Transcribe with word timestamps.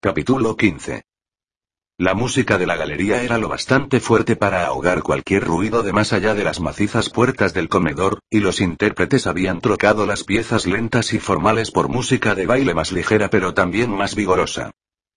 Capítulo 0.00 0.56
15. 0.56 1.02
La 1.98 2.14
música 2.14 2.56
de 2.56 2.68
la 2.68 2.76
galería 2.76 3.20
era 3.24 3.36
lo 3.36 3.48
bastante 3.48 3.98
fuerte 3.98 4.36
para 4.36 4.64
ahogar 4.64 5.02
cualquier 5.02 5.42
ruido 5.42 5.82
de 5.82 5.92
más 5.92 6.12
allá 6.12 6.34
de 6.34 6.44
las 6.44 6.60
macizas 6.60 7.10
puertas 7.10 7.52
del 7.52 7.68
comedor, 7.68 8.20
y 8.30 8.38
los 8.38 8.60
intérpretes 8.60 9.26
habían 9.26 9.60
trocado 9.60 10.06
las 10.06 10.22
piezas 10.22 10.68
lentas 10.68 11.12
y 11.14 11.18
formales 11.18 11.72
por 11.72 11.88
música 11.88 12.36
de 12.36 12.46
baile 12.46 12.74
más 12.74 12.92
ligera 12.92 13.28
pero 13.28 13.54
también 13.54 13.90
más 13.90 14.14
vigorosa. 14.14 14.70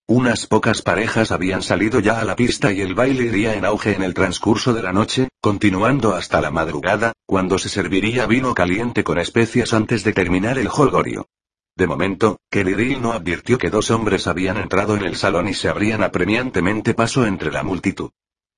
Unas 0.08 0.48
pocas 0.48 0.82
parejas 0.82 1.30
habían 1.30 1.62
salido 1.62 2.00
ya 2.00 2.18
a 2.18 2.24
la 2.24 2.34
pista 2.34 2.72
y 2.72 2.80
el 2.80 2.96
baile 2.96 3.26
iría 3.26 3.54
en 3.54 3.64
auge 3.64 3.94
en 3.94 4.02
el 4.02 4.14
transcurso 4.14 4.72
de 4.72 4.82
la 4.82 4.92
noche, 4.92 5.28
continuando 5.40 6.16
hasta 6.16 6.40
la 6.40 6.50
madrugada, 6.50 7.12
cuando 7.24 7.56
se 7.58 7.68
serviría 7.68 8.26
vino 8.26 8.52
caliente 8.52 9.04
con 9.04 9.20
especias 9.20 9.74
antes 9.74 10.02
de 10.02 10.12
terminar 10.12 10.58
el 10.58 10.66
holgorio. 10.66 11.28
De 11.74 11.86
momento, 11.86 12.38
Kelly 12.50 12.96
no 12.96 13.12
advirtió 13.12 13.56
que 13.56 13.70
dos 13.70 13.90
hombres 13.90 14.26
habían 14.26 14.58
entrado 14.58 14.94
en 14.94 15.04
el 15.04 15.16
salón 15.16 15.48
y 15.48 15.54
se 15.54 15.68
abrían 15.68 16.02
apremiantemente 16.02 16.92
paso 16.92 17.26
entre 17.26 17.50
la 17.50 17.62
multitud. 17.62 18.10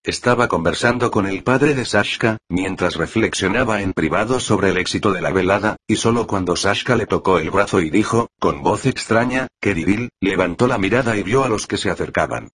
Estaba 0.02 0.48
conversando 0.48 1.10
con 1.10 1.26
el 1.26 1.42
padre 1.42 1.74
de 1.74 1.86
Sashka, 1.86 2.36
mientras 2.50 2.96
reflexionaba 2.96 3.80
en 3.80 3.94
privado 3.94 4.38
sobre 4.38 4.68
el 4.70 4.76
éxito 4.76 5.12
de 5.12 5.22
la 5.22 5.30
velada, 5.30 5.76
y 5.86 5.96
solo 5.96 6.26
cuando 6.26 6.56
Sashka 6.56 6.96
le 6.96 7.06
tocó 7.06 7.38
el 7.38 7.50
brazo 7.50 7.80
y 7.80 7.88
dijo, 7.88 8.28
con 8.38 8.62
voz 8.62 8.84
extraña, 8.84 9.46
que 9.60 10.10
levantó 10.20 10.66
la 10.66 10.76
mirada 10.76 11.16
y 11.16 11.22
vio 11.22 11.44
a 11.44 11.48
los 11.48 11.66
que 11.66 11.78
se 11.78 11.88
acercaban. 11.88 12.50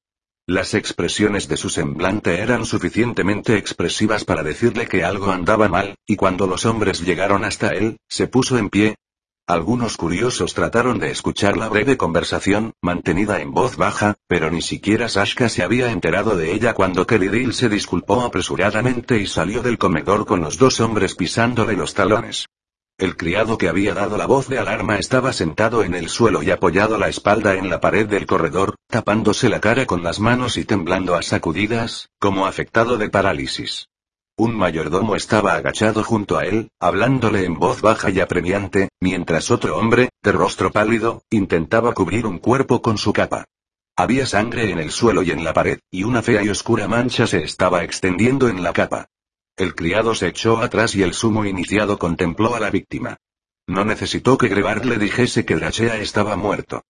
Las 0.47 0.75
expresiones 0.75 1.48
de 1.48 1.56
su 1.56 1.70
semblante 1.70 2.38
eran 2.38 2.66
suficientemente 2.66 3.56
expresivas 3.56 4.25
para 4.25 4.42
decirle 4.42 4.86
que 4.86 5.05
algo 5.05 5.33
andaba 5.33 5.69
mal, 5.69 5.97
y 6.06 6.16
cuando 6.16 6.47
los 6.47 6.66
hombres 6.66 7.00
llegaron 7.00 7.44
hasta 7.44 7.70
él, 7.70 7.97
se 8.08 8.28
puso 8.28 8.58
en 8.58 8.69
pie, 8.69 8.97
algunos 9.53 9.97
curiosos 9.97 10.55
trataron 10.55 10.98
de 10.98 11.11
escuchar 11.11 11.56
la 11.56 11.69
breve 11.69 11.97
conversación, 11.97 12.75
mantenida 12.81 13.41
en 13.41 13.53
voz 13.53 13.77
baja, 13.77 14.17
pero 14.27 14.51
ni 14.51 14.62
siquiera 14.62 15.09
Sashka 15.09 15.48
se 15.48 15.62
había 15.62 15.91
enterado 15.91 16.37
de 16.37 16.53
ella 16.53 16.75
cuando 16.75 17.06
Kelly 17.06 17.53
se 17.53 17.69
disculpó 17.69 18.23
apresuradamente 18.23 19.19
y 19.19 19.27
salió 19.27 19.62
del 19.62 19.78
comedor 19.78 20.27
con 20.27 20.41
los 20.41 20.59
dos 20.59 20.81
hombres 20.81 21.15
pisándole 21.15 21.75
los 21.75 21.95
talones. 21.95 22.47
El 22.98 23.17
criado 23.17 23.56
que 23.56 23.69
había 23.69 23.95
dado 23.95 24.17
la 24.19 24.27
voz 24.27 24.47
de 24.48 24.59
alarma 24.59 24.98
estaba 24.98 25.33
sentado 25.33 25.83
en 25.84 25.95
el 25.95 26.09
suelo 26.09 26.43
y 26.43 26.51
apoyado 26.51 26.98
la 26.98 27.09
espalda 27.09 27.55
en 27.55 27.71
la 27.71 27.81
pared 27.81 28.06
del 28.06 28.27
corredor, 28.27 28.77
tapándose 28.89 29.48
la 29.48 29.61
cara 29.61 29.87
con 29.87 30.03
las 30.03 30.21
manos 30.21 30.59
y 30.59 30.65
temblando 30.65 31.15
a 31.15 31.23
sacudidas, 31.23 32.11
como 32.19 32.47
afectado 32.47 32.98
de 32.98 33.09
parálisis. 33.09 33.89
Un 34.41 34.56
mayordomo 34.56 35.16
estaba 35.16 35.52
agachado 35.52 36.02
junto 36.02 36.38
a 36.38 36.46
él, 36.46 36.70
hablándole 36.80 37.44
en 37.44 37.58
voz 37.58 37.83
baja 37.83 38.08
y 38.08 38.20
apremiante, 38.20 38.88
mientras 38.98 39.50
otro 39.50 39.77
hombre, 39.77 40.08
de 40.22 40.32
rostro 40.32 40.70
pálido, 40.70 41.24
intentaba 41.28 41.92
cubrir 41.92 42.24
un 42.24 42.38
cuerpo 42.38 42.80
con 42.80 42.97
su 42.97 43.12
capa. 43.12 43.44
Había 43.97 44.24
sangre 44.24 44.70
en 44.70 44.78
el 44.78 44.92
suelo 44.92 45.22
y 45.22 45.30
en 45.30 45.44
la 45.44 45.52
pared, 45.52 45.80
y 45.91 46.05
una 46.05 46.22
fea 46.22 46.42
y 46.42 46.48
oscura 46.48 46.88
mancha 46.88 47.27
se 47.27 47.44
estaba 47.44 47.84
extendiendo 47.84 48.48
en 48.48 48.62
la 48.62 48.72
capa. 48.72 49.08
El 49.58 49.74
criado 49.74 50.14
se 50.14 50.28
echó 50.28 50.56
atrás 50.56 50.94
y 50.94 51.02
el 51.02 51.12
sumo 51.12 51.44
iniciado 51.44 51.98
contempló 51.98 52.54
a 52.54 52.60
la 52.60 52.70
víctima. 52.70 53.19
No 53.66 53.84
necesitó 53.84 54.38
que 54.38 54.48
Grevard 54.48 54.86
le 54.86 54.97
dijese 54.97 55.44
que 55.44 55.56
Drachea 55.56 55.98
estaba 55.98 56.36
muerto. 56.36 56.82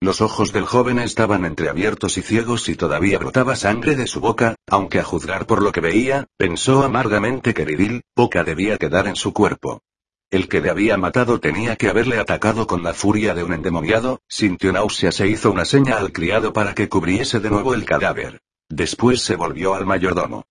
Los 0.00 0.20
ojos 0.20 0.52
del 0.52 0.64
joven 0.64 1.00
estaban 1.00 1.44
entreabiertos 1.44 2.18
y 2.18 2.22
ciegos 2.22 2.68
y 2.68 2.76
todavía 2.76 3.18
brotaba 3.18 3.56
sangre 3.56 3.96
de 3.96 4.06
su 4.06 4.20
boca, 4.20 4.54
aunque 4.68 5.00
a 5.00 5.04
juzgar 5.04 5.44
por 5.46 5.60
lo 5.60 5.72
que 5.72 5.80
veía, 5.80 6.26
pensó 6.36 6.84
amargamente 6.84 7.52
que 7.52 7.64
Viril, 7.64 8.02
poca 8.14 8.44
debía 8.44 8.78
quedar 8.78 9.08
en 9.08 9.16
su 9.16 9.32
cuerpo. 9.32 9.82
El 10.30 10.48
que 10.48 10.60
le 10.60 10.70
había 10.70 10.96
matado 10.96 11.40
tenía 11.40 11.74
que 11.74 11.88
haberle 11.88 12.18
atacado 12.18 12.68
con 12.68 12.84
la 12.84 12.94
furia 12.94 13.34
de 13.34 13.42
un 13.42 13.54
endemoniado, 13.54 14.20
sintió 14.28 14.72
náuseas 14.72 15.18
e 15.18 15.28
hizo 15.28 15.50
una 15.50 15.64
seña 15.64 15.96
al 15.96 16.12
criado 16.12 16.52
para 16.52 16.74
que 16.74 16.88
cubriese 16.88 17.40
de 17.40 17.50
nuevo 17.50 17.74
el 17.74 17.84
cadáver. 17.84 18.40
Después 18.68 19.22
se 19.22 19.34
volvió 19.34 19.74
al 19.74 19.86
mayordomo. 19.86 20.44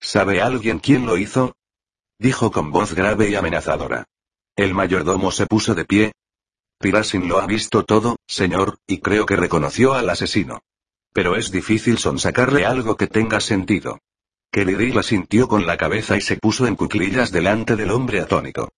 ¿Sabe 0.00 0.40
alguien 0.40 0.80
quién 0.80 1.06
lo 1.06 1.16
hizo? 1.16 1.54
Dijo 2.18 2.50
con 2.50 2.72
voz 2.72 2.94
grave 2.94 3.28
y 3.28 3.36
amenazadora. 3.36 4.06
El 4.56 4.74
mayordomo 4.74 5.30
se 5.30 5.46
puso 5.46 5.74
de 5.74 5.84
pie, 5.84 6.12
Pirasin 6.80 7.28
lo 7.28 7.38
ha 7.38 7.46
visto 7.46 7.84
todo, 7.84 8.16
señor, 8.26 8.78
y 8.86 9.00
creo 9.00 9.26
que 9.26 9.36
reconoció 9.36 9.92
al 9.92 10.08
asesino. 10.08 10.62
Pero 11.12 11.36
es 11.36 11.50
difícil 11.50 11.98
sonsacarle 11.98 12.64
algo 12.64 12.96
que 12.96 13.06
tenga 13.06 13.38
sentido. 13.40 13.98
Kelly 14.50 14.90
la 14.90 15.02
sintió 15.02 15.46
con 15.46 15.66
la 15.66 15.76
cabeza 15.76 16.16
y 16.16 16.22
se 16.22 16.38
puso 16.38 16.66
en 16.66 16.76
cuclillas 16.76 17.32
delante 17.32 17.76
del 17.76 17.90
hombre 17.90 18.20
atónito. 18.20 18.70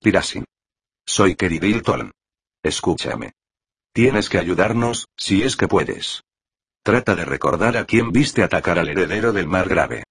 Pirasin. 0.00 0.44
Soy 1.04 1.34
Kelly 1.34 1.80
Toln. 1.82 2.12
Escúchame. 2.62 3.32
Tienes 3.92 4.28
que 4.28 4.38
ayudarnos, 4.38 5.08
si 5.16 5.42
es 5.42 5.56
que 5.56 5.66
puedes. 5.66 6.22
Trata 6.84 7.16
de 7.16 7.24
recordar 7.24 7.76
a 7.76 7.86
quién 7.86 8.12
viste 8.12 8.44
atacar 8.44 8.78
al 8.78 8.88
heredero 8.88 9.32
del 9.32 9.48
mar 9.48 9.68
grave. 9.68 10.04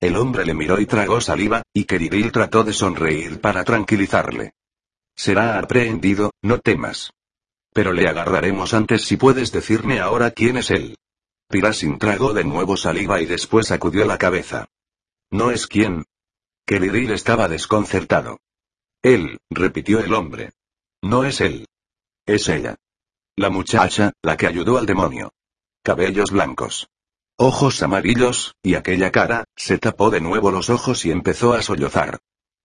El 0.00 0.16
hombre 0.16 0.44
le 0.44 0.52
miró 0.52 0.78
y 0.78 0.84
tragó 0.84 1.22
saliva, 1.22 1.62
y 1.72 1.84
Keridil 1.84 2.30
trató 2.30 2.62
de 2.62 2.74
sonreír 2.74 3.40
para 3.40 3.64
tranquilizarle. 3.64 4.52
Será 5.16 5.58
aprehendido, 5.58 6.32
no 6.42 6.58
temas. 6.58 7.12
Pero 7.72 7.92
le 7.92 8.08
agarraremos 8.08 8.74
antes 8.74 9.04
si 9.04 9.16
puedes 9.16 9.52
decirme 9.52 10.00
ahora 10.00 10.30
quién 10.30 10.56
es 10.56 10.70
él. 10.70 10.96
Pirasin 11.48 11.98
tragó 11.98 12.32
de 12.32 12.44
nuevo 12.44 12.76
saliva 12.76 13.20
y 13.20 13.26
después 13.26 13.68
sacudió 13.68 14.06
la 14.06 14.18
cabeza. 14.18 14.66
¿No 15.30 15.50
es 15.50 15.66
quién? 15.66 16.04
Keliril 16.66 17.10
estaba 17.10 17.48
desconcertado. 17.48 18.38
Él, 19.02 19.38
repitió 19.50 20.00
el 20.00 20.14
hombre. 20.14 20.52
No 21.02 21.24
es 21.24 21.40
él. 21.40 21.66
Es 22.26 22.48
ella. 22.48 22.76
La 23.36 23.50
muchacha, 23.50 24.12
la 24.22 24.36
que 24.36 24.46
ayudó 24.46 24.78
al 24.78 24.86
demonio. 24.86 25.32
Cabellos 25.82 26.30
blancos. 26.30 26.88
Ojos 27.36 27.82
amarillos, 27.82 28.54
y 28.62 28.76
aquella 28.76 29.10
cara, 29.10 29.44
se 29.56 29.78
tapó 29.78 30.10
de 30.10 30.20
nuevo 30.20 30.50
los 30.52 30.70
ojos 30.70 31.04
y 31.04 31.10
empezó 31.10 31.52
a 31.52 31.62
sollozar. 31.62 32.20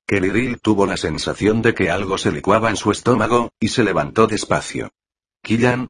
Kelly 0.10 0.56
tuvo 0.56 0.88
la 0.88 0.98
sensación 0.98 1.62
de 1.62 1.76
que 1.76 1.92
algo 1.92 2.18
se 2.18 2.32
licuaba 2.32 2.72
en 2.72 2.78
su 2.78 2.90
estómago, 2.90 3.52
y 3.60 3.68
se 3.68 3.84
levantó 3.84 4.26
despacio. 4.26 4.90
¿Killan? 5.44 5.90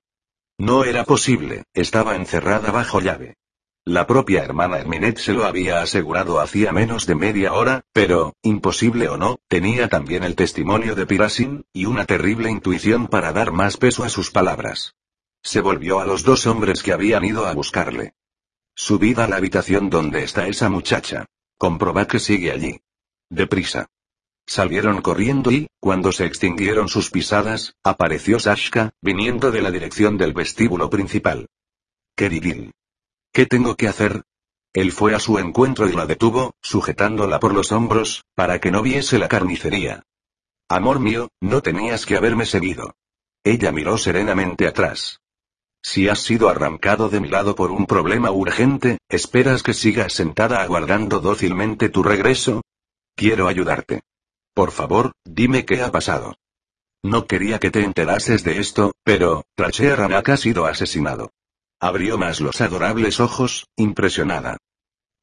No 0.58 0.84
era 0.84 1.06
posible, 1.06 1.64
estaba 1.74 2.18
encerrada 2.18 2.70
bajo 2.70 3.00
llave. 3.00 3.38
La 3.86 4.08
propia 4.08 4.44
hermana 4.44 4.78
Herminet 4.78 5.20
se 5.20 5.32
lo 5.32 5.46
había 5.46 5.82
asegurado 5.82 6.42
hacía 6.42 6.74
menos 6.74 7.06
de 7.06 7.16
media 7.16 7.54
hora, 7.54 7.86
pero, 7.94 8.34
imposible 8.42 9.08
o 9.08 9.16
no, 9.16 9.38
tenía 9.48 9.88
también 9.88 10.26
el 10.26 10.36
testimonio 10.36 10.96
de 10.96 11.06
Pirasin, 11.06 11.64
y 11.72 11.86
una 11.86 12.04
terrible 12.04 12.52
intuición 12.52 13.08
para 13.08 13.32
dar 13.32 13.54
más 13.54 13.78
peso 13.78 14.04
a 14.04 14.10
sus 14.10 14.32
palabras. 14.32 14.96
Se 15.44 15.62
volvió 15.62 16.02
a 16.02 16.06
los 16.06 16.24
dos 16.24 16.46
hombres 16.46 16.84
que 16.84 16.92
habían 16.92 17.24
ido 17.24 17.46
a 17.46 17.54
buscarle. 17.54 18.16
Subid 18.76 19.18
a 19.20 19.30
la 19.30 19.38
habitación 19.38 19.90
donde 19.90 20.26
está 20.26 20.46
esa 20.46 20.68
muchacha. 20.68 21.26
Comprobad 21.58 22.08
que 22.08 22.20
sigue 22.20 22.52
allí. 22.52 22.82
Deprisa. 23.30 23.88
Salieron 24.50 25.04
corriendo 25.04 25.52
y, 25.52 25.68
cuando 25.80 26.12
se 26.12 26.26
extinguieron 26.26 26.88
sus 26.88 27.12
pisadas, 27.12 27.76
apareció 27.84 28.40
Sashka, 28.40 28.90
viniendo 29.00 29.52
de 29.52 29.62
la 29.62 29.70
dirección 29.70 30.18
del 30.18 30.34
vestíbulo 30.34 30.90
principal. 30.90 31.46
Keridil. 32.16 32.72
¿Qué 33.32 33.46
tengo 33.46 33.76
que 33.76 33.88
hacer? 33.88 34.24
Él 34.74 34.92
fue 34.92 35.14
a 35.14 35.20
su 35.20 35.38
encuentro 35.38 35.88
y 35.88 35.92
la 35.92 36.08
detuvo, 36.08 36.56
sujetándola 36.64 37.40
por 37.40 37.54
los 37.54 37.72
hombros, 37.72 38.24
para 38.34 38.58
que 38.58 38.72
no 38.72 38.82
viese 38.82 39.20
la 39.20 39.28
carnicería. 39.28 40.02
Amor 40.68 41.00
mío, 41.00 41.30
no 41.40 41.62
tenías 41.62 42.08
que 42.08 42.18
haberme 42.18 42.48
seguido. 42.48 42.96
Ella 43.44 43.72
miró 43.72 44.00
serenamente 44.00 44.66
atrás. 44.66 45.20
Si 45.84 46.10
has 46.10 46.22
sido 46.22 46.50
arrancado 46.50 47.10
de 47.10 47.20
mi 47.20 47.30
lado 47.30 47.54
por 47.54 47.70
un 47.70 47.86
problema 47.86 48.32
urgente, 48.32 48.98
¿esperas 49.10 49.62
que 49.62 49.76
sigas 49.76 50.14
sentada 50.14 50.64
aguardando 50.64 51.20
dócilmente 51.20 51.90
tu 51.90 52.02
regreso? 52.02 52.64
Quiero 53.16 53.48
ayudarte. 53.48 54.02
Por 54.60 54.72
favor, 54.72 55.14
dime 55.24 55.64
qué 55.64 55.82
ha 55.84 55.90
pasado. 55.90 56.36
No 57.02 57.28
quería 57.28 57.60
que 57.60 57.72
te 57.72 57.82
enterases 57.82 58.44
de 58.44 58.60
esto, 58.60 58.92
pero, 59.06 59.46
Trachea 59.56 59.96
Ramak 59.96 60.28
ha 60.28 60.36
sido 60.36 60.66
asesinado. 60.66 61.32
Abrió 61.80 62.18
más 62.18 62.42
los 62.42 62.60
adorables 62.60 63.22
ojos, 63.22 63.68
impresionada. 63.78 64.58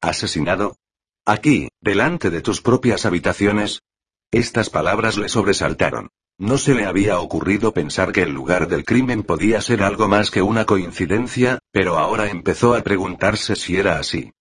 ¿Asesinado? 0.01 0.77
Aquí, 1.23 1.69
delante 1.81 2.31
de 2.31 2.41
tus 2.41 2.63
propias 2.63 3.05
habitaciones. 3.05 3.83
Estas 4.31 4.71
palabras 4.71 5.17
le 5.19 5.29
sobresaltaron. 5.29 6.09
No 6.39 6.57
se 6.57 6.73
le 6.73 6.87
había 6.87 7.19
ocurrido 7.19 7.73
pensar 7.73 8.13
que 8.13 8.23
el 8.23 8.31
lugar 8.31 8.67
del 8.67 8.85
crimen 8.85 9.21
podía 9.21 9.61
ser 9.61 9.83
algo 9.83 10.07
más 10.07 10.31
que 10.31 10.41
una 10.41 10.65
coincidencia, 10.65 11.59
pero 11.71 11.99
ahora 11.99 12.31
empezó 12.31 12.73
a 12.73 12.81
preguntarse 12.81 13.55
si 13.55 13.77
era 13.77 13.99
así. 13.99 14.31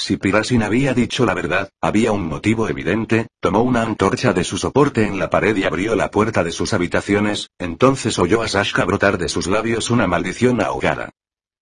Si 0.00 0.16
Pirasin 0.16 0.62
había 0.62 0.94
dicho 0.94 1.26
la 1.26 1.34
verdad, 1.34 1.68
había 1.78 2.10
un 2.10 2.26
motivo 2.26 2.70
evidente, 2.70 3.28
tomó 3.38 3.60
una 3.60 3.82
antorcha 3.82 4.32
de 4.32 4.44
su 4.44 4.56
soporte 4.56 5.06
en 5.06 5.18
la 5.18 5.28
pared 5.28 5.54
y 5.54 5.64
abrió 5.64 5.94
la 5.94 6.10
puerta 6.10 6.42
de 6.42 6.52
sus 6.52 6.72
habitaciones, 6.72 7.50
entonces 7.58 8.18
oyó 8.18 8.40
a 8.40 8.48
Sashka 8.48 8.86
brotar 8.86 9.18
de 9.18 9.28
sus 9.28 9.46
labios 9.46 9.90
una 9.90 10.06
maldición 10.06 10.62
ahogada. 10.62 11.10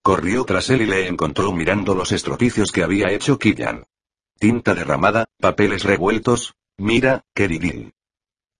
Corrió 0.02 0.44
tras 0.44 0.70
él 0.70 0.82
y 0.82 0.86
le 0.86 1.08
encontró 1.08 1.50
mirando 1.50 1.96
los 1.96 2.12
estropicios 2.12 2.70
que 2.70 2.84
había 2.84 3.10
hecho 3.10 3.40
Killian. 3.40 3.86
Tinta 4.38 4.72
derramada, 4.72 5.26
papeles 5.40 5.82
revueltos, 5.82 6.54
mira, 6.76 7.24
queridil. 7.34 7.92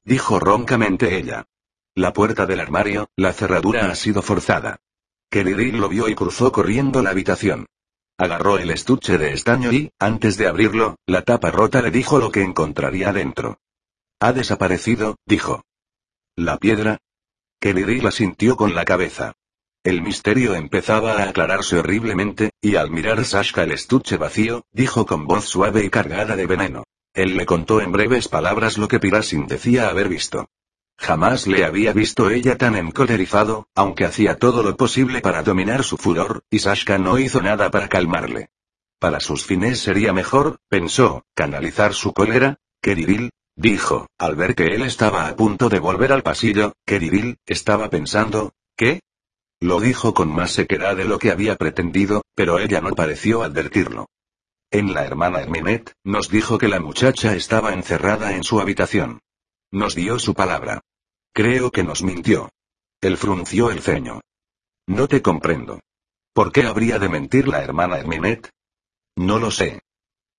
Dijo 0.02 0.40
roncamente 0.40 1.16
ella. 1.16 1.46
La 1.94 2.12
puerta 2.12 2.46
del 2.46 2.58
armario, 2.58 3.10
la 3.14 3.32
cerradura 3.32 3.88
ha 3.88 3.94
sido 3.94 4.22
forzada. 4.22 4.80
Keridil 5.30 5.76
lo 5.76 5.88
vio 5.88 6.08
y 6.08 6.16
cruzó 6.16 6.50
corriendo 6.50 7.00
la 7.00 7.10
habitación. 7.10 7.66
Agarró 8.18 8.58
el 8.58 8.70
estuche 8.70 9.16
de 9.16 9.32
estaño 9.32 9.72
y, 9.72 9.92
antes 10.00 10.36
de 10.36 10.48
abrirlo, 10.48 10.96
la 11.06 11.22
tapa 11.22 11.52
rota 11.52 11.80
le 11.80 11.92
dijo 11.92 12.18
lo 12.18 12.32
que 12.32 12.42
encontraría 12.42 13.12
dentro. 13.12 13.60
Ha 14.18 14.32
desaparecido, 14.32 15.16
dijo. 15.24 15.62
¿La 16.34 16.58
piedra? 16.58 16.98
Kelly 17.60 18.00
la 18.00 18.10
sintió 18.10 18.56
con 18.56 18.74
la 18.74 18.84
cabeza. 18.84 19.34
El 19.84 20.02
misterio 20.02 20.56
empezaba 20.56 21.12
a 21.12 21.28
aclararse 21.28 21.78
horriblemente, 21.78 22.50
y 22.60 22.74
al 22.74 22.90
mirar 22.90 23.24
Sashka 23.24 23.62
el 23.62 23.70
estuche 23.70 24.16
vacío, 24.16 24.64
dijo 24.72 25.06
con 25.06 25.26
voz 25.26 25.44
suave 25.44 25.84
y 25.84 25.90
cargada 25.90 26.34
de 26.34 26.46
veneno. 26.46 26.84
Él 27.14 27.36
le 27.36 27.46
contó 27.46 27.80
en 27.80 27.92
breves 27.92 28.26
palabras 28.26 28.78
lo 28.78 28.88
que 28.88 28.98
Pirasin 28.98 29.46
decía 29.46 29.88
haber 29.88 30.08
visto. 30.08 30.48
Jamás 30.98 31.46
le 31.46 31.64
había 31.64 31.92
visto 31.92 32.28
ella 32.28 32.58
tan 32.58 32.74
encolerizado, 32.74 33.68
aunque 33.74 34.04
hacía 34.04 34.36
todo 34.36 34.62
lo 34.62 34.76
posible 34.76 35.20
para 35.20 35.42
dominar 35.42 35.84
su 35.84 35.96
furor, 35.96 36.42
y 36.50 36.58
Sashka 36.58 36.98
no 36.98 37.18
hizo 37.18 37.40
nada 37.40 37.70
para 37.70 37.88
calmarle. 37.88 38.50
Para 38.98 39.20
sus 39.20 39.44
fines 39.44 39.78
sería 39.78 40.12
mejor, 40.12 40.58
pensó, 40.68 41.24
canalizar 41.34 41.94
su 41.94 42.12
cólera, 42.12 42.58
Keriril, 42.82 43.30
dijo, 43.54 44.08
al 44.18 44.34
ver 44.34 44.56
que 44.56 44.74
él 44.74 44.82
estaba 44.82 45.28
a 45.28 45.36
punto 45.36 45.68
de 45.68 45.78
volver 45.78 46.12
al 46.12 46.24
pasillo, 46.24 46.74
Keriril, 46.84 47.38
estaba 47.46 47.90
pensando, 47.90 48.52
¿qué? 48.76 49.00
Lo 49.60 49.80
dijo 49.80 50.14
con 50.14 50.28
más 50.32 50.50
sequedad 50.50 50.96
de 50.96 51.04
lo 51.04 51.18
que 51.18 51.30
había 51.30 51.56
pretendido, 51.56 52.22
pero 52.34 52.58
ella 52.58 52.80
no 52.80 52.90
pareció 52.90 53.42
advertirlo. 53.44 54.08
En 54.70 54.92
la 54.92 55.04
hermana 55.04 55.40
Herminet, 55.40 55.94
nos 56.04 56.28
dijo 56.28 56.58
que 56.58 56.68
la 56.68 56.80
muchacha 56.80 57.34
estaba 57.34 57.72
encerrada 57.72 58.34
en 58.34 58.42
su 58.42 58.60
habitación. 58.60 59.20
Nos 59.70 59.94
dio 59.94 60.18
su 60.18 60.34
palabra. 60.34 60.82
Creo 61.38 61.70
que 61.70 61.84
nos 61.84 62.02
mintió. 62.02 62.50
Él 63.00 63.16
frunció 63.16 63.70
el 63.70 63.80
ceño. 63.80 64.22
No 64.88 65.06
te 65.06 65.22
comprendo. 65.22 65.78
¿Por 66.32 66.50
qué 66.50 66.64
habría 66.64 66.98
de 66.98 67.08
mentir 67.08 67.46
la 67.46 67.62
hermana 67.62 67.96
Herminet? 67.96 68.50
No 69.14 69.38
lo 69.38 69.52
sé. 69.52 69.82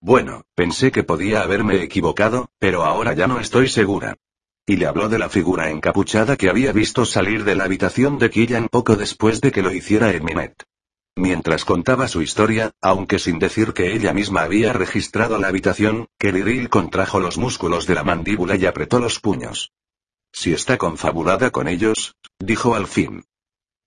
Bueno, 0.02 0.44
pensé 0.56 0.92
que 0.92 1.06
podía 1.06 1.42
haberme 1.42 1.82
equivocado, 1.84 2.50
pero 2.60 2.84
ahora 2.84 3.14
ya 3.14 3.28
no 3.28 3.40
estoy 3.40 3.70
segura. 3.70 4.18
Y 4.66 4.76
le 4.76 4.88
habló 4.88 5.08
de 5.08 5.20
la 5.20 5.30
figura 5.30 5.70
encapuchada 5.70 6.36
que 6.36 6.50
había 6.50 6.74
visto 6.74 7.06
salir 7.06 7.46
de 7.46 7.56
la 7.56 7.64
habitación 7.64 8.18
de 8.20 8.30
Killian 8.30 8.68
poco 8.68 8.98
después 8.98 9.40
de 9.40 9.54
que 9.54 9.62
lo 9.62 9.72
hiciera 9.72 10.10
Herminet. 10.10 10.66
Mientras 11.16 11.64
contaba 11.64 12.10
su 12.10 12.22
historia, 12.22 12.74
aunque 12.82 13.20
sin 13.20 13.40
decir 13.40 13.72
que 13.72 13.94
ella 13.94 14.12
misma 14.12 14.42
había 14.42 14.74
registrado 14.74 15.38
la 15.38 15.48
habitación, 15.48 16.10
Keriril 16.18 16.68
contrajo 16.68 17.22
los 17.22 17.38
músculos 17.38 17.88
de 17.88 17.96
la 17.96 18.04
mandíbula 18.04 18.58
y 18.58 18.66
apretó 18.66 19.00
los 19.00 19.22
puños. 19.22 19.72
Si 20.32 20.54
está 20.54 20.78
confabulada 20.78 21.52
con 21.52 21.68
ellos, 21.68 22.16
dijo 22.40 22.76
al 22.76 22.88
fin. 22.88 23.24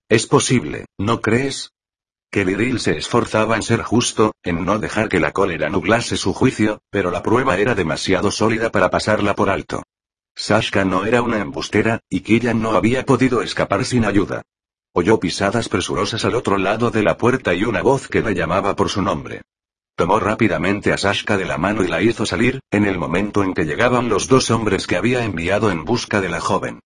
Es 0.09 0.27
posible, 0.27 0.87
¿no 0.99 1.21
crees? 1.21 1.73
Keriril 2.31 2.81
se 2.81 2.97
esforzaba 2.97 3.56
en 3.56 3.62
ser 3.62 3.83
justo, 3.83 4.33
en 4.43 4.65
no 4.65 4.79
dejar 4.79 5.09
que 5.09 5.21
la 5.21 5.33
cólera 5.33 5.69
nublase 5.69 6.17
su 6.17 6.33
juicio, 6.33 6.81
pero 6.91 7.11
la 7.11 7.23
prueba 7.23 7.59
era 7.59 7.75
demasiado 7.75 8.31
sólida 8.31 8.71
para 8.71 8.91
pasarla 8.91 9.35
por 9.35 9.50
alto. 9.50 9.83
Sashka 10.35 10.85
no 10.85 11.05
era 11.05 11.21
una 11.21 11.39
embustera, 11.39 12.00
y 12.09 12.21
Killian 12.21 12.62
no 12.62 12.73
había 12.73 13.05
podido 13.05 13.43
escapar 13.43 13.85
sin 13.85 14.05
ayuda. 14.05 14.43
Oyó 14.95 15.21
pisadas 15.21 15.69
presurosas 15.69 16.25
al 16.25 16.35
otro 16.35 16.59
lado 16.59 16.91
de 16.91 17.03
la 17.03 17.17
puerta 17.17 17.55
y 17.55 17.65
una 17.65 17.83
voz 17.83 18.09
que 18.09 18.23
le 18.23 18.35
llamaba 18.35 18.77
por 18.77 18.88
su 18.88 19.03
nombre. 19.03 19.43
Tomó 19.94 20.19
rápidamente 20.19 20.93
a 20.93 20.99
Sashka 20.99 21.37
de 21.37 21.44
la 21.44 21.59
mano 21.59 21.85
y 21.85 21.89
la 21.89 22.00
hizo 22.00 22.25
salir, 22.25 22.61
en 22.71 22.87
el 22.87 22.99
momento 22.99 23.43
en 23.44 23.55
que 23.55 23.65
llegaban 23.65 24.09
los 24.09 24.27
dos 24.29 24.50
hombres 24.50 24.87
que 24.87 24.97
había 24.97 25.25
enviado 25.25 25.71
en 25.71 25.85
busca 25.85 26.21
de 26.21 26.29
la 26.29 26.41
joven. 26.41 26.81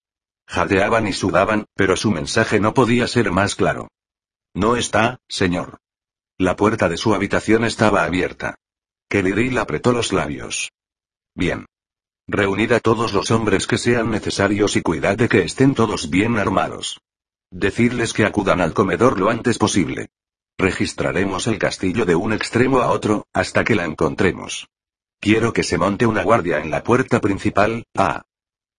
Jadeaban 0.48 1.06
y 1.06 1.12
sudaban, 1.12 1.66
pero 1.74 1.96
su 1.96 2.10
mensaje 2.10 2.60
no 2.60 2.74
podía 2.74 3.06
ser 3.06 3.30
más 3.30 3.54
claro. 3.54 3.88
No 4.54 4.76
está, 4.76 5.20
señor. 5.28 5.78
La 6.38 6.56
puerta 6.56 6.88
de 6.88 6.96
su 6.96 7.14
habitación 7.14 7.64
estaba 7.64 8.04
abierta. 8.04 8.56
Kelly 9.08 9.56
apretó 9.56 9.92
los 9.92 10.12
labios. 10.12 10.72
Bien. 11.34 11.66
Reunid 12.26 12.72
a 12.72 12.80
todos 12.80 13.12
los 13.12 13.30
hombres 13.30 13.66
que 13.66 13.78
sean 13.78 14.10
necesarios 14.10 14.74
y 14.76 14.82
cuidad 14.82 15.16
de 15.16 15.28
que 15.28 15.42
estén 15.42 15.74
todos 15.74 16.10
bien 16.10 16.38
armados. 16.38 17.00
Decidles 17.50 18.12
que 18.12 18.24
acudan 18.24 18.60
al 18.60 18.74
comedor 18.74 19.20
lo 19.20 19.30
antes 19.30 19.58
posible. 19.58 20.08
Registraremos 20.58 21.46
el 21.48 21.58
castillo 21.58 22.06
de 22.06 22.14
un 22.14 22.32
extremo 22.32 22.80
a 22.80 22.90
otro, 22.90 23.26
hasta 23.32 23.62
que 23.62 23.74
la 23.74 23.84
encontremos. 23.84 24.68
Quiero 25.20 25.52
que 25.52 25.62
se 25.62 25.76
monte 25.76 26.06
una 26.06 26.22
guardia 26.22 26.60
en 26.60 26.70
la 26.70 26.82
puerta 26.82 27.20
principal, 27.20 27.84
ah. 27.94 28.24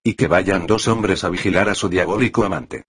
Y 0.03 0.15
que 0.15 0.27
vayan 0.27 0.65
dos 0.65 0.87
hombres 0.87 1.23
a 1.23 1.29
vigilar 1.29 1.69
a 1.69 1.75
su 1.75 1.89
diabólico 1.89 2.43
amante. 2.43 2.85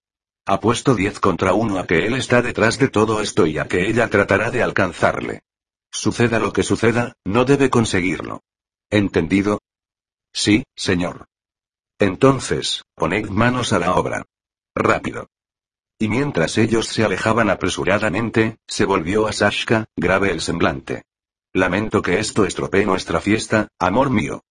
Apuesto 0.47 0.95
diez 0.95 1.21
contra 1.21 1.53
uno 1.53 1.79
a 1.79 1.87
que 1.87 2.07
él 2.07 2.15
está 2.15 2.41
detrás 2.41 2.79
de 2.79 2.89
todo 2.89 3.21
esto 3.21 3.47
y 3.47 3.59
a 3.59 3.69
que 3.69 3.89
ella 3.89 4.09
tratará 4.09 4.51
de 4.51 4.63
alcanzarle. 4.63 5.43
Suceda 5.91 6.39
lo 6.39 6.53
que 6.53 6.63
suceda, 6.63 7.15
no 7.25 7.45
debe 7.45 7.69
conseguirlo. 7.69 8.43
¿Entendido? 8.89 9.61
Sí, 10.33 10.65
señor. 10.75 11.27
Entonces, 11.99 12.85
poned 12.95 13.29
manos 13.29 13.73
a 13.73 13.79
la 13.79 13.95
obra. 13.95 14.25
Rápido. 14.75 15.29
Y 15.99 16.09
mientras 16.09 16.59
ellos 16.59 16.87
se 16.87 17.05
alejaban 17.05 17.51
apresuradamente, 17.51 18.59
se 18.67 18.85
volvió 18.85 19.27
a 19.27 19.33
Sashka, 19.33 19.87
grave 19.97 20.31
el 20.31 20.41
semblante. 20.41 21.03
Lamento 21.53 22.03
que 22.03 22.21
esto 22.21 22.45
estropee 22.45 22.87
nuestra 22.87 23.21
fiesta, 23.21 23.69
amor 23.81 24.11
mío. 24.11 24.45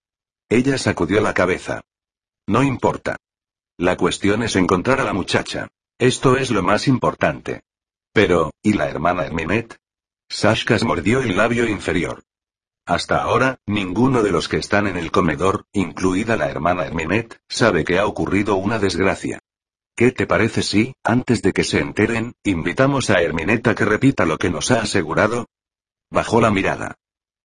Ella 0.50 0.78
sacudió 0.78 1.22
la 1.22 1.34
cabeza. 1.34 1.82
No 2.48 2.64
importa. 2.64 3.16
La 3.78 3.96
cuestión 3.96 4.44
es 4.44 4.56
encontrar 4.56 5.00
a 5.00 5.04
la 5.06 5.14
muchacha. 5.14 5.70
Esto 6.00 6.36
es 6.36 6.52
lo 6.52 6.64
más 6.64 6.88
importante. 6.88 7.62
Pero, 8.12 8.52
¿y 8.62 8.74
la 8.74 8.90
hermana 8.90 9.26
Herminet? 9.26 9.78
Sashka 10.30 10.78
mordió 10.84 11.22
el 11.22 11.38
labio 11.38 11.68
inferior. 11.68 12.24
Hasta 12.86 13.22
ahora, 13.22 13.60
ninguno 13.66 14.22
de 14.24 14.32
los 14.32 14.48
que 14.48 14.58
están 14.58 14.88
en 14.88 14.98
el 14.98 15.12
comedor, 15.12 15.66
incluida 15.72 16.36
la 16.36 16.50
hermana 16.50 16.86
Herminet, 16.86 17.40
sabe 17.48 17.86
que 17.86 18.00
ha 18.00 18.06
ocurrido 18.06 18.56
una 18.56 18.80
desgracia. 18.80 19.40
¿Qué 19.98 20.12
te 20.12 20.28
parece 20.28 20.62
si, 20.62 20.94
antes 21.04 21.42
de 21.42 21.54
que 21.54 21.64
se 21.64 21.80
enteren, 21.80 22.36
invitamos 22.44 23.10
a 23.10 23.20
Hermineta 23.20 23.74
que 23.74 23.84
repita 23.84 24.28
lo 24.28 24.38
que 24.38 24.52
nos 24.52 24.70
ha 24.70 24.82
asegurado? 24.82 25.48
Bajó 26.12 26.40
la 26.40 26.52
mirada. 26.52 26.94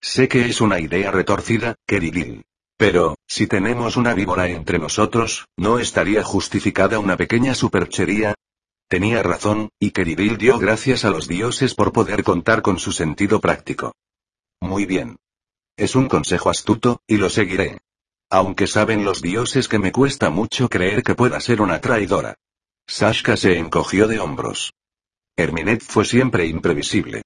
Sé 0.02 0.28
que 0.28 0.44
es 0.44 0.60
una 0.60 0.78
idea 0.78 1.10
retorcida, 1.10 1.76
queridil. 1.86 2.44
Pero, 2.76 3.16
si 3.26 3.46
tenemos 3.46 3.96
una 3.96 4.12
víbora 4.12 4.48
entre 4.48 4.78
nosotros, 4.78 5.46
¿no 5.56 5.78
estaría 5.78 6.22
justificada 6.22 6.98
una 6.98 7.16
pequeña 7.16 7.54
superchería? 7.54 8.34
Tenía 8.86 9.22
razón, 9.22 9.70
y 9.80 9.92
Keridil 9.92 10.36
dio 10.36 10.58
gracias 10.58 11.06
a 11.06 11.10
los 11.10 11.28
dioses 11.28 11.74
por 11.74 11.90
poder 11.90 12.22
contar 12.22 12.60
con 12.60 12.78
su 12.78 12.92
sentido 12.92 13.40
práctico. 13.40 13.94
Muy 14.60 14.84
bien. 14.84 15.16
Es 15.78 15.96
un 15.96 16.06
consejo 16.06 16.50
astuto, 16.50 17.00
y 17.06 17.16
lo 17.16 17.30
seguiré. 17.30 17.78
Aunque 18.32 18.66
saben 18.66 19.04
los 19.04 19.20
dioses 19.20 19.68
que 19.68 19.78
me 19.78 19.92
cuesta 19.92 20.30
mucho 20.30 20.70
creer 20.70 21.02
que 21.02 21.14
pueda 21.14 21.38
ser 21.38 21.60
una 21.60 21.82
traidora. 21.82 22.36
Sashka 22.86 23.36
se 23.36 23.58
encogió 23.58 24.08
de 24.08 24.20
hombros. 24.20 24.72
Herminet 25.36 25.82
fue 25.82 26.06
siempre 26.06 26.46
imprevisible. 26.46 27.24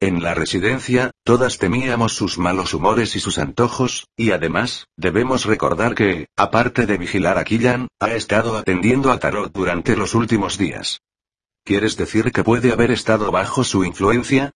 En 0.00 0.20
la 0.20 0.34
residencia, 0.34 1.12
todas 1.22 1.58
temíamos 1.58 2.14
sus 2.14 2.38
malos 2.38 2.74
humores 2.74 3.14
y 3.14 3.20
sus 3.20 3.38
antojos, 3.38 4.08
y 4.16 4.32
además, 4.32 4.88
debemos 4.96 5.44
recordar 5.44 5.94
que, 5.94 6.26
aparte 6.36 6.86
de 6.86 6.98
vigilar 6.98 7.38
a 7.38 7.44
Killan, 7.44 7.86
ha 8.00 8.10
estado 8.10 8.56
atendiendo 8.56 9.12
a 9.12 9.20
Tarot 9.20 9.52
durante 9.52 9.94
los 9.94 10.16
últimos 10.16 10.58
días. 10.58 11.02
¿Quieres 11.64 11.96
decir 11.96 12.32
que 12.32 12.42
puede 12.42 12.72
haber 12.72 12.90
estado 12.90 13.30
bajo 13.30 13.62
su 13.62 13.84
influencia? 13.84 14.50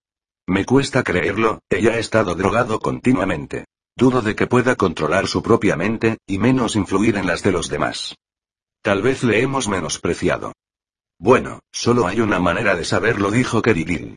Me 0.49 0.65
cuesta 0.65 1.05
creerlo, 1.05 1.61
ella 1.71 1.93
ha 1.93 1.99
estado 1.99 2.35
drogado 2.35 2.81
continuamente. 2.81 3.67
Dudo 3.97 4.23
de 4.23 4.35
que 4.35 4.47
pueda 4.47 4.77
controlar 4.77 5.27
su 5.27 5.43
propia 5.43 5.77
mente, 5.77 6.19
y 6.27 6.39
menos 6.39 6.77
influir 6.77 7.17
en 7.17 7.27
las 7.27 7.43
de 7.43 7.53
los 7.53 7.69
demás. 7.69 8.17
Tal 8.83 9.03
vez 9.03 9.23
le 9.23 9.41
hemos 9.43 9.69
menospreciado. 9.69 10.53
Bueno, 11.19 11.61
solo 11.71 12.07
hay 12.07 12.21
una 12.21 12.41
manera 12.41 12.75
de 12.75 12.85
saberlo, 12.85 13.31
dijo 13.31 13.63
Keridil. 13.63 14.17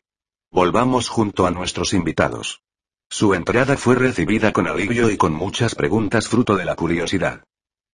Volvamos 0.49 1.09
junto 1.09 1.45
a 1.45 1.51
nuestros 1.51 1.93
invitados. 1.93 2.61
Su 3.09 3.33
entrada 3.33 3.77
fue 3.77 3.95
recibida 3.95 4.53
con 4.53 4.67
alivio 4.67 5.11
y 5.11 5.17
con 5.17 5.33
muchas 5.33 5.75
preguntas 5.75 6.27
fruto 6.27 6.55
de 6.55 6.65
la 6.65 6.75
curiosidad. 6.75 7.43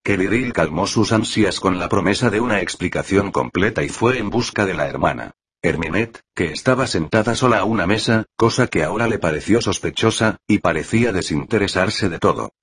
Keriril 0.04 0.54
calmó 0.54 0.88
sus 0.88 1.12
ansias 1.12 1.60
con 1.60 1.78
la 1.78 1.90
promesa 1.90 2.30
de 2.30 2.40
una 2.40 2.62
explicación 2.62 3.32
completa 3.32 3.84
y 3.84 3.90
fue 3.90 4.18
en 4.18 4.30
busca 4.30 4.66
de 4.66 4.74
la 4.74 4.88
hermana. 4.88 5.36
Herminet, 5.64 6.24
que 6.34 6.46
estaba 6.46 6.88
sentada 6.88 7.36
sola 7.36 7.60
a 7.60 7.66
una 7.66 7.86
mesa, 7.86 8.26
cosa 8.36 8.68
que 8.68 8.84
ahora 8.84 9.08
le 9.08 9.20
pareció 9.20 9.62
sospechosa, 9.62 10.38
y 10.48 10.58
parecía 10.58 11.12
desinteresarse 11.12 12.10
de 12.10 12.18
todo. 12.18 12.54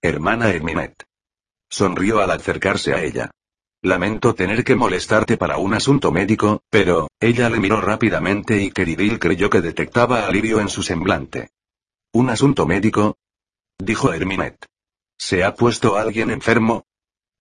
Hermana 0.00 0.48
Herminet. 0.48 1.04
Sonrió 1.68 2.20
al 2.20 2.30
acercarse 2.30 2.94
a 2.94 3.02
ella. 3.02 3.30
Lamento 3.82 4.34
tener 4.34 4.64
que 4.64 4.76
molestarte 4.76 5.36
para 5.36 5.58
un 5.58 5.74
asunto 5.74 6.10
médico, 6.10 6.62
pero, 6.70 7.08
ella 7.20 7.50
le 7.50 7.60
miró 7.60 7.80
rápidamente 7.82 8.62
y 8.62 8.70
Keridil 8.70 9.18
creyó 9.18 9.50
que 9.50 9.60
detectaba 9.60 10.26
alivio 10.26 10.60
en 10.60 10.70
su 10.70 10.82
semblante. 10.82 11.50
¿Un 12.12 12.30
asunto 12.30 12.66
médico? 12.66 13.18
Dijo 13.78 14.12
Herminet. 14.12 14.64
¿Se 15.18 15.44
ha 15.44 15.54
puesto 15.54 15.96
alguien 15.96 16.30
enfermo? 16.30 16.86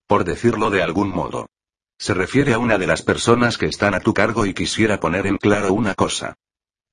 Por 0.05 0.25
decirlo 0.25 0.69
de 0.69 0.83
algún 0.83 1.09
modo. 1.09 1.47
Se 1.99 2.13
refiere 2.13 2.53
a 2.53 2.59
una 2.59 2.77
de 2.77 2.87
las 2.87 3.01
personas 3.01 3.57
que 3.57 3.65
están 3.65 3.95
a 3.95 3.99
tu 3.99 4.13
cargo 4.13 4.45
y 4.45 4.53
quisiera 4.53 4.99
poner 4.99 5.25
en 5.27 5.37
claro 5.37 5.73
una 5.73 5.95
cosa. 5.95 6.35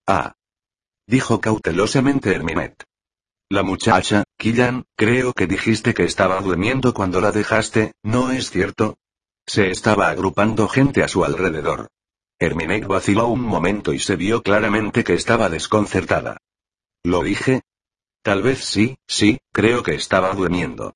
Ah. 0.06 0.34
Dijo 1.06 1.40
cautelosamente 1.40 2.34
Herminet. 2.34 2.84
La 3.50 3.62
muchacha, 3.62 4.24
Killan, 4.38 4.84
creo 4.96 5.34
que 5.34 5.46
dijiste 5.46 5.92
que 5.92 6.04
estaba 6.04 6.40
durmiendo 6.40 6.94
cuando 6.94 7.20
la 7.20 7.30
dejaste, 7.30 7.92
¿no 8.02 8.30
es 8.30 8.50
cierto? 8.50 8.96
Se 9.46 9.70
estaba 9.70 10.08
agrupando 10.08 10.66
gente 10.68 11.02
a 11.02 11.08
su 11.08 11.24
alrededor. 11.24 11.88
Herminet 12.38 12.86
vaciló 12.86 13.28
un 13.28 13.42
momento 13.42 13.92
y 13.92 13.98
se 13.98 14.16
vio 14.16 14.42
claramente 14.42 15.04
que 15.04 15.14
estaba 15.14 15.50
desconcertada. 15.50 16.38
¿Lo 17.02 17.22
dije? 17.22 17.60
Tal 18.22 18.42
vez 18.42 18.64
sí, 18.64 18.96
sí, 19.06 19.38
creo 19.52 19.82
que 19.82 19.94
estaba 19.94 20.32
durmiendo. 20.32 20.94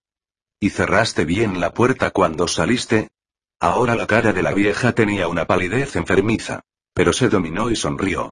¿Y 0.59 0.71
cerraste 0.71 1.27
bien 1.27 1.61
la 1.61 1.75
puerta 1.75 2.11
cuando 2.11 2.49
saliste? 2.49 3.09
Ahora 3.61 3.97
la 3.97 4.07
cara 4.07 4.33
de 4.33 4.43
la 4.43 4.53
vieja 4.53 4.93
tenía 4.93 5.29
una 5.29 5.47
palidez 5.47 5.97
enfermiza. 5.97 6.63
Pero 6.95 7.13
se 7.13 7.29
dominó 7.29 7.71
y 7.71 7.77
sonrió. 7.77 8.31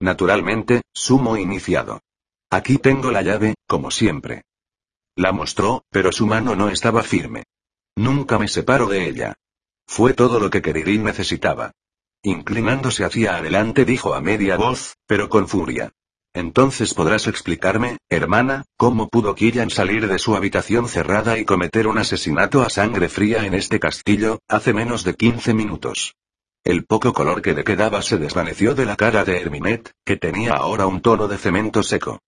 Naturalmente, 0.00 0.82
sumo 0.92 1.36
iniciado. 1.36 2.00
Aquí 2.50 2.78
tengo 2.78 3.12
la 3.12 3.22
llave, 3.22 3.54
como 3.68 3.90
siempre. 3.92 4.42
La 5.14 5.30
mostró, 5.30 5.84
pero 5.90 6.10
su 6.10 6.26
mano 6.26 6.56
no 6.56 6.68
estaba 6.68 7.02
firme. 7.02 7.44
Nunca 7.94 8.38
me 8.38 8.48
separo 8.48 8.88
de 8.88 9.08
ella. 9.08 9.34
Fue 9.86 10.14
todo 10.14 10.40
lo 10.40 10.50
que 10.50 10.62
Keririn 10.62 11.04
necesitaba. 11.04 11.72
Inclinándose 12.22 13.04
hacia 13.04 13.36
adelante 13.36 13.84
dijo 13.84 14.14
a 14.14 14.20
media 14.20 14.56
voz, 14.56 14.96
pero 15.06 15.28
con 15.28 15.48
furia. 15.48 15.92
Entonces 16.34 16.94
podrás 16.94 17.26
explicarme, 17.26 17.98
hermana, 18.08 18.64
cómo 18.78 19.08
pudo 19.08 19.34
Killian 19.34 19.68
salir 19.68 20.08
de 20.08 20.18
su 20.18 20.34
habitación 20.34 20.88
cerrada 20.88 21.38
y 21.38 21.44
cometer 21.44 21.86
un 21.86 21.98
asesinato 21.98 22.62
a 22.62 22.70
sangre 22.70 23.10
fría 23.10 23.44
en 23.44 23.52
este 23.52 23.78
castillo, 23.78 24.40
hace 24.48 24.72
menos 24.72 25.04
de 25.04 25.14
15 25.14 25.52
minutos. 25.52 26.14
El 26.64 26.84
poco 26.84 27.12
color 27.12 27.42
que 27.42 27.52
le 27.52 27.64
quedaba 27.64 28.00
se 28.00 28.16
desvaneció 28.16 28.74
de 28.74 28.86
la 28.86 28.96
cara 28.96 29.24
de 29.24 29.40
Herminet, 29.40 29.92
que 30.06 30.16
tenía 30.16 30.52
ahora 30.52 30.86
un 30.86 31.02
tono 31.02 31.28
de 31.28 31.36
cemento 31.36 31.82
seco. 31.82 32.20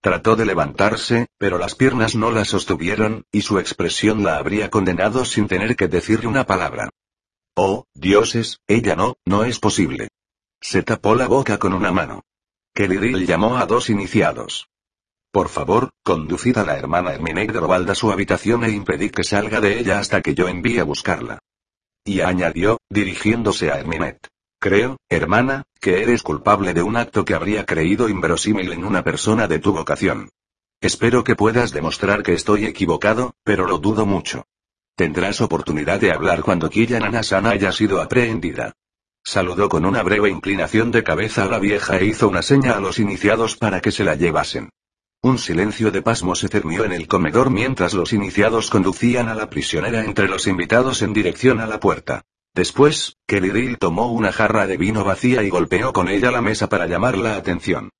Trató 0.00 0.34
de 0.34 0.46
levantarse, 0.46 1.28
pero 1.38 1.58
las 1.58 1.76
piernas 1.76 2.16
no 2.16 2.32
la 2.32 2.44
sostuvieron, 2.44 3.24
y 3.30 3.42
su 3.42 3.60
expresión 3.60 4.24
la 4.24 4.38
habría 4.38 4.70
condenado 4.70 5.24
sin 5.24 5.46
tener 5.46 5.76
que 5.76 5.86
decirle 5.86 6.26
una 6.26 6.44
palabra. 6.46 6.88
Oh, 7.54 7.84
dioses, 7.94 8.58
ella 8.66 8.96
no, 8.96 9.14
no 9.24 9.44
es 9.44 9.60
posible. 9.60 10.08
Se 10.60 10.82
tapó 10.82 11.14
la 11.14 11.28
boca 11.28 11.58
con 11.58 11.74
una 11.74 11.92
mano. 11.92 12.24
Kelly 12.74 13.26
llamó 13.26 13.58
a 13.58 13.66
dos 13.66 13.90
iniciados. 13.90 14.68
Por 15.30 15.48
favor, 15.48 15.90
conducid 16.02 16.56
a 16.56 16.64
la 16.64 16.78
hermana 16.78 17.12
Hermine 17.12 17.46
de 17.46 17.92
a 17.92 17.94
su 17.94 18.10
habitación 18.10 18.64
e 18.64 18.70
impedid 18.70 19.10
que 19.10 19.24
salga 19.24 19.60
de 19.60 19.78
ella 19.78 19.98
hasta 19.98 20.22
que 20.22 20.34
yo 20.34 20.48
envíe 20.48 20.78
a 20.78 20.84
buscarla. 20.84 21.38
Y 22.04 22.20
añadió, 22.20 22.78
dirigiéndose 22.88 23.70
a 23.70 23.78
Herminet. 23.78 24.28
Creo, 24.58 24.96
hermana, 25.08 25.64
que 25.80 26.02
eres 26.02 26.22
culpable 26.22 26.72
de 26.72 26.82
un 26.82 26.96
acto 26.96 27.24
que 27.24 27.34
habría 27.34 27.66
creído 27.66 28.08
inverosímil 28.08 28.72
en 28.72 28.84
una 28.84 29.02
persona 29.02 29.48
de 29.48 29.58
tu 29.58 29.72
vocación. 29.72 30.30
Espero 30.80 31.24
que 31.24 31.36
puedas 31.36 31.72
demostrar 31.72 32.22
que 32.22 32.32
estoy 32.32 32.64
equivocado, 32.64 33.34
pero 33.44 33.66
lo 33.66 33.78
dudo 33.78 34.06
mucho. 34.06 34.46
Tendrás 34.96 35.40
oportunidad 35.40 36.00
de 36.00 36.12
hablar 36.12 36.42
cuando 36.42 36.70
Killian 36.70 37.04
Anasan 37.04 37.46
haya 37.46 37.72
sido 37.72 38.00
aprehendida. 38.00 38.72
Saludó 39.24 39.68
con 39.68 39.84
una 39.84 40.02
breve 40.02 40.30
inclinación 40.30 40.90
de 40.90 41.04
cabeza 41.04 41.44
a 41.44 41.48
la 41.48 41.58
vieja 41.58 41.98
e 41.98 42.06
hizo 42.06 42.28
una 42.28 42.42
seña 42.42 42.76
a 42.76 42.80
los 42.80 42.98
iniciados 42.98 43.56
para 43.56 43.80
que 43.80 43.92
se 43.92 44.04
la 44.04 44.16
llevasen. 44.16 44.70
Un 45.22 45.38
silencio 45.38 45.92
de 45.92 46.02
pasmo 46.02 46.34
se 46.34 46.48
cernió 46.48 46.84
en 46.84 46.92
el 46.92 47.06
comedor 47.06 47.50
mientras 47.50 47.94
los 47.94 48.12
iniciados 48.12 48.70
conducían 48.70 49.28
a 49.28 49.34
la 49.34 49.48
prisionera 49.48 50.04
entre 50.04 50.26
los 50.26 50.48
invitados 50.48 51.00
en 51.02 51.12
dirección 51.12 51.60
a 51.60 51.66
la 51.66 51.78
puerta. 51.78 52.22
Después, 52.54 53.16
Kelly 53.26 53.76
tomó 53.76 54.12
una 54.12 54.32
jarra 54.32 54.66
de 54.66 54.76
vino 54.76 55.04
vacía 55.04 55.44
y 55.44 55.48
golpeó 55.48 55.92
con 55.92 56.08
ella 56.08 56.32
la 56.32 56.42
mesa 56.42 56.68
para 56.68 56.86
llamar 56.86 57.16
la 57.16 57.36
atención. 57.36 57.90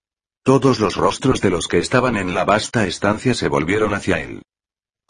Todos 0.43 0.81
los 0.81 0.97
rostros 0.97 1.41
de 1.41 1.51
los 1.51 1.69
que 1.69 1.79
estaban 1.79 2.17
en 2.17 2.35
la 2.35 2.45
vasta 2.45 2.85
estancia 2.85 3.33
se 3.35 3.47
volvieron 3.47 3.95
hacia 3.95 4.21
él. 4.21 4.43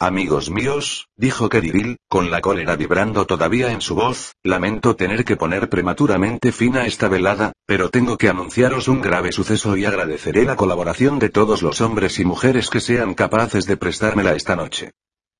Amigos 0.05 0.49
míos, 0.49 1.07
dijo 1.15 1.47
Kediril, 1.47 1.95
con 2.09 2.29
la 2.29 2.41
cólera 2.41 2.75
vibrando 2.75 3.25
todavía 3.25 3.71
en 3.71 3.79
su 3.79 3.95
voz, 3.95 4.33
lamento 4.43 4.97
tener 4.97 5.23
que 5.23 5.37
poner 5.37 5.69
prematuramente 5.69 6.51
fin 6.51 6.75
a 6.75 6.85
esta 6.85 7.07
velada, 7.07 7.53
pero 7.65 7.89
tengo 7.89 8.17
que 8.17 8.27
anunciaros 8.27 8.89
un 8.89 8.99
grave 8.99 9.31
suceso 9.31 9.77
y 9.77 9.85
agradeceré 9.85 10.43
la 10.43 10.57
colaboración 10.57 11.19
de 11.19 11.29
todos 11.29 11.61
los 11.61 11.79
hombres 11.79 12.19
y 12.19 12.25
mujeres 12.25 12.69
que 12.69 12.81
sean 12.81 13.13
capaces 13.13 13.65
de 13.65 13.77
prestármela 13.77 14.35
esta 14.35 14.57
noche. 14.57 14.91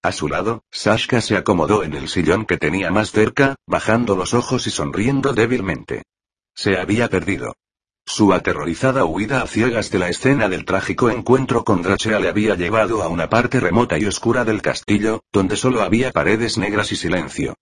A 0.01 0.13
su 0.13 0.29
lado, 0.29 0.63
Sashka 0.72 1.20
se 1.20 1.36
acomodó 1.36 1.84
en 1.84 1.93
el 1.93 2.08
sillón 2.08 2.46
que 2.46 2.58
tenía 2.58 2.89
más 2.89 3.12
cerca, 3.12 3.58
bajando 3.67 4.15
los 4.15 4.34
ojos 4.34 4.65
y 4.65 4.72
sonriendo 4.72 5.34
débilmente. 5.34 6.03
Se 6.55 6.77
había 6.77 7.10
perdido. 7.10 7.53
Su 8.05 8.33
aterrorizada 8.33 9.05
huida 9.05 9.41
a 9.41 9.48
ciegas 9.48 9.89
de 9.89 10.00
la 10.00 10.10
escena 10.10 10.50
del 10.50 10.65
trágico 10.65 11.10
encuentro 11.10 11.63
con 11.63 11.81
Drachea 11.81 12.19
le 12.19 12.29
había 12.29 12.55
llevado 12.55 13.01
a 13.01 13.07
una 13.07 13.29
parte 13.29 13.60
remota 13.60 13.98
y 13.98 14.05
oscura 14.05 14.45
del 14.45 14.62
castillo, 14.62 15.24
donde 15.31 15.55
solo 15.55 15.81
había 15.81 16.12
paredes 16.12 16.57
negras 16.57 16.91
y 16.91 16.95
silencio. 16.95 17.55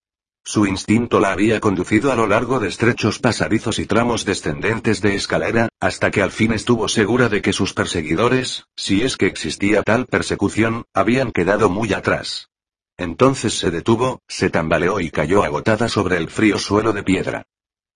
Su 0.44 0.66
instinto 0.66 1.20
la 1.20 1.32
había 1.32 1.60
conducido 1.60 2.12
a 2.12 2.16
lo 2.16 2.26
largo 2.26 2.60
de 2.60 2.68
estrechos 2.68 3.20
pasadizos 3.20 3.78
y 3.78 3.86
tramos 3.86 4.26
descendentes 4.26 5.00
de 5.00 5.16
escalera, 5.16 5.70
hasta 5.80 6.10
que 6.10 6.24
al 6.24 6.32
fin 6.32 6.52
estuvo 6.52 6.88
segura 6.88 7.30
de 7.30 7.42
que 7.42 7.54
sus 7.54 7.74
perseguidores, 7.74 8.66
si 8.76 9.04
es 9.04 9.18
que 9.18 9.28
existía 9.28 9.84
tal 9.84 10.08
persecución, 10.08 10.86
habían 10.94 11.32
quedado 11.32 11.70
muy 11.70 11.94
atrás. 11.94 12.50
Entonces 12.98 13.54
se 13.54 13.70
detuvo, 13.70 14.22
se 14.28 14.50
tambaleó 14.50 15.00
y 15.00 15.12
cayó 15.12 15.44
agotada 15.44 15.88
sobre 15.88 16.18
el 16.18 16.28
frío 16.28 16.58
suelo 16.58 16.92
de 16.92 17.04
piedra. 17.04 17.46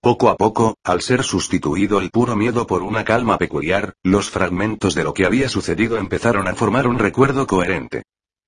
Poco 0.05 0.29
a 0.29 0.35
poco, 0.38 0.77
al 0.83 1.01
ser 1.01 1.24
sustituido 1.24 2.00
el 2.00 2.12
puro 2.12 2.35
miedo 2.35 2.67
por 2.67 2.83
una 2.83 3.03
calma 3.03 3.39
peculiar, 3.39 3.95
los 4.03 4.29
fragmentos 4.29 4.93
de 4.93 5.03
lo 5.03 5.15
que 5.15 5.25
había 5.25 5.50
sucedido 5.50 5.97
empezaron 5.97 6.47
a 6.47 6.53
formar 6.53 6.85
un 6.85 7.00
recuerdo 7.00 7.47
coherente. 7.47 8.03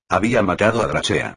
Había 0.07 0.43
matado 0.43 0.83
a 0.83 0.85
Drachea. 0.85 1.33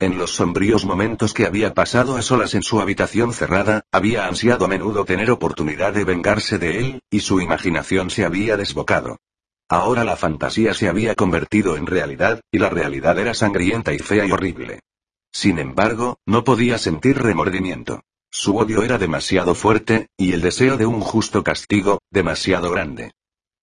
En 0.00 0.18
los 0.18 0.32
sombríos 0.34 0.84
momentos 0.84 1.32
que 1.32 1.46
había 1.46 1.72
pasado 1.72 2.16
a 2.16 2.22
solas 2.22 2.54
en 2.54 2.64
su 2.64 2.80
habitación 2.80 3.32
cerrada, 3.32 3.84
había 3.92 4.26
ansiado 4.26 4.64
a 4.64 4.68
menudo 4.68 5.04
tener 5.04 5.30
oportunidad 5.30 5.92
de 5.92 6.02
vengarse 6.02 6.58
de 6.58 6.80
él, 6.80 7.02
y 7.08 7.20
su 7.20 7.40
imaginación 7.40 8.10
se 8.10 8.24
había 8.24 8.56
desbocado. 8.56 9.18
Ahora 9.68 10.02
la 10.02 10.16
fantasía 10.16 10.74
se 10.74 10.88
había 10.88 11.14
convertido 11.14 11.76
en 11.76 11.86
realidad, 11.86 12.40
y 12.50 12.58
la 12.58 12.70
realidad 12.70 13.20
era 13.20 13.34
sangrienta 13.34 13.94
y 13.94 14.00
fea 14.00 14.26
y 14.26 14.32
horrible. 14.32 14.80
Sin 15.30 15.60
embargo, 15.60 16.18
no 16.26 16.42
podía 16.42 16.76
sentir 16.76 17.22
remordimiento. 17.22 18.02
Su 18.32 18.56
odio 18.56 18.84
era 18.84 18.96
demasiado 18.96 19.56
fuerte, 19.56 20.06
y 20.16 20.32
el 20.32 20.40
deseo 20.40 20.76
de 20.76 20.86
un 20.86 21.00
justo 21.00 21.42
castigo, 21.42 21.98
demasiado 22.10 22.70
grande. 22.70 23.10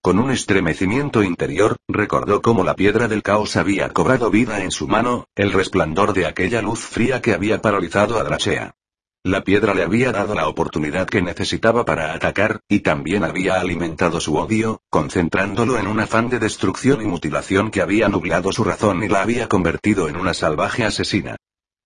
Con 0.01 0.19
un 0.19 0.29
estremecimiento 0.29 1.23
interior, 1.23 1.77
recordó 1.87 2.41
cómo 2.41 2.65
la 2.65 2.75
piedra 2.75 3.07
del 3.07 3.23
caos 3.23 3.55
había 3.55 3.89
cobrado 3.89 4.29
vida 4.29 4.63
en 4.63 4.71
su 4.71 4.87
mano, 4.87 5.25
el 5.35 5.53
resplandor 5.53 6.13
de 6.13 6.25
aquella 6.25 6.61
luz 6.61 6.79
fría 6.79 7.21
que 7.21 7.33
había 7.33 7.61
paralizado 7.61 8.19
a 8.19 8.23
Drachea. 8.23 8.75
La 9.23 9.43
piedra 9.43 9.73
le 9.73 9.83
había 9.83 10.11
dado 10.11 10.35
la 10.35 10.47
oportunidad 10.49 11.07
que 11.07 11.21
necesitaba 11.21 11.85
para 11.85 12.13
atacar, 12.13 12.59
y 12.67 12.81
también 12.81 13.23
había 13.23 13.59
alimentado 13.61 14.19
su 14.19 14.35
odio, 14.35 14.81
concentrándolo 14.89 15.77
en 15.79 15.87
un 15.87 16.01
afán 16.01 16.29
de 16.29 16.39
destrucción 16.39 17.01
y 17.01 17.05
mutilación 17.05 17.71
que 17.71 17.81
había 17.81 18.09
nublado 18.09 18.51
su 18.51 18.65
razón 18.65 19.01
y 19.03 19.07
la 19.07 19.21
había 19.21 19.47
convertido 19.47 20.09
en 20.09 20.17
una 20.17 20.33
salvaje 20.33 20.83
asesina. 20.83 21.36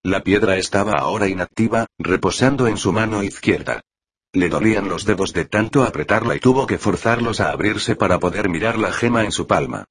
La 0.04 0.24
piedra 0.24 0.58
estaba 0.58 0.94
ahora 0.94 1.28
inactiva, 1.28 1.86
reposando 2.00 2.68
en 2.68 2.78
su 2.78 2.92
mano 2.92 3.22
izquierda. 3.22 3.82
Le 4.34 4.50
dolían 4.50 4.90
los 4.90 5.06
dedos 5.06 5.32
de 5.32 5.46
tanto 5.46 5.84
apretarla 5.84 6.36
y 6.36 6.40
tuvo 6.40 6.66
que 6.66 6.80
forzarlos 6.80 7.40
a 7.40 7.52
abrirse 7.52 7.96
para 7.96 8.20
poder 8.20 8.50
mirar 8.50 8.80
la 8.80 8.92
gema 8.92 9.24
en 9.26 9.32
su 9.32 9.46
palma. 9.46 9.86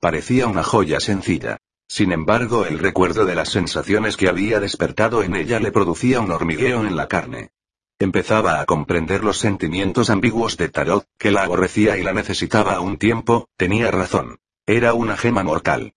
Parecía 0.00 0.46
una 0.46 0.62
joya 0.62 0.98
sencilla. 0.98 1.58
Sin 1.86 2.10
embargo, 2.12 2.64
el 2.64 2.78
recuerdo 2.78 3.26
de 3.26 3.34
las 3.34 3.50
sensaciones 3.50 4.16
que 4.16 4.28
había 4.30 4.60
despertado 4.60 5.22
en 5.22 5.36
ella 5.36 5.60
le 5.60 5.72
producía 5.72 6.20
un 6.20 6.30
hormigueo 6.30 6.86
en 6.86 6.96
la 6.96 7.06
carne. 7.06 7.50
Empezaba 7.98 8.62
a 8.62 8.64
comprender 8.64 9.22
los 9.22 9.36
sentimientos 9.36 10.08
ambiguos 10.08 10.56
de 10.56 10.70
Tarot, 10.70 11.04
que 11.18 11.32
la 11.32 11.42
aborrecía 11.42 11.98
y 11.98 12.02
la 12.02 12.14
necesitaba 12.14 12.76
a 12.76 12.80
un 12.80 12.96
tiempo, 12.96 13.48
tenía 13.58 13.90
razón. 13.90 14.38
Era 14.64 14.94
una 14.94 15.18
gema 15.18 15.42
mortal. 15.42 15.92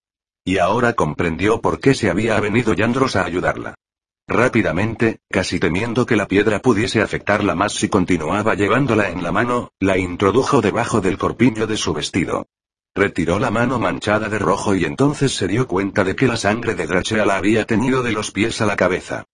Y 0.46 0.58
ahora 0.58 0.94
comprendió 0.94 1.62
por 1.62 1.80
qué 1.80 1.94
se 1.94 2.10
había 2.10 2.40
venido 2.40 2.74
Yandros 2.74 3.16
a 3.16 3.26
ayudarla. 3.26 3.76
Rápidamente, 4.28 5.20
casi 5.30 5.60
temiendo 5.60 6.06
que 6.06 6.16
la 6.16 6.28
piedra 6.28 6.60
pudiese 6.60 7.02
afectarla 7.02 7.56
más 7.56 7.74
si 7.74 7.90
continuaba 7.90 8.56
llevándola 8.56 9.10
en 9.10 9.22
la 9.22 9.32
mano, 9.32 9.72
la 9.80 9.98
introdujo 9.98 10.62
debajo 10.62 11.02
del 11.02 11.18
corpiño 11.18 11.68
de 11.68 11.78
su 11.78 11.94
vestido. 11.94 12.48
Retiró 12.96 13.40
la 13.40 13.52
mano 13.52 13.80
manchada 13.80 14.30
de 14.30 14.40
rojo 14.40 14.76
y 14.76 14.86
entonces 14.86 15.36
se 15.36 15.48
dio 15.48 15.68
cuenta 15.68 16.04
de 16.04 16.16
que 16.16 16.28
la 16.28 16.38
sangre 16.38 16.76
de 16.76 16.88
Drachea 16.88 17.26
la 17.26 17.38
había 17.38 17.66
tenido 17.66 18.04
de 18.04 18.12
los 18.12 18.32
pies 18.32 18.62
a 18.62 18.66
la 18.66 18.76
cabeza. 18.76 19.26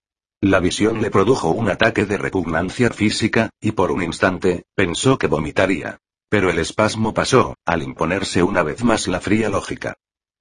La 0.41 0.59
visión 0.59 1.01
le 1.01 1.11
produjo 1.11 1.49
un 1.49 1.69
ataque 1.69 2.05
de 2.05 2.17
repugnancia 2.17 2.89
física, 2.89 3.49
y 3.59 3.73
por 3.73 3.91
un 3.91 4.01
instante, 4.01 4.63
pensó 4.73 5.17
que 5.17 5.27
vomitaría. 5.27 5.97
Pero 6.29 6.49
el 6.49 6.59
espasmo 6.59 7.13
pasó, 7.13 7.55
al 7.65 7.83
imponerse 7.83 8.41
una 8.41 8.63
vez 8.63 8.83
más 8.83 9.07
la 9.07 9.19
fría 9.19 9.49
lógica. 9.49 9.95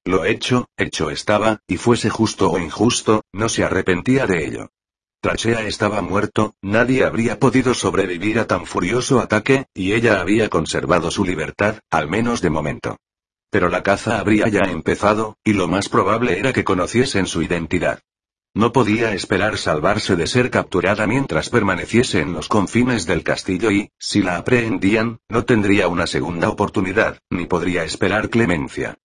Lo 0.05 0.25
hecho, 0.25 0.67
hecho 0.77 1.11
estaba, 1.11 1.61
y 1.67 1.77
fuese 1.77 2.11
justo 2.11 2.51
o 2.51 2.59
injusto, 2.59 3.23
no 3.33 3.49
se 3.49 3.65
arrepentía 3.65 4.27
de 4.27 4.47
ello. 4.47 4.71
Trachea 5.21 5.67
estaba 5.67 6.01
muerto, 6.01 6.55
nadie 6.63 7.05
habría 7.05 7.41
podido 7.41 7.75
sobrevivir 7.75 8.39
a 8.39 8.47
tan 8.47 8.67
furioso 8.67 9.19
ataque, 9.19 9.67
y 9.75 9.93
ella 9.93 10.21
había 10.21 10.49
conservado 10.49 11.11
su 11.11 11.25
libertad, 11.25 11.81
al 11.91 12.09
menos 12.09 12.41
de 12.41 12.51
momento. 12.51 12.99
Pero 13.51 13.69
la 13.69 13.83
caza 13.83 14.21
habría 14.21 14.49
ya 14.49 14.71
empezado, 14.71 15.37
y 15.43 15.55
lo 15.55 15.67
más 15.67 15.89
probable 15.89 16.39
era 16.39 16.53
que 16.53 16.65
conociesen 16.65 17.27
su 17.27 17.43
identidad. 17.43 18.01
No 18.55 18.73
podía 18.73 19.13
esperar 19.13 19.59
salvarse 19.59 20.17
de 20.17 20.27
ser 20.27 20.51
capturada 20.51 21.07
mientras 21.07 21.51
permaneciese 21.51 22.21
en 22.21 22.33
los 22.33 22.49
confines 22.49 23.07
del 23.07 23.23
castillo 23.23 23.71
y, 23.71 23.91
si 23.99 24.23
la 24.23 24.37
aprehendían, 24.37 25.19
no 25.29 25.45
tendría 25.45 25.89
una 25.89 26.07
segunda 26.07 26.49
oportunidad, 26.49 27.19
ni 27.31 27.47
podría 27.47 27.85
esperar 27.85 28.31
clemencia. 28.31 28.99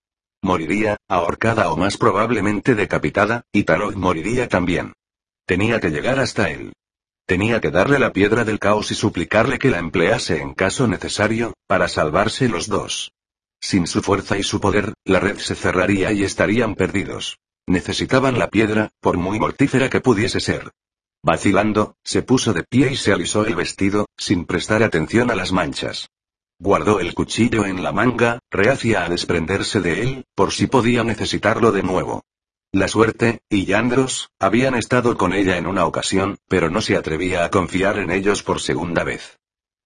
Moriría, 0.44 0.98
ahorcada 1.08 1.72
o 1.72 1.78
más 1.78 1.96
probablemente 1.98 2.76
decapitada, 2.76 3.46
y 3.54 3.64
Tarot 3.64 3.96
moriría 3.96 4.50
también. 4.50 4.92
Tenía 5.46 5.80
que 5.80 5.90
llegar 5.90 6.20
hasta 6.20 6.50
él. 6.50 6.74
Tenía 7.26 7.62
que 7.62 7.72
darle 7.72 7.98
la 7.98 8.12
piedra 8.12 8.44
del 8.44 8.60
caos 8.60 8.92
y 8.92 8.96
suplicarle 8.96 9.58
que 9.58 9.70
la 9.70 9.80
emplease 9.80 10.42
en 10.42 10.54
caso 10.54 10.86
necesario, 10.86 11.54
para 11.66 11.88
salvarse 11.88 12.50
los 12.50 12.68
dos. 12.68 13.14
Sin 13.62 13.88
su 13.88 14.02
fuerza 14.02 14.38
y 14.38 14.44
su 14.44 14.60
poder, 14.60 14.94
la 15.06 15.22
red 15.22 15.38
se 15.38 15.56
cerraría 15.56 16.12
y 16.12 16.24
estarían 16.24 16.76
perdidos. 16.76 17.38
Necesitaban 17.66 18.38
la 18.38 18.50
piedra, 18.50 18.90
por 19.00 19.16
muy 19.16 19.40
mortífera 19.40 19.90
que 19.90 20.02
pudiese 20.02 20.42
ser. 20.42 20.72
Vacilando, 21.24 21.96
se 22.04 22.22
puso 22.22 22.52
de 22.52 22.64
pie 22.64 22.92
y 22.92 22.98
se 22.98 23.14
alisó 23.14 23.46
el 23.46 23.56
vestido, 23.56 24.08
sin 24.18 24.44
prestar 24.44 24.84
atención 24.84 25.32
a 25.32 25.36
las 25.36 25.54
manchas. 25.54 26.10
Guardó 26.66 27.02
el 27.02 27.14
cuchillo 27.14 27.66
en 27.66 27.84
la 27.84 27.92
manga, 27.92 28.40
reacia 28.50 29.04
a 29.04 29.10
desprenderse 29.10 29.82
de 29.82 30.02
él, 30.02 30.26
por 30.34 30.54
si 30.54 30.68
podía 30.68 31.04
necesitarlo 31.04 31.74
de 31.74 31.84
nuevo. 31.84 32.24
La 32.72 32.88
suerte, 32.88 33.42
y 33.50 33.66
Yandros, 33.66 34.30
habían 34.40 34.74
estado 34.76 35.18
con 35.18 35.34
ella 35.34 35.58
en 35.58 35.68
una 35.68 35.86
ocasión, 35.86 36.38
pero 36.48 36.70
no 36.70 36.80
se 36.80 36.96
atrevía 36.96 37.44
a 37.44 37.50
confiar 37.50 38.00
en 38.00 38.12
ellos 38.12 38.44
por 38.44 38.62
segunda 38.62 39.04
vez. 39.04 39.40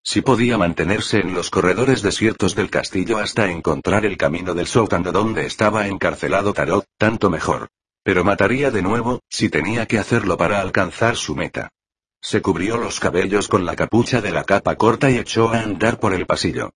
Si 0.04 0.22
podía 0.22 0.60
mantenerse 0.60 1.18
en 1.18 1.34
los 1.34 1.50
corredores 1.50 2.04
desiertos 2.04 2.54
del 2.54 2.70
castillo 2.70 3.18
hasta 3.18 3.50
encontrar 3.50 4.06
el 4.06 4.16
camino 4.16 4.54
del 4.54 4.68
sótano 4.68 5.12
donde 5.12 5.48
estaba 5.48 5.88
encarcelado 5.88 6.54
Tarot, 6.54 6.86
tanto 7.00 7.32
mejor. 7.32 7.70
Pero 8.04 8.24
mataría 8.24 8.70
de 8.70 8.84
nuevo, 8.84 9.22
si 9.30 9.50
tenía 9.50 9.88
que 9.88 9.98
hacerlo 9.98 10.38
para 10.38 10.62
alcanzar 10.62 11.16
su 11.16 11.36
meta. 11.36 11.72
Se 12.22 12.42
cubrió 12.42 12.78
los 12.78 13.00
cabellos 13.00 13.48
con 13.48 13.66
la 13.66 13.76
capucha 13.76 14.22
de 14.22 14.32
la 14.32 14.44
capa 14.44 14.76
corta 14.76 15.10
y 15.10 15.18
echó 15.18 15.50
a 15.50 15.62
andar 15.62 16.00
por 16.00 16.14
el 16.14 16.26
pasillo. 16.26 16.72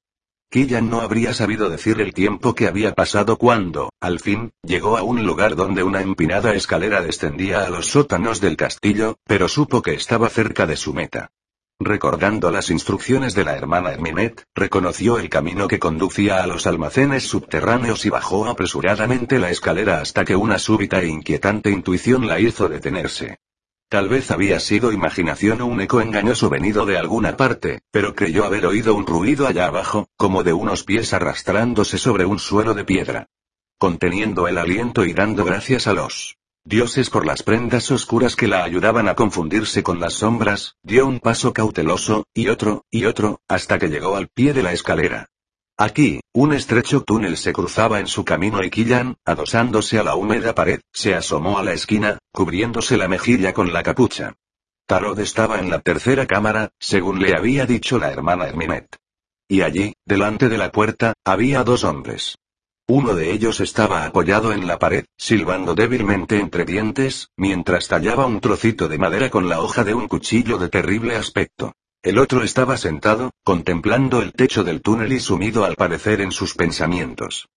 Killian 0.51 0.89
no 0.89 0.99
habría 0.99 1.33
sabido 1.33 1.69
decir 1.69 2.01
el 2.01 2.13
tiempo 2.13 2.53
que 2.53 2.67
había 2.67 2.93
pasado 2.93 3.37
cuando, 3.37 3.89
al 4.01 4.19
fin, 4.19 4.51
llegó 4.63 4.97
a 4.97 5.03
un 5.03 5.25
lugar 5.25 5.55
donde 5.55 5.81
una 5.81 6.01
empinada 6.01 6.53
escalera 6.53 7.01
descendía 7.01 7.63
a 7.63 7.69
los 7.69 7.87
sótanos 7.87 8.41
del 8.41 8.57
castillo, 8.57 9.17
pero 9.25 9.47
supo 9.47 9.81
que 9.81 9.93
estaba 9.93 10.27
cerca 10.27 10.67
de 10.67 10.75
su 10.75 10.93
meta. 10.93 11.31
Recordando 11.79 12.51
las 12.51 12.69
instrucciones 12.69 13.33
de 13.33 13.45
la 13.45 13.55
hermana 13.55 13.91
Herminet, 13.91 14.43
reconoció 14.53 15.17
el 15.17 15.29
camino 15.29 15.69
que 15.69 15.79
conducía 15.79 16.43
a 16.43 16.47
los 16.47 16.67
almacenes 16.67 17.23
subterráneos 17.23 18.05
y 18.05 18.09
bajó 18.09 18.45
apresuradamente 18.47 19.39
la 19.39 19.49
escalera 19.49 20.01
hasta 20.01 20.25
que 20.25 20.35
una 20.35 20.59
súbita 20.59 21.01
e 21.01 21.07
inquietante 21.07 21.71
intuición 21.71 22.27
la 22.27 22.39
hizo 22.41 22.67
detenerse. 22.67 23.39
Tal 23.91 24.07
vez 24.07 24.31
había 24.31 24.61
sido 24.61 24.93
imaginación 24.93 25.59
o 25.59 25.65
un 25.65 25.81
eco 25.81 25.99
engañoso 25.99 26.49
venido 26.49 26.85
de 26.85 26.97
alguna 26.97 27.35
parte, 27.35 27.81
pero 27.91 28.15
creyó 28.15 28.45
haber 28.45 28.65
oído 28.65 28.95
un 28.95 29.05
ruido 29.05 29.47
allá 29.47 29.65
abajo, 29.65 30.07
como 30.15 30.43
de 30.43 30.53
unos 30.53 30.85
pies 30.85 31.11
arrastrándose 31.11 31.97
sobre 31.97 32.23
un 32.23 32.39
suelo 32.39 32.73
de 32.73 32.85
piedra. 32.85 33.27
Conteniendo 33.77 34.47
el 34.47 34.59
aliento 34.59 35.03
y 35.03 35.11
dando 35.11 35.43
gracias 35.43 35.87
a 35.87 35.93
los 35.93 36.37
dioses 36.63 37.09
por 37.09 37.25
las 37.25 37.43
prendas 37.43 37.91
oscuras 37.91 38.37
que 38.37 38.47
la 38.47 38.63
ayudaban 38.63 39.09
a 39.09 39.15
confundirse 39.15 39.83
con 39.83 39.99
las 39.99 40.13
sombras, 40.13 40.77
dio 40.83 41.05
un 41.05 41.19
paso 41.19 41.51
cauteloso, 41.51 42.23
y 42.33 42.47
otro, 42.47 42.85
y 42.89 43.03
otro, 43.03 43.41
hasta 43.49 43.77
que 43.77 43.89
llegó 43.89 44.15
al 44.15 44.29
pie 44.29 44.53
de 44.53 44.63
la 44.63 44.71
escalera. 44.71 45.27
Aquí, 45.81 46.19
un 46.33 46.53
estrecho 46.53 47.01
túnel 47.01 47.37
se 47.37 47.53
cruzaba 47.53 47.99
en 47.99 48.05
su 48.05 48.23
camino 48.23 48.63
y 48.63 48.69
Killan, 48.69 49.15
adosándose 49.25 49.97
a 49.97 50.03
la 50.03 50.15
húmeda 50.15 50.53
pared, 50.53 50.79
se 50.93 51.15
asomó 51.15 51.57
a 51.57 51.63
la 51.63 51.73
esquina, 51.73 52.19
cubriéndose 52.31 52.97
la 52.97 53.07
mejilla 53.07 53.51
con 53.51 53.73
la 53.73 53.81
capucha. 53.81 54.35
Tarot 54.85 55.17
estaba 55.17 55.57
en 55.57 55.71
la 55.71 55.79
tercera 55.79 56.27
cámara, 56.27 56.69
según 56.79 57.19
le 57.19 57.35
había 57.35 57.65
dicho 57.65 57.97
la 57.97 58.11
hermana 58.11 58.45
Herminet. 58.45 58.95
Y 59.47 59.63
allí, 59.63 59.95
delante 60.05 60.49
de 60.49 60.59
la 60.59 60.71
puerta, 60.71 61.13
había 61.25 61.63
dos 61.63 61.83
hombres. 61.83 62.37
Uno 62.87 63.15
de 63.15 63.31
ellos 63.31 63.59
estaba 63.59 64.05
apoyado 64.05 64.53
en 64.53 64.67
la 64.67 64.77
pared, 64.77 65.05
silbando 65.17 65.73
débilmente 65.73 66.39
entre 66.39 66.63
dientes, 66.63 67.29
mientras 67.35 67.87
tallaba 67.87 68.27
un 68.27 68.39
trocito 68.39 68.87
de 68.87 68.99
madera 68.99 69.31
con 69.31 69.49
la 69.49 69.61
hoja 69.61 69.83
de 69.83 69.95
un 69.95 70.07
cuchillo 70.07 70.59
de 70.59 70.69
terrible 70.69 71.15
aspecto. 71.15 71.73
El 72.03 72.17
otro 72.17 72.43
estaba 72.43 72.77
sentado, 72.77 73.29
contemplando 73.43 74.23
el 74.23 74.33
techo 74.33 74.63
del 74.63 74.81
túnel 74.81 75.13
y 75.13 75.19
sumido 75.19 75.65
al 75.65 75.75
parecer 75.75 76.19
en 76.21 76.31
sus 76.31 76.55
pensamientos. 76.55 77.47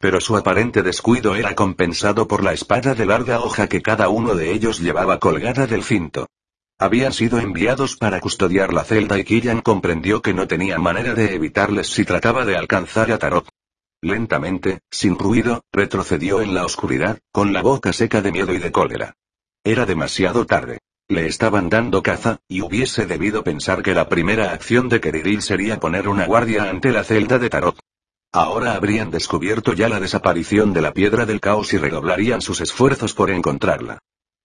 Pero 0.00 0.20
su 0.20 0.36
aparente 0.36 0.82
descuido 0.82 1.36
era 1.36 1.54
compensado 1.54 2.26
por 2.26 2.42
la 2.42 2.52
espada 2.52 2.96
de 2.96 3.06
larga 3.06 3.38
hoja 3.38 3.68
que 3.68 3.80
cada 3.80 4.08
uno 4.08 4.34
de 4.34 4.50
ellos 4.50 4.80
llevaba 4.80 5.20
colgada 5.20 5.68
del 5.68 5.84
cinto. 5.84 6.26
Habían 6.80 7.12
sido 7.12 7.38
enviados 7.38 7.96
para 7.96 8.18
custodiar 8.18 8.74
la 8.74 8.82
celda 8.82 9.20
y 9.20 9.24
Killian 9.24 9.60
comprendió 9.60 10.20
que 10.20 10.34
no 10.34 10.48
tenía 10.48 10.80
manera 10.80 11.14
de 11.14 11.36
evitarles 11.36 11.86
si 11.86 12.04
trataba 12.04 12.44
de 12.44 12.56
alcanzar 12.56 13.12
a 13.12 13.18
Tarot. 13.18 13.46
Lentamente, 14.00 14.80
sin 14.90 15.16
ruido, 15.16 15.62
retrocedió 15.72 16.40
en 16.40 16.54
la 16.54 16.64
oscuridad, 16.64 17.20
con 17.30 17.52
la 17.52 17.62
boca 17.62 17.92
seca 17.92 18.20
de 18.20 18.32
miedo 18.32 18.52
y 18.52 18.58
de 18.58 18.72
cólera. 18.72 19.14
Era 19.62 19.86
demasiado 19.86 20.44
tarde. 20.44 20.80
Le 21.12 21.26
estaban 21.26 21.68
dando 21.68 22.02
caza, 22.02 22.38
y 22.48 22.62
hubiese 22.62 23.04
debido 23.04 23.44
pensar 23.44 23.82
que 23.82 23.92
la 23.92 24.08
primera 24.08 24.52
acción 24.52 24.88
de 24.88 24.98
Keriril 24.98 25.42
sería 25.42 25.78
poner 25.78 26.08
una 26.08 26.24
guardia 26.24 26.70
ante 26.70 26.90
la 26.90 27.04
celda 27.04 27.38
de 27.38 27.50
Tarot. 27.50 27.78
Ahora 28.32 28.72
habrían 28.76 29.10
descubierto 29.10 29.74
ya 29.74 29.90
la 29.90 30.00
desaparición 30.00 30.72
de 30.72 30.80
la 30.80 30.94
piedra 30.94 31.26
del 31.26 31.38
caos 31.38 31.74
y 31.74 31.76
redoblarían 31.76 32.40
sus 32.40 32.62
esfuerzos 32.62 33.12
por 33.12 33.30
encontrarla. 33.30 33.98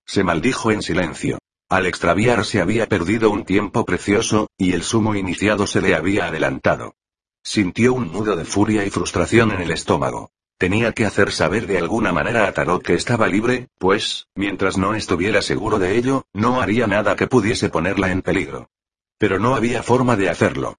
Se 0.05 0.25
maldijo 0.25 0.69
en 0.71 0.81
silencio. 0.81 1.37
Al 1.69 1.85
extraviarse 1.85 2.59
había 2.59 2.89
perdido 2.89 3.29
un 3.29 3.45
tiempo 3.45 3.85
precioso, 3.85 4.49
y 4.57 4.73
el 4.73 4.83
sumo 4.83 5.15
iniciado 5.15 5.67
se 5.67 5.79
le 5.79 5.95
había 5.95 6.25
adelantado. 6.25 6.95
Sintió 7.43 7.93
un 7.93 8.11
nudo 8.11 8.35
de 8.35 8.43
furia 8.43 8.83
y 8.85 8.89
frustración 8.89 9.53
en 9.53 9.61
el 9.61 9.71
estómago. 9.71 10.31
Tenía 10.57 10.91
que 10.91 11.05
hacer 11.05 11.31
saber 11.31 11.67
de 11.67 11.77
alguna 11.77 12.11
manera 12.11 12.47
a 12.47 12.51
Tarot 12.51 12.81
que 12.81 12.95
estaba 12.95 13.27
libre, 13.27 13.67
pues, 13.77 14.27
mientras 14.33 14.77
no 14.77 14.95
estuviera 14.95 15.43
seguro 15.43 15.77
de 15.77 15.97
ello, 15.97 16.25
no 16.33 16.61
haría 16.61 16.87
nada 16.87 17.15
que 17.15 17.27
pudiese 17.27 17.69
ponerla 17.69 18.11
en 18.11 18.23
peligro. 18.23 18.69
Pero 19.19 19.37
no 19.37 19.53
había 19.53 19.83
forma 19.83 20.15
de 20.15 20.29
hacerlo. 20.29 20.77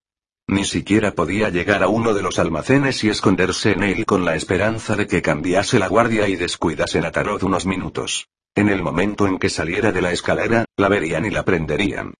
Ni 0.48 0.64
siquiera 0.64 1.12
podía 1.12 1.50
llegar 1.50 1.84
a 1.84 1.88
uno 1.88 2.12
de 2.12 2.22
los 2.22 2.40
almacenes 2.40 3.04
y 3.04 3.10
esconderse 3.10 3.72
en 3.72 3.84
él 3.84 4.04
con 4.04 4.24
la 4.24 4.34
esperanza 4.34 4.96
de 4.96 5.06
que 5.06 5.22
cambiase 5.22 5.78
la 5.78 5.88
guardia 5.88 6.26
y 6.26 6.34
descuidasen 6.34 7.04
a 7.04 7.12
Tarot 7.12 7.42
unos 7.44 7.64
minutos. 7.64 8.28
En 8.56 8.70
el 8.70 8.82
momento 8.82 9.28
en 9.28 9.38
que 9.38 9.50
saliera 9.50 9.92
de 9.92 10.02
la 10.02 10.10
escalera, 10.10 10.64
la 10.76 10.88
verían 10.88 11.24
y 11.24 11.30
la 11.30 11.44
prenderían. 11.44 12.14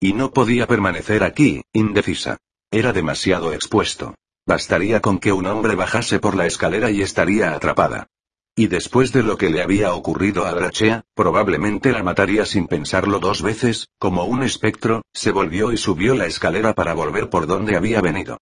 Y 0.00 0.14
no 0.14 0.32
podía 0.32 0.66
permanecer 0.66 1.24
aquí, 1.24 1.62
indecisa. 1.74 2.38
Era 2.70 2.94
demasiado 2.94 3.52
expuesto. 3.52 4.14
Bastaría 4.44 5.00
con 5.00 5.20
que 5.20 5.32
un 5.32 5.46
hombre 5.46 5.76
bajase 5.76 6.18
por 6.18 6.34
la 6.34 6.46
escalera 6.46 6.90
y 6.90 7.00
estaría 7.00 7.52
atrapada. 7.52 8.08
Y 8.56 8.66
después 8.66 9.12
de 9.12 9.22
lo 9.22 9.38
que 9.38 9.50
le 9.50 9.62
había 9.62 9.94
ocurrido 9.94 10.44
a 10.44 10.52
Drachea, 10.52 11.04
probablemente 11.14 11.92
la 11.92 12.02
mataría 12.02 12.44
sin 12.44 12.66
pensarlo 12.66 13.20
dos 13.20 13.40
veces, 13.40 13.88
como 13.98 14.24
un 14.24 14.42
espectro, 14.42 15.02
se 15.14 15.30
volvió 15.30 15.72
y 15.72 15.76
subió 15.76 16.14
la 16.14 16.26
escalera 16.26 16.74
para 16.74 16.92
volver 16.92 17.30
por 17.30 17.46
donde 17.46 17.76
había 17.76 18.00
venido. 18.00 18.38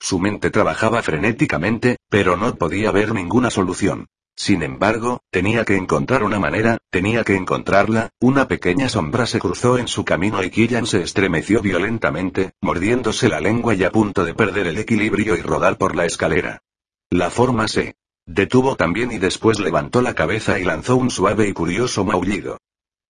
Su 0.00 0.18
mente 0.18 0.50
trabajaba 0.50 1.02
frenéticamente, 1.02 1.98
pero 2.08 2.36
no 2.36 2.54
podía 2.56 2.90
ver 2.90 3.14
ninguna 3.14 3.50
solución. 3.50 4.06
Sin 4.36 4.62
embargo, 4.62 5.20
tenía 5.30 5.64
que 5.64 5.76
encontrar 5.76 6.24
una 6.24 6.38
manera, 6.38 6.78
tenía 6.90 7.22
que 7.22 7.36
encontrarla, 7.36 8.10
una 8.18 8.48
pequeña 8.48 8.88
sombra 8.88 9.26
se 9.26 9.38
cruzó 9.38 9.78
en 9.78 9.88
su 9.88 10.04
camino 10.04 10.42
y 10.42 10.50
Killian 10.50 10.86
se 10.86 11.02
estremeció 11.02 11.60
violentamente, 11.60 12.52
mordiéndose 12.60 13.28
la 13.28 13.40
lengua 13.40 13.74
y 13.74 13.84
a 13.84 13.92
punto 13.92 14.24
de 14.24 14.34
perder 14.34 14.66
el 14.66 14.78
equilibrio 14.78 15.36
y 15.36 15.42
rodar 15.42 15.78
por 15.78 15.94
la 15.94 16.06
escalera. 16.06 16.62
La 17.10 17.30
forma 17.30 17.68
se 17.68 17.94
detuvo 18.26 18.76
también 18.76 19.12
y 19.12 19.18
después 19.18 19.58
levantó 19.58 20.00
la 20.00 20.14
cabeza 20.14 20.58
y 20.58 20.64
lanzó 20.64 20.96
un 20.96 21.10
suave 21.10 21.48
y 21.48 21.52
curioso 21.52 22.04
maullido. 22.04 22.58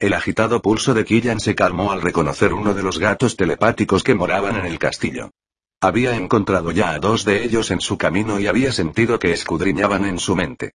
El 0.01 0.15
agitado 0.15 0.61
pulso 0.61 0.95
de 0.95 1.05
Killan 1.05 1.39
se 1.39 1.55
calmó 1.55 1.93
al 1.93 2.03
reconocer 2.03 2.53
uno 2.53 2.75
de 2.75 2.83
los 2.83 2.99
gatos 2.99 3.37
telepáticos 3.37 4.03
que 4.03 4.17
moraban 4.17 4.57
en 4.57 4.67
el 4.67 4.79
castillo. 4.81 5.31
Había 5.81 6.17
encontrado 6.17 6.73
ya 6.73 6.91
a 6.91 6.99
dos 6.99 7.25
de 7.25 7.45
ellos 7.45 7.71
en 7.71 7.81
su 7.81 7.97
camino 7.99 8.41
y 8.41 8.49
había 8.49 8.73
sentido 8.73 9.19
que 9.19 9.33
escudriñaban 9.33 10.05
en 10.05 10.19
su 10.19 10.35
mente. 10.35 10.73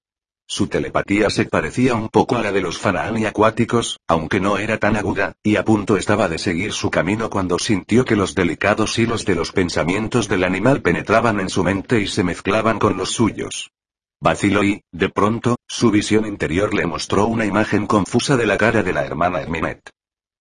Su 0.49 0.67
telepatía 0.67 1.29
se 1.29 1.43
parecía 1.43 1.93
un 1.95 2.07
poco 2.07 2.37
a 2.37 2.41
la 2.41 2.53
de 2.53 2.61
los 2.61 2.79
faraón 2.79 3.25
acuáticos, 3.25 3.99
aunque 4.07 4.39
no 4.39 4.57
era 4.57 4.77
tan 4.77 4.95
aguda, 4.95 5.35
y 5.43 5.57
a 5.57 5.65
punto 5.65 5.97
estaba 5.97 6.29
de 6.29 6.37
seguir 6.37 6.71
su 6.71 6.89
camino 6.89 7.29
cuando 7.29 7.59
sintió 7.59 8.05
que 8.05 8.15
los 8.15 8.33
delicados 8.33 8.97
hilos 8.97 9.25
de 9.25 9.35
los 9.35 9.51
pensamientos 9.51 10.29
del 10.29 10.45
animal 10.45 10.81
penetraban 10.81 11.41
en 11.41 11.49
su 11.49 11.65
mente 11.65 11.99
y 11.99 12.07
se 12.07 12.23
mezclaban 12.23 12.79
con 12.79 12.95
los 12.95 13.11
suyos. 13.11 13.71
Vaciló 14.21 14.63
y, 14.63 14.81
de 14.93 15.09
pronto, 15.09 15.57
su 15.67 15.91
visión 15.91 16.25
interior 16.25 16.73
le 16.73 16.87
mostró 16.87 17.27
una 17.27 17.45
imagen 17.45 17.85
confusa 17.85 18.37
de 18.37 18.45
la 18.45 18.57
cara 18.57 18.83
de 18.83 18.93
la 18.93 19.05
hermana 19.05 19.41
Herminet. 19.41 19.91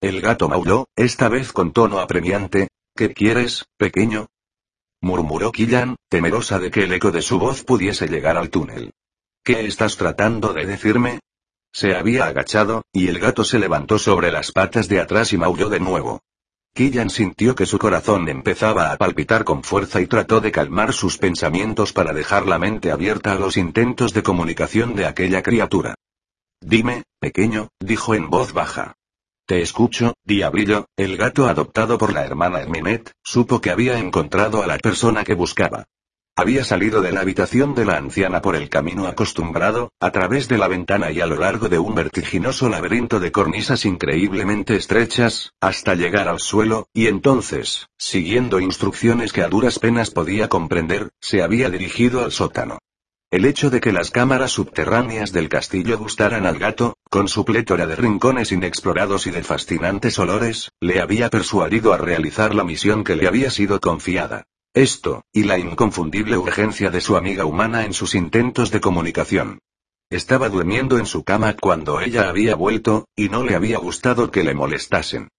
El 0.00 0.20
gato 0.20 0.48
maulló, 0.48 0.86
esta 0.94 1.28
vez 1.28 1.52
con 1.52 1.72
tono 1.72 1.98
apremiante. 1.98 2.68
¿Qué 2.94 3.12
quieres, 3.12 3.66
pequeño? 3.76 4.28
murmuró 5.00 5.50
Killan, 5.50 5.96
temerosa 6.08 6.60
de 6.60 6.70
que 6.70 6.84
el 6.84 6.92
eco 6.92 7.10
de 7.10 7.22
su 7.22 7.40
voz 7.40 7.64
pudiese 7.64 8.06
llegar 8.06 8.36
al 8.36 8.50
túnel. 8.50 8.92
¿Qué 9.46 9.64
estás 9.64 9.96
tratando 9.96 10.52
de 10.52 10.66
decirme? 10.66 11.20
Se 11.72 11.94
había 11.94 12.26
agachado, 12.26 12.82
y 12.92 13.06
el 13.06 13.20
gato 13.20 13.44
se 13.44 13.60
levantó 13.60 13.96
sobre 13.96 14.32
las 14.32 14.50
patas 14.50 14.88
de 14.88 15.00
atrás 15.00 15.32
y 15.32 15.36
maulló 15.36 15.68
de 15.68 15.78
nuevo. 15.78 16.20
Killan 16.74 17.10
sintió 17.10 17.54
que 17.54 17.64
su 17.64 17.78
corazón 17.78 18.28
empezaba 18.28 18.90
a 18.90 18.96
palpitar 18.96 19.44
con 19.44 19.62
fuerza 19.62 20.00
y 20.00 20.08
trató 20.08 20.40
de 20.40 20.50
calmar 20.50 20.92
sus 20.92 21.16
pensamientos 21.18 21.92
para 21.92 22.12
dejar 22.12 22.48
la 22.48 22.58
mente 22.58 22.90
abierta 22.90 23.30
a 23.30 23.34
los 23.36 23.56
intentos 23.56 24.12
de 24.12 24.24
comunicación 24.24 24.96
de 24.96 25.06
aquella 25.06 25.44
criatura. 25.44 25.94
Dime, 26.60 27.04
pequeño, 27.20 27.68
dijo 27.78 28.16
en 28.16 28.28
voz 28.28 28.52
baja. 28.52 28.94
Te 29.46 29.62
escucho, 29.62 30.14
diablillo, 30.24 30.86
el 30.96 31.16
gato 31.16 31.46
adoptado 31.46 31.98
por 31.98 32.12
la 32.12 32.26
hermana 32.26 32.62
Herminet, 32.62 33.12
supo 33.22 33.60
que 33.60 33.70
había 33.70 33.96
encontrado 34.00 34.64
a 34.64 34.66
la 34.66 34.78
persona 34.78 35.22
que 35.22 35.34
buscaba. 35.34 35.86
Había 36.38 36.64
salido 36.64 37.00
de 37.00 37.12
la 37.12 37.20
habitación 37.20 37.74
de 37.74 37.86
la 37.86 37.96
anciana 37.96 38.42
por 38.42 38.56
el 38.56 38.68
camino 38.68 39.06
acostumbrado, 39.06 39.92
a 40.00 40.10
través 40.10 40.48
de 40.48 40.58
la 40.58 40.68
ventana 40.68 41.10
y 41.10 41.20
a 41.22 41.26
lo 41.26 41.36
largo 41.36 41.70
de 41.70 41.78
un 41.78 41.94
vertiginoso 41.94 42.68
laberinto 42.68 43.20
de 43.20 43.32
cornisas 43.32 43.86
increíblemente 43.86 44.76
estrechas, 44.76 45.54
hasta 45.62 45.94
llegar 45.94 46.28
al 46.28 46.38
suelo, 46.38 46.88
y 46.92 47.06
entonces, 47.06 47.88
siguiendo 47.96 48.60
instrucciones 48.60 49.32
que 49.32 49.42
a 49.42 49.48
duras 49.48 49.78
penas 49.78 50.10
podía 50.10 50.50
comprender, 50.50 51.08
se 51.22 51.40
había 51.40 51.70
dirigido 51.70 52.22
al 52.22 52.32
sótano. 52.32 52.80
El 53.30 53.46
hecho 53.46 53.70
de 53.70 53.80
que 53.80 53.92
las 53.92 54.10
cámaras 54.10 54.50
subterráneas 54.50 55.32
del 55.32 55.48
castillo 55.48 55.96
gustaran 55.96 56.44
al 56.44 56.58
gato, 56.58 56.98
con 57.08 57.28
su 57.28 57.46
plétora 57.46 57.86
de 57.86 57.96
rincones 57.96 58.52
inexplorados 58.52 59.26
y 59.26 59.30
de 59.30 59.42
fascinantes 59.42 60.18
olores, 60.18 60.70
le 60.80 61.00
había 61.00 61.30
persuadido 61.30 61.94
a 61.94 61.96
realizar 61.96 62.54
la 62.54 62.62
misión 62.62 63.04
que 63.04 63.16
le 63.16 63.26
había 63.26 63.50
sido 63.50 63.80
confiada. 63.80 64.44
Esto, 64.76 65.24
y 65.32 65.44
la 65.44 65.56
inconfundible 65.58 66.36
urgencia 66.36 66.90
de 66.90 67.00
su 67.00 67.16
amiga 67.16 67.46
humana 67.46 67.86
en 67.86 67.94
sus 67.94 68.14
intentos 68.14 68.70
de 68.70 68.78
comunicación. 68.78 69.60
Estaba 70.10 70.50
durmiendo 70.50 70.98
en 70.98 71.06
su 71.06 71.24
cama 71.24 71.56
cuando 71.58 71.98
ella 71.98 72.28
había 72.28 72.56
vuelto, 72.56 73.08
y 73.16 73.30
no 73.30 73.42
le 73.42 73.54
había 73.54 73.78
gustado 73.78 74.30
que 74.30 74.44
le 74.44 74.52
molestasen. 74.52 75.30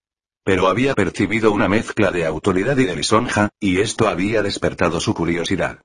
Pero 0.44 0.68
había 0.68 0.96
percibido 0.96 1.52
una 1.52 1.70
mezcla 1.70 2.10
de 2.10 2.26
autoridad 2.26 2.76
y 2.80 2.86
de 2.86 2.96
lisonja, 2.96 3.50
y 3.60 3.80
esto 3.80 4.08
había 4.08 4.42
despertado 4.42 5.00
su 5.00 5.14
curiosidad. 5.14 5.82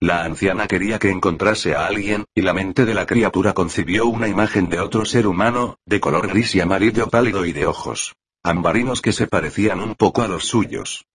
La 0.00 0.24
anciana 0.24 0.66
quería 0.66 0.98
que 0.98 1.10
encontrase 1.10 1.74
a 1.74 1.84
alguien, 1.84 2.24
y 2.34 2.40
la 2.40 2.54
mente 2.54 2.86
de 2.86 2.94
la 2.94 3.04
criatura 3.04 3.52
concibió 3.52 4.06
una 4.06 4.28
imagen 4.28 4.70
de 4.70 4.80
otro 4.80 5.04
ser 5.04 5.26
humano, 5.26 5.76
de 5.84 6.00
color 6.00 6.26
gris 6.28 6.54
y 6.54 6.62
amarillo 6.62 7.10
pálido 7.10 7.44
y 7.44 7.52
de 7.52 7.66
ojos 7.66 8.14
ambarinos 8.46 9.00
que 9.00 9.12
se 9.12 9.26
parecían 9.26 9.80
un 9.80 9.94
poco 9.94 10.22
a 10.22 10.28
los 10.28 10.44
suyos. 10.44 11.06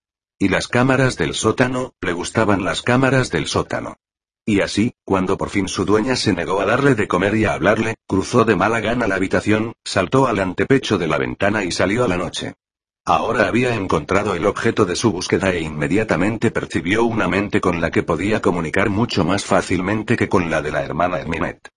Y 0.42 0.48
las 0.48 0.70
cámaras 0.70 1.18
del 1.18 1.34
sótano, 1.34 1.96
le 2.00 2.14
gustaban 2.14 2.64
las 2.64 2.82
cámaras 2.82 3.30
del 3.30 3.46
sótano. 3.46 3.98
Y 4.46 4.62
así, 4.62 4.94
cuando 5.04 5.38
por 5.38 5.50
fin 5.50 5.68
su 5.68 5.84
dueña 5.84 6.16
se 6.16 6.32
negó 6.32 6.62
a 6.62 6.66
darle 6.66 6.96
de 6.96 7.10
comer 7.10 7.36
y 7.36 7.44
a 7.44 7.52
hablarle, 7.52 7.96
cruzó 8.08 8.46
de 8.46 8.56
mala 8.56 8.80
gana 8.80 9.06
la 9.06 9.16
habitación, 9.16 9.74
saltó 9.84 10.28
al 10.28 10.40
antepecho 10.40 10.98
de 10.98 11.08
la 11.08 11.18
ventana 11.18 11.66
y 11.66 11.74
salió 11.74 12.06
a 12.06 12.08
la 12.08 12.16
noche. 12.16 12.54
Ahora 13.04 13.50
había 13.50 13.76
encontrado 13.76 14.34
el 14.34 14.46
objeto 14.46 14.86
de 14.86 14.96
su 14.96 15.12
búsqueda 15.12 15.52
e 15.52 15.60
inmediatamente 15.60 16.52
percibió 16.52 17.04
una 17.04 17.28
mente 17.28 17.60
con 17.60 17.82
la 17.82 17.92
que 17.92 18.04
podía 18.04 18.42
comunicar 18.42 18.90
mucho 18.90 19.26
más 19.26 19.44
fácilmente 19.44 20.16
que 20.16 20.30
con 20.30 20.50
la 20.50 20.62
de 20.62 20.72
la 20.72 20.84
hermana 20.84 21.20
Herminet. 21.20 21.68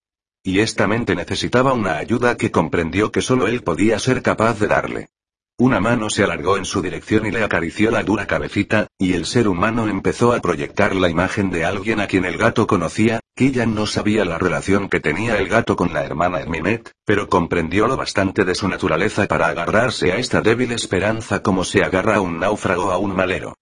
Y 0.45 0.61
esta 0.61 0.87
mente 0.87 1.17
necesitaba 1.17 1.73
una 1.73 1.97
ayuda 1.97 2.37
que 2.37 2.53
comprendió 2.53 3.11
que 3.11 3.23
solo 3.23 3.49
él 3.49 3.65
podía 3.65 3.99
ser 3.99 4.23
capaz 4.23 4.61
de 4.61 4.69
darle. 4.69 5.09
Una 5.59 5.81
mano 5.81 6.09
se 6.11 6.25
alargó 6.25 6.57
en 6.57 6.65
su 6.65 6.83
dirección 6.83 7.27
y 7.27 7.31
le 7.31 7.45
acarició 7.45 7.91
la 7.91 8.03
dura 8.03 8.27
cabecita, 8.27 8.89
y 8.99 9.13
el 9.13 9.27
ser 9.27 9.47
humano 9.47 9.87
empezó 9.87 10.33
a 10.33 10.41
proyectar 10.41 10.95
la 10.95 11.09
imagen 11.09 11.51
de 11.51 11.65
alguien 11.65 12.01
a 12.01 12.07
quien 12.07 12.25
el 12.25 12.39
gato 12.39 12.67
conocía, 12.67 13.21
Killan 13.37 13.75
no 13.75 13.87
sabía 13.87 14.25
la 14.25 14.39
relación 14.39 14.89
que 14.89 15.01
tenía 15.01 15.39
el 15.39 15.49
gato 15.49 15.77
con 15.77 15.93
la 15.93 16.05
hermana 16.05 16.41
Herminet, 16.41 16.93
pero 17.05 17.29
comprendió 17.29 17.87
lo 17.87 17.97
bastante 17.97 18.45
de 18.45 18.55
su 18.55 18.67
naturaleza 18.67 19.27
para 19.27 19.47
agarrarse 19.47 20.11
a 20.13 20.17
esta 20.17 20.41
débil 20.41 20.73
esperanza 20.73 21.43
como 21.43 21.65
se 21.65 21.83
agarra 21.83 22.17
a 22.17 22.21
un 22.21 22.41
náufrago 22.41 22.91
a 22.91 22.99
un 22.99 23.15
malero. 23.15 23.55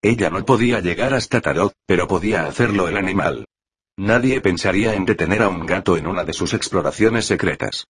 Ella 0.00 0.30
no 0.30 0.44
podía 0.44 0.80
llegar 0.80 1.12
hasta 1.12 1.40
Tarot, 1.40 1.72
pero 1.86 2.06
podía 2.06 2.46
hacerlo 2.46 2.88
el 2.88 2.96
animal. 2.96 3.46
Nadie 3.96 4.40
pensaría 4.40 4.94
en 4.94 5.04
detener 5.04 5.42
a 5.42 5.48
un 5.48 5.66
gato 5.66 5.96
en 5.96 6.06
una 6.06 6.24
de 6.24 6.32
sus 6.32 6.54
exploraciones 6.54 7.26
secretas. 7.26 7.86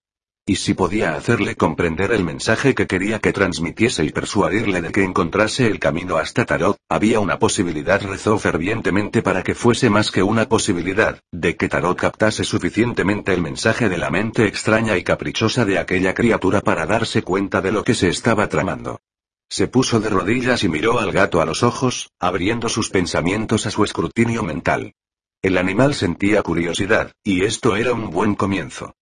Y 0.49 0.57
si 0.57 0.73
podía 0.73 1.15
hacerle 1.15 1.57
comprender 1.57 2.11
el 2.11 2.25
mensaje 2.25 2.75
que 2.75 2.87
quería 2.87 3.19
que 3.19 3.35
transmitiese 3.35 4.03
y 4.07 4.13
persuadirle 4.13 4.81
de 4.81 4.91
que 4.93 5.05
encontrase 5.05 5.67
el 5.67 5.79
camino 5.79 6.17
hasta 6.17 6.47
Tarot, 6.47 6.79
había 6.89 7.21
una 7.21 7.39
posibilidad, 7.39 8.01
rezó 8.01 8.39
fervientemente 8.39 9.21
para 9.21 9.43
que 9.43 9.55
fuese 9.55 9.91
más 9.91 10.11
que 10.11 10.23
una 10.23 10.49
posibilidad, 10.49 11.21
de 11.33 11.55
que 11.55 11.69
Tarot 11.69 11.99
captase 11.99 12.45
suficientemente 12.45 13.35
el 13.35 13.43
mensaje 13.43 13.91
de 13.91 13.99
la 13.99 14.09
mente 14.09 14.47
extraña 14.47 14.97
y 14.97 15.05
caprichosa 15.05 15.67
de 15.67 15.79
aquella 15.79 16.15
criatura 16.15 16.63
para 16.63 16.87
darse 16.87 17.21
cuenta 17.21 17.61
de 17.61 17.73
lo 17.73 17.85
que 17.85 17.93
se 17.93 18.09
estaba 18.09 18.49
tramando. 18.49 19.03
Se 19.51 19.69
puso 19.69 20.01
de 20.01 20.09
rodillas 20.09 20.65
y 20.65 20.71
miró 20.71 20.99
al 20.99 21.13
gato 21.13 21.43
a 21.43 21.45
los 21.45 21.63
ojos, 21.63 22.11
abriendo 22.19 22.71
sus 22.71 22.89
pensamientos 22.89 23.67
a 23.67 23.71
su 23.71 23.85
escrutinio 23.85 24.43
mental. 24.43 24.95
El 25.43 25.59
animal 25.59 25.93
sentía 25.93 26.43
curiosidad, 26.43 27.13
y 27.23 27.45
esto 27.45 27.77
era 27.77 27.93
un 27.93 28.09
buen 28.09 28.35
comienzo. 28.35 28.95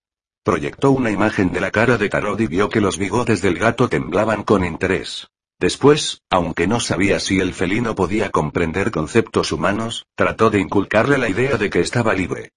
Proyectó 0.47 0.91
una 0.91 1.11
imagen 1.11 1.51
de 1.51 1.59
la 1.59 1.71
cara 1.71 1.97
de 1.97 2.07
Tarot 2.07 2.39
y 2.39 2.47
vio 2.47 2.69
que 2.69 2.79
los 2.79 2.97
bigotes 2.97 3.41
del 3.41 3.59
gato 3.59 3.89
temblaban 3.89 4.43
con 4.43 4.63
interés. 4.63 5.27
Después, 5.59 6.21
aunque 6.29 6.67
no 6.67 6.79
sabía 6.79 7.19
si 7.19 7.41
el 7.41 7.53
felino 7.53 7.95
podía 7.95 8.29
comprender 8.29 8.89
conceptos 8.89 9.51
humanos, 9.51 10.05
trató 10.15 10.49
de 10.49 10.61
inculcarle 10.61 11.17
la 11.17 11.27
idea 11.27 11.57
de 11.57 11.69
que 11.69 11.81
estaba 11.81 12.13
libre. 12.13 12.53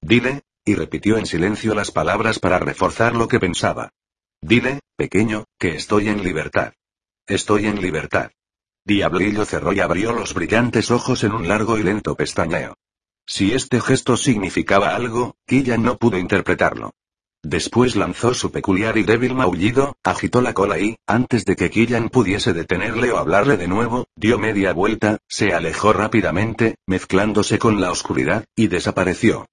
Dile, 0.00 0.42
y 0.64 0.76
repitió 0.76 1.18
en 1.18 1.26
silencio 1.26 1.74
las 1.74 1.90
palabras 1.90 2.38
para 2.38 2.60
reforzar 2.60 3.16
lo 3.16 3.26
que 3.26 3.40
pensaba. 3.40 3.90
Dile, 4.40 4.78
pequeño, 4.96 5.46
que 5.58 5.74
estoy 5.74 6.10
en 6.10 6.22
libertad. 6.22 6.74
Estoy 7.26 7.66
en 7.66 7.82
libertad. 7.82 8.30
Diablillo 8.84 9.44
cerró 9.44 9.72
y 9.72 9.80
abrió 9.80 10.12
los 10.12 10.34
brillantes 10.34 10.92
ojos 10.92 11.24
en 11.24 11.32
un 11.32 11.48
largo 11.48 11.78
y 11.78 11.82
lento 11.82 12.14
pestañeo. 12.14 12.76
Si 13.26 13.52
este 13.52 13.80
gesto 13.80 14.16
significaba 14.16 14.94
algo, 14.94 15.34
Killa 15.48 15.76
no 15.78 15.96
pudo 15.96 16.16
interpretarlo. 16.16 16.92
Después 17.44 17.94
lanzó 17.94 18.32
su 18.32 18.50
peculiar 18.50 18.96
y 18.96 19.02
débil 19.02 19.34
maullido, 19.34 19.98
agitó 20.02 20.40
la 20.40 20.54
cola 20.54 20.78
y, 20.78 20.96
antes 21.06 21.44
de 21.44 21.56
que 21.56 21.68
Killan 21.68 22.08
pudiese 22.08 22.54
detenerle 22.54 23.12
o 23.12 23.18
hablarle 23.18 23.58
de 23.58 23.68
nuevo, 23.68 24.06
dio 24.16 24.38
media 24.38 24.72
vuelta, 24.72 25.18
se 25.28 25.52
alejó 25.52 25.92
rápidamente, 25.92 26.76
mezclándose 26.86 27.58
con 27.58 27.82
la 27.82 27.90
oscuridad, 27.90 28.46
y 28.56 28.68
desapareció. 28.68 29.44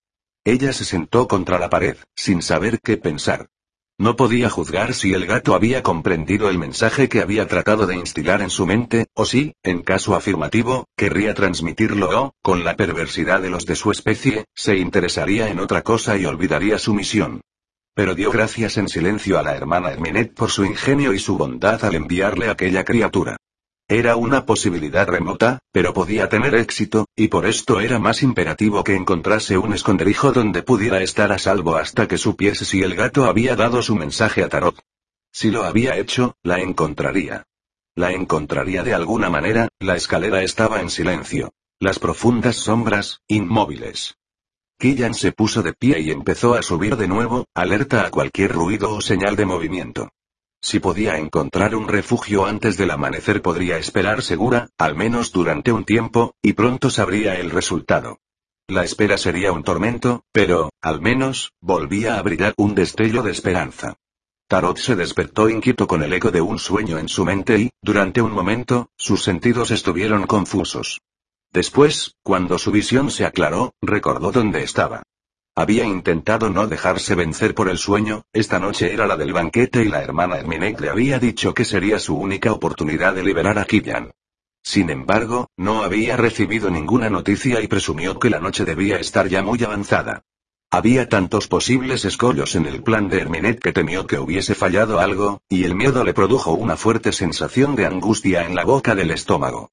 Ella 0.45 0.71
se 0.71 0.85
sentó 0.85 1.27
contra 1.27 1.59
la 1.59 1.69
pared, 1.69 1.97
sin 2.15 2.41
saber 2.41 2.79
qué 2.79 2.95
pensar. 2.95 3.49
No 3.97 4.15
podía 4.15 4.49
juzgar 4.49 4.93
si 4.93 5.13
el 5.13 5.25
gato 5.25 5.53
había 5.53 5.83
comprendido 5.83 6.49
el 6.49 6.57
mensaje 6.57 7.09
que 7.09 7.19
había 7.19 7.45
tratado 7.49 7.87
de 7.87 7.97
instilar 7.97 8.41
en 8.41 8.51
su 8.51 8.65
mente, 8.65 9.07
o 9.15 9.25
si, 9.25 9.53
en 9.63 9.83
caso 9.83 10.15
afirmativo, 10.15 10.87
querría 10.95 11.33
transmitirlo 11.33 12.21
o, 12.21 12.33
con 12.41 12.63
la 12.63 12.77
perversidad 12.77 13.41
de 13.41 13.49
los 13.49 13.65
de 13.65 13.75
su 13.75 13.91
especie, 13.91 14.45
se 14.55 14.77
interesaría 14.77 15.49
en 15.49 15.59
otra 15.59 15.81
cosa 15.81 16.17
y 16.17 16.23
olvidaría 16.23 16.79
su 16.79 16.93
misión. 16.93 17.41
Pero 17.93 18.15
dio 18.15 18.31
gracias 18.31 18.77
en 18.77 18.87
silencio 18.87 19.37
a 19.37 19.43
la 19.43 19.55
hermana 19.55 19.91
Herminet 19.91 20.33
por 20.33 20.49
su 20.49 20.63
ingenio 20.63 21.13
y 21.13 21.19
su 21.19 21.37
bondad 21.37 21.83
al 21.83 21.95
enviarle 21.95 22.49
aquella 22.49 22.85
criatura. 22.85 23.37
Era 23.89 24.15
una 24.15 24.45
posibilidad 24.45 25.05
remota, 25.05 25.59
pero 25.73 25.93
podía 25.93 26.29
tener 26.29 26.55
éxito, 26.55 27.07
y 27.13 27.27
por 27.27 27.45
esto 27.45 27.81
era 27.81 27.99
más 27.99 28.23
imperativo 28.23 28.85
que 28.85 28.95
encontrase 28.95 29.57
un 29.57 29.73
esconderijo 29.73 30.31
donde 30.31 30.63
pudiera 30.63 31.01
estar 31.01 31.33
a 31.33 31.37
salvo 31.37 31.75
hasta 31.75 32.07
que 32.07 32.17
supiese 32.17 32.63
si 32.63 32.81
el 32.83 32.95
gato 32.95 33.25
había 33.25 33.57
dado 33.57 33.81
su 33.81 33.95
mensaje 33.95 34.43
a 34.43 34.47
Tarot. 34.47 34.79
Si 35.33 35.51
lo 35.51 35.65
había 35.65 35.97
hecho, 35.97 36.35
la 36.43 36.61
encontraría. 36.61 37.43
La 37.93 38.13
encontraría 38.13 38.83
de 38.83 38.93
alguna 38.93 39.29
manera, 39.29 39.67
la 39.79 39.97
escalera 39.97 40.41
estaba 40.41 40.79
en 40.79 40.89
silencio. 40.89 41.51
Las 41.77 41.99
profundas 41.99 42.55
sombras, 42.55 43.19
inmóviles. 43.27 44.15
Killian 44.81 45.13
se 45.13 45.31
puso 45.31 45.61
de 45.61 45.73
pie 45.73 45.99
y 46.01 46.09
empezó 46.09 46.55
a 46.55 46.63
subir 46.63 46.97
de 46.97 47.07
nuevo, 47.07 47.45
alerta 47.53 48.03
a 48.03 48.09
cualquier 48.09 48.51
ruido 48.51 48.95
o 48.95 48.99
señal 48.99 49.35
de 49.35 49.45
movimiento. 49.45 50.09
Si 50.59 50.79
podía 50.79 51.17
encontrar 51.17 51.75
un 51.75 51.87
refugio 51.87 52.47
antes 52.47 52.77
del 52.77 52.89
amanecer 52.89 53.43
podría 53.43 53.77
esperar 53.77 54.23
segura, 54.23 54.69
al 54.79 54.95
menos 54.95 55.31
durante 55.31 55.71
un 55.71 55.85
tiempo, 55.85 56.33
y 56.41 56.53
pronto 56.53 56.89
sabría 56.89 57.35
el 57.35 57.51
resultado. 57.51 58.17
La 58.67 58.83
espera 58.83 59.19
sería 59.19 59.51
un 59.51 59.63
tormento, 59.63 60.23
pero, 60.31 60.71
al 60.81 60.99
menos, 60.99 61.51
volvía 61.61 62.17
a 62.17 62.21
brillar 62.23 62.55
un 62.57 62.73
destello 62.73 63.21
de 63.21 63.33
esperanza. 63.33 63.97
Tarot 64.47 64.77
se 64.79 64.95
despertó 64.95 65.47
inquieto 65.47 65.85
con 65.85 66.01
el 66.01 66.11
eco 66.11 66.31
de 66.31 66.41
un 66.41 66.57
sueño 66.57 66.97
en 66.97 67.07
su 67.07 67.23
mente 67.23 67.59
y, 67.59 67.69
durante 67.83 68.19
un 68.23 68.31
momento, 68.31 68.89
sus 68.97 69.21
sentidos 69.21 69.69
estuvieron 69.69 70.25
confusos. 70.25 71.01
Después, 71.53 72.15
cuando 72.23 72.57
su 72.57 72.71
visión 72.71 73.11
se 73.11 73.25
aclaró, 73.25 73.73
recordó 73.81 74.31
dónde 74.31 74.63
estaba. 74.63 75.03
Había 75.53 75.83
intentado 75.83 76.49
no 76.49 76.67
dejarse 76.67 77.13
vencer 77.13 77.53
por 77.53 77.69
el 77.69 77.77
sueño, 77.77 78.23
esta 78.31 78.57
noche 78.57 78.93
era 78.93 79.05
la 79.05 79.17
del 79.17 79.33
banquete 79.33 79.83
y 79.83 79.89
la 79.89 80.01
hermana 80.01 80.37
Herminek 80.37 80.79
le 80.79 80.89
había 80.89 81.19
dicho 81.19 81.53
que 81.53 81.65
sería 81.65 81.99
su 81.99 82.15
única 82.15 82.53
oportunidad 82.53 83.13
de 83.15 83.23
liberar 83.23 83.59
a 83.59 83.65
Killian. 83.65 84.11
Sin 84.63 84.89
embargo, 84.89 85.49
no 85.57 85.83
había 85.83 86.15
recibido 86.15 86.69
ninguna 86.69 87.09
noticia 87.09 87.59
y 87.59 87.67
presumió 87.67 88.17
que 88.17 88.29
la 88.29 88.39
noche 88.39 88.63
debía 88.63 88.97
estar 88.97 89.27
ya 89.27 89.41
muy 89.41 89.61
avanzada. 89.61 90.23
Había 90.69 91.09
tantos 91.09 91.49
posibles 91.49 92.05
escollos 92.05 92.55
en 92.55 92.65
el 92.65 92.81
plan 92.81 93.09
de 93.09 93.19
Herminet 93.19 93.59
que 93.59 93.73
temió 93.73 94.07
que 94.07 94.19
hubiese 94.19 94.55
fallado 94.55 95.01
algo, 95.01 95.41
y 95.49 95.65
el 95.65 95.75
miedo 95.75 96.05
le 96.05 96.13
produjo 96.13 96.53
una 96.53 96.77
fuerte 96.77 97.11
sensación 97.11 97.75
de 97.75 97.87
angustia 97.87 98.45
en 98.45 98.55
la 98.55 98.63
boca 98.63 98.95
del 98.95 99.11
estómago. 99.11 99.69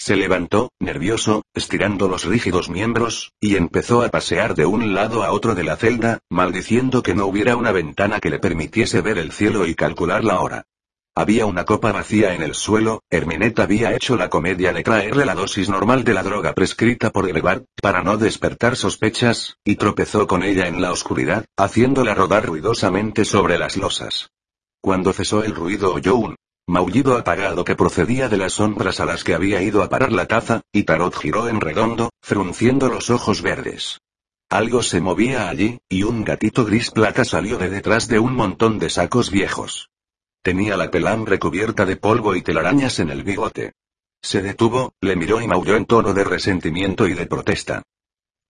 Se 0.00 0.16
levantó, 0.16 0.72
nervioso, 0.80 1.42
estirando 1.52 2.08
los 2.08 2.24
rígidos 2.24 2.70
miembros, 2.70 3.34
y 3.38 3.56
empezó 3.56 4.00
a 4.00 4.08
pasear 4.08 4.54
de 4.54 4.64
un 4.64 4.94
lado 4.94 5.24
a 5.24 5.30
otro 5.30 5.54
de 5.54 5.62
la 5.62 5.76
celda, 5.76 6.20
maldiciendo 6.30 7.02
que 7.02 7.14
no 7.14 7.26
hubiera 7.26 7.54
una 7.54 7.70
ventana 7.70 8.18
que 8.18 8.30
le 8.30 8.38
permitiese 8.38 9.02
ver 9.02 9.18
el 9.18 9.30
cielo 9.30 9.66
y 9.66 9.74
calcular 9.74 10.24
la 10.24 10.40
hora. 10.40 10.64
Había 11.14 11.44
una 11.44 11.66
copa 11.66 11.92
vacía 11.92 12.34
en 12.34 12.40
el 12.40 12.54
suelo, 12.54 13.02
Herminet 13.10 13.58
había 13.58 13.94
hecho 13.94 14.16
la 14.16 14.30
comedia 14.30 14.72
de 14.72 14.82
traerle 14.82 15.26
la 15.26 15.34
dosis 15.34 15.68
normal 15.68 16.02
de 16.02 16.14
la 16.14 16.22
droga 16.22 16.54
prescrita 16.54 17.10
por 17.10 17.28
Elebart, 17.28 17.66
para 17.82 18.02
no 18.02 18.16
despertar 18.16 18.76
sospechas, 18.76 19.58
y 19.64 19.76
tropezó 19.76 20.26
con 20.26 20.42
ella 20.42 20.66
en 20.66 20.80
la 20.80 20.92
oscuridad, 20.92 21.44
haciéndola 21.58 22.14
rodar 22.14 22.46
ruidosamente 22.46 23.26
sobre 23.26 23.58
las 23.58 23.76
losas. 23.76 24.30
Cuando 24.80 25.12
cesó 25.12 25.44
el 25.44 25.54
ruido 25.54 25.92
oyó 25.92 26.16
un 26.16 26.36
maullido 26.70 27.18
apagado 27.18 27.64
que 27.64 27.76
procedía 27.76 28.28
de 28.28 28.38
las 28.38 28.54
sombras 28.54 29.00
a 29.00 29.04
las 29.04 29.24
que 29.24 29.34
había 29.34 29.62
ido 29.62 29.82
a 29.82 29.88
parar 29.88 30.12
la 30.12 30.26
taza, 30.26 30.62
y 30.72 30.84
Tarot 30.84 31.14
giró 31.14 31.48
en 31.48 31.60
redondo, 31.60 32.10
frunciendo 32.22 32.88
los 32.88 33.10
ojos 33.10 33.42
verdes. 33.42 34.00
Algo 34.48 34.82
se 34.82 35.00
movía 35.00 35.48
allí, 35.48 35.80
y 35.88 36.02
un 36.02 36.24
gatito 36.24 36.64
gris 36.64 36.90
plata 36.90 37.24
salió 37.24 37.58
de 37.58 37.70
detrás 37.70 38.08
de 38.08 38.18
un 38.18 38.34
montón 38.34 38.78
de 38.78 38.90
sacos 38.90 39.30
viejos. 39.30 39.90
Tenía 40.42 40.76
la 40.76 40.90
pelambre 40.90 41.38
cubierta 41.38 41.84
de 41.84 41.96
polvo 41.96 42.34
y 42.34 42.42
telarañas 42.42 42.98
en 42.98 43.10
el 43.10 43.22
bigote. 43.22 43.74
Se 44.22 44.42
detuvo, 44.42 44.94
le 45.00 45.16
miró 45.16 45.40
y 45.40 45.46
maulló 45.46 45.76
en 45.76 45.86
tono 45.86 46.14
de 46.14 46.24
resentimiento 46.24 47.06
y 47.06 47.14
de 47.14 47.26
protesta. 47.26 47.82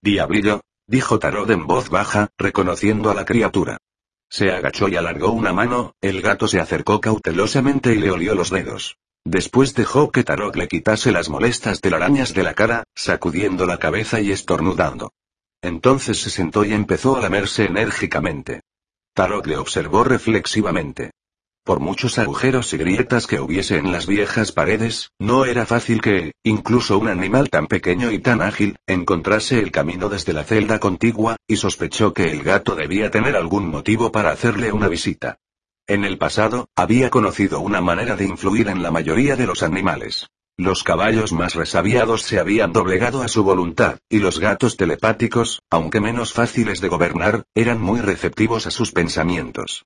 Diablillo, 0.00 0.62
dijo 0.86 1.18
Tarot 1.18 1.50
en 1.50 1.66
voz 1.66 1.90
baja, 1.90 2.28
reconociendo 2.38 3.10
a 3.10 3.14
la 3.14 3.24
criatura. 3.24 3.78
Se 4.30 4.52
agachó 4.52 4.88
y 4.88 4.94
alargó 4.94 5.32
una 5.32 5.52
mano, 5.52 5.96
el 6.00 6.22
gato 6.22 6.46
se 6.46 6.60
acercó 6.60 7.00
cautelosamente 7.00 7.92
y 7.94 7.98
le 7.98 8.12
olió 8.12 8.36
los 8.36 8.50
dedos. 8.50 8.96
Después 9.24 9.74
dejó 9.74 10.12
que 10.12 10.22
Tarok 10.22 10.56
le 10.56 10.68
quitase 10.68 11.10
las 11.10 11.28
molestas 11.28 11.80
telarañas 11.80 12.32
de 12.32 12.44
la 12.44 12.54
cara, 12.54 12.84
sacudiendo 12.94 13.66
la 13.66 13.78
cabeza 13.78 14.20
y 14.20 14.30
estornudando. 14.30 15.12
Entonces 15.62 16.20
se 16.20 16.30
sentó 16.30 16.64
y 16.64 16.72
empezó 16.72 17.16
a 17.16 17.20
lamerse 17.20 17.64
enérgicamente. 17.64 18.62
Tarok 19.14 19.46
le 19.48 19.56
observó 19.56 20.04
reflexivamente. 20.04 21.10
Por 21.70 21.78
muchos 21.78 22.18
agujeros 22.18 22.72
y 22.72 22.78
grietas 22.78 23.28
que 23.28 23.38
hubiese 23.38 23.76
en 23.76 23.92
las 23.92 24.08
viejas 24.08 24.50
paredes, 24.50 25.12
no 25.20 25.44
era 25.44 25.66
fácil 25.66 26.00
que, 26.00 26.32
incluso 26.42 26.98
un 26.98 27.06
animal 27.06 27.48
tan 27.48 27.68
pequeño 27.68 28.10
y 28.10 28.18
tan 28.18 28.42
ágil, 28.42 28.76
encontrase 28.88 29.60
el 29.60 29.70
camino 29.70 30.08
desde 30.08 30.32
la 30.32 30.42
celda 30.42 30.80
contigua, 30.80 31.36
y 31.46 31.58
sospechó 31.58 32.12
que 32.12 32.32
el 32.32 32.42
gato 32.42 32.74
debía 32.74 33.12
tener 33.12 33.36
algún 33.36 33.68
motivo 33.68 34.10
para 34.10 34.32
hacerle 34.32 34.72
una 34.72 34.88
visita. 34.88 35.38
En 35.86 36.04
el 36.04 36.18
pasado, 36.18 36.66
había 36.74 37.08
conocido 37.08 37.60
una 37.60 37.80
manera 37.80 38.16
de 38.16 38.24
influir 38.24 38.66
en 38.66 38.82
la 38.82 38.90
mayoría 38.90 39.36
de 39.36 39.46
los 39.46 39.62
animales. 39.62 40.26
Los 40.56 40.82
caballos 40.82 41.32
más 41.32 41.54
resabiados 41.54 42.22
se 42.22 42.40
habían 42.40 42.72
doblegado 42.72 43.22
a 43.22 43.28
su 43.28 43.44
voluntad, 43.44 44.00
y 44.08 44.18
los 44.18 44.40
gatos 44.40 44.76
telepáticos, 44.76 45.62
aunque 45.70 46.00
menos 46.00 46.32
fáciles 46.32 46.80
de 46.80 46.88
gobernar, 46.88 47.44
eran 47.54 47.80
muy 47.80 48.00
receptivos 48.00 48.66
a 48.66 48.72
sus 48.72 48.90
pensamientos. 48.90 49.84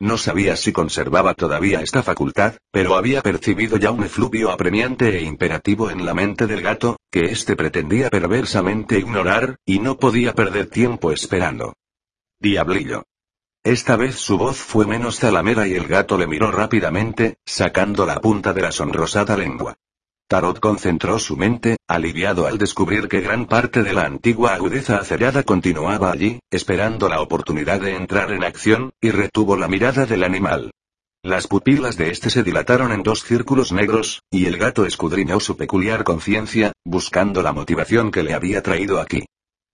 No 0.00 0.18
sabía 0.18 0.56
si 0.56 0.72
conservaba 0.72 1.34
todavía 1.34 1.80
esta 1.80 2.02
facultad, 2.02 2.54
pero 2.70 2.96
había 2.96 3.22
percibido 3.22 3.76
ya 3.76 3.90
un 3.90 4.04
efluvio 4.04 4.50
apremiante 4.50 5.16
e 5.16 5.22
imperativo 5.22 5.90
en 5.90 6.04
la 6.04 6.14
mente 6.14 6.46
del 6.46 6.62
gato, 6.62 6.98
que 7.10 7.26
éste 7.26 7.56
pretendía 7.56 8.10
perversamente 8.10 8.98
ignorar, 8.98 9.56
y 9.64 9.78
no 9.78 9.96
podía 9.96 10.34
perder 10.34 10.66
tiempo 10.66 11.12
esperando. 11.12 11.74
Diablillo. 12.40 13.04
Esta 13.62 13.96
vez 13.96 14.16
su 14.16 14.36
voz 14.36 14.58
fue 14.58 14.86
menos 14.86 15.20
zalamera 15.20 15.66
y 15.66 15.74
el 15.74 15.86
gato 15.86 16.18
le 16.18 16.26
miró 16.26 16.50
rápidamente, 16.50 17.38
sacando 17.46 18.04
la 18.04 18.20
punta 18.20 18.52
de 18.52 18.60
la 18.60 18.72
sonrosada 18.72 19.36
lengua. 19.36 19.76
Tarot 20.26 20.58
concentró 20.58 21.18
su 21.18 21.36
mente, 21.36 21.76
aliviado 21.86 22.46
al 22.46 22.56
descubrir 22.56 23.08
que 23.08 23.20
gran 23.20 23.46
parte 23.46 23.82
de 23.82 23.92
la 23.92 24.06
antigua 24.06 24.54
agudeza 24.54 24.96
acerada 24.96 25.42
continuaba 25.42 26.10
allí, 26.10 26.40
esperando 26.50 27.08
la 27.10 27.20
oportunidad 27.20 27.80
de 27.80 27.94
entrar 27.94 28.32
en 28.32 28.42
acción, 28.42 28.92
y 29.02 29.10
retuvo 29.10 29.56
la 29.56 29.68
mirada 29.68 30.06
del 30.06 30.24
animal. 30.24 30.70
Las 31.22 31.46
pupilas 31.46 31.96
de 31.96 32.10
este 32.10 32.30
se 32.30 32.42
dilataron 32.42 32.92
en 32.92 33.02
dos 33.02 33.22
círculos 33.22 33.72
negros, 33.72 34.22
y 34.30 34.46
el 34.46 34.56
gato 34.56 34.86
escudriñó 34.86 35.40
su 35.40 35.56
peculiar 35.56 36.04
conciencia, 36.04 36.72
buscando 36.84 37.42
la 37.42 37.52
motivación 37.52 38.10
que 38.10 38.22
le 38.22 38.34
había 38.34 38.62
traído 38.62 39.00
aquí. 39.00 39.26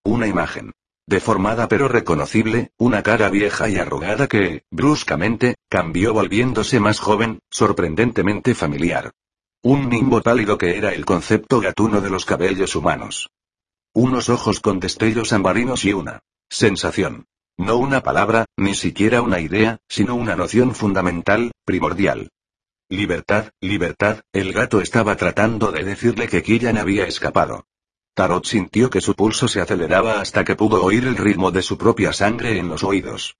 Una 0.04 0.26
imagen. 0.26 0.72
Deformada 1.06 1.68
pero 1.68 1.88
reconocible, 1.88 2.70
una 2.76 3.02
cara 3.02 3.30
vieja 3.30 3.68
y 3.68 3.76
arrugada 3.76 4.26
que, 4.26 4.62
bruscamente, 4.70 5.56
cambió 5.68 6.12
volviéndose 6.12 6.80
más 6.80 7.00
joven, 7.00 7.40
sorprendentemente 7.50 8.54
familiar. 8.54 9.12
Un 9.62 9.90
nimbo 9.90 10.22
pálido 10.22 10.56
que 10.56 10.78
era 10.78 10.94
el 10.94 11.04
concepto 11.04 11.60
gatuno 11.60 12.00
de 12.00 12.08
los 12.08 12.24
cabellos 12.24 12.74
humanos. 12.76 13.28
Unos 13.92 14.30
ojos 14.30 14.58
con 14.58 14.80
destellos 14.80 15.34
ambarinos 15.34 15.84
y 15.84 15.92
una 15.92 16.20
sensación. 16.48 17.26
No 17.58 17.76
una 17.76 18.02
palabra, 18.02 18.46
ni 18.56 18.74
siquiera 18.74 19.20
una 19.20 19.38
idea, 19.38 19.76
sino 19.86 20.14
una 20.14 20.34
noción 20.34 20.74
fundamental, 20.74 21.52
primordial. 21.66 22.30
Libertad, 22.88 23.50
libertad, 23.60 24.20
el 24.32 24.54
gato 24.54 24.80
estaba 24.80 25.14
tratando 25.16 25.70
de 25.72 25.84
decirle 25.84 26.26
que 26.26 26.42
Killian 26.42 26.78
había 26.78 27.04
escapado. 27.04 27.66
Tarot 28.14 28.46
sintió 28.46 28.88
que 28.88 29.02
su 29.02 29.14
pulso 29.14 29.46
se 29.46 29.60
aceleraba 29.60 30.22
hasta 30.22 30.42
que 30.42 30.56
pudo 30.56 30.82
oír 30.82 31.04
el 31.04 31.18
ritmo 31.18 31.50
de 31.50 31.60
su 31.60 31.76
propia 31.76 32.14
sangre 32.14 32.58
en 32.58 32.70
los 32.70 32.82
oídos. 32.82 33.36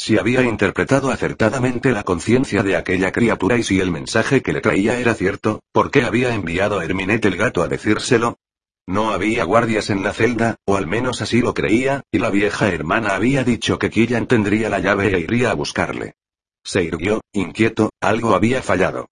Si 0.00 0.16
había 0.16 0.44
interpretado 0.44 1.10
acertadamente 1.10 1.90
la 1.90 2.04
conciencia 2.04 2.62
de 2.62 2.76
aquella 2.76 3.10
criatura 3.10 3.58
y 3.58 3.64
si 3.64 3.80
el 3.80 3.90
mensaje 3.90 4.42
que 4.42 4.52
le 4.52 4.60
traía 4.60 4.96
era 5.00 5.12
cierto, 5.12 5.60
¿por 5.72 5.90
qué 5.90 6.04
había 6.04 6.32
enviado 6.32 6.78
a 6.78 6.84
Herminet 6.84 7.24
el 7.24 7.36
gato 7.36 7.64
a 7.64 7.68
decírselo? 7.68 8.38
No 8.86 9.10
había 9.10 9.42
guardias 9.42 9.90
en 9.90 10.04
la 10.04 10.12
celda, 10.12 10.54
o 10.66 10.76
al 10.76 10.86
menos 10.86 11.20
así 11.20 11.40
lo 11.40 11.52
creía, 11.52 12.04
y 12.12 12.20
la 12.20 12.30
vieja 12.30 12.68
hermana 12.68 13.16
había 13.16 13.42
dicho 13.42 13.80
que 13.80 13.90
Killian 13.90 14.28
tendría 14.28 14.68
la 14.68 14.78
llave 14.78 15.12
e 15.12 15.18
iría 15.18 15.50
a 15.50 15.54
buscarle. 15.54 16.14
Se 16.62 16.84
irguió, 16.84 17.20
inquieto, 17.32 17.90
algo 18.00 18.36
había 18.36 18.62
fallado. 18.62 19.08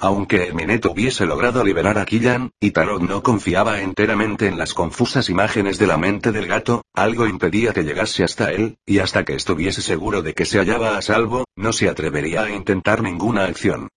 Aunque 0.00 0.46
Herminet 0.46 0.86
hubiese 0.86 1.26
logrado 1.26 1.64
liberar 1.64 1.98
a 1.98 2.06
Killan, 2.06 2.52
y 2.60 2.70
Tarot 2.70 3.02
no 3.02 3.20
confiaba 3.20 3.80
enteramente 3.80 4.46
en 4.46 4.56
las 4.56 4.72
confusas 4.72 5.28
imágenes 5.28 5.76
de 5.76 5.88
la 5.88 5.98
mente 5.98 6.30
del 6.30 6.46
gato, 6.46 6.82
algo 6.94 7.26
impedía 7.26 7.72
que 7.72 7.82
llegase 7.82 8.22
hasta 8.22 8.52
él, 8.52 8.78
y 8.86 9.00
hasta 9.00 9.24
que 9.24 9.34
estuviese 9.34 9.82
seguro 9.82 10.22
de 10.22 10.34
que 10.34 10.44
se 10.44 10.58
hallaba 10.58 10.96
a 10.96 11.02
salvo, 11.02 11.46
no 11.56 11.72
se 11.72 11.88
atrevería 11.88 12.42
a 12.42 12.50
intentar 12.50 13.02
ninguna 13.02 13.46
acción. 13.46 13.88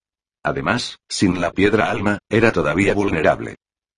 Además, 0.44 0.98
sin 1.08 1.40
la 1.40 1.52
piedra 1.52 1.92
alma, 1.92 2.18
era 2.30 2.52
todavía 2.52 2.96
vulnerable. 2.96 3.58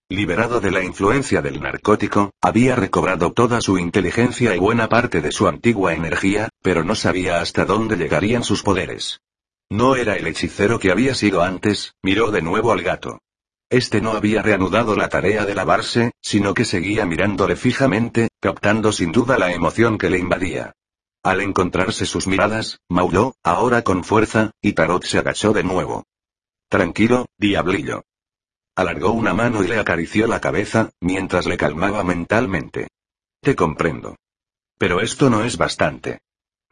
Liberado 0.10 0.60
de 0.60 0.72
la 0.72 0.84
influencia 0.84 1.42
del 1.42 1.62
narcótico, 1.62 2.32
había 2.42 2.76
recobrado 2.76 3.32
toda 3.32 3.62
su 3.62 3.78
inteligencia 3.78 4.54
y 4.54 4.60
buena 4.60 4.90
parte 4.90 5.22
de 5.22 5.32
su 5.32 5.48
antigua 5.48 5.94
energía, 5.94 6.50
pero 6.62 6.84
no 6.84 6.96
sabía 6.96 7.40
hasta 7.40 7.64
dónde 7.64 7.96
llegarían 7.96 8.44
sus 8.44 8.62
poderes. 8.62 9.22
No 9.74 9.96
era 9.96 10.18
el 10.18 10.28
hechicero 10.28 10.78
que 10.78 10.92
había 10.92 11.16
sido 11.16 11.42
antes, 11.42 11.96
miró 12.04 12.30
de 12.30 12.44
nuevo 12.44 12.72
al 12.72 12.84
gato. 12.84 13.24
Este 13.72 14.02
no 14.02 14.12
había 14.12 14.44
reanudado 14.44 14.96
la 14.96 15.10
tarea 15.10 15.48
de 15.48 15.56
lavarse, 15.56 16.12
sino 16.22 16.54
que 16.54 16.64
seguía 16.64 17.08
mirándole 17.08 17.56
fijamente, 17.56 18.28
captando 18.40 18.92
sin 18.92 19.12
duda 19.12 19.40
la 19.40 19.52
emoción 19.52 19.98
que 19.98 20.12
le 20.12 20.20
invadía. 20.20 20.74
Al 21.24 21.42
encontrarse 21.42 22.06
sus 22.06 22.28
miradas, 22.28 22.82
maulló, 22.88 23.34
ahora 23.42 23.82
con 23.82 24.04
fuerza, 24.04 24.52
y 24.62 24.74
Tarot 24.74 25.06
se 25.06 25.18
agachó 25.18 25.54
de 25.54 25.64
nuevo. 25.64 26.04
Tranquilo, 26.70 27.26
diablillo. 27.40 28.04
Alargó 28.76 29.12
una 29.14 29.34
mano 29.34 29.64
y 29.64 29.68
le 29.68 29.80
acarició 29.80 30.28
la 30.28 30.40
cabeza, 30.40 30.92
mientras 31.02 31.48
le 31.48 31.58
calmaba 31.58 32.04
mentalmente. 32.04 32.90
Te 33.42 33.56
comprendo. 33.56 34.18
Pero 34.78 35.02
esto 35.02 35.32
no 35.32 35.44
es 35.44 35.58
bastante. 35.58 36.20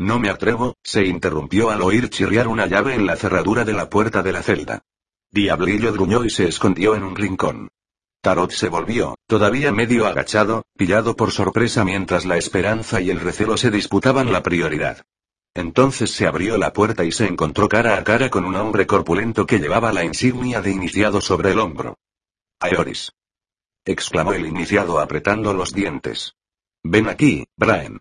No 0.02 0.18
me 0.18 0.32
atrevo, 0.32 0.78
se 0.82 1.06
interrumpió 1.06 1.70
al 1.70 1.84
oír 1.84 2.10
chirriar 2.10 2.48
una 2.48 2.66
llave 2.66 2.96
en 2.96 3.06
la 3.06 3.16
cerradura 3.16 3.66
de 3.66 3.74
la 3.74 3.88
puerta 3.88 4.24
de 4.24 4.32
la 4.32 4.42
celda. 4.42 4.82
Diablillo 5.30 5.94
gruñó 5.94 6.26
y 6.26 6.32
se 6.32 6.48
escondió 6.48 6.96
en 6.96 7.04
un 7.04 7.16
rincón. 7.16 7.70
Tarot 8.20 8.50
se 8.50 8.68
volvió, 8.68 9.14
todavía 9.28 9.72
medio 9.72 10.08
agachado, 10.08 10.64
pillado 10.76 11.16
por 11.16 11.30
sorpresa 11.30 11.86
mientras 11.86 12.26
la 12.26 12.38
esperanza 12.38 13.00
y 13.00 13.12
el 13.12 13.20
recelo 13.20 13.58
se 13.58 13.70
disputaban 13.70 14.34
la 14.34 14.42
prioridad. 14.42 15.04
Entonces 15.54 16.10
se 16.10 16.26
abrió 16.26 16.58
la 16.58 16.74
puerta 16.74 17.04
y 17.04 17.12
se 17.12 17.28
encontró 17.28 17.70
cara 17.70 17.96
a 17.96 18.04
cara 18.04 18.32
con 18.32 18.44
un 18.46 18.56
hombre 18.56 18.88
corpulento 18.88 19.46
que 19.46 19.60
llevaba 19.60 19.94
la 19.94 20.04
insignia 20.04 20.64
de 20.64 20.72
iniciado 20.72 21.22
sobre 21.22 21.52
el 21.52 21.60
hombro. 21.60 22.00
Aeoris. 22.60 23.12
exclamó 23.86 24.34
el 24.34 24.48
iniciado 24.48 25.00
apretando 25.00 25.54
los 25.54 25.72
dientes. 25.76 26.34
Ven 26.82 27.08
aquí, 27.08 27.46
Brian. 27.56 28.00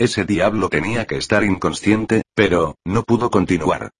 Ese 0.00 0.24
diablo 0.24 0.70
tenía 0.70 1.04
que 1.04 1.18
estar 1.18 1.44
inconsciente, 1.44 2.22
pero, 2.34 2.76
no 2.86 3.02
pudo 3.02 3.30
continuar. 3.30 3.90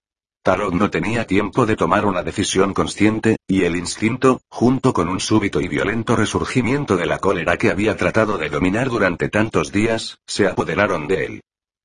Tarot 0.42 0.72
no 0.72 0.88
tenía 0.88 1.26
tiempo 1.26 1.66
de 1.66 1.76
tomar 1.76 2.06
una 2.06 2.22
decisión 2.22 2.72
consciente, 2.72 3.36
y 3.46 3.64
el 3.64 3.76
instinto, 3.76 4.40
junto 4.48 4.94
con 4.94 5.10
un 5.10 5.20
súbito 5.20 5.60
y 5.60 5.68
violento 5.68 6.16
resurgimiento 6.16 6.96
de 6.96 7.04
la 7.04 7.18
cólera 7.18 7.58
que 7.58 7.68
había 7.68 7.98
tratado 7.98 8.38
de 8.38 8.48
dominar 8.48 8.88
durante 8.88 9.28
tantos 9.28 9.72
días, 9.72 10.16
se 10.26 10.46
apoderaron 10.46 11.06
de 11.06 11.26
él. 11.26 11.40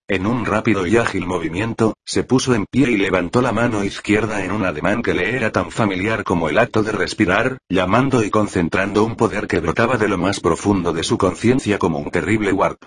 En 0.07 0.27
un 0.27 0.45
rápido 0.45 0.87
y 0.87 0.95
ágil 0.95 1.27
movimiento, 1.27 1.95
se 2.05 2.23
puso 2.23 2.55
en 2.55 2.67
pie 2.71 2.91
y 2.91 2.95
levantó 2.95 3.41
la 3.41 3.51
mano 3.51 3.83
izquierda 3.83 4.45
en 4.45 4.53
un 4.53 4.63
ademán 4.63 5.01
que 5.01 5.13
le 5.13 5.35
era 5.35 5.51
tan 5.51 5.71
familiar 5.71 6.23
como 6.23 6.47
el 6.47 6.57
acto 6.57 6.83
de 6.83 6.93
respirar, 6.93 7.57
llamando 7.67 8.23
y 8.23 8.29
concentrando 8.29 9.03
un 9.03 9.17
poder 9.17 9.47
que 9.47 9.59
brotaba 9.59 9.97
de 9.97 10.07
lo 10.07 10.17
más 10.17 10.39
profundo 10.39 10.93
de 10.93 11.03
su 11.03 11.17
conciencia 11.17 11.77
como 11.77 11.99
un 11.99 12.11
terrible 12.11 12.53
warp. 12.53 12.85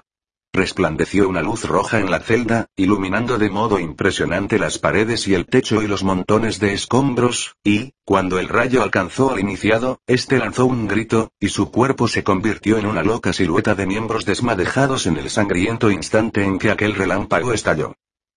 Resplandeció 0.53 1.29
una 1.29 1.43
luz 1.43 1.65
roja 1.65 2.01
en 2.01 2.11
la 2.11 2.21
celda, 2.21 2.67
iluminando 2.75 3.39
de 3.39 3.51
modo 3.51 3.79
impresionante 3.79 4.59
las 4.59 4.79
paredes 4.79 5.29
y 5.29 5.35
el 5.35 5.47
techo 5.47 5.83
y 5.83 5.87
los 5.87 6.03
montones 6.03 6.59
de 6.59 6.73
escombros, 6.73 7.55
y, 7.63 7.93
cuando 8.05 8.39
el 8.39 8.49
rayo 8.49 8.83
alcanzó 8.83 9.31
al 9.31 9.41
iniciado, 9.41 10.01
este 10.07 10.39
lanzó 10.39 10.67
un 10.67 10.89
grito, 10.89 11.31
y 11.39 11.51
su 11.51 11.71
cuerpo 11.71 12.09
se 12.09 12.25
convirtió 12.25 12.79
en 12.79 12.87
una 12.87 13.03
loca 13.03 13.33
silueta 13.33 13.75
de 13.75 13.87
miembros 13.87 14.25
desmadejados 14.25 15.07
en 15.07 15.19
el 15.19 15.29
sangriento 15.31 15.91
instante 15.91 16.43
en 16.43 16.59
que 16.59 16.71
aquel 16.71 16.95
relámpago 16.95 17.53
estalló. 17.53 17.95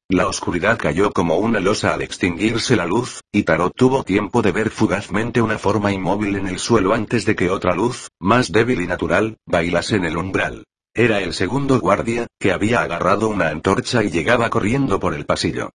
La 0.10 0.28
oscuridad 0.28 0.78
cayó 0.78 1.12
como 1.12 1.38
una 1.38 1.62
losa 1.62 1.94
al 1.94 2.02
extinguirse 2.02 2.76
la 2.76 2.86
luz, 2.86 3.22
y 3.32 3.44
Tarot 3.44 3.74
tuvo 3.74 4.04
tiempo 4.04 4.42
de 4.42 4.52
ver 4.52 4.70
fugazmente 4.70 5.42
una 5.42 5.58
forma 5.58 5.94
inmóvil 5.94 6.36
en 6.36 6.48
el 6.48 6.60
suelo 6.60 6.94
antes 6.94 7.24
de 7.24 7.36
que 7.36 7.50
otra 7.50 7.74
luz, 7.74 8.10
más 8.20 8.52
débil 8.52 8.82
y 8.82 8.88
natural, 8.88 9.38
bailase 9.48 9.96
en 9.96 10.04
el 10.04 10.18
umbral. 10.18 10.66
Era 10.94 11.22
el 11.22 11.34
segundo 11.34 11.80
guardia, 11.80 12.28
que 12.38 12.52
había 12.52 12.82
agarrado 12.82 13.30
una 13.30 13.48
antorcha 13.48 14.04
y 14.04 14.12
llegaba 14.12 14.50
corriendo 14.50 15.00
por 15.00 15.14
el 15.14 15.26
pasillo. 15.26 15.72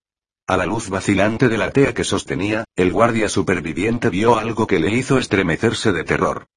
A 0.46 0.58
la 0.58 0.66
luz 0.66 0.90
vacilante 0.90 1.48
de 1.48 1.56
la 1.56 1.70
tea 1.70 1.94
que 1.94 2.04
sostenía, 2.04 2.64
el 2.76 2.92
guardia 2.92 3.30
superviviente 3.30 4.10
vio 4.10 4.36
algo 4.36 4.66
que 4.66 4.78
le 4.78 4.90
hizo 4.90 5.16
estremecerse 5.16 5.92
de 5.92 6.04
terror. 6.04 6.48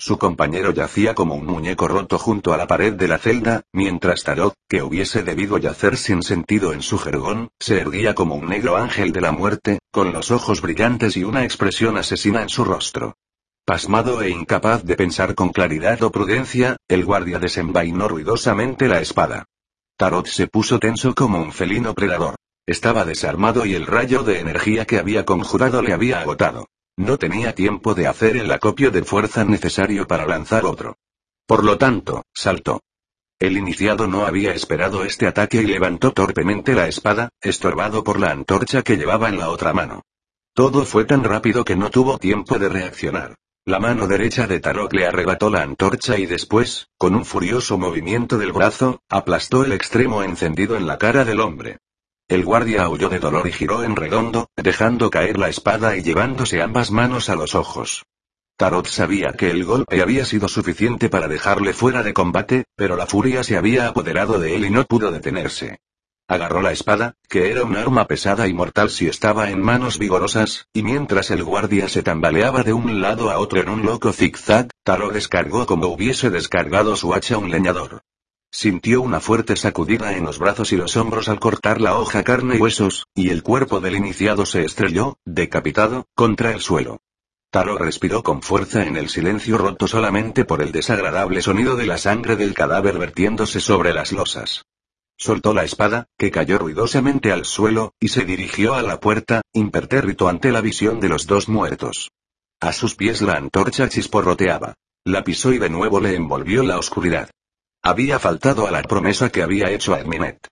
Su 0.00 0.18
compañero 0.18 0.72
yacía 0.72 1.14
como 1.14 1.36
un 1.36 1.46
muñeco 1.46 1.86
roto 1.86 2.18
junto 2.18 2.52
a 2.52 2.56
la 2.56 2.66
pared 2.66 2.94
de 2.94 3.06
la 3.06 3.18
celda, 3.18 3.62
mientras 3.72 4.24
Tarot, 4.24 4.54
que 4.68 4.82
hubiese 4.82 5.22
debido 5.22 5.56
yacer 5.56 5.96
sin 5.96 6.24
sentido 6.24 6.72
en 6.72 6.82
su 6.82 6.98
jergón, 6.98 7.50
se 7.60 7.80
erguía 7.80 8.16
como 8.16 8.34
un 8.34 8.48
negro 8.48 8.76
ángel 8.76 9.12
de 9.12 9.20
la 9.20 9.30
muerte, 9.30 9.78
con 9.92 10.12
los 10.12 10.32
ojos 10.32 10.60
brillantes 10.60 11.16
y 11.16 11.22
una 11.22 11.44
expresión 11.44 11.96
asesina 11.96 12.42
en 12.42 12.48
su 12.48 12.64
rostro. 12.64 13.14
Pasmado 13.68 14.22
e 14.22 14.30
incapaz 14.30 14.82
de 14.82 14.96
pensar 14.96 15.34
con 15.34 15.50
claridad 15.50 16.02
o 16.02 16.10
prudencia, 16.10 16.78
el 16.88 17.04
guardia 17.04 17.38
desenvainó 17.38 18.08
ruidosamente 18.08 18.88
la 18.88 19.02
espada. 19.02 19.44
Tarot 19.98 20.26
se 20.26 20.46
puso 20.46 20.78
tenso 20.78 21.14
como 21.14 21.36
un 21.38 21.52
felino 21.52 21.92
predador. 21.92 22.36
Estaba 22.66 23.04
desarmado 23.04 23.66
y 23.66 23.74
el 23.74 23.84
rayo 23.84 24.22
de 24.22 24.40
energía 24.40 24.86
que 24.86 24.96
había 24.98 25.26
conjurado 25.26 25.82
le 25.82 25.92
había 25.92 26.18
agotado. 26.22 26.68
No 26.96 27.18
tenía 27.18 27.54
tiempo 27.54 27.94
de 27.94 28.06
hacer 28.06 28.38
el 28.38 28.50
acopio 28.52 28.90
de 28.90 29.04
fuerza 29.04 29.44
necesario 29.44 30.08
para 30.08 30.24
lanzar 30.24 30.64
otro. 30.64 30.96
Por 31.46 31.62
lo 31.62 31.76
tanto, 31.76 32.24
saltó. 32.32 32.80
El 33.38 33.58
iniciado 33.58 34.06
no 34.06 34.24
había 34.24 34.54
esperado 34.54 35.04
este 35.04 35.26
ataque 35.26 35.60
y 35.60 35.66
levantó 35.66 36.12
torpemente 36.12 36.72
la 36.72 36.88
espada, 36.88 37.28
estorbado 37.42 38.02
por 38.02 38.18
la 38.18 38.30
antorcha 38.30 38.80
que 38.80 38.96
llevaba 38.96 39.28
en 39.28 39.38
la 39.38 39.50
otra 39.50 39.74
mano. 39.74 40.04
Todo 40.54 40.86
fue 40.86 41.04
tan 41.04 41.22
rápido 41.22 41.66
que 41.66 41.76
no 41.76 41.90
tuvo 41.90 42.16
tiempo 42.16 42.58
de 42.58 42.70
reaccionar. 42.70 43.34
La 43.64 43.78
mano 43.78 44.06
derecha 44.06 44.46
de 44.46 44.60
Tarok 44.60 44.94
le 44.94 45.06
arrebató 45.06 45.50
la 45.50 45.62
antorcha 45.62 46.18
y 46.18 46.24
después, 46.24 46.88
con 46.96 47.14
un 47.14 47.24
furioso 47.24 47.76
movimiento 47.76 48.38
del 48.38 48.52
brazo, 48.52 49.02
aplastó 49.10 49.64
el 49.64 49.72
extremo 49.72 50.22
encendido 50.22 50.76
en 50.76 50.86
la 50.86 50.96
cara 50.96 51.24
del 51.24 51.40
hombre. 51.40 51.78
El 52.28 52.44
guardia 52.44 52.84
aulló 52.84 53.08
de 53.08 53.18
dolor 53.18 53.46
y 53.46 53.52
giró 53.52 53.84
en 53.84 53.96
redondo, 53.96 54.48
dejando 54.56 55.10
caer 55.10 55.38
la 55.38 55.48
espada 55.48 55.96
y 55.96 56.02
llevándose 56.02 56.62
ambas 56.62 56.90
manos 56.90 57.28
a 57.28 57.36
los 57.36 57.54
ojos. 57.54 58.04
Tarot 58.56 58.86
sabía 58.86 59.32
que 59.32 59.50
el 59.50 59.64
golpe 59.64 60.02
había 60.02 60.24
sido 60.24 60.48
suficiente 60.48 61.08
para 61.08 61.28
dejarle 61.28 61.72
fuera 61.72 62.02
de 62.02 62.12
combate, 62.12 62.64
pero 62.74 62.96
la 62.96 63.06
furia 63.06 63.44
se 63.44 63.56
había 63.56 63.88
apoderado 63.88 64.40
de 64.40 64.56
él 64.56 64.64
y 64.64 64.70
no 64.70 64.84
pudo 64.84 65.10
detenerse. 65.10 65.78
Agarró 66.30 66.60
la 66.60 66.72
espada, 66.72 67.14
que 67.26 67.50
era 67.50 67.64
un 67.64 67.74
arma 67.74 68.06
pesada 68.06 68.48
y 68.48 68.52
mortal 68.52 68.90
si 68.90 69.08
estaba 69.08 69.50
en 69.50 69.62
manos 69.62 69.98
vigorosas, 69.98 70.68
y 70.74 70.82
mientras 70.82 71.30
el 71.30 71.42
guardia 71.42 71.88
se 71.88 72.02
tambaleaba 72.02 72.62
de 72.62 72.74
un 72.74 73.00
lado 73.00 73.30
a 73.30 73.38
otro 73.38 73.62
en 73.62 73.70
un 73.70 73.86
loco 73.86 74.12
zigzag, 74.12 74.68
Taro 74.84 75.08
descargó 75.08 75.64
como 75.64 75.86
hubiese 75.86 76.28
descargado 76.28 76.96
su 76.96 77.14
hacha 77.14 77.38
un 77.38 77.50
leñador. 77.50 78.02
Sintió 78.50 79.00
una 79.00 79.20
fuerte 79.20 79.56
sacudida 79.56 80.18
en 80.18 80.24
los 80.24 80.38
brazos 80.38 80.70
y 80.72 80.76
los 80.76 80.98
hombros 80.98 81.30
al 81.30 81.40
cortar 81.40 81.80
la 81.80 81.98
hoja 81.98 82.22
carne 82.24 82.56
y 82.56 82.60
huesos, 82.60 83.06
y 83.14 83.30
el 83.30 83.42
cuerpo 83.42 83.80
del 83.80 83.96
iniciado 83.96 84.44
se 84.44 84.66
estrelló, 84.66 85.16
decapitado, 85.24 86.04
contra 86.14 86.52
el 86.52 86.60
suelo. 86.60 86.98
Taro 87.50 87.78
respiró 87.78 88.22
con 88.22 88.42
fuerza 88.42 88.84
en 88.84 88.96
el 88.96 89.08
silencio 89.08 89.56
roto 89.56 89.88
solamente 89.88 90.44
por 90.44 90.60
el 90.60 90.72
desagradable 90.72 91.40
sonido 91.40 91.74
de 91.74 91.86
la 91.86 91.96
sangre 91.96 92.36
del 92.36 92.52
cadáver 92.52 92.98
vertiéndose 92.98 93.60
sobre 93.60 93.94
las 93.94 94.12
losas. 94.12 94.66
Soltó 95.18 95.52
la 95.52 95.64
espada, 95.64 96.06
que 96.16 96.30
cayó 96.30 96.58
ruidosamente 96.58 97.32
al 97.32 97.44
suelo, 97.44 97.92
y 97.98 98.08
se 98.08 98.24
dirigió 98.24 98.74
a 98.74 98.82
la 98.82 99.00
puerta, 99.00 99.42
impertérrito 99.52 100.28
ante 100.28 100.52
la 100.52 100.60
visión 100.60 101.00
de 101.00 101.08
los 101.08 101.26
dos 101.26 101.48
muertos. 101.48 102.12
A 102.60 102.72
sus 102.72 102.94
pies 102.94 103.20
la 103.20 103.34
antorcha 103.34 103.88
chisporroteaba. 103.88 104.74
La 105.04 105.24
pisó 105.24 105.52
y 105.52 105.58
de 105.58 105.70
nuevo 105.70 106.00
le 106.00 106.14
envolvió 106.14 106.62
la 106.62 106.78
oscuridad. 106.78 107.30
Había 107.82 108.20
faltado 108.20 108.68
a 108.68 108.70
la 108.70 108.82
promesa 108.82 109.30
que 109.30 109.42
había 109.42 109.70
hecho 109.70 109.92
a 109.92 109.98
Herminet. 109.98 110.46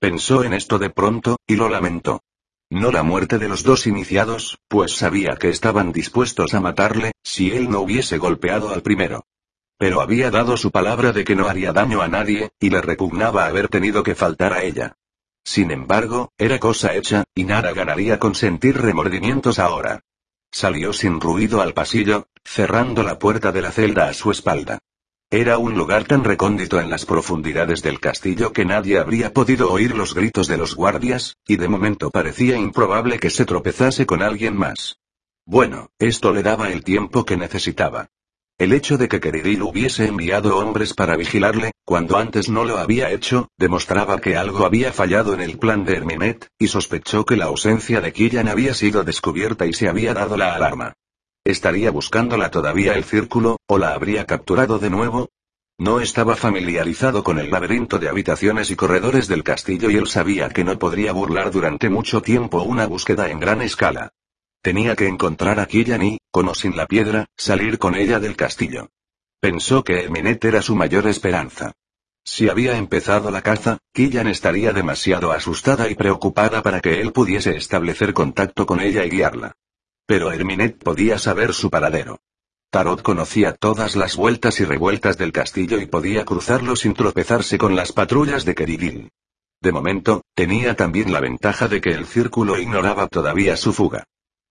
Pensó 0.00 0.44
en 0.44 0.54
esto 0.54 0.78
de 0.78 0.90
pronto, 0.90 1.36
y 1.46 1.56
lo 1.56 1.68
lamentó. 1.68 2.22
No 2.70 2.90
la 2.90 3.02
muerte 3.02 3.38
de 3.38 3.48
los 3.48 3.62
dos 3.62 3.86
iniciados, 3.86 4.58
pues 4.68 4.92
sabía 4.92 5.36
que 5.36 5.50
estaban 5.50 5.92
dispuestos 5.92 6.54
a 6.54 6.60
matarle, 6.60 7.12
si 7.22 7.50
él 7.50 7.70
no 7.70 7.80
hubiese 7.80 8.16
golpeado 8.18 8.70
al 8.70 8.82
primero. 8.82 9.24
Pero 9.78 10.00
había 10.00 10.30
dado 10.30 10.56
su 10.56 10.70
palabra 10.70 11.12
de 11.12 11.24
que 11.24 11.36
no 11.36 11.48
haría 11.48 11.72
daño 11.72 12.00
a 12.00 12.08
nadie, 12.08 12.50
y 12.58 12.70
le 12.70 12.80
repugnaba 12.80 13.46
haber 13.46 13.68
tenido 13.68 14.02
que 14.02 14.14
faltar 14.14 14.52
a 14.52 14.62
ella. 14.62 14.96
Sin 15.44 15.70
embargo, 15.70 16.32
era 16.38 16.58
cosa 16.58 16.94
hecha, 16.94 17.24
y 17.34 17.44
nada 17.44 17.72
ganaría 17.72 18.18
con 18.18 18.34
sentir 18.34 18.76
remordimientos 18.78 19.58
ahora. 19.58 20.00
Salió 20.50 20.92
sin 20.92 21.20
ruido 21.20 21.60
al 21.60 21.74
pasillo, 21.74 22.28
cerrando 22.44 23.02
la 23.02 23.18
puerta 23.18 23.52
de 23.52 23.62
la 23.62 23.70
celda 23.70 24.08
a 24.08 24.14
su 24.14 24.30
espalda. 24.30 24.78
Era 25.30 25.58
un 25.58 25.76
lugar 25.76 26.04
tan 26.04 26.24
recóndito 26.24 26.80
en 26.80 26.88
las 26.88 27.04
profundidades 27.04 27.82
del 27.82 28.00
castillo 28.00 28.52
que 28.52 28.64
nadie 28.64 28.98
habría 28.98 29.32
podido 29.32 29.70
oír 29.72 29.94
los 29.94 30.14
gritos 30.14 30.46
de 30.46 30.56
los 30.56 30.74
guardias, 30.74 31.36
y 31.46 31.56
de 31.56 31.68
momento 31.68 32.10
parecía 32.10 32.56
improbable 32.56 33.18
que 33.18 33.30
se 33.30 33.44
tropezase 33.44 34.06
con 34.06 34.22
alguien 34.22 34.56
más. 34.56 34.98
Bueno, 35.44 35.90
esto 35.98 36.32
le 36.32 36.42
daba 36.42 36.70
el 36.70 36.82
tiempo 36.84 37.24
que 37.24 37.36
necesitaba. 37.36 38.08
El 38.58 38.72
hecho 38.72 38.96
de 38.96 39.06
que 39.06 39.20
Keridil 39.20 39.60
hubiese 39.60 40.06
enviado 40.06 40.56
hombres 40.56 40.94
para 40.94 41.14
vigilarle, 41.18 41.72
cuando 41.84 42.16
antes 42.16 42.48
no 42.48 42.64
lo 42.64 42.78
había 42.78 43.10
hecho, 43.10 43.50
demostraba 43.58 44.18
que 44.18 44.34
algo 44.34 44.64
había 44.64 44.94
fallado 44.94 45.34
en 45.34 45.42
el 45.42 45.58
plan 45.58 45.84
de 45.84 45.96
Herminet, 45.96 46.48
y 46.58 46.68
sospechó 46.68 47.26
que 47.26 47.36
la 47.36 47.44
ausencia 47.44 48.00
de 48.00 48.14
Killian 48.14 48.48
había 48.48 48.72
sido 48.72 49.04
descubierta 49.04 49.66
y 49.66 49.74
se 49.74 49.90
había 49.90 50.14
dado 50.14 50.38
la 50.38 50.54
alarma. 50.54 50.94
¿Estaría 51.44 51.90
buscándola 51.90 52.50
todavía 52.50 52.94
el 52.94 53.04
círculo, 53.04 53.58
o 53.66 53.76
la 53.76 53.92
habría 53.92 54.24
capturado 54.24 54.78
de 54.78 54.88
nuevo? 54.88 55.28
No 55.78 56.00
estaba 56.00 56.34
familiarizado 56.34 57.22
con 57.22 57.38
el 57.38 57.50
laberinto 57.50 57.98
de 57.98 58.08
habitaciones 58.08 58.70
y 58.70 58.76
corredores 58.76 59.28
del 59.28 59.44
castillo 59.44 59.90
y 59.90 59.96
él 59.96 60.06
sabía 60.06 60.48
que 60.48 60.64
no 60.64 60.78
podría 60.78 61.12
burlar 61.12 61.50
durante 61.50 61.90
mucho 61.90 62.22
tiempo 62.22 62.62
una 62.62 62.86
búsqueda 62.86 63.28
en 63.28 63.38
gran 63.38 63.60
escala. 63.60 64.12
Tenía 64.66 64.96
que 64.96 65.06
encontrar 65.06 65.60
a 65.60 65.66
Killian 65.66 66.02
y, 66.02 66.18
con 66.32 66.48
o 66.48 66.54
sin 66.56 66.76
la 66.76 66.88
piedra, 66.88 67.26
salir 67.36 67.78
con 67.78 67.94
ella 67.94 68.18
del 68.18 68.34
castillo. 68.34 68.88
Pensó 69.40 69.84
que 69.84 70.06
Eminet 70.06 70.44
era 70.44 70.60
su 70.60 70.74
mayor 70.74 71.06
esperanza. 71.06 71.70
Si 72.24 72.48
había 72.48 72.76
empezado 72.76 73.30
la 73.30 73.42
caza, 73.42 73.78
Killian 73.92 74.26
estaría 74.26 74.72
demasiado 74.72 75.30
asustada 75.30 75.88
y 75.88 75.94
preocupada 75.94 76.64
para 76.64 76.80
que 76.80 77.00
él 77.00 77.12
pudiese 77.12 77.54
establecer 77.56 78.12
contacto 78.12 78.66
con 78.66 78.80
ella 78.80 79.04
y 79.04 79.10
guiarla. 79.10 79.52
Pero 80.04 80.32
Herminet 80.32 80.82
podía 80.82 81.20
saber 81.20 81.54
su 81.54 81.70
paradero. 81.70 82.18
Tarot 82.70 83.02
conocía 83.02 83.52
todas 83.52 83.94
las 83.94 84.16
vueltas 84.16 84.58
y 84.58 84.64
revueltas 84.64 85.16
del 85.16 85.30
castillo 85.30 85.80
y 85.80 85.86
podía 85.86 86.24
cruzarlo 86.24 86.74
sin 86.74 86.92
tropezarse 86.92 87.56
con 87.56 87.76
las 87.76 87.92
patrullas 87.92 88.44
de 88.44 88.56
Kerigil. 88.56 89.10
De 89.60 89.70
momento, 89.70 90.24
tenía 90.34 90.74
también 90.74 91.12
la 91.12 91.20
ventaja 91.20 91.68
de 91.68 91.80
que 91.80 91.90
el 91.90 92.04
círculo 92.04 92.58
ignoraba 92.58 93.06
todavía 93.06 93.56
su 93.56 93.72
fuga. 93.72 94.08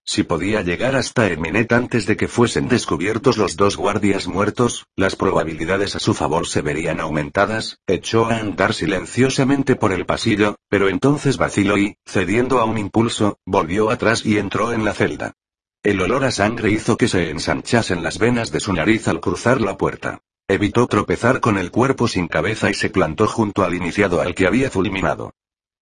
Si 0.08 0.22
podía 0.22 0.62
llegar 0.62 0.95
hasta 0.95 1.26
Herminet 1.26 1.74
antes 1.74 2.06
de 2.06 2.16
que 2.16 2.28
fuesen 2.28 2.68
descubiertos 2.68 3.38
los 3.38 3.56
dos 3.56 3.76
guardias 3.76 4.28
muertos, 4.28 4.86
las 4.95 5.16
probabilidades 5.16 5.95
a 5.95 5.99
su 5.99 6.14
favor 6.14 6.47
se 6.47 6.62
verían 6.62 6.99
aumentadas, 6.99 7.80
echó 7.88 8.28
a 8.28 8.38
andar 8.38 8.76
silenciosamente 8.76 9.76
por 9.76 9.91
el 9.91 10.06
pasillo, 10.06 10.58
pero 10.70 10.89
entonces 10.89 11.38
vaciló 11.38 11.80
y, 11.80 11.97
cediendo 12.06 12.60
a 12.60 12.66
un 12.66 12.78
impulso, 12.78 13.39
volvió 13.45 13.89
atrás 13.89 14.24
y 14.24 14.38
entró 14.38 14.74
en 14.74 14.86
la 14.86 14.93
celda. 14.93 15.34
El 15.82 15.99
olor 15.99 16.24
a 16.24 16.32
sangre 16.32 16.70
hizo 16.70 16.97
que 16.97 17.08
se 17.08 17.32
ensanchasen 17.32 18.03
las 18.03 18.20
venas 18.20 18.51
de 18.51 18.60
su 18.60 18.74
nariz 18.74 19.08
al 19.08 19.20
cruzar 19.20 19.60
la 19.60 19.76
puerta. 19.76 20.22
Evitó 20.47 20.86
tropezar 20.86 21.39
con 21.39 21.58
el 21.58 21.72
cuerpo 21.72 22.08
sin 22.08 22.28
cabeza 22.28 22.70
y 22.70 22.76
se 22.76 22.91
plantó 22.91 23.26
junto 23.26 23.64
al 23.64 23.74
iniciado 23.74 24.22
al 24.22 24.36
que 24.36 24.45
había 24.45 24.70
fulminado. 24.70 25.34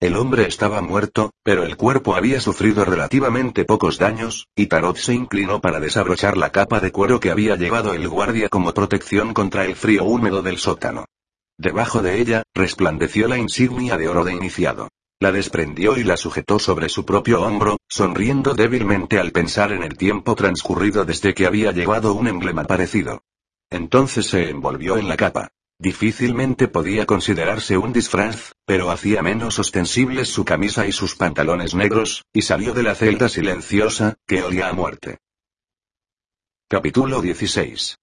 El 0.03 0.17
hombre 0.17 0.45
estaba 0.49 0.81
muerto, 0.81 1.31
pero 1.43 1.63
el 1.63 1.77
cuerpo 1.77 2.17
había 2.17 2.41
sufrido 2.41 2.83
relativamente 2.83 3.63
pocos 3.63 3.97
daños, 3.97 4.49
y 4.53 4.65
Tarot 4.65 4.97
se 4.97 5.13
inclinó 5.13 5.61
para 5.61 5.79
desabrochar 5.79 6.35
la 6.35 6.51
capa 6.51 6.81
de 6.81 6.91
cuero 6.91 7.21
que 7.21 7.31
había 7.31 7.55
llevado 7.55 7.93
el 7.93 8.09
guardia 8.09 8.49
como 8.49 8.73
protección 8.73 9.33
contra 9.33 9.63
el 9.63 9.77
frío 9.77 10.03
húmedo 10.03 10.41
del 10.41 10.57
sótano. 10.57 11.05
Debajo 11.57 12.01
de 12.01 12.19
ella, 12.19 12.43
resplandeció 12.53 13.29
la 13.29 13.37
insignia 13.37 13.95
de 13.95 14.09
oro 14.09 14.25
de 14.25 14.33
iniciado. 14.33 14.89
La 15.21 15.31
desprendió 15.31 15.95
y 15.95 16.03
la 16.03 16.17
sujetó 16.17 16.59
sobre 16.59 16.89
su 16.89 17.05
propio 17.05 17.41
hombro, 17.41 17.77
sonriendo 17.87 18.55
débilmente 18.55 19.19
al 19.19 19.31
pensar 19.31 19.71
en 19.71 19.83
el 19.83 19.95
tiempo 19.95 20.35
transcurrido 20.35 21.05
desde 21.05 21.33
que 21.33 21.45
había 21.45 21.71
llevado 21.71 22.13
un 22.13 22.27
emblema 22.27 22.65
parecido. 22.65 23.21
Entonces 23.69 24.25
se 24.25 24.49
envolvió 24.49 24.97
en 24.97 25.07
la 25.07 25.15
capa. 25.15 25.47
Difícilmente 25.79 26.67
podía 26.67 27.05
considerarse 27.05 27.77
un 27.77 27.93
disfraz, 27.93 28.53
pero 28.65 28.91
hacía 28.91 29.21
menos 29.21 29.59
ostensibles 29.59 30.29
su 30.29 30.45
camisa 30.45 30.87
y 30.87 30.91
sus 30.91 31.15
pantalones 31.15 31.75
negros, 31.75 32.23
y 32.31 32.43
salió 32.43 32.73
de 32.73 32.83
la 32.83 32.95
celda 32.95 33.27
silenciosa, 33.27 34.15
que 34.27 34.43
olía 34.43 34.69
a 34.69 34.73
muerte. 34.73 35.17
Capítulo 36.69 37.21
16. 37.21 37.97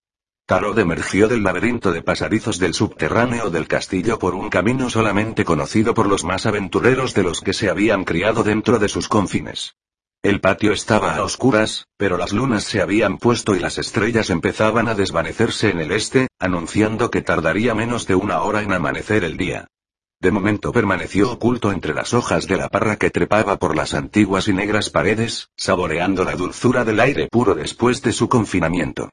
Tarot 0.46 0.76
emergió 0.78 1.28
del 1.28 1.44
laberinto 1.44 1.92
de 1.92 2.02
pasadizos 2.02 2.58
del 2.58 2.74
subterráneo 2.74 3.50
del 3.50 3.68
castillo 3.68 4.18
por 4.18 4.34
un 4.34 4.50
camino 4.50 4.90
solamente 4.90 5.44
conocido 5.44 5.94
por 5.94 6.08
los 6.08 6.24
más 6.24 6.44
aventureros 6.44 7.14
de 7.14 7.22
los 7.22 7.40
que 7.40 7.52
se 7.52 7.70
habían 7.70 8.04
criado 8.04 8.42
dentro 8.42 8.80
de 8.80 8.88
sus 8.88 9.08
confines. 9.08 9.76
El 10.22 10.42
patio 10.42 10.74
estaba 10.74 11.16
a 11.16 11.24
oscuras, 11.24 11.86
pero 11.96 12.18
las 12.18 12.34
lunas 12.34 12.64
se 12.64 12.82
habían 12.82 13.16
puesto 13.16 13.54
y 13.54 13.58
las 13.58 13.78
estrellas 13.78 14.28
empezaban 14.28 14.86
a 14.86 14.94
desvanecerse 14.94 15.70
en 15.70 15.80
el 15.80 15.92
este, 15.92 16.28
anunciando 16.38 17.10
que 17.10 17.22
tardaría 17.22 17.74
menos 17.74 18.06
de 18.06 18.16
una 18.16 18.42
hora 18.42 18.60
en 18.60 18.70
amanecer 18.70 19.24
el 19.24 19.38
día. 19.38 19.68
De 20.20 20.30
momento 20.30 20.72
permaneció 20.72 21.32
oculto 21.32 21.72
entre 21.72 21.94
las 21.94 22.12
hojas 22.12 22.46
de 22.46 22.58
la 22.58 22.68
parra 22.68 22.96
que 22.96 23.08
trepaba 23.08 23.56
por 23.56 23.74
las 23.74 23.94
antiguas 23.94 24.46
y 24.48 24.52
negras 24.52 24.90
paredes, 24.90 25.48
saboreando 25.56 26.22
la 26.24 26.36
dulzura 26.36 26.84
del 26.84 27.00
aire 27.00 27.28
puro 27.28 27.54
después 27.54 28.02
de 28.02 28.12
su 28.12 28.28
confinamiento. 28.28 29.08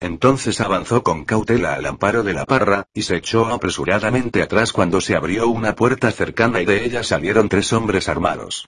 Entonces 0.00 0.60
avanzó 0.60 1.04
con 1.04 1.24
cautela 1.24 1.74
al 1.74 1.86
amparo 1.86 2.24
de 2.24 2.34
la 2.34 2.46
parra, 2.46 2.88
y 2.92 3.02
se 3.02 3.14
echó 3.14 3.46
apresuradamente 3.46 4.42
atrás 4.42 4.72
cuando 4.72 5.00
se 5.00 5.14
abrió 5.14 5.46
una 5.46 5.76
puerta 5.76 6.10
cercana 6.10 6.60
y 6.60 6.66
de 6.66 6.84
ella 6.84 7.04
salieron 7.04 7.48
tres 7.48 7.72
hombres 7.72 8.08
armados. 8.08 8.66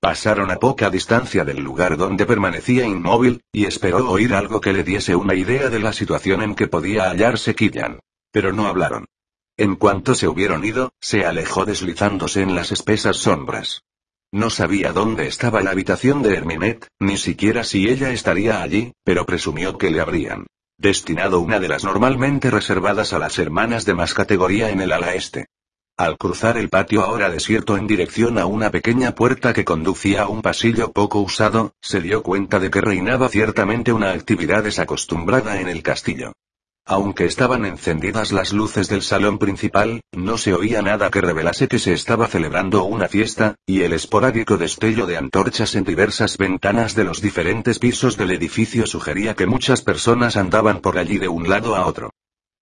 Pasaron 0.00 0.50
a 0.52 0.56
poca 0.56 0.90
distancia 0.90 1.44
del 1.44 1.58
lugar 1.58 1.96
donde 1.96 2.24
permanecía 2.24 2.86
inmóvil, 2.86 3.42
y 3.52 3.66
esperó 3.66 4.08
oír 4.08 4.32
algo 4.32 4.60
que 4.60 4.72
le 4.72 4.84
diese 4.84 5.16
una 5.16 5.34
idea 5.34 5.70
de 5.70 5.80
la 5.80 5.92
situación 5.92 6.42
en 6.42 6.54
que 6.54 6.68
podía 6.68 7.10
hallarse 7.10 7.56
Killian. 7.56 7.98
Pero 8.30 8.52
no 8.52 8.68
hablaron. 8.68 9.06
En 9.56 9.74
cuanto 9.74 10.14
se 10.14 10.28
hubieron 10.28 10.64
ido, 10.64 10.92
se 11.00 11.26
alejó 11.26 11.64
deslizándose 11.64 12.42
en 12.42 12.54
las 12.54 12.70
espesas 12.70 13.16
sombras. 13.16 13.82
No 14.30 14.50
sabía 14.50 14.92
dónde 14.92 15.26
estaba 15.26 15.62
la 15.62 15.70
habitación 15.70 16.22
de 16.22 16.34
Herminet, 16.34 16.86
ni 17.00 17.16
siquiera 17.16 17.64
si 17.64 17.88
ella 17.88 18.10
estaría 18.10 18.62
allí, 18.62 18.92
pero 19.02 19.26
presumió 19.26 19.78
que 19.78 19.90
le 19.90 20.00
habrían 20.00 20.46
destinado 20.76 21.40
una 21.40 21.58
de 21.58 21.66
las 21.66 21.82
normalmente 21.82 22.52
reservadas 22.52 23.12
a 23.12 23.18
las 23.18 23.36
hermanas 23.40 23.84
de 23.84 23.94
más 23.94 24.14
categoría 24.14 24.70
en 24.70 24.80
el 24.80 24.92
ala 24.92 25.14
este. 25.14 25.46
Al 25.98 26.16
cruzar 26.16 26.56
el 26.58 26.68
patio 26.68 27.02
ahora 27.02 27.28
desierto 27.28 27.76
en 27.76 27.88
dirección 27.88 28.38
a 28.38 28.46
una 28.46 28.70
pequeña 28.70 29.16
puerta 29.16 29.52
que 29.52 29.64
conducía 29.64 30.22
a 30.22 30.28
un 30.28 30.42
pasillo 30.42 30.92
poco 30.92 31.18
usado, 31.18 31.74
se 31.80 32.00
dio 32.00 32.22
cuenta 32.22 32.60
de 32.60 32.70
que 32.70 32.80
reinaba 32.80 33.28
ciertamente 33.28 33.92
una 33.92 34.12
actividad 34.12 34.62
desacostumbrada 34.62 35.60
en 35.60 35.68
el 35.68 35.82
castillo. 35.82 36.34
Aunque 36.86 37.24
estaban 37.24 37.64
encendidas 37.64 38.30
las 38.30 38.52
luces 38.52 38.88
del 38.88 39.02
salón 39.02 39.38
principal, 39.38 40.00
no 40.12 40.38
se 40.38 40.54
oía 40.54 40.82
nada 40.82 41.10
que 41.10 41.20
revelase 41.20 41.66
que 41.66 41.80
se 41.80 41.94
estaba 41.94 42.28
celebrando 42.28 42.84
una 42.84 43.08
fiesta, 43.08 43.56
y 43.66 43.82
el 43.82 43.92
esporádico 43.92 44.56
destello 44.56 45.04
de 45.04 45.16
antorchas 45.16 45.74
en 45.74 45.82
diversas 45.82 46.38
ventanas 46.38 46.94
de 46.94 47.02
los 47.02 47.20
diferentes 47.20 47.80
pisos 47.80 48.16
del 48.16 48.30
edificio 48.30 48.86
sugería 48.86 49.34
que 49.34 49.46
muchas 49.46 49.82
personas 49.82 50.36
andaban 50.36 50.78
por 50.78 50.96
allí 50.96 51.18
de 51.18 51.26
un 51.26 51.48
lado 51.48 51.74
a 51.74 51.86
otro. 51.86 52.12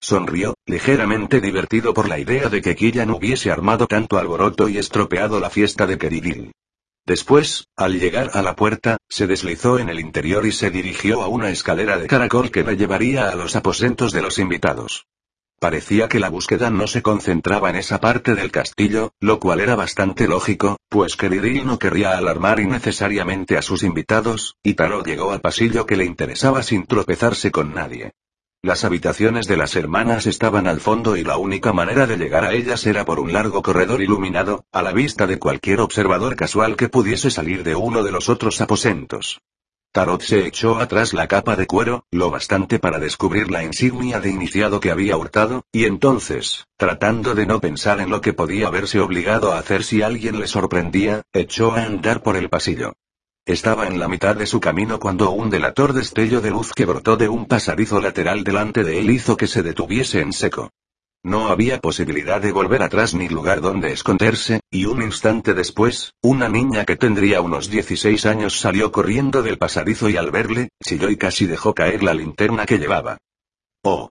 Sonrió, 0.01 0.55
ligeramente 0.66 1.40
divertido 1.40 1.94
por 1.94 2.09
la 2.09 2.18
idea 2.18 2.49
de 2.49 2.61
que 2.61 2.76
Killian 2.76 3.11
hubiese 3.11 3.51
armado 3.51 3.86
tanto 3.86 4.18
alboroto 4.18 4.68
y 4.68 4.78
estropeado 4.78 5.40
la 5.40 5.51
fiesta 5.51 5.86
de 5.86 5.99
Kerigil. 5.99 6.53
Después, 7.07 7.68
al 7.76 7.99
llegar 7.99 8.30
a 8.34 8.42
la 8.42 8.57
puerta, 8.57 8.99
se 9.09 9.26
deslizó 9.26 9.78
en 9.78 9.88
el 9.88 10.01
interior 10.01 10.44
y 10.44 10.53
se 10.53 10.70
dirigió 10.70 11.22
a 11.22 11.28
una 11.28 11.51
escalera 11.51 11.99
de 11.99 12.09
caracol 12.09 12.51
que 12.51 12.64
le 12.64 12.76
llevaría 12.76 13.28
a 13.30 13.36
los 13.36 13.55
aposentos 13.55 14.12
de 14.12 14.22
los 14.22 14.38
invitados. 14.38 15.07
Parecía 15.59 16.09
que 16.09 16.20
la 16.20 16.28
búsqueda 16.28 16.68
no 16.68 16.86
se 16.86 17.03
concentraba 17.03 17.70
en 17.70 17.76
esa 17.76 18.01
parte 18.01 18.34
del 18.34 18.51
castillo, 18.51 19.12
lo 19.20 19.40
cual 19.40 19.61
era 19.61 19.74
bastante 19.74 20.28
lógico, 20.28 20.76
pues 20.90 21.16
Kerigil 21.16 21.64
no 21.64 21.78
querría 21.78 22.18
alarmar 22.18 22.61
innecesariamente 22.61 23.57
a 23.57 23.62
sus 23.62 23.82
invitados, 23.82 24.57
y 24.62 24.74
Tarot 24.74 25.07
llegó 25.07 25.32
al 25.32 25.40
pasillo 25.40 25.86
que 25.86 25.97
le 25.97 26.05
interesaba 26.05 26.62
sin 26.62 26.86
tropezarse 26.86 27.51
con 27.51 27.72
nadie. 27.72 28.12
Las 28.67 28.85
habitaciones 28.85 29.47
de 29.47 29.57
las 29.57 29.77
hermanas 29.77 30.27
estaban 30.27 30.67
al 30.67 30.81
fondo 30.81 31.17
y 31.17 31.23
la 31.23 31.37
única 31.37 31.73
manera 31.73 32.05
de 32.09 32.17
llegar 32.17 32.45
a 32.45 32.53
ellas 32.53 32.85
era 32.85 33.05
por 33.05 33.21
un 33.21 33.33
largo 33.33 33.62
corredor 33.62 34.03
iluminado, 34.03 34.64
a 34.73 34.83
la 34.83 34.91
vista 34.91 35.29
de 35.29 35.39
cualquier 35.39 35.81
observador 35.81 36.35
casual 36.35 36.75
que 36.75 36.89
pudiese 36.89 37.31
salir 37.31 37.62
de 37.62 37.77
uno 37.77 38.03
de 38.03 38.11
los 38.11 38.29
otros 38.29 38.61
aposentos. 38.61 39.41
Tarot 39.93 40.21
se 40.21 40.49
echó 40.49 40.81
atrás 40.81 41.14
la 41.14 41.29
capa 41.29 41.55
de 41.55 41.69
cuero, 41.69 42.07
lo 42.11 42.33
bastante 42.33 42.81
para 42.81 42.99
descubrir 42.99 43.53
la 43.53 43.62
insignia 43.62 44.19
de 44.19 44.31
iniciado 44.31 44.81
que 44.81 44.91
había 44.91 45.17
hurtado, 45.17 45.62
y 45.71 45.85
entonces, 45.85 46.67
tratando 46.77 47.37
de 47.37 47.47
no 47.47 47.61
pensar 47.61 48.01
en 48.01 48.11
lo 48.11 48.21
que 48.21 48.33
podía 48.33 48.69
verse 48.69 48.99
obligado 48.99 49.53
a 49.53 49.61
hacer 49.61 49.85
si 49.85 50.03
alguien 50.03 50.41
le 50.41 50.49
sorprendía, 50.49 51.23
echó 51.33 51.71
a 51.71 51.85
andar 51.85 52.25
por 52.25 52.37
el 52.37 52.51
pasillo. 52.51 52.95
Estaba 53.47 53.86
en 53.86 54.01
la 54.01 54.09
mitad 54.09 54.34
de 54.34 54.44
su 54.44 54.59
camino 54.59 54.99
cuando 54.99 55.30
un 55.30 55.51
delator 55.51 55.92
destello 55.92 56.40
de 56.40 56.51
luz 56.51 56.72
que 56.74 56.84
brotó 56.84 57.16
de 57.16 57.28
un 57.28 57.47
pasadizo 57.47 58.01
lateral 58.01 58.42
delante 58.42 58.82
de 58.82 58.99
él 58.99 59.09
hizo 59.09 59.36
que 59.36 59.47
se 59.47 59.62
detuviese 59.62 60.20
en 60.20 60.32
seco. 60.32 60.72
No 61.22 61.47
había 61.47 61.78
posibilidad 61.78 62.40
de 62.40 62.51
volver 62.51 62.82
atrás 62.82 63.14
ni 63.14 63.28
lugar 63.28 63.61
donde 63.61 63.92
esconderse, 63.92 64.62
y 64.68 64.86
un 64.86 65.01
instante 65.01 65.55
después, 65.55 66.12
una 66.22 66.49
niña 66.49 66.84
que 66.84 66.97
tendría 66.97 67.40
unos 67.40 67.70
16 67.70 68.26
años 68.26 68.59
salió 68.59 68.90
corriendo 68.90 69.44
del 69.44 69.59
pasadizo 69.59 70.11
y 70.11 70.16
al 70.16 70.32
verle, 70.32 70.70
chilló 70.84 71.09
y 71.09 71.16
casi 71.16 71.47
dejó 71.47 71.72
caer 71.72 72.03
la 72.03 72.14
linterna 72.14 72.66
que 72.66 72.78
llevaba. 72.78 73.18
Oh. 73.84 74.11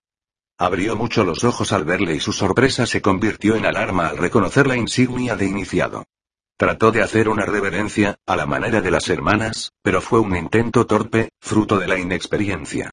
Abrió 0.58 0.96
mucho 0.96 1.26
los 1.26 1.44
ojos 1.44 1.74
al 1.74 1.84
verle 1.84 2.16
y 2.16 2.22
su 2.22 2.32
sorpresa 2.32 2.86
se 2.86 3.02
convirtió 3.02 3.58
en 3.58 3.66
alarma 3.66 4.08
al 4.08 4.18
reconocer 4.18 4.66
la 4.66 4.78
insignia 4.78 5.36
de 5.36 5.46
iniciado. 5.46 6.06
Trató 6.58 6.94
de 6.94 7.02
hacer 7.02 7.28
una 7.28 7.46
reverencia, 7.46 8.18
a 8.26 8.38
la 8.38 8.46
manera 8.46 8.80
de 8.80 8.90
las 8.90 9.10
hermanas, 9.10 9.74
pero 9.82 10.00
fue 10.00 10.22
un 10.22 10.38
intento 10.38 10.88
torpe, 10.88 11.30
fruto 11.42 11.78
de 11.78 11.88
la 11.88 12.00
inexperiencia. 12.00 12.92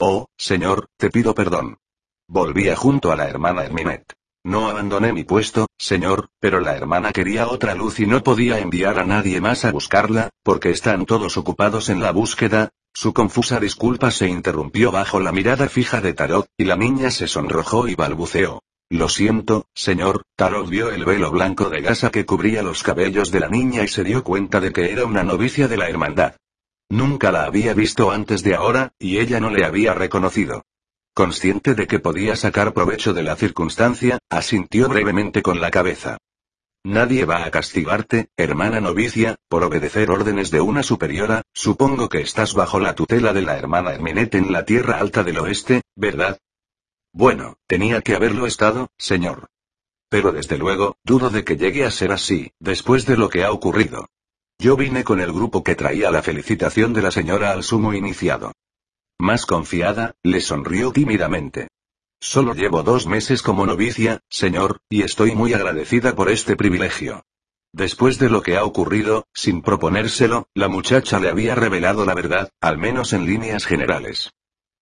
Oh, 0.00 0.26
señor, 0.36 0.88
te 0.96 1.08
pido 1.08 1.32
perdón. 1.32 1.78
Volvía 2.26 2.74
junto 2.74 3.12
a 3.12 3.16
la 3.16 3.28
hermana 3.28 3.64
Herminet. 3.64 4.14
No 4.44 4.68
abandoné 4.68 5.12
mi 5.12 5.22
puesto, 5.22 5.68
señor, 5.78 6.30
pero 6.40 6.58
la 6.58 6.76
hermana 6.76 7.12
quería 7.12 7.46
otra 7.48 7.74
luz 7.74 8.00
y 8.00 8.06
no 8.06 8.22
podía 8.24 8.58
enviar 8.58 8.98
a 8.98 9.04
nadie 9.04 9.40
más 9.40 9.64
a 9.64 9.70
buscarla, 9.70 10.30
porque 10.42 10.70
están 10.70 11.06
todos 11.06 11.36
ocupados 11.36 11.90
en 11.90 12.00
la 12.00 12.10
búsqueda. 12.10 12.70
Su 12.92 13.12
confusa 13.14 13.60
disculpa 13.60 14.10
se 14.10 14.26
interrumpió 14.26 14.90
bajo 14.90 15.20
la 15.20 15.30
mirada 15.30 15.68
fija 15.68 16.00
de 16.00 16.14
Tarot, 16.14 16.48
y 16.56 16.64
la 16.64 16.76
niña 16.76 17.12
se 17.12 17.28
sonrojó 17.28 17.86
y 17.86 17.94
balbuceó. 17.94 18.62
Lo 18.90 19.10
siento, 19.10 19.66
señor, 19.74 20.22
Tarot 20.34 20.66
vio 20.66 20.90
el 20.90 21.04
velo 21.04 21.30
blanco 21.30 21.68
de 21.68 21.82
gasa 21.82 22.10
que 22.10 22.24
cubría 22.24 22.62
los 22.62 22.82
cabellos 22.82 23.30
de 23.30 23.40
la 23.40 23.48
niña 23.48 23.84
y 23.84 23.88
se 23.88 24.02
dio 24.02 24.24
cuenta 24.24 24.60
de 24.60 24.72
que 24.72 24.90
era 24.90 25.04
una 25.04 25.22
novicia 25.22 25.68
de 25.68 25.76
la 25.76 25.90
hermandad. 25.90 26.36
Nunca 26.88 27.30
la 27.30 27.44
había 27.44 27.74
visto 27.74 28.10
antes 28.10 28.42
de 28.42 28.54
ahora, 28.54 28.92
y 28.98 29.18
ella 29.18 29.40
no 29.40 29.50
le 29.50 29.66
había 29.66 29.92
reconocido. 29.92 30.64
Consciente 31.12 31.74
de 31.74 31.86
que 31.86 31.98
podía 31.98 32.34
sacar 32.34 32.72
provecho 32.72 33.12
de 33.12 33.24
la 33.24 33.36
circunstancia, 33.36 34.20
asintió 34.30 34.88
brevemente 34.88 35.42
con 35.42 35.60
la 35.60 35.70
cabeza. 35.70 36.16
Nadie 36.82 37.26
va 37.26 37.44
a 37.44 37.50
castigarte, 37.50 38.28
hermana 38.38 38.80
novicia, 38.80 39.36
por 39.48 39.64
obedecer 39.64 40.10
órdenes 40.10 40.50
de 40.50 40.62
una 40.62 40.82
superiora, 40.82 41.42
supongo 41.52 42.08
que 42.08 42.22
estás 42.22 42.54
bajo 42.54 42.80
la 42.80 42.94
tutela 42.94 43.34
de 43.34 43.42
la 43.42 43.58
hermana 43.58 43.92
Herminette 43.92 44.36
en 44.36 44.50
la 44.50 44.64
Tierra 44.64 44.98
Alta 44.98 45.22
del 45.24 45.38
Oeste, 45.40 45.82
¿verdad? 45.94 46.38
Bueno, 47.12 47.58
tenía 47.66 48.00
que 48.00 48.14
haberlo 48.14 48.46
estado, 48.46 48.90
señor. 48.98 49.48
Pero 50.08 50.32
desde 50.32 50.58
luego, 50.58 50.96
dudo 51.04 51.30
de 51.30 51.44
que 51.44 51.56
llegue 51.56 51.84
a 51.84 51.90
ser 51.90 52.12
así, 52.12 52.52
después 52.58 53.06
de 53.06 53.16
lo 53.16 53.28
que 53.28 53.44
ha 53.44 53.52
ocurrido. 53.52 54.08
Yo 54.58 54.76
vine 54.76 55.04
con 55.04 55.20
el 55.20 55.32
grupo 55.32 55.62
que 55.62 55.74
traía 55.74 56.10
la 56.10 56.22
felicitación 56.22 56.92
de 56.92 57.02
la 57.02 57.10
señora 57.10 57.52
al 57.52 57.62
sumo 57.62 57.94
iniciado. 57.94 58.52
Más 59.18 59.46
confiada, 59.46 60.14
le 60.22 60.40
sonrió 60.40 60.92
tímidamente. 60.92 61.68
Solo 62.20 62.54
llevo 62.54 62.82
dos 62.82 63.06
meses 63.06 63.42
como 63.42 63.66
novicia, 63.66 64.20
señor, 64.28 64.80
y 64.88 65.02
estoy 65.02 65.34
muy 65.34 65.52
agradecida 65.52 66.14
por 66.16 66.30
este 66.30 66.56
privilegio. 66.56 67.24
Después 67.72 68.18
de 68.18 68.30
lo 68.30 68.42
que 68.42 68.56
ha 68.56 68.64
ocurrido, 68.64 69.26
sin 69.34 69.62
proponérselo, 69.62 70.48
la 70.54 70.68
muchacha 70.68 71.20
le 71.20 71.28
había 71.28 71.54
revelado 71.54 72.04
la 72.04 72.14
verdad, 72.14 72.50
al 72.60 72.78
menos 72.78 73.12
en 73.12 73.26
líneas 73.26 73.66
generales. 73.66 74.32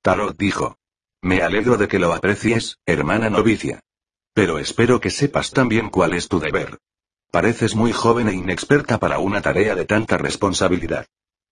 Tarot 0.03 0.37
dijo. 0.39 0.79
Me 1.23 1.43
alegro 1.43 1.77
de 1.77 1.89
que 1.89 1.99
lo 1.99 2.13
aprecies, 2.13 2.79
hermana 2.87 3.31
novicia. 3.31 3.81
Pero 4.35 4.59
espero 4.59 5.01
que 5.01 5.11
sepas 5.11 5.51
también 5.51 5.89
cuál 5.89 6.15
es 6.15 6.29
tu 6.29 6.39
deber. 6.39 6.79
Pareces 7.31 7.75
muy 7.75 7.93
joven 7.93 8.29
e 8.29 8.35
inexperta 8.35 8.99
para 8.99 9.19
una 9.19 9.43
tarea 9.43 9.75
de 9.75 9.85
tanta 9.85 10.19
responsabilidad. 10.19 11.07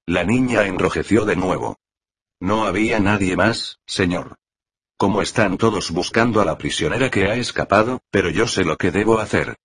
La 0.06 0.24
niña 0.24 0.66
enrojeció 0.66 1.24
de 1.24 1.36
nuevo. 1.36 1.78
No 2.40 2.66
había 2.66 3.00
nadie 3.00 3.36
más, 3.36 3.80
señor. 3.86 4.36
Como 4.96 5.22
están 5.22 5.56
todos 5.56 5.90
buscando 5.90 6.40
a 6.40 6.44
la 6.44 6.58
prisionera 6.58 7.10
que 7.10 7.24
ha 7.26 7.34
escapado, 7.36 8.00
pero 8.10 8.30
yo 8.30 8.46
sé 8.46 8.64
lo 8.64 8.76
que 8.76 8.90
debo 8.90 9.18
hacer. 9.18 9.56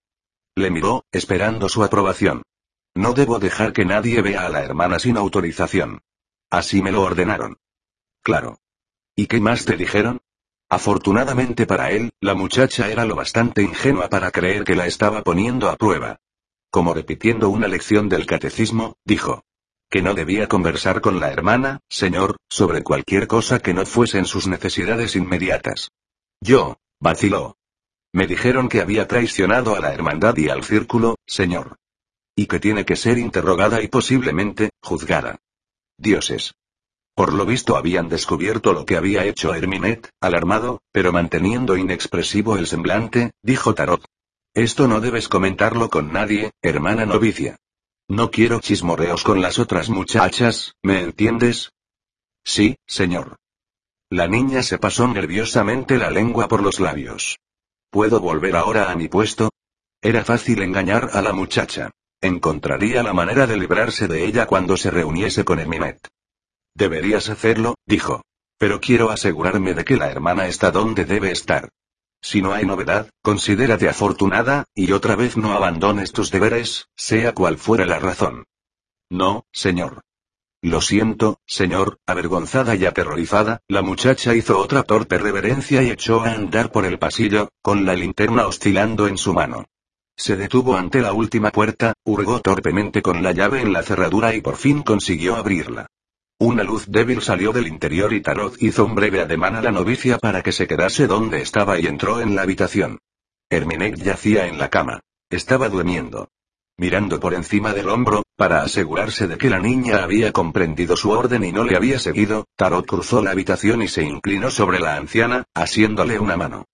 Le 0.56 0.72
miró, 0.72 1.06
esperando 1.12 1.70
su 1.70 1.84
aprobación. 1.84 2.43
No 2.95 3.14
debo 3.14 3.39
dejar 3.39 3.74
que 3.74 3.86
nadie 3.86 4.22
vea 4.22 4.45
a 4.45 4.50
la 4.50 4.64
hermana 4.64 4.97
sin 5.00 5.18
autorización. 5.18 6.02
Así 6.50 6.82
me 6.82 6.91
lo 6.91 7.02
ordenaron. 7.04 7.58
Claro. 8.24 8.60
¿Y 9.20 9.28
qué 9.28 9.41
más 9.41 9.65
te 9.65 9.76
dijeron? 9.76 10.22
Afortunadamente 10.70 11.65
para 11.65 11.91
él, 11.91 12.11
la 12.22 12.36
muchacha 12.36 12.89
era 12.89 13.03
lo 13.03 13.17
bastante 13.17 13.61
ingenua 13.61 14.07
para 14.07 14.32
creer 14.32 14.63
que 14.63 14.76
la 14.76 14.88
estaba 14.88 15.24
poniendo 15.24 15.70
a 15.70 15.76
prueba. 15.76 16.22
Como 16.72 16.93
repitiendo 16.93 17.49
una 17.49 17.67
lección 17.67 18.07
del 18.07 18.26
catecismo, 18.26 18.95
dijo. 19.03 19.43
Que 19.89 20.01
no 20.01 20.13
debía 20.13 20.47
conversar 20.47 21.01
con 21.01 21.20
la 21.20 21.34
hermana, 21.34 21.82
señor, 21.89 22.38
sobre 22.47 22.82
cualquier 22.82 23.28
cosa 23.28 23.59
que 23.59 23.74
no 23.74 23.86
fuesen 23.86 24.24
sus 24.24 24.47
necesidades 24.47 25.17
inmediatas. 25.17 25.91
Yo, 26.39 26.78
vaciló. 27.01 27.57
Me 28.13 28.26
dijeron 28.26 28.70
que 28.70 28.80
había 28.80 29.05
traicionado 29.05 29.76
a 29.76 29.82
la 29.82 29.93
hermandad 29.93 30.38
y 30.38 30.47
al 30.47 30.63
círculo, 30.63 31.17
señor. 31.28 31.76
Y 32.38 32.45
que 32.45 32.61
tiene 32.61 32.86
que 32.86 32.95
ser 32.95 33.17
interrogada 33.17 33.82
y 33.82 33.89
posiblemente, 33.89 34.70
juzgada. 34.82 35.39
Dioses. 35.97 36.53
Por 37.20 37.34
lo 37.34 37.45
visto 37.45 37.76
habían 37.76 38.07
descubierto 38.07 38.72
lo 38.72 38.86
que 38.86 38.95
había 38.95 39.26
hecho 39.26 39.53
Herminet, 39.53 40.09
alarmado, 40.22 40.82
pero 40.93 41.11
manteniendo 41.11 41.76
inexpresivo 41.76 42.55
el 42.55 42.65
semblante, 42.65 43.32
dijo 43.43 43.76
Tarot. 43.76 44.05
Esto 44.53 44.88
no 44.88 45.01
debes 45.01 45.28
comentarlo 45.28 45.89
con 45.89 46.13
nadie, 46.13 46.51
hermana 46.61 47.05
novicia. 47.05 47.57
No 48.07 48.32
quiero 48.32 48.61
chismorreos 48.61 49.26
con 49.26 49.41
las 49.41 49.59
otras 49.59 49.89
muchachas, 49.89 50.76
¿me 50.82 51.01
entiendes? 51.01 51.74
Sí, 52.45 52.78
señor. 52.88 53.36
La 54.09 54.30
niña 54.30 54.63
se 54.63 54.78
pasó 54.78 55.05
nerviosamente 55.05 55.97
la 55.97 56.11
lengua 56.11 56.47
por 56.47 56.63
los 56.63 56.80
labios. 56.80 57.38
¿Puedo 57.89 58.22
volver 58.22 58.55
ahora 58.55 58.91
a 58.91 58.95
mi 58.95 59.09
puesto? 59.09 59.49
Era 60.01 60.24
fácil 60.24 60.61
engañar 60.61 61.09
a 61.11 61.22
la 61.22 61.34
muchacha. 61.34 61.91
Encontraría 62.22 63.03
la 63.03 63.11
manera 63.11 63.45
de 63.45 63.57
librarse 63.57 64.07
de 64.07 64.24
ella 64.24 64.45
cuando 64.45 64.78
se 64.78 64.89
reuniese 64.89 65.43
con 65.43 65.59
Herminet. 65.59 65.99
Deberías 66.80 67.27
hacerlo, 67.27 67.75
dijo. 67.86 68.21
Pero 68.57 68.80
quiero 68.80 69.09
asegurarme 69.09 69.73
de 69.73 69.84
que 69.84 69.97
la 69.97 70.09
hermana 70.09 70.47
está 70.47 70.71
donde 70.71 71.03
debe 71.03 71.30
estar. 71.30 71.67
Si 72.21 72.41
no 72.41 72.53
hay 72.53 72.65
novedad, 72.65 73.09
considérate 73.21 73.89
afortunada, 73.89 74.63
y 74.73 74.93
otra 74.93 75.17
vez 75.17 75.36
no 75.36 75.51
abandones 75.51 76.13
tus 76.13 76.32
deberes, 76.32 76.88
sea 76.95 77.34
cual 77.34 77.57
fuera 77.57 77.86
la 77.86 77.99
razón. 77.99 78.45
No, 79.09 79.43
señor. 79.51 79.99
Lo 80.61 80.80
siento, 80.80 81.41
señor, 81.45 81.97
avergonzada 82.05 82.75
y 82.75 82.86
aterrorizada, 82.86 83.59
la 83.67 83.82
muchacha 83.82 84.34
hizo 84.34 84.57
otra 84.57 84.84
torpe 84.84 85.17
reverencia 85.17 85.84
y 85.84 85.89
echó 85.89 86.21
a 86.21 86.32
andar 86.32 86.71
por 86.71 86.86
el 86.86 86.97
pasillo, 86.97 87.49
con 87.61 87.86
la 87.86 87.93
linterna 87.93 88.47
oscilando 88.47 89.07
en 89.09 89.17
su 89.17 89.34
mano. 89.34 89.65
Se 90.15 90.38
detuvo 90.38 90.77
ante 90.77 91.01
la 91.01 91.11
última 91.11 91.51
puerta, 91.51 91.91
hurgó 92.05 92.39
torpemente 92.39 93.01
con 93.01 93.21
la 93.21 93.34
llave 93.34 93.61
en 93.61 93.73
la 93.73 93.84
cerradura 93.84 94.34
y 94.34 94.39
por 94.39 94.55
fin 94.55 94.82
consiguió 94.82 95.36
abrirla. 95.36 95.88
Una 96.41 96.63
luz 96.63 96.85
débil 96.87 97.21
salió 97.21 97.51
del 97.51 97.67
interior 97.67 98.13
y 98.13 98.21
Tarot 98.21 98.55
hizo 98.63 98.85
un 98.85 98.95
breve 98.95 99.19
ademán 99.19 99.57
a 99.57 99.61
la 99.61 99.73
novicia 99.73 100.17
para 100.17 100.41
que 100.41 100.53
se 100.53 100.67
quedase 100.67 101.05
donde 101.05 101.41
estaba 101.41 101.77
y 101.77 101.85
entró 101.85 102.21
en 102.21 102.33
la 102.33 102.43
habitación. 102.43 102.99
Herminek 103.49 103.97
yacía 103.97 104.47
en 104.47 104.57
la 104.57 104.69
cama. 104.69 105.01
Estaba 105.29 105.67
durmiendo. 105.67 106.29
Mirando 106.77 107.19
por 107.19 107.33
encima 107.33 107.73
del 107.73 107.89
hombro, 107.89 108.23
para 108.37 108.61
asegurarse 108.61 109.27
de 109.27 109.37
que 109.37 109.49
la 109.49 109.59
niña 109.59 110.01
había 110.01 110.31
comprendido 110.31 110.95
su 110.95 111.11
orden 111.11 111.43
y 111.43 111.51
no 111.51 111.65
le 111.65 111.75
había 111.75 111.99
seguido, 111.99 112.45
Tarot 112.55 112.85
cruzó 112.85 113.21
la 113.21 113.31
habitación 113.31 113.81
y 113.81 113.89
se 113.89 114.03
inclinó 114.03 114.49
sobre 114.49 114.79
la 114.79 114.95
anciana, 114.95 115.43
asiéndole 115.53 116.19
una 116.19 116.37
mano. 116.37 116.67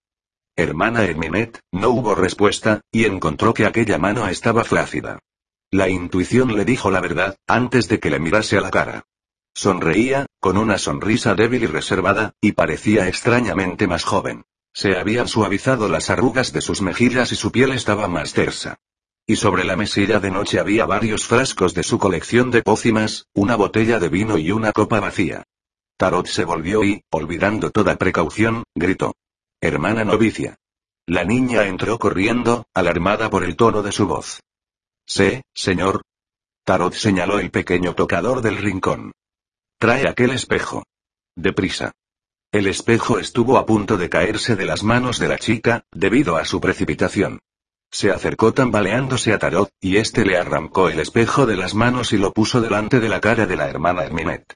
Hermana 0.54 1.02
Herminet, 1.02 1.58
no 1.72 1.90
hubo 1.90 2.14
respuesta, 2.14 2.82
y 2.92 3.04
encontró 3.04 3.52
que 3.52 3.66
aquella 3.66 3.98
mano 3.98 4.28
estaba 4.28 4.62
flácida. 4.62 5.18
La 5.72 5.88
intuición 5.88 6.54
le 6.54 6.64
dijo 6.64 6.92
la 6.92 7.00
verdad, 7.00 7.36
antes 7.48 7.88
de 7.88 7.98
que 7.98 8.10
le 8.10 8.20
mirase 8.20 8.56
a 8.58 8.60
la 8.60 8.70
cara. 8.70 9.04
Sonreía, 9.56 10.26
con 10.38 10.58
una 10.58 10.76
sonrisa 10.76 11.34
débil 11.34 11.62
y 11.62 11.66
reservada, 11.66 12.34
y 12.42 12.52
parecía 12.52 13.08
extrañamente 13.08 13.86
más 13.86 14.04
joven. 14.04 14.44
Se 14.74 14.98
habían 14.98 15.28
suavizado 15.28 15.88
las 15.88 16.10
arrugas 16.10 16.52
de 16.52 16.60
sus 16.60 16.82
mejillas 16.82 17.32
y 17.32 17.36
su 17.36 17.50
piel 17.50 17.72
estaba 17.72 18.06
más 18.06 18.34
tersa. 18.34 18.76
Y 19.26 19.36
sobre 19.36 19.64
la 19.64 19.74
mesilla 19.74 20.20
de 20.20 20.30
noche 20.30 20.60
había 20.60 20.84
varios 20.84 21.24
frascos 21.24 21.72
de 21.72 21.84
su 21.84 21.98
colección 21.98 22.50
de 22.50 22.62
pócimas, 22.62 23.28
una 23.32 23.56
botella 23.56 23.98
de 23.98 24.10
vino 24.10 24.36
y 24.36 24.50
una 24.50 24.72
copa 24.72 25.00
vacía. 25.00 25.44
Tarot 25.96 26.26
se 26.26 26.44
volvió 26.44 26.84
y, 26.84 27.02
olvidando 27.10 27.70
toda 27.70 27.96
precaución, 27.96 28.62
gritó. 28.74 29.14
Hermana 29.62 30.04
novicia. 30.04 30.56
La 31.06 31.24
niña 31.24 31.64
entró 31.64 31.98
corriendo, 31.98 32.66
alarmada 32.74 33.30
por 33.30 33.42
el 33.42 33.56
tono 33.56 33.82
de 33.82 33.92
su 33.92 34.06
voz. 34.06 34.42
Sé, 35.06 35.44
señor. 35.54 36.02
Tarot 36.64 36.92
señaló 36.92 37.38
el 37.38 37.50
pequeño 37.50 37.94
tocador 37.94 38.42
del 38.42 38.58
rincón. 38.58 39.12
Trae 39.78 40.08
aquel 40.08 40.30
espejo. 40.30 40.84
Deprisa. 41.36 41.92
El 42.50 42.66
espejo 42.66 43.18
estuvo 43.18 43.58
a 43.58 43.66
punto 43.66 43.98
de 43.98 44.08
caerse 44.08 44.56
de 44.56 44.64
las 44.64 44.82
manos 44.82 45.18
de 45.18 45.28
la 45.28 45.36
chica, 45.36 45.84
debido 45.92 46.36
a 46.36 46.46
su 46.46 46.62
precipitación. 46.62 47.40
Se 47.90 48.10
acercó 48.10 48.54
tambaleándose 48.54 49.34
a 49.34 49.38
Tarot, 49.38 49.68
y 49.78 49.98
éste 49.98 50.24
le 50.24 50.38
arrancó 50.38 50.88
el 50.88 50.98
espejo 50.98 51.44
de 51.44 51.56
las 51.56 51.74
manos 51.74 52.14
y 52.14 52.16
lo 52.16 52.32
puso 52.32 52.62
delante 52.62 53.00
de 53.00 53.10
la 53.10 53.20
cara 53.20 53.44
de 53.44 53.54
la 53.54 53.68
hermana 53.68 54.04
Herminet. 54.04 54.54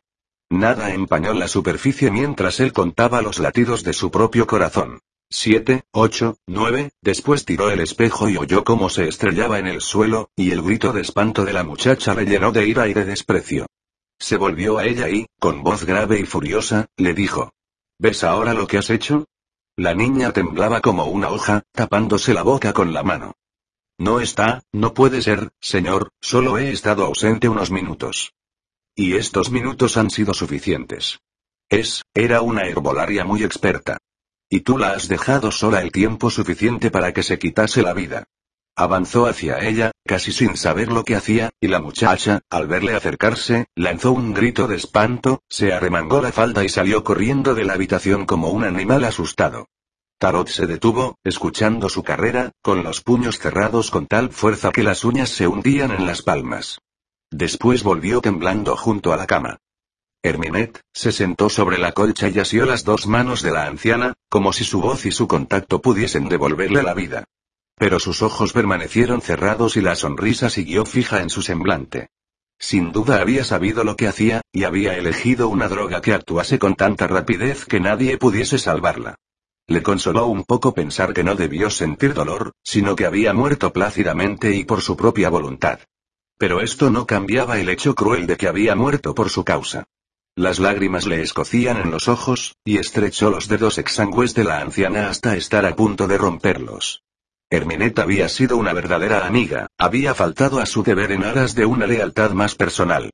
Nada 0.48 0.94
empañó 0.94 1.34
la 1.34 1.48
superficie 1.48 2.10
mientras 2.10 2.58
él 2.58 2.72
contaba 2.72 3.20
los 3.20 3.40
latidos 3.40 3.84
de 3.84 3.92
su 3.92 4.10
propio 4.10 4.46
corazón. 4.46 5.00
Siete, 5.28 5.82
ocho, 5.92 6.38
nueve, 6.46 6.92
después 7.02 7.44
tiró 7.44 7.70
el 7.70 7.80
espejo 7.80 8.30
y 8.30 8.38
oyó 8.38 8.64
cómo 8.64 8.88
se 8.88 9.06
estrellaba 9.06 9.58
en 9.58 9.66
el 9.66 9.82
suelo, 9.82 10.30
y 10.34 10.50
el 10.50 10.62
grito 10.62 10.94
de 10.94 11.02
espanto 11.02 11.44
de 11.44 11.52
la 11.52 11.62
muchacha 11.62 12.14
le 12.14 12.24
llenó 12.24 12.52
de 12.52 12.66
ira 12.66 12.88
y 12.88 12.94
de 12.94 13.04
desprecio. 13.04 13.66
Se 14.20 14.36
volvió 14.36 14.78
a 14.78 14.84
ella 14.84 15.08
y, 15.08 15.26
con 15.38 15.62
voz 15.64 15.84
grave 15.84 16.20
y 16.20 16.24
furiosa, 16.24 16.86
le 16.96 17.14
dijo. 17.14 17.54
¿Ves 17.98 18.22
ahora 18.22 18.52
lo 18.52 18.66
que 18.66 18.78
has 18.78 18.90
hecho? 18.90 19.24
La 19.76 19.94
niña 19.94 20.32
temblaba 20.32 20.82
como 20.82 21.06
una 21.06 21.30
hoja, 21.30 21.62
tapándose 21.72 22.34
la 22.34 22.42
boca 22.42 22.74
con 22.74 22.92
la 22.92 23.02
mano. 23.02 23.34
No 23.98 24.20
está, 24.20 24.62
no 24.72 24.92
puede 24.92 25.22
ser, 25.22 25.50
señor, 25.60 26.10
solo 26.20 26.58
he 26.58 26.70
estado 26.70 27.04
ausente 27.04 27.48
unos 27.48 27.70
minutos. 27.70 28.34
Y 28.94 29.16
estos 29.16 29.50
minutos 29.50 29.96
han 29.96 30.10
sido 30.10 30.34
suficientes. 30.34 31.20
Es, 31.70 32.04
era 32.12 32.42
una 32.42 32.64
herbolaria 32.66 33.24
muy 33.24 33.42
experta. 33.42 33.98
Y 34.50 34.60
tú 34.60 34.76
la 34.76 34.92
has 34.92 35.08
dejado 35.08 35.50
sola 35.50 35.80
el 35.80 35.92
tiempo 35.92 36.30
suficiente 36.30 36.90
para 36.90 37.14
que 37.14 37.22
se 37.22 37.38
quitase 37.38 37.82
la 37.82 37.94
vida. 37.94 38.24
Avanzó 38.80 39.26
hacia 39.26 39.58
ella, 39.58 39.92
casi 40.06 40.32
sin 40.32 40.56
saber 40.56 40.90
lo 40.90 41.04
que 41.04 41.14
hacía, 41.14 41.50
y 41.60 41.68
la 41.68 41.80
muchacha, 41.80 42.40
al 42.48 42.66
verle 42.66 42.94
acercarse, 42.94 43.66
lanzó 43.74 44.12
un 44.12 44.32
grito 44.32 44.68
de 44.68 44.76
espanto, 44.76 45.42
se 45.50 45.74
arremangó 45.74 46.22
la 46.22 46.32
falda 46.32 46.64
y 46.64 46.70
salió 46.70 47.04
corriendo 47.04 47.54
de 47.54 47.64
la 47.64 47.74
habitación 47.74 48.24
como 48.24 48.48
un 48.48 48.64
animal 48.64 49.04
asustado. 49.04 49.66
Tarot 50.18 50.48
se 50.48 50.66
detuvo, 50.66 51.18
escuchando 51.24 51.90
su 51.90 52.02
carrera, 52.02 52.52
con 52.62 52.82
los 52.82 53.02
puños 53.02 53.38
cerrados 53.38 53.90
con 53.90 54.06
tal 54.06 54.30
fuerza 54.30 54.70
que 54.70 54.82
las 54.82 55.04
uñas 55.04 55.28
se 55.28 55.46
hundían 55.46 55.90
en 55.90 56.06
las 56.06 56.22
palmas. 56.22 56.78
Después 57.30 57.82
volvió 57.82 58.22
temblando 58.22 58.78
junto 58.78 59.12
a 59.12 59.18
la 59.18 59.26
cama. 59.26 59.58
Herminet, 60.22 60.80
se 60.94 61.12
sentó 61.12 61.50
sobre 61.50 61.76
la 61.76 61.92
colcha 61.92 62.30
y 62.30 62.38
asió 62.38 62.64
las 62.64 62.84
dos 62.84 63.06
manos 63.06 63.42
de 63.42 63.50
la 63.50 63.66
anciana, 63.66 64.14
como 64.30 64.54
si 64.54 64.64
su 64.64 64.80
voz 64.80 65.04
y 65.04 65.10
su 65.10 65.28
contacto 65.28 65.82
pudiesen 65.82 66.30
devolverle 66.30 66.82
la 66.82 66.94
vida. 66.94 67.26
Pero 67.80 67.98
sus 67.98 68.20
ojos 68.20 68.52
permanecieron 68.52 69.22
cerrados 69.22 69.78
y 69.78 69.80
la 69.80 69.96
sonrisa 69.96 70.50
siguió 70.50 70.84
fija 70.84 71.22
en 71.22 71.30
su 71.30 71.40
semblante. 71.40 72.10
Sin 72.58 72.92
duda 72.92 73.22
había 73.22 73.42
sabido 73.42 73.84
lo 73.84 73.96
que 73.96 74.06
hacía, 74.06 74.42
y 74.52 74.64
había 74.64 74.98
elegido 74.98 75.48
una 75.48 75.66
droga 75.66 76.02
que 76.02 76.12
actuase 76.12 76.58
con 76.58 76.74
tanta 76.74 77.06
rapidez 77.06 77.64
que 77.64 77.80
nadie 77.80 78.18
pudiese 78.18 78.58
salvarla. 78.58 79.14
Le 79.66 79.82
consoló 79.82 80.26
un 80.26 80.44
poco 80.44 80.74
pensar 80.74 81.14
que 81.14 81.24
no 81.24 81.36
debió 81.36 81.70
sentir 81.70 82.12
dolor, 82.12 82.52
sino 82.62 82.94
que 82.96 83.06
había 83.06 83.32
muerto 83.32 83.72
plácidamente 83.72 84.54
y 84.54 84.64
por 84.64 84.82
su 84.82 84.94
propia 84.94 85.30
voluntad. 85.30 85.80
Pero 86.36 86.60
esto 86.60 86.90
no 86.90 87.06
cambiaba 87.06 87.60
el 87.60 87.70
hecho 87.70 87.94
cruel 87.94 88.26
de 88.26 88.36
que 88.36 88.48
había 88.48 88.76
muerto 88.76 89.14
por 89.14 89.30
su 89.30 89.42
causa. 89.42 89.84
Las 90.36 90.58
lágrimas 90.58 91.06
le 91.06 91.22
escocían 91.22 91.78
en 91.78 91.90
los 91.90 92.08
ojos, 92.08 92.56
y 92.62 92.76
estrechó 92.76 93.30
los 93.30 93.48
dedos 93.48 93.78
exangües 93.78 94.34
de 94.34 94.44
la 94.44 94.60
anciana 94.60 95.08
hasta 95.08 95.34
estar 95.34 95.64
a 95.64 95.74
punto 95.74 96.06
de 96.06 96.18
romperlos. 96.18 97.04
Herminet 97.52 97.98
había 97.98 98.28
sido 98.28 98.56
una 98.56 98.72
verdadera 98.72 99.26
amiga, 99.26 99.66
había 99.76 100.14
faltado 100.14 100.60
a 100.60 100.66
su 100.66 100.84
deber 100.84 101.10
en 101.10 101.24
aras 101.24 101.56
de 101.56 101.66
una 101.66 101.84
lealtad 101.84 102.30
más 102.30 102.54
personal. 102.54 103.10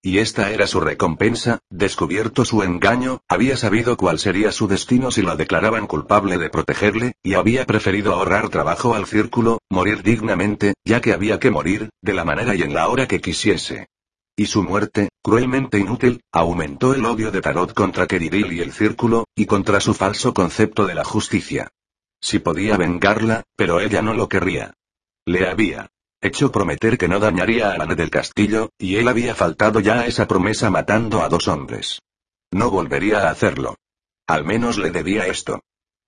Y 0.00 0.18
esta 0.18 0.52
era 0.52 0.68
su 0.68 0.80
recompensa, 0.80 1.58
descubierto 1.70 2.44
su 2.44 2.62
engaño, 2.62 3.20
había 3.28 3.56
sabido 3.56 3.96
cuál 3.96 4.20
sería 4.20 4.52
su 4.52 4.68
destino 4.68 5.10
si 5.10 5.22
la 5.22 5.34
declaraban 5.34 5.88
culpable 5.88 6.38
de 6.38 6.50
protegerle, 6.50 7.14
y 7.24 7.34
había 7.34 7.66
preferido 7.66 8.14
ahorrar 8.14 8.48
trabajo 8.48 8.94
al 8.94 9.06
círculo, 9.06 9.58
morir 9.68 10.04
dignamente, 10.04 10.74
ya 10.84 11.00
que 11.00 11.12
había 11.12 11.40
que 11.40 11.50
morir, 11.50 11.90
de 12.00 12.14
la 12.14 12.24
manera 12.24 12.54
y 12.54 12.62
en 12.62 12.72
la 12.72 12.88
hora 12.88 13.08
que 13.08 13.20
quisiese. 13.20 13.88
Y 14.36 14.46
su 14.46 14.62
muerte, 14.62 15.08
cruelmente 15.20 15.78
inútil, 15.78 16.20
aumentó 16.32 16.94
el 16.94 17.04
odio 17.04 17.32
de 17.32 17.40
Tarot 17.40 17.74
contra 17.74 18.06
Keridil 18.06 18.52
y 18.52 18.60
el 18.60 18.72
círculo, 18.72 19.26
y 19.34 19.46
contra 19.46 19.80
su 19.80 19.94
falso 19.94 20.32
concepto 20.32 20.86
de 20.86 20.94
la 20.94 21.04
justicia. 21.04 21.68
Si 22.20 22.38
podía 22.38 22.76
vengarla, 22.76 23.42
pero 23.56 23.80
ella 23.80 24.02
no 24.02 24.14
lo 24.14 24.28
querría. 24.28 24.74
Le 25.24 25.48
había 25.48 25.90
hecho 26.20 26.52
prometer 26.52 26.98
que 26.98 27.08
no 27.08 27.18
dañaría 27.18 27.72
a 27.72 27.82
Anne 27.82 27.94
del 27.94 28.10
castillo, 28.10 28.70
y 28.78 28.96
él 28.96 29.08
había 29.08 29.34
faltado 29.34 29.80
ya 29.80 30.00
a 30.00 30.06
esa 30.06 30.28
promesa 30.28 30.70
matando 30.70 31.22
a 31.22 31.28
dos 31.28 31.48
hombres. 31.48 32.00
No 32.50 32.70
volvería 32.70 33.28
a 33.28 33.30
hacerlo. 33.30 33.76
Al 34.26 34.44
menos 34.44 34.76
le 34.76 34.90
debía 34.90 35.26
esto. 35.26 35.60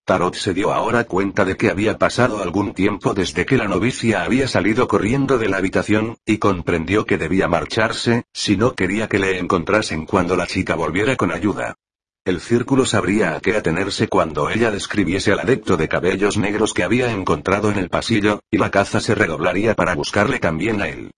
Tarot 0.04 0.34
se 0.34 0.52
dio 0.52 0.72
ahora 0.72 1.04
cuenta 1.04 1.44
de 1.44 1.56
que 1.56 1.70
había 1.70 1.96
pasado 1.96 2.42
algún 2.42 2.74
tiempo 2.74 3.14
desde 3.14 3.46
que 3.46 3.56
la 3.56 3.68
novicia 3.68 4.24
había 4.24 4.48
salido 4.48 4.88
corriendo 4.88 5.38
de 5.38 5.48
la 5.48 5.58
habitación, 5.58 6.18
y 6.26 6.38
comprendió 6.38 7.06
que 7.06 7.18
debía 7.18 7.46
marcharse, 7.46 8.24
si 8.32 8.56
no 8.56 8.74
quería 8.74 9.08
que 9.08 9.20
le 9.20 9.38
encontrasen 9.38 10.04
cuando 10.04 10.36
la 10.36 10.46
chica 10.48 10.74
volviera 10.74 11.16
con 11.16 11.30
ayuda. 11.30 11.76
El 12.24 12.40
círculo 12.40 12.86
sabría 12.86 13.34
a 13.34 13.40
qué 13.40 13.56
atenerse 13.56 14.06
cuando 14.06 14.48
ella 14.48 14.70
describiese 14.70 15.32
al 15.32 15.40
adepto 15.40 15.76
de 15.76 15.88
cabellos 15.88 16.36
negros 16.36 16.72
que 16.72 16.84
había 16.84 17.10
encontrado 17.10 17.68
en 17.72 17.78
el 17.78 17.88
pasillo, 17.88 18.38
y 18.48 18.58
la 18.58 18.70
caza 18.70 19.00
se 19.00 19.16
redoblaría 19.16 19.74
para 19.74 19.96
buscarle 19.96 20.38
también 20.38 20.80
a 20.82 20.88
él. 20.88 21.10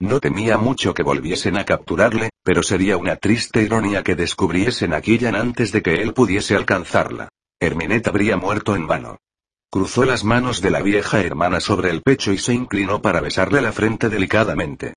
No 0.00 0.18
temía 0.18 0.58
mucho 0.58 0.94
que 0.94 1.04
volviesen 1.04 1.56
a 1.56 1.64
capturarle, 1.64 2.30
pero 2.42 2.64
sería 2.64 2.96
una 2.96 3.14
triste 3.14 3.62
ironía 3.62 4.02
que 4.02 4.16
descubriesen 4.16 4.94
a 4.94 5.00
Killian 5.00 5.36
antes 5.36 5.70
de 5.70 5.80
que 5.80 6.02
él 6.02 6.12
pudiese 6.12 6.56
alcanzarla. 6.56 7.28
Herminet 7.60 8.08
habría 8.08 8.36
muerto 8.36 8.74
en 8.74 8.88
vano. 8.88 9.18
Cruzó 9.70 10.04
las 10.04 10.24
manos 10.24 10.60
de 10.60 10.70
la 10.70 10.82
vieja 10.82 11.20
hermana 11.20 11.60
sobre 11.60 11.90
el 11.90 12.02
pecho 12.02 12.32
y 12.32 12.38
se 12.38 12.52
inclinó 12.52 13.00
para 13.00 13.20
besarle 13.20 13.60
la 13.60 13.70
frente 13.70 14.08
delicadamente. 14.08 14.94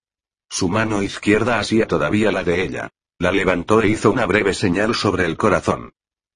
Su 0.50 0.70
mano 0.70 1.04
izquierda 1.04 1.60
hacía 1.60 1.88
todavía 1.88 2.32
la 2.32 2.44
de 2.44 2.64
ella. 2.64 2.90
La 3.22 3.32
levantó 3.32 3.84
e 3.84 3.88
hizo 3.88 4.10
una 4.10 4.26
breve 4.26 4.56
señal 4.56 4.96
sobre 4.96 5.28
el 5.28 5.38
corazón. 5.38 5.92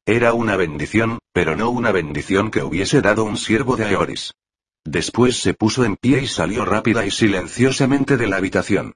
Era 0.05 0.33
una 0.33 0.55
bendición, 0.55 1.17
pero 1.33 1.55
no 1.55 1.71
una 1.71 1.91
bendición 1.91 2.51
que 2.51 2.61
hubiese 2.61 3.01
dado 3.01 3.23
un 3.23 3.37
siervo 3.37 3.75
de 3.75 3.85
Aeoris. 3.85 4.35
Después 4.83 5.41
se 5.41 5.55
puso 5.55 5.83
en 5.83 5.95
pie 5.95 6.21
y 6.21 6.27
salió 6.27 6.63
rápida 6.63 7.03
y 7.03 7.09
silenciosamente 7.09 8.17
de 8.17 8.27
la 8.27 8.37
habitación. 8.37 8.93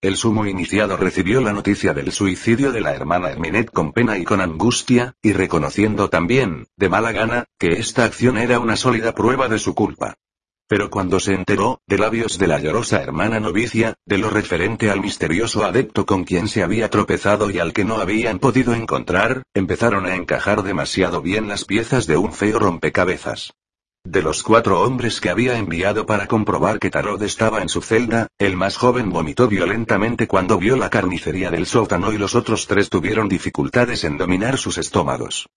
El 0.00 0.16
sumo 0.16 0.46
iniciado 0.46 0.96
recibió 0.96 1.40
la 1.40 1.52
noticia 1.52 1.92
del 1.92 2.12
suicidio 2.12 2.70
de 2.70 2.80
la 2.80 2.94
hermana 2.94 3.32
Herminet 3.32 3.72
con 3.72 3.92
pena 3.92 4.18
y 4.18 4.24
con 4.24 4.40
angustia, 4.40 5.16
y 5.20 5.32
reconociendo 5.32 6.10
también, 6.10 6.68
de 6.76 6.88
mala 6.90 7.10
gana, 7.10 7.46
que 7.58 7.72
esta 7.72 8.04
acción 8.04 8.38
era 8.38 8.60
una 8.60 8.76
sólida 8.76 9.16
prueba 9.16 9.48
de 9.48 9.58
su 9.58 9.74
culpa. 9.74 10.14
Pero 10.72 10.88
cuando 10.88 11.20
se 11.20 11.34
enteró, 11.34 11.82
de 11.86 11.98
labios 11.98 12.38
de 12.38 12.46
la 12.46 12.58
llorosa 12.58 13.02
hermana 13.02 13.38
novicia, 13.38 13.92
de 14.06 14.16
lo 14.16 14.30
referente 14.30 14.90
al 14.90 15.02
misterioso 15.02 15.66
adepto 15.66 16.06
con 16.06 16.24
quien 16.24 16.48
se 16.48 16.62
había 16.62 16.88
tropezado 16.88 17.50
y 17.50 17.58
al 17.58 17.74
que 17.74 17.84
no 17.84 17.96
habían 17.96 18.38
podido 18.38 18.72
encontrar, 18.72 19.42
empezaron 19.52 20.06
a 20.06 20.16
encajar 20.16 20.62
demasiado 20.62 21.20
bien 21.20 21.46
las 21.46 21.66
piezas 21.66 22.06
de 22.06 22.16
un 22.16 22.32
feo 22.32 22.58
rompecabezas. 22.58 23.52
De 24.02 24.22
los 24.22 24.42
cuatro 24.42 24.80
hombres 24.80 25.20
que 25.20 25.28
había 25.28 25.58
enviado 25.58 26.06
para 26.06 26.26
comprobar 26.26 26.78
que 26.78 26.88
Tarot 26.88 27.20
estaba 27.20 27.60
en 27.60 27.68
su 27.68 27.82
celda, 27.82 28.28
el 28.38 28.56
más 28.56 28.78
joven 28.78 29.10
vomitó 29.10 29.48
violentamente 29.48 30.26
cuando 30.26 30.56
vio 30.56 30.78
la 30.78 30.88
carnicería 30.88 31.50
del 31.50 31.66
sótano 31.66 32.14
y 32.14 32.16
los 32.16 32.34
otros 32.34 32.66
tres 32.66 32.88
tuvieron 32.88 33.28
dificultades 33.28 34.04
en 34.04 34.16
dominar 34.16 34.56
sus 34.56 34.78
estómagos. 34.78 35.50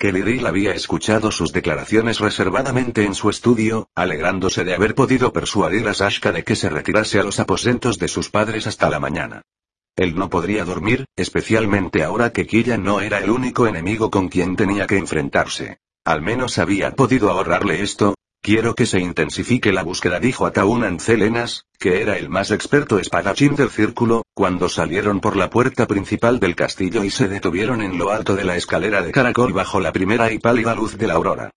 Kelly 0.00 0.46
había 0.46 0.72
escuchado 0.72 1.30
sus 1.30 1.52
declaraciones 1.52 2.20
reservadamente 2.20 3.04
en 3.04 3.14
su 3.14 3.28
estudio, 3.28 3.90
alegrándose 3.94 4.64
de 4.64 4.72
haber 4.74 4.94
podido 4.94 5.30
persuadir 5.34 5.86
a 5.88 5.92
Sashka 5.92 6.32
de 6.32 6.42
que 6.42 6.56
se 6.56 6.70
retirase 6.70 7.20
a 7.20 7.22
los 7.22 7.38
aposentos 7.38 7.98
de 7.98 8.08
sus 8.08 8.30
padres 8.30 8.66
hasta 8.66 8.88
la 8.88 8.98
mañana. 8.98 9.42
Él 9.96 10.14
no 10.14 10.30
podría 10.30 10.64
dormir, 10.64 11.04
especialmente 11.16 12.02
ahora 12.02 12.32
que 12.32 12.46
Killa 12.46 12.78
no 12.78 13.02
era 13.02 13.18
el 13.18 13.28
único 13.28 13.66
enemigo 13.66 14.10
con 14.10 14.30
quien 14.30 14.56
tenía 14.56 14.86
que 14.86 14.96
enfrentarse. 14.96 15.80
Al 16.06 16.22
menos 16.22 16.56
había 16.56 16.92
podido 16.92 17.28
ahorrarle 17.28 17.82
esto, 17.82 18.14
Quiero 18.42 18.74
que 18.74 18.86
se 18.86 19.00
intensifique 19.00 19.70
la 19.70 19.82
búsqueda, 19.82 20.18
dijo 20.18 20.46
a 20.46 20.52
Taunan 20.52 20.98
Celenas, 20.98 21.66
que 21.78 22.00
era 22.00 22.16
el 22.16 22.30
más 22.30 22.50
experto 22.50 22.98
espadachín 22.98 23.54
del 23.54 23.68
círculo, 23.68 24.22
cuando 24.32 24.70
salieron 24.70 25.20
por 25.20 25.36
la 25.36 25.50
puerta 25.50 25.86
principal 25.86 26.40
del 26.40 26.56
castillo 26.56 27.04
y 27.04 27.10
se 27.10 27.28
detuvieron 27.28 27.82
en 27.82 27.98
lo 27.98 28.10
alto 28.10 28.36
de 28.36 28.44
la 28.44 28.56
escalera 28.56 29.02
de 29.02 29.12
caracol 29.12 29.52
bajo 29.52 29.78
la 29.78 29.92
primera 29.92 30.32
y 30.32 30.38
pálida 30.38 30.74
luz 30.74 30.96
de 30.96 31.06
la 31.06 31.14
aurora. 31.14 31.50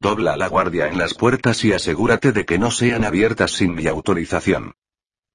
Dobla 0.00 0.36
la 0.36 0.48
guardia 0.48 0.88
en 0.88 0.98
las 0.98 1.14
puertas 1.14 1.64
y 1.64 1.72
asegúrate 1.72 2.32
de 2.32 2.44
que 2.44 2.58
no 2.58 2.72
sean 2.72 3.04
abiertas 3.04 3.52
sin 3.52 3.76
mi 3.76 3.86
autorización. 3.86 4.74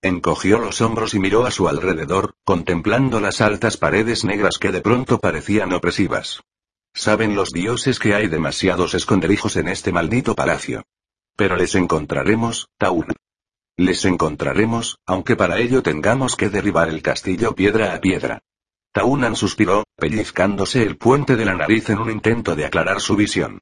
Encogió 0.02 0.60
los 0.60 0.82
hombros 0.82 1.14
y 1.14 1.20
miró 1.20 1.46
a 1.46 1.52
su 1.52 1.70
alrededor, 1.70 2.34
contemplando 2.44 3.22
las 3.22 3.40
altas 3.40 3.78
paredes 3.78 4.26
negras 4.26 4.58
que 4.58 4.74
de 4.74 4.82
pronto 4.82 5.18
parecían 5.20 5.72
opresivas. 5.72 6.42
Saben 7.00 7.34
los 7.34 7.52
dioses 7.52 7.98
que 7.98 8.14
hay 8.14 8.28
demasiados 8.28 8.94
esconderijos 8.94 9.56
en 9.56 9.70
este 9.70 9.94
maldito 9.94 10.36
palacio. 10.36 10.84
Pero 11.38 11.56
les 11.56 11.74
encontraremos, 11.76 12.68
Taun. 12.78 13.16
Les 13.78 14.04
encontraremos, 14.04 14.98
aunque 15.06 15.38
para 15.38 15.60
ello 15.60 15.82
tengamos 15.82 16.36
que 16.36 16.50
derribar 16.50 16.90
el 16.90 17.02
castillo 17.02 17.56
piedra 17.56 17.96
a 17.96 18.02
piedra. 18.02 18.42
Taunan 18.92 19.38
suspiró, 19.38 19.86
pellizcándose 19.96 20.84
el 20.84 20.98
puente 20.98 21.38
de 21.38 21.46
la 21.46 21.56
nariz 21.56 21.90
en 21.90 22.00
un 22.00 22.12
intento 22.12 22.54
de 22.58 22.66
aclarar 22.66 23.00
su 23.00 23.16
visión. 23.16 23.62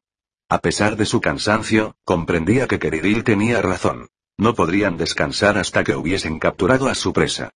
A 0.49 0.57
pesar 0.57 0.95
de 0.95 1.05
su 1.05 1.21
cansancio, 1.21 1.95
comprendía 2.05 2.67
que 2.67 2.79
Keridil 2.79 3.23
tenía 3.23 3.61
razón. 3.61 4.07
No 4.39 4.55
podrían 4.55 4.97
descansar 4.97 5.59
hasta 5.59 5.83
que 5.83 5.95
hubiesen 5.95 6.39
capturado 6.39 6.87
a 6.87 6.95
su 6.95 7.13
presa. 7.13 7.51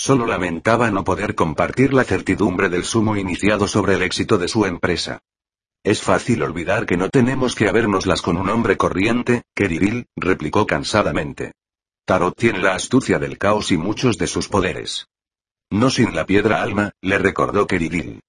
Solo 0.00 0.26
lamentaba 0.26 0.92
no 0.92 1.02
poder 1.02 1.34
compartir 1.34 1.92
la 1.92 2.04
certidumbre 2.04 2.68
del 2.68 2.84
sumo 2.84 3.16
iniciado 3.16 3.66
sobre 3.66 3.94
el 3.94 4.02
éxito 4.02 4.38
de 4.38 4.46
su 4.46 4.64
empresa. 4.64 5.18
Es 5.82 6.02
fácil 6.02 6.44
olvidar 6.44 6.86
que 6.86 6.96
no 6.96 7.08
tenemos 7.08 7.56
que 7.56 7.68
habérnoslas 7.68 8.22
con 8.22 8.36
un 8.36 8.48
hombre 8.48 8.76
corriente, 8.76 9.42
que 9.56 10.06
replicó 10.14 10.68
cansadamente. 10.68 11.50
Tarot 12.04 12.36
tiene 12.36 12.60
la 12.60 12.76
astucia 12.76 13.18
del 13.18 13.38
caos 13.38 13.72
y 13.72 13.76
muchos 13.76 14.18
de 14.18 14.28
sus 14.28 14.48
poderes. 14.48 15.08
No 15.68 15.90
sin 15.90 16.14
la 16.14 16.24
piedra 16.26 16.62
alma, 16.62 16.92
le 17.00 17.18
recordó 17.18 17.66
Keridil. 17.66 18.20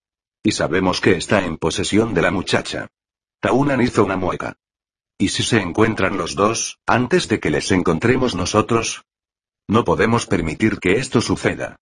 Y 0.42 0.54
sabemos 0.54 1.00
que 1.02 1.18
está 1.18 1.46
en 1.46 1.58
posesión 1.58 2.16
de 2.16 2.24
la 2.24 2.32
muchacha. 2.32 2.88
Taunan 3.42 3.80
hizo 3.82 4.04
una 4.04 4.18
mueca. 4.18 4.56
¿Y 5.20 5.30
si 5.30 5.44
se 5.44 5.62
encuentran 5.62 6.18
los 6.18 6.34
dos, 6.34 6.80
antes 6.88 7.28
de 7.28 7.40
que 7.40 7.52
les 7.52 7.72
encontremos 7.72 8.34
nosotros? 8.34 9.06
No 9.70 9.84
podemos 9.84 10.26
permitir 10.26 10.80
que 10.80 10.94
esto 10.94 11.22
suceda. 11.22 11.76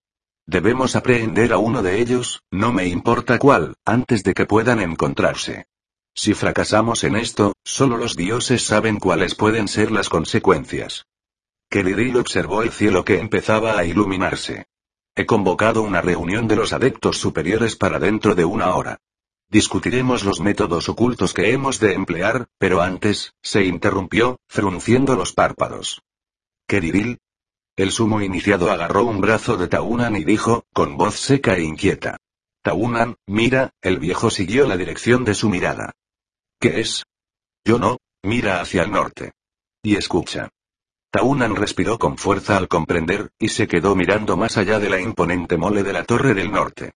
Debemos 0.46 0.98
aprehender 0.98 1.54
a 1.54 1.58
uno 1.58 1.82
de 1.82 2.02
ellos, 2.02 2.42
no 2.52 2.74
me 2.74 2.86
importa 2.90 3.40
cuál, 3.40 3.76
antes 3.86 4.24
de 4.24 4.34
que 4.34 4.46
puedan 4.46 4.82
encontrarse. 4.82 5.68
Si 6.14 6.34
fracasamos 6.34 7.06
en 7.06 7.16
esto, 7.16 7.54
solo 7.64 7.96
los 7.96 8.18
dioses 8.18 8.66
saben 8.66 9.00
cuáles 9.00 9.36
pueden 9.36 9.70
ser 9.70 9.90
las 9.90 10.10
consecuencias. 10.10 11.06
Keliril 11.70 12.18
observó 12.18 12.62
el 12.62 12.72
cielo 12.72 13.06
que 13.06 13.22
empezaba 13.22 13.78
a 13.78 13.86
iluminarse. 13.86 14.66
He 15.16 15.26
convocado 15.26 15.82
una 15.82 16.02
reunión 16.02 16.50
de 16.50 16.58
los 16.58 16.74
adeptos 16.74 17.18
superiores 17.20 17.78
para 17.78 18.00
dentro 18.00 18.36
de 18.36 18.44
una 18.44 18.76
hora. 18.76 19.00
Discutiremos 19.48 20.26
los 20.26 20.42
métodos 20.42 20.90
ocultos 20.90 21.34
que 21.34 21.54
hemos 21.54 21.80
de 21.80 21.94
emplear, 21.94 22.48
pero 22.58 22.82
antes, 22.82 23.34
se 23.42 23.64
interrumpió, 23.64 24.42
frunciendo 24.50 25.16
los 25.16 25.32
párpados. 25.32 26.02
Keridil, 26.68 27.20
el 27.78 27.92
sumo 27.92 28.22
iniciado 28.22 28.72
agarró 28.72 29.06
un 29.06 29.22
brazo 29.22 29.56
de 29.56 29.68
Taunan 29.68 30.16
y 30.16 30.24
dijo, 30.24 30.66
con 30.74 30.98
voz 30.98 31.16
seca 31.16 31.56
e 31.56 31.62
inquieta. 31.62 32.18
Taunan, 32.64 33.16
mira, 33.28 33.70
el 33.82 34.00
viejo 34.00 34.32
siguió 34.32 34.68
la 34.68 34.76
dirección 34.76 35.24
de 35.24 35.36
su 35.36 35.48
mirada. 35.48 35.94
¿Qué 36.60 36.80
es? 36.80 37.04
Yo 37.64 37.78
no, 37.78 37.98
mira 38.24 38.62
hacia 38.62 38.82
el 38.82 38.92
norte. 38.92 39.32
Y 39.84 39.96
escucha. 39.96 40.50
Taunan 41.12 41.56
respiró 41.56 42.00
con 42.00 42.18
fuerza 42.18 42.58
al 42.58 42.68
comprender, 42.68 43.30
y 43.40 43.50
se 43.50 43.68
quedó 43.68 43.96
mirando 43.96 44.36
más 44.38 44.58
allá 44.58 44.80
de 44.80 44.90
la 44.90 45.00
imponente 45.00 45.56
mole 45.56 45.84
de 45.84 45.94
la 45.94 46.04
Torre 46.04 46.34
del 46.34 46.52
Norte. 46.52 46.94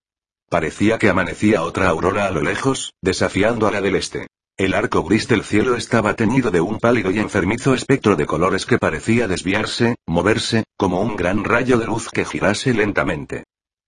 Parecía 0.49 0.97
que 0.97 1.09
amanecía 1.09 1.61
otra 1.61 1.89
aurora 1.89 2.25
a 2.25 2.31
lo 2.31 2.41
lejos, 2.41 2.93
desafiando 3.01 3.67
a 3.67 3.71
la 3.71 3.81
del 3.81 3.95
este. 3.95 4.27
El 4.61 4.75
arco 4.75 5.01
gris 5.03 5.27
del 5.27 5.43
cielo 5.43 5.75
estaba 5.75 6.13
teñido 6.13 6.51
de 6.51 6.61
un 6.61 6.77
pálido 6.77 7.09
y 7.09 7.17
enfermizo 7.17 7.73
espectro 7.73 8.15
de 8.15 8.27
colores 8.27 8.67
que 8.67 8.77
parecía 8.77 9.27
desviarse, 9.27 9.95
moverse, 10.05 10.65
como 10.77 11.01
un 11.01 11.15
gran 11.15 11.43
rayo 11.43 11.79
de 11.79 11.87
luz 11.87 12.09
que 12.11 12.25
girase 12.25 12.71
lentamente. 12.71 13.45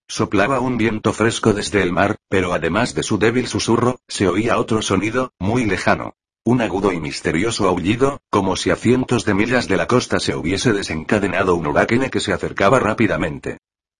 Soplaba 0.07 0.61
un 0.61 0.79
viento 0.79 1.13
fresco 1.13 1.53
desde 1.53 1.83
el 1.83 1.91
mar, 1.91 2.15
pero 2.27 2.53
además 2.53 2.95
de 2.95 3.03
su 3.03 3.19
débil 3.19 3.45
susurro, 3.45 3.99
se 4.07 4.27
oía 4.27 4.57
otro 4.57 4.81
sonido, 4.81 5.31
muy 5.37 5.65
lejano. 5.65 6.15
Un 6.43 6.59
agudo 6.59 6.91
y 6.91 6.99
misterioso 6.99 7.69
aullido, 7.69 8.21
como 8.31 8.55
si 8.55 8.71
a 8.71 8.75
cientos 8.75 9.25
de 9.25 9.35
millas 9.35 9.67
de 9.67 9.77
la 9.77 9.85
costa 9.85 10.19
se 10.19 10.35
hubiese 10.35 10.73
desencadenado 10.73 11.53
un 11.53 11.67
huracán 11.67 12.09
que 12.09 12.19
se 12.19 12.33
acercaba 12.33 12.79
rápidamente. 12.79 13.59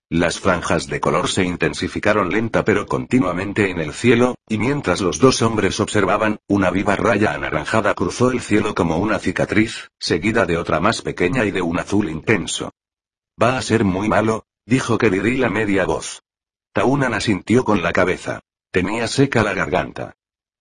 Las 0.10 0.40
franjas 0.40 0.88
de 0.88 1.00
color 1.00 1.28
se 1.28 1.44
intensificaron 1.44 2.30
lenta 2.30 2.64
pero 2.64 2.86
continuamente 2.86 3.70
en 3.70 3.80
el 3.80 3.94
cielo, 3.94 4.36
y 4.48 4.58
mientras 4.58 5.02
los 5.02 5.20
dos 5.20 5.42
hombres 5.42 5.80
observaban, 5.80 6.40
una 6.48 6.70
viva 6.70 6.96
raya 6.96 7.34
anaranjada 7.34 7.94
cruzó 7.94 8.32
el 8.32 8.42
cielo 8.42 8.76
como 8.76 8.98
una 8.98 9.20
cicatriz, 9.20 9.90
seguida 10.00 10.46
de 10.46 10.58
otra 10.58 10.80
más 10.80 11.02
pequeña 11.02 11.46
y 11.46 11.52
de 11.52 11.62
un 11.62 11.80
azul 11.80 12.10
intenso. 12.10 12.72
Va 13.42 13.58
a 13.58 13.62
ser 13.62 13.84
muy 13.84 14.08
malo, 14.08 14.46
dijo 14.66 14.98
Keriril 14.98 15.44
a 15.44 15.50
media 15.50 15.86
voz. 15.86 16.22
Taunan 16.74 17.14
asintió 17.14 17.64
con 17.64 17.82
la 17.82 17.94
cabeza. 17.94 18.42
Tenía 18.72 19.08
seca 19.08 19.44
la 19.44 19.54
garganta. 19.54 20.16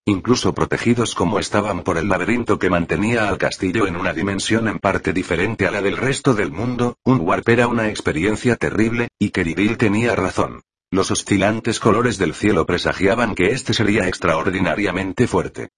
Incluso 0.05 0.53
protegidos 0.53 1.14
como 1.14 1.38
estaban 1.38 1.84
por 1.84 1.96
el 1.96 2.09
laberinto 2.09 2.59
que 2.59 2.68
mantenía 2.68 3.28
al 3.28 3.38
castillo 3.38 3.86
en 3.86 3.94
una 3.94 4.12
dimensión 4.12 4.66
en 4.66 4.80
parte 4.80 5.12
diferente 5.12 5.64
a 5.68 5.70
la 5.70 5.80
del 5.80 5.96
resto 5.96 6.34
del 6.34 6.50
mundo, 6.50 6.96
un 7.05 7.20
warp 7.20 7.48
era 7.48 7.68
una 7.68 7.88
experiencia 7.88 8.57
terrible, 8.57 9.11
y 9.20 9.30
Keribil 9.30 9.78
tenía 9.78 10.16
razón. 10.16 10.62
Los 10.90 11.12
oscilantes 11.12 11.78
colores 11.78 12.18
del 12.18 12.34
cielo 12.34 12.66
presagiaban 12.66 13.36
que 13.36 13.53
este 13.53 13.74
sería 13.74 14.09
extraordinariamente 14.09 15.28
fuerte. 15.28 15.68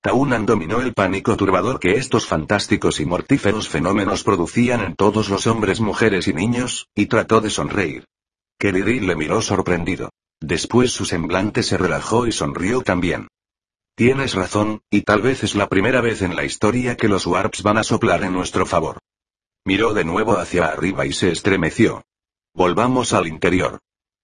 Taunan 0.00 0.46
dominó 0.46 0.80
el 0.80 0.94
pánico 0.94 1.36
turbador 1.36 1.78
que 1.78 1.96
estos 1.96 2.26
fantásticos 2.26 3.00
y 3.00 3.04
mortíferos 3.04 3.68
fenómenos 3.68 4.24
producían 4.24 4.80
en 4.80 4.96
todos 4.96 5.28
los 5.28 5.46
hombres, 5.46 5.80
mujeres 5.80 6.26
y 6.26 6.32
niños, 6.32 6.88
y 6.94 7.04
trató 7.04 7.42
de 7.42 7.50
sonreír. 7.50 8.06
Keridil 8.58 9.06
le 9.06 9.14
miró 9.14 9.42
sorprendido. 9.42 10.08
Después 10.40 10.90
su 10.90 11.04
semblante 11.04 11.62
se 11.62 11.76
relajó 11.76 12.26
y 12.26 12.32
sonrió 12.32 12.80
también. 12.80 13.28
Tienes 13.96 14.34
razón, 14.34 14.82
y 14.90 15.02
tal 15.02 15.22
vez 15.22 15.44
es 15.44 15.54
la 15.54 15.68
primera 15.68 16.00
vez 16.00 16.20
en 16.22 16.34
la 16.34 16.44
historia 16.44 16.96
que 16.96 17.06
los 17.06 17.28
warps 17.28 17.62
van 17.62 17.78
a 17.78 17.84
soplar 17.84 18.24
en 18.24 18.32
nuestro 18.32 18.66
favor. 18.66 18.98
Miró 19.64 19.94
de 19.94 20.04
nuevo 20.04 20.36
hacia 20.36 20.66
arriba 20.66 21.06
y 21.06 21.12
se 21.12 21.30
estremeció. 21.30 22.02
Volvamos 22.54 23.12
al 23.12 23.28
interior. 23.28 23.78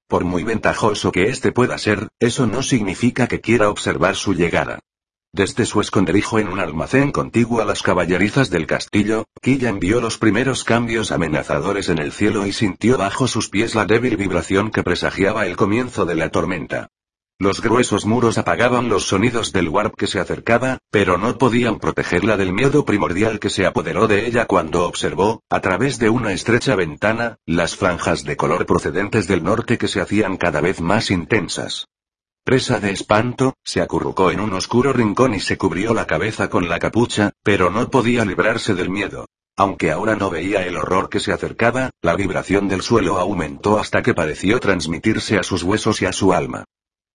Por 0.09 0.25
muy 0.25 0.43
ventajoso 0.43 1.13
que 1.13 1.29
este 1.29 1.53
pueda 1.53 1.79
ser, 1.79 2.09
eso 2.19 2.49
no 2.49 2.65
significa 2.65 3.29
que 3.29 3.41
quiera 3.41 3.71
observar 3.71 4.17
su 4.17 4.35
llegada. 4.35 4.81
Desde 5.33 5.65
su 5.65 5.81
esconderijo 5.81 6.41
en 6.41 6.49
un 6.49 6.59
almacén 6.59 7.13
contiguo 7.13 7.61
a 7.61 7.65
las 7.65 7.85
caballerizas 7.85 8.51
del 8.51 8.67
castillo, 8.67 9.27
Quilla 9.41 9.69
envió 9.69 10.01
los 10.01 10.19
primeros 10.19 10.65
cambios 10.65 11.13
amenazadores 11.13 11.89
en 11.89 12.01
el 12.01 12.11
cielo 12.11 12.45
y 12.45 12.53
sintió 12.53 12.99
bajo 12.99 13.29
sus 13.29 13.49
pies 13.49 13.77
la 13.77 13.85
débil 13.85 14.17
vibración 14.17 14.73
que 14.73 14.83
presagiaba 14.83 15.47
el 15.47 15.57
comienzo 15.57 16.07
de 16.07 16.17
la 16.17 16.31
tormenta. 16.31 16.89
Los 17.43 17.63
gruesos 17.63 18.05
muros 18.05 18.37
apagaban 18.37 18.91
los 18.91 19.05
sonidos 19.05 19.51
del 19.51 19.71
warp 19.71 19.95
que 19.97 20.07
se 20.07 20.21
acercaba, 20.21 20.77
pero 20.91 21.17
no 21.17 21.39
podían 21.39 21.79
protegerla 21.79 22.37
del 22.37 22.53
miedo 22.53 22.85
primordial 22.85 23.41
que 23.41 23.49
se 23.49 23.65
apoderó 23.65 24.07
de 24.07 24.27
ella 24.27 24.45
cuando 24.45 24.85
observó, 24.85 25.43
a 25.49 25.63
través 25.63 25.99
de 25.99 26.11
una 26.11 26.35
estrecha 26.35 26.77
ventana, 26.77 27.39
las 27.47 27.77
franjas 27.77 28.25
de 28.25 28.37
color 28.37 28.67
procedentes 28.67 29.27
del 29.27 29.43
norte 29.43 29.79
que 29.79 29.89
se 29.89 30.03
hacían 30.03 30.37
cada 30.37 30.61
vez 30.61 30.83
más 30.83 31.11
intensas. 31.11 31.87
Presa 32.45 32.79
de 32.79 32.91
espanto, 32.91 33.55
se 33.65 33.81
acurrucó 33.81 34.31
en 34.31 34.41
un 34.41 34.53
oscuro 34.53 34.93
rincón 34.93 35.33
y 35.33 35.41
se 35.41 35.57
cubrió 35.57 35.95
la 35.95 36.07
cabeza 36.07 36.51
con 36.51 36.69
la 36.69 36.79
capucha, 36.79 37.31
pero 37.43 37.71
no 37.71 37.89
podía 37.89 38.27
librarse 38.27 38.75
del 38.75 38.91
miedo. 38.91 39.25
Aunque 39.57 39.91
ahora 39.91 40.15
no 40.15 40.29
veía 40.29 40.67
el 40.67 40.77
horror 40.77 41.09
que 41.09 41.21
se 41.21 41.33
acercaba, 41.33 41.89
la 42.03 42.17
vibración 42.17 42.69
del 42.69 42.83
suelo 42.83 43.17
aumentó 43.17 43.79
hasta 43.79 44.03
que 44.03 44.13
pareció 44.13 44.61
transmitirse 44.61 45.39
a 45.39 45.43
sus 45.43 45.63
huesos 45.63 46.03
y 46.03 46.05
a 46.05 46.13
su 46.13 46.35
alma. 46.35 46.67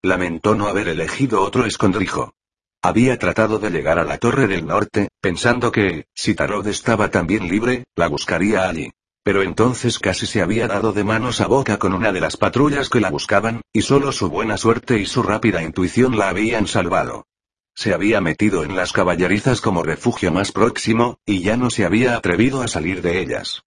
Lamentó 0.02 0.54
no 0.54 0.68
haber 0.68 0.88
elegido 0.88 1.42
otro 1.42 1.64
escondrijo. 1.66 2.34
Había 2.82 3.18
tratado 3.18 3.58
de 3.58 3.70
llegar 3.70 3.98
a 3.98 4.04
la 4.04 4.18
Torre 4.18 4.46
del 4.46 4.66
Norte, 4.66 5.08
pensando 5.20 5.72
que, 5.72 6.06
si 6.14 6.34
Tarot 6.34 6.66
estaba 6.66 7.10
también 7.10 7.48
libre, 7.48 7.84
la 7.96 8.06
buscaría 8.06 8.68
allí. 8.68 8.92
Pero 9.24 9.42
entonces 9.42 9.98
casi 9.98 10.26
se 10.26 10.40
había 10.40 10.68
dado 10.68 10.92
de 10.92 11.02
manos 11.02 11.40
a 11.40 11.48
boca 11.48 11.78
con 11.78 11.94
una 11.94 12.12
de 12.12 12.20
las 12.20 12.36
patrullas 12.36 12.88
que 12.88 13.00
la 13.00 13.10
buscaban, 13.10 13.62
y 13.72 13.82
solo 13.82 14.12
su 14.12 14.30
buena 14.30 14.56
suerte 14.56 15.00
y 15.00 15.06
su 15.06 15.24
rápida 15.24 15.62
intuición 15.64 16.16
la 16.16 16.28
habían 16.28 16.68
salvado. 16.68 17.26
Se 17.74 17.92
había 17.92 18.20
metido 18.20 18.62
en 18.62 18.76
las 18.76 18.92
caballerizas 18.92 19.60
como 19.60 19.82
refugio 19.82 20.30
más 20.30 20.52
próximo, 20.52 21.18
y 21.26 21.42
ya 21.42 21.56
no 21.56 21.70
se 21.70 21.84
había 21.84 22.16
atrevido 22.16 22.62
a 22.62 22.68
salir 22.68 23.02
de 23.02 23.20
ellas. 23.20 23.64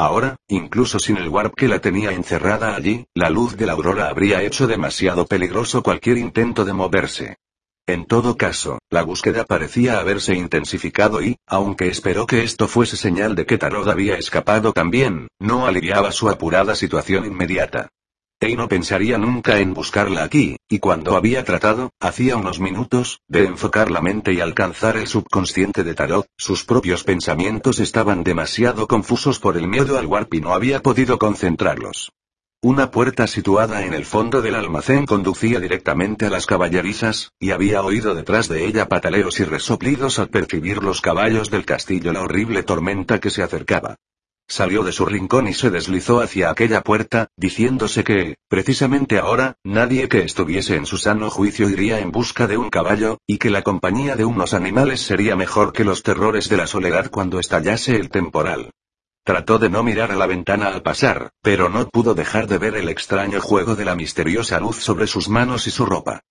Ahora, 0.00 0.36
incluso 0.46 1.00
sin 1.00 1.16
el 1.16 1.28
warp 1.28 1.56
que 1.56 1.66
la 1.66 1.80
tenía 1.80 2.12
encerrada 2.12 2.76
allí, 2.76 3.06
la 3.14 3.30
luz 3.30 3.56
de 3.56 3.66
la 3.66 3.72
aurora 3.72 4.08
habría 4.08 4.44
hecho 4.44 4.68
demasiado 4.68 5.26
peligroso 5.26 5.82
cualquier 5.82 6.18
intento 6.18 6.64
de 6.64 6.72
moverse. 6.72 7.38
En 7.84 8.04
todo 8.06 8.36
caso, 8.36 8.78
la 8.90 9.02
búsqueda 9.02 9.44
parecía 9.44 9.98
haberse 9.98 10.36
intensificado 10.36 11.20
y, 11.20 11.38
aunque 11.48 11.88
esperó 11.88 12.28
que 12.28 12.44
esto 12.44 12.68
fuese 12.68 12.96
señal 12.96 13.34
de 13.34 13.44
que 13.44 13.58
Tarot 13.58 13.88
había 13.88 14.14
escapado 14.14 14.72
también, 14.72 15.26
no 15.40 15.66
aliviaba 15.66 16.12
su 16.12 16.28
apurada 16.28 16.76
situación 16.76 17.26
inmediata. 17.26 17.88
Ey 18.40 18.54
no 18.54 18.68
pensaría 18.68 19.18
nunca 19.18 19.58
en 19.58 19.74
buscarla 19.74 20.22
aquí, 20.22 20.58
y 20.68 20.78
cuando 20.78 21.16
había 21.16 21.44
tratado, 21.44 21.90
hacía 21.98 22.36
unos 22.36 22.60
minutos, 22.60 23.20
de 23.26 23.44
enfocar 23.44 23.90
la 23.90 24.00
mente 24.00 24.32
y 24.32 24.40
alcanzar 24.40 24.96
el 24.96 25.08
subconsciente 25.08 25.82
de 25.82 25.94
Tarot, 25.94 26.28
sus 26.36 26.64
propios 26.64 27.02
pensamientos 27.02 27.80
estaban 27.80 28.22
demasiado 28.22 28.86
confusos 28.86 29.40
por 29.40 29.56
el 29.56 29.66
miedo 29.66 29.98
al 29.98 30.06
warp 30.06 30.32
y 30.34 30.40
no 30.40 30.54
había 30.54 30.80
podido 30.82 31.18
concentrarlos. 31.18 32.12
Una 32.62 32.92
puerta 32.92 33.26
situada 33.26 33.84
en 33.84 33.92
el 33.92 34.04
fondo 34.04 34.40
del 34.40 34.54
almacén 34.54 35.04
conducía 35.04 35.58
directamente 35.58 36.26
a 36.26 36.30
las 36.30 36.46
caballerizas, 36.46 37.32
y 37.40 37.50
había 37.50 37.82
oído 37.82 38.14
detrás 38.14 38.46
de 38.46 38.66
ella 38.66 38.88
pataleos 38.88 39.40
y 39.40 39.44
resoplidos 39.44 40.20
al 40.20 40.28
percibir 40.28 40.80
los 40.80 41.00
caballos 41.00 41.50
del 41.50 41.64
castillo 41.64 42.12
la 42.12 42.22
horrible 42.22 42.62
tormenta 42.62 43.18
que 43.18 43.30
se 43.30 43.42
acercaba. 43.42 43.96
Salió 44.50 44.82
de 44.82 44.92
su 44.92 45.04
rincón 45.04 45.46
y 45.46 45.52
se 45.52 45.68
deslizó 45.68 46.22
hacia 46.22 46.48
aquella 46.48 46.80
puerta, 46.80 47.28
diciéndose 47.36 48.02
que, 48.02 48.36
precisamente 48.48 49.18
ahora, 49.18 49.56
nadie 49.62 50.08
que 50.08 50.22
estuviese 50.22 50.76
en 50.76 50.86
su 50.86 50.96
sano 50.96 51.28
juicio 51.28 51.68
iría 51.68 52.00
en 52.00 52.10
busca 52.10 52.46
de 52.46 52.56
un 52.56 52.70
caballo, 52.70 53.18
y 53.26 53.36
que 53.36 53.50
la 53.50 53.60
compañía 53.60 54.16
de 54.16 54.24
unos 54.24 54.54
animales 54.54 55.02
sería 55.02 55.36
mejor 55.36 55.74
que 55.74 55.84
los 55.84 56.02
terrores 56.02 56.48
de 56.48 56.56
la 56.56 56.66
soledad 56.66 57.10
cuando 57.10 57.38
estallase 57.38 57.96
el 57.96 58.08
temporal. 58.08 58.70
Trató 59.22 59.58
de 59.58 59.68
no 59.68 59.82
mirar 59.82 60.12
a 60.12 60.16
la 60.16 60.26
ventana 60.26 60.68
al 60.68 60.80
pasar, 60.80 61.30
pero 61.42 61.68
no 61.68 61.86
pudo 61.90 62.14
dejar 62.14 62.46
de 62.46 62.56
ver 62.56 62.74
el 62.76 62.88
extraño 62.88 63.42
juego 63.42 63.76
de 63.76 63.84
la 63.84 63.94
misteriosa 63.94 64.58
luz 64.60 64.76
sobre 64.76 65.06
sus 65.06 65.28
manos 65.28 65.66
y 65.66 65.70
su 65.70 65.84
ropa. 65.84 66.22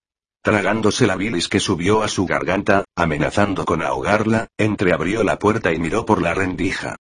Tragándose 0.42 1.06
la 1.06 1.18
bilis 1.18 1.48
que 1.50 1.60
subió 1.60 2.02
a 2.02 2.08
su 2.08 2.26
garganta, 2.26 2.84
amenazando 2.96 3.64
con 3.66 3.84
ahogarla, 3.84 4.48
entreabrió 4.58 5.24
la 5.24 5.38
puerta 5.38 5.72
y 5.72 5.78
miró 5.78 6.04
por 6.08 6.20
la 6.20 6.34
rendija. 6.34 6.96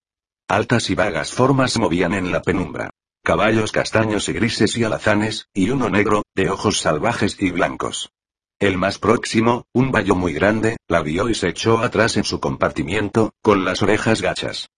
Altas 0.50 0.89
y 0.89 0.95
vagas 0.95 1.34
formas 1.34 1.78
movían 1.78 2.14
en 2.14 2.32
la 2.32 2.41
penumbra. 2.41 2.91
Caballos 3.22 3.74
castaños 3.74 4.30
y 4.30 4.34
grises 4.34 4.78
y 4.78 4.86
alazanes, 4.86 5.50
y 5.54 5.72
uno 5.72 5.89
negro, 5.89 6.24
de 6.36 6.50
ojos 6.50 6.80
salvajes 6.80 7.36
y 7.41 7.52
blancos. 7.52 8.14
El 8.58 8.78
más 8.78 8.98
próximo, 8.98 9.66
un 9.74 9.91
vallo 9.91 10.16
muy 10.16 10.32
grande, 10.32 10.78
la 10.88 11.02
vio 11.02 11.28
y 11.28 11.36
se 11.36 11.50
echó 11.50 11.80
atrás 11.80 12.16
en 12.16 12.24
su 12.24 12.39
compartimiento, 12.39 13.34
con 13.41 13.66
las 13.66 13.82
orejas 13.82 14.22
gachas. 14.22 14.70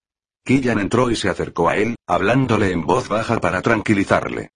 Killan 0.43 0.79
entró 0.79 1.11
y 1.11 1.15
se 1.15 1.29
acercó 1.29 1.69
a 1.69 1.77
él, 1.77 1.97
hablándole 2.07 2.71
en 2.71 2.87
voz 2.87 3.07
baja 3.07 3.39
para 3.39 3.61
tranquilizarle. 3.61 4.49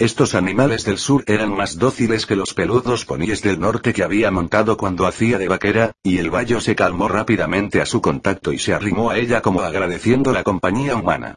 Estos 0.00 0.36
animales 0.36 0.84
del 0.84 0.96
sur 0.96 1.24
eran 1.26 1.56
más 1.56 1.76
dóciles 1.76 2.24
que 2.24 2.36
los 2.36 2.54
peludos 2.54 3.04
poníes 3.04 3.42
del 3.42 3.58
norte 3.58 3.92
que 3.92 4.04
había 4.04 4.30
montado 4.30 4.76
cuando 4.76 5.08
hacía 5.08 5.38
de 5.38 5.48
vaquera, 5.48 5.90
y 6.04 6.18
el 6.18 6.30
vallo 6.30 6.60
se 6.60 6.76
calmó 6.76 7.08
rápidamente 7.08 7.80
a 7.80 7.86
su 7.86 8.00
contacto 8.00 8.52
y 8.52 8.60
se 8.60 8.72
arrimó 8.72 9.10
a 9.10 9.18
ella 9.18 9.42
como 9.42 9.60
agradeciendo 9.60 10.32
la 10.32 10.44
compañía 10.44 10.94
humana. 10.94 11.34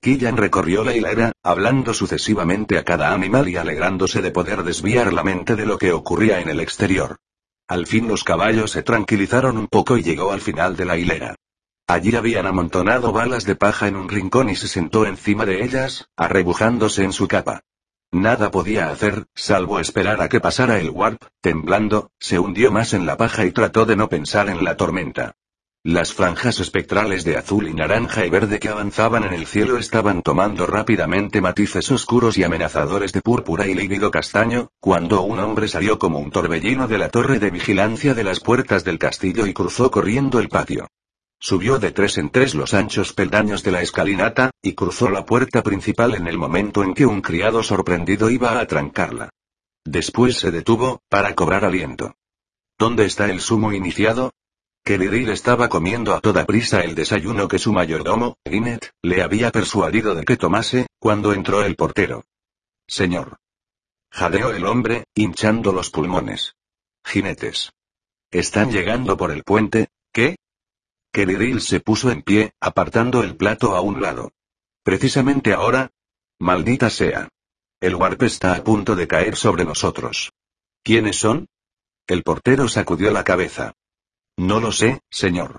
Killan 0.00 0.38
recorrió 0.38 0.84
la 0.84 0.96
hilera, 0.96 1.32
hablando 1.42 1.92
sucesivamente 1.92 2.78
a 2.78 2.84
cada 2.84 3.12
animal 3.12 3.46
y 3.46 3.56
alegrándose 3.56 4.22
de 4.22 4.30
poder 4.30 4.62
desviar 4.62 5.12
la 5.12 5.22
mente 5.22 5.54
de 5.54 5.66
lo 5.66 5.76
que 5.76 5.92
ocurría 5.92 6.40
en 6.40 6.48
el 6.48 6.60
exterior. 6.60 7.18
Al 7.68 7.86
fin 7.86 8.08
los 8.08 8.24
caballos 8.24 8.70
se 8.70 8.82
tranquilizaron 8.82 9.58
un 9.58 9.66
poco 9.66 9.98
y 9.98 10.02
llegó 10.02 10.32
al 10.32 10.40
final 10.40 10.76
de 10.76 10.86
la 10.86 10.96
hilera. 10.96 11.34
Allí 11.86 12.16
habían 12.16 12.46
amontonado 12.46 13.12
balas 13.12 13.44
de 13.44 13.54
paja 13.54 13.86
en 13.86 13.96
un 13.96 14.08
rincón 14.08 14.48
y 14.48 14.56
se 14.56 14.66
sentó 14.66 15.04
encima 15.04 15.44
de 15.44 15.62
ellas, 15.62 16.08
arrebujándose 16.16 17.04
en 17.04 17.12
su 17.12 17.28
capa. 17.28 17.64
Nada 18.10 18.50
podía 18.50 18.88
hacer, 18.88 19.26
salvo 19.34 19.80
esperar 19.80 20.22
a 20.22 20.30
que 20.30 20.40
pasara 20.40 20.78
el 20.78 20.88
warp, 20.88 21.22
temblando, 21.42 22.10
se 22.18 22.38
hundió 22.38 22.72
más 22.72 22.94
en 22.94 23.04
la 23.04 23.18
paja 23.18 23.44
y 23.44 23.52
trató 23.52 23.84
de 23.84 23.96
no 23.96 24.08
pensar 24.08 24.48
en 24.48 24.64
la 24.64 24.78
tormenta. 24.78 25.36
Las 25.84 26.14
franjas 26.14 26.58
espectrales 26.58 27.22
de 27.24 27.36
azul 27.36 27.68
y 27.68 27.74
naranja 27.74 28.24
y 28.24 28.30
verde 28.30 28.58
que 28.58 28.70
avanzaban 28.70 29.24
en 29.24 29.34
el 29.34 29.46
cielo 29.46 29.76
estaban 29.76 30.22
tomando 30.22 30.64
rápidamente 30.64 31.42
matices 31.42 31.90
oscuros 31.90 32.38
y 32.38 32.44
amenazadores 32.44 33.12
de 33.12 33.20
púrpura 33.20 33.66
y 33.66 33.74
lívido 33.74 34.10
castaño, 34.10 34.70
cuando 34.80 35.20
un 35.20 35.38
hombre 35.38 35.68
salió 35.68 35.98
como 35.98 36.18
un 36.18 36.30
torbellino 36.30 36.88
de 36.88 36.98
la 36.98 37.10
torre 37.10 37.38
de 37.38 37.50
vigilancia 37.50 38.14
de 38.14 38.24
las 38.24 38.40
puertas 38.40 38.84
del 38.84 38.98
castillo 38.98 39.46
y 39.46 39.52
cruzó 39.52 39.90
corriendo 39.90 40.40
el 40.40 40.48
patio. 40.48 40.88
Subió 41.40 41.78
de 41.78 41.92
tres 41.92 42.18
en 42.18 42.30
tres 42.30 42.54
los 42.54 42.74
anchos 42.74 43.12
peldaños 43.12 43.62
de 43.62 43.70
la 43.70 43.80
escalinata, 43.80 44.50
y 44.60 44.74
cruzó 44.74 45.08
la 45.08 45.24
puerta 45.24 45.62
principal 45.62 46.14
en 46.14 46.26
el 46.26 46.36
momento 46.36 46.82
en 46.82 46.94
que 46.94 47.06
un 47.06 47.20
criado 47.20 47.62
sorprendido 47.62 48.28
iba 48.28 48.52
a 48.52 48.60
atrancarla. 48.60 49.30
Después 49.84 50.36
se 50.36 50.50
detuvo, 50.50 51.00
para 51.08 51.34
cobrar 51.34 51.64
aliento. 51.64 52.16
¿Dónde 52.76 53.04
está 53.04 53.30
el 53.30 53.40
sumo 53.40 53.72
iniciado? 53.72 54.32
Keridil 54.84 55.30
estaba 55.30 55.68
comiendo 55.68 56.14
a 56.14 56.20
toda 56.20 56.44
prisa 56.44 56.80
el 56.80 56.94
desayuno 56.94 57.46
que 57.46 57.58
su 57.58 57.72
mayordomo, 57.72 58.36
Linet, 58.44 58.92
le 59.02 59.22
había 59.22 59.50
persuadido 59.50 60.14
de 60.14 60.24
que 60.24 60.36
tomase, 60.36 60.86
cuando 60.98 61.32
entró 61.32 61.62
el 61.62 61.76
portero. 61.76 62.24
Señor. 62.86 63.36
Jadeó 64.10 64.50
el 64.50 64.64
hombre, 64.66 65.04
hinchando 65.14 65.72
los 65.72 65.90
pulmones. 65.90 66.54
Jinetes. 67.04 67.70
Están 68.30 68.70
llegando 68.70 69.16
por 69.16 69.30
el 69.30 69.44
puente, 69.44 69.88
¿qué? 70.12 70.36
Keridil 71.18 71.60
se 71.60 71.80
puso 71.80 72.12
en 72.12 72.22
pie, 72.22 72.52
apartando 72.60 73.24
el 73.24 73.34
plato 73.34 73.74
a 73.74 73.80
un 73.80 74.00
lado. 74.00 74.30
Precisamente 74.84 75.52
ahora. 75.52 75.90
Maldita 76.38 76.90
sea. 76.90 77.28
El 77.80 77.96
warp 77.96 78.22
está 78.22 78.54
a 78.54 78.62
punto 78.62 78.94
de 78.94 79.08
caer 79.08 79.34
sobre 79.34 79.64
nosotros. 79.64 80.30
¿Quiénes 80.84 81.16
son? 81.16 81.48
El 82.06 82.22
portero 82.22 82.68
sacudió 82.68 83.10
la 83.10 83.24
cabeza. 83.24 83.72
No 84.36 84.60
lo 84.60 84.70
sé, 84.70 85.00
señor. 85.10 85.58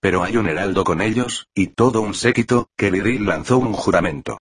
Pero 0.00 0.22
hay 0.22 0.38
un 0.38 0.48
heraldo 0.48 0.82
con 0.82 1.02
ellos, 1.02 1.46
y 1.54 1.66
todo 1.66 2.00
un 2.00 2.14
séquito, 2.14 2.70
que 2.74 2.90
lanzó 2.90 3.58
un 3.58 3.74
juramento. 3.74 4.38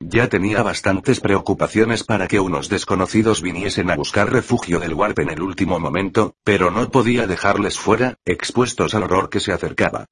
Ya 0.00 0.28
tenía 0.28 0.62
bastantes 0.62 1.20
preocupaciones 1.20 2.04
para 2.04 2.28
que 2.28 2.38
unos 2.38 2.68
desconocidos 2.68 3.40
viniesen 3.40 3.90
a 3.90 3.96
buscar 3.96 4.30
refugio 4.30 4.78
del 4.78 4.92
Warp 4.92 5.18
en 5.20 5.30
el 5.30 5.40
último 5.40 5.80
momento, 5.80 6.34
pero 6.44 6.70
no 6.70 6.90
podía 6.90 7.26
dejarles 7.26 7.78
fuera, 7.78 8.18
expuestos 8.26 8.94
al 8.94 9.04
horror 9.04 9.30
que 9.30 9.40
se 9.40 9.52
acercaba. 9.52 10.04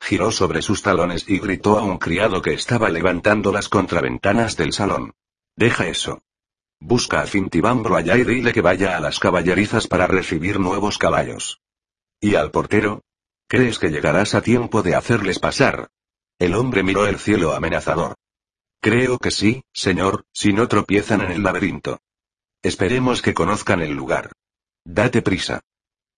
Giró 0.00 0.32
sobre 0.32 0.60
sus 0.60 0.82
talones 0.82 1.28
y 1.28 1.38
gritó 1.38 1.78
a 1.78 1.82
un 1.82 1.98
criado 1.98 2.42
que 2.42 2.52
estaba 2.52 2.88
levantando 2.88 3.52
las 3.52 3.68
contraventanas 3.68 4.56
del 4.56 4.72
salón. 4.72 5.14
Deja 5.56 5.86
eso. 5.86 6.20
Busca 6.80 7.20
a 7.20 7.26
Fintibambro 7.26 7.96
allá 7.96 8.16
y 8.16 8.24
dile 8.24 8.52
que 8.52 8.60
vaya 8.60 8.96
a 8.96 9.00
las 9.00 9.20
caballerizas 9.20 9.86
para 9.86 10.06
recibir 10.08 10.58
nuevos 10.58 10.98
caballos. 10.98 11.60
¿Y 12.20 12.34
al 12.34 12.50
portero? 12.50 13.02
¿Crees 13.48 13.78
que 13.78 13.90
llegarás 13.90 14.34
a 14.34 14.42
tiempo 14.42 14.82
de 14.82 14.96
hacerles 14.96 15.38
pasar? 15.38 15.90
El 16.40 16.54
hombre 16.54 16.82
miró 16.82 17.06
el 17.06 17.18
cielo 17.18 17.54
amenazador. 17.54 18.16
Creo 18.80 19.18
que 19.18 19.30
sí, 19.30 19.62
señor, 19.72 20.24
si 20.32 20.52
no 20.52 20.68
tropiezan 20.68 21.20
en 21.22 21.32
el 21.32 21.42
laberinto. 21.42 21.98
Esperemos 22.62 23.22
que 23.22 23.34
conozcan 23.34 23.80
el 23.80 23.92
lugar. 23.92 24.32
Date 24.84 25.20
prisa. 25.20 25.60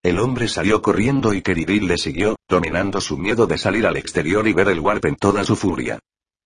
El 0.03 0.19
hombre 0.19 0.49
salió 0.49 0.83
corriendo 0.83 1.33
y 1.35 1.43
Keribil 1.43 1.87
le 1.87 1.99
siguió, 1.99 2.37
dominando 2.49 3.01
su 3.01 3.19
miedo 3.19 3.47
de 3.47 3.59
salir 3.59 3.87
al 3.87 3.97
exterior 3.97 4.47
y 4.47 4.53
ver 4.53 4.69
el 4.69 4.81
warp 4.81 5.05
en 5.07 5.17
toda 5.17 5.45
su 5.45 5.57
furia. 5.57 5.99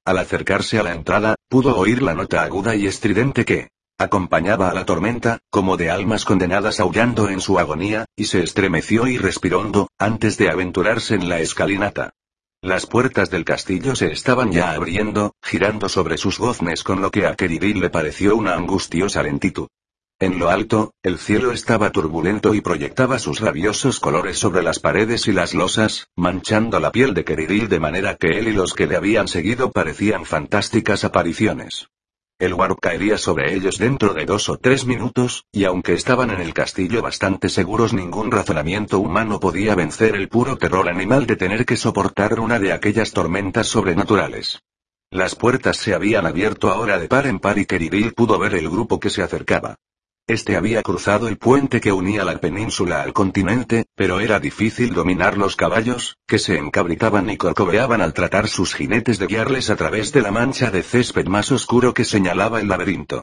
Al 0.05 0.19
acercarse 0.19 0.79
a 0.79 0.83
la 0.83 0.93
entrada, 0.93 1.35
pudo 1.49 1.77
oír 1.77 2.03
la 2.03 2.15
nota 2.15 2.43
aguda 2.43 2.77
y 2.77 2.87
estridente 2.87 3.45
que 3.45 3.69
acompañaba 3.99 4.71
a 4.71 4.75
la 4.75 4.85
tormenta, 4.85 5.39
como 5.51 5.77
de 5.77 5.91
almas 5.91 6.25
condenadas 6.25 6.81
aullando 6.81 7.29
en 7.29 7.41
su 7.41 7.59
agonía, 7.59 8.07
y 8.17 8.25
se 8.25 8.43
estremeció 8.43 9.07
y 9.07 9.19
respiró 9.19 9.61
hondo, 9.61 9.89
antes 9.99 10.37
de 10.37 10.51
aventurarse 10.51 11.15
en 11.15 11.29
la 11.29 11.41
escalinata. 11.41 12.13
Las 12.65 12.87
puertas 12.87 13.29
del 13.29 13.45
castillo 13.45 13.95
se 13.95 14.11
estaban 14.11 14.51
ya 14.51 14.73
abriendo, 14.73 15.35
girando 15.43 15.91
sobre 15.91 16.17
sus 16.17 16.39
goznes 16.39 16.83
con 16.83 17.03
lo 17.03 17.11
que 17.11 17.27
a 17.27 17.35
Keribil 17.35 17.79
le 17.79 17.91
pareció 17.91 18.37
una 18.37 18.55
angustiosa 18.55 19.23
lentitud. 19.23 19.69
En 20.19 20.39
lo 20.39 20.49
alto, 20.49 20.95
el 21.03 21.19
cielo 21.19 21.53
estaba 21.53 21.93
turbulento 21.93 22.55
y 22.55 22.63
proyectaba 22.63 23.19
sus 23.19 23.41
rabiosos 23.41 24.01
colores 24.01 24.39
sobre 24.39 24.63
las 24.63 24.79
paredes 24.79 25.29
y 25.29 25.33
las 25.33 25.53
losas, 25.53 26.09
manchando 26.17 26.81
la 26.81 26.91
piel 26.91 27.13
de 27.13 27.27
Keridil 27.27 27.69
de 27.69 27.81
manera 27.81 28.17
que 28.17 28.39
él 28.39 28.49
y 28.49 28.53
los 28.53 28.73
que 28.73 28.87
le 28.87 28.97
habían 28.97 29.29
seguido 29.29 29.71
parecían 29.71 30.25
fantásticas 30.25 31.05
apariciones. 31.05 31.89
El 32.41 32.53
warp 32.55 32.81
caería 32.81 33.17
sobre 33.17 33.55
ellos 33.55 33.79
dentro 33.79 34.13
de 34.13 34.27
dos 34.27 34.49
o 34.49 34.59
tres 34.59 34.87
minutos, 34.87 35.45
y 35.53 35.65
aunque 35.65 35.95
estaban 35.95 36.31
en 36.31 36.41
el 36.41 36.53
castillo 36.53 37.01
bastante 37.01 37.49
seguros 37.49 37.93
ningún 37.93 38.33
razonamiento 38.33 38.99
humano 38.99 39.39
podía 39.39 39.77
vencer 39.77 40.17
el 40.17 40.29
puro 40.29 40.57
terror 40.57 40.89
animal 40.89 41.27
de 41.27 41.37
tener 41.37 41.65
que 41.65 41.77
soportar 41.77 42.41
una 42.41 42.59
de 42.59 42.73
aquellas 42.73 43.13
tormentas 43.13 43.69
sobrenaturales. 43.69 44.61
Las 45.11 45.37
puertas 45.37 45.77
se 45.77 45.95
habían 45.95 46.27
abierto 46.27 46.73
ahora 46.73 46.99
de 46.99 47.07
par 47.07 47.29
en 47.29 47.39
par 47.39 47.57
y 47.57 47.67
Keridil 47.67 48.15
pudo 48.15 48.37
ver 48.37 48.57
el 48.57 48.69
grupo 48.69 48.99
que 48.99 49.11
se 49.11 49.23
acercaba. 49.23 49.77
Este 50.27 50.57
había 50.57 50.83
cruzado 50.83 51.29
el 51.29 51.37
puente 51.37 51.83
que 51.83 51.93
unía 51.93 52.25
la 52.25 52.39
península 52.39 53.03
al 53.03 53.13
continente, 53.13 53.85
pero 53.95 54.21
era 54.21 54.41
difícil 54.41 54.95
dominar 54.95 55.37
los 55.37 55.55
caballos, 55.55 56.17
que 56.27 56.39
se 56.39 56.57
encabritaban 56.57 57.29
y 57.29 57.37
corcoveaban 57.37 58.01
al 58.01 58.15
tratar 58.15 58.49
sus 58.49 58.75
jinetes 58.75 59.19
de 59.19 59.27
guiarles 59.27 59.69
a 59.69 59.77
través 59.77 60.13
de 60.13 60.23
la 60.23 60.31
mancha 60.31 60.71
de 60.71 60.83
césped 60.83 61.27
más 61.27 61.53
oscuro 61.53 61.93
que 61.93 62.07
señalaba 62.07 62.59
el 62.63 62.69
laberinto. 62.69 63.21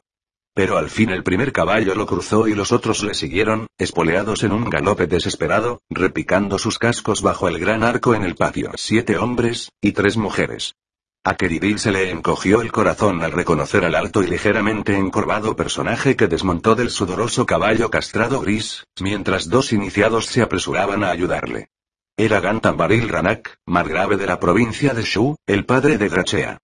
Pero 0.54 0.78
al 0.78 0.90
fin 0.90 1.10
el 1.10 1.24
primer 1.24 1.50
caballo 1.50 1.96
lo 1.96 2.06
cruzó 2.06 2.46
y 2.46 2.54
los 2.54 2.70
otros 2.70 3.02
le 3.02 3.14
siguieron, 3.14 3.66
espoleados 3.78 4.44
en 4.44 4.52
un 4.52 4.70
galope 4.70 5.08
desesperado, 5.08 5.80
repicando 5.90 6.56
sus 6.56 6.78
cascos 6.78 7.20
bajo 7.20 7.48
el 7.48 7.58
gran 7.58 7.82
arco 7.82 8.14
en 8.14 8.22
el 8.22 8.36
patio. 8.36 8.70
Siete 8.76 9.18
hombres, 9.18 9.72
y 9.80 9.90
tres 9.90 10.16
mujeres. 10.16 10.76
A 11.24 11.36
Keridil 11.36 11.78
se 11.78 11.92
le 11.92 12.10
encogió 12.10 12.62
el 12.62 12.72
corazón 12.72 13.22
al 13.22 13.30
reconocer 13.30 13.84
al 13.84 13.94
alto 13.94 14.24
y 14.24 14.26
ligeramente 14.26 14.96
encorvado 14.96 15.54
personaje 15.54 16.16
que 16.16 16.26
desmontó 16.26 16.74
del 16.74 16.90
sudoroso 16.90 17.46
caballo 17.46 17.90
castrado 17.90 18.40
gris, 18.40 18.88
mientras 19.00 19.48
dos 19.48 19.72
iniciados 19.72 20.26
se 20.26 20.42
apresuraban 20.42 21.04
a 21.04 21.10
ayudarle. 21.10 21.68
Era 22.16 22.40
Gantambaril 22.40 23.08
Ranak, 23.08 23.56
margrave 23.66 24.16
de 24.16 24.26
la 24.26 24.40
provincia 24.40 24.94
de 24.94 25.02
Shu, 25.02 25.36
el 25.46 25.64
padre 25.64 25.96
de 25.96 26.08
Grachea. 26.08 26.58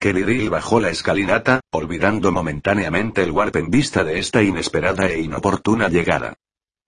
Keridil 0.00 0.50
bajó 0.50 0.80
la 0.80 0.90
escalinata, 0.90 1.60
olvidando 1.70 2.32
momentáneamente 2.32 3.22
el 3.22 3.30
warp 3.30 3.54
en 3.56 3.70
vista 3.70 4.02
de 4.02 4.18
esta 4.18 4.42
inesperada 4.42 5.06
e 5.06 5.20
inoportuna 5.20 5.88
llegada. 5.88 6.34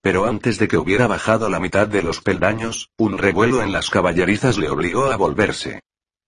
Pero 0.01 0.25
antes 0.25 0.59
de 0.59 0.67
que 0.67 0.77
hubiera 0.77 1.07
bajado 1.07 1.47
la 1.47 1.61
mitad 1.61 1.87
de 1.87 2.03
los 2.03 2.19
peldaños, 2.19 2.89
un 2.97 3.17
revuelo 3.17 3.63
en 3.63 3.71
las 3.71 3.89
caballerizas 3.89 4.57
le 4.57 4.69
obligó 4.69 5.05
a 5.05 5.15
volverse. 5.15 5.79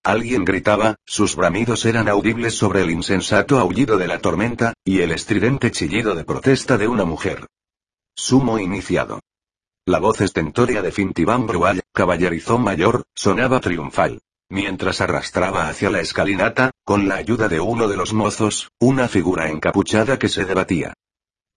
Alguien 0.05 0.45
gritaba, 0.45 0.97
sus 1.03 1.35
bramidos 1.35 1.83
eran 1.83 2.07
audibles 2.07 2.53
sobre 2.53 2.83
el 2.83 2.91
insensato 2.91 3.57
aullido 3.57 3.97
de 3.97 4.05
la 4.05 4.19
tormenta, 4.19 4.75
y 4.83 5.01
el 5.01 5.11
estridente 5.11 5.71
chillido 5.71 6.13
de 6.13 6.23
protesta 6.23 6.77
de 6.77 6.87
una 6.87 7.05
mujer. 7.05 7.47
Sumo 8.15 8.59
iniciado. 8.59 9.19
La 9.83 9.97
voz 9.97 10.21
estentórea 10.21 10.83
de 10.83 10.91
Fintiban 10.91 11.47
Brual, 11.47 11.81
caballerizón 11.91 12.61
mayor, 12.61 13.05
sonaba 13.15 13.59
triunfal. 13.59 14.21
Mientras 14.47 15.01
arrastraba 15.01 15.69
hacia 15.69 15.89
la 15.89 16.01
escalinata, 16.01 16.69
con 16.83 17.07
la 17.07 17.15
ayuda 17.15 17.47
de 17.47 17.59
uno 17.59 17.87
de 17.87 17.97
los 17.97 18.13
mozos, 18.13 18.69
una 18.79 19.07
figura 19.07 19.49
encapuchada 19.49 20.19
que 20.19 20.29
se 20.29 20.45
debatía. 20.45 20.93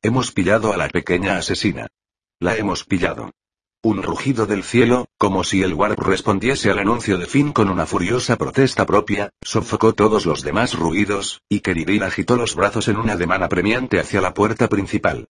Hemos 0.00 0.32
pillado 0.32 0.72
a 0.72 0.78
la 0.78 0.88
pequeña 0.88 1.36
asesina. 1.36 1.88
La 2.40 2.56
hemos 2.56 2.84
pillado. 2.84 3.30
Un 3.80 4.02
rugido 4.02 4.46
del 4.46 4.64
cielo, 4.64 5.06
como 5.18 5.44
si 5.44 5.62
el 5.62 5.72
Warp 5.72 6.00
respondiese 6.00 6.68
al 6.68 6.80
anuncio 6.80 7.16
de 7.16 7.26
Finn 7.26 7.52
con 7.52 7.70
una 7.70 7.86
furiosa 7.86 8.36
protesta 8.36 8.84
propia, 8.86 9.30
sofocó 9.40 9.92
todos 9.92 10.26
los 10.26 10.42
demás 10.42 10.74
ruidos, 10.74 11.42
y 11.48 11.60
Keridil 11.60 12.02
agitó 12.02 12.36
los 12.36 12.56
brazos 12.56 12.88
en 12.88 12.96
una 12.96 13.12
ademán 13.12 13.44
apremiante 13.44 14.00
hacia 14.00 14.20
la 14.20 14.34
puerta 14.34 14.68
principal. 14.68 15.28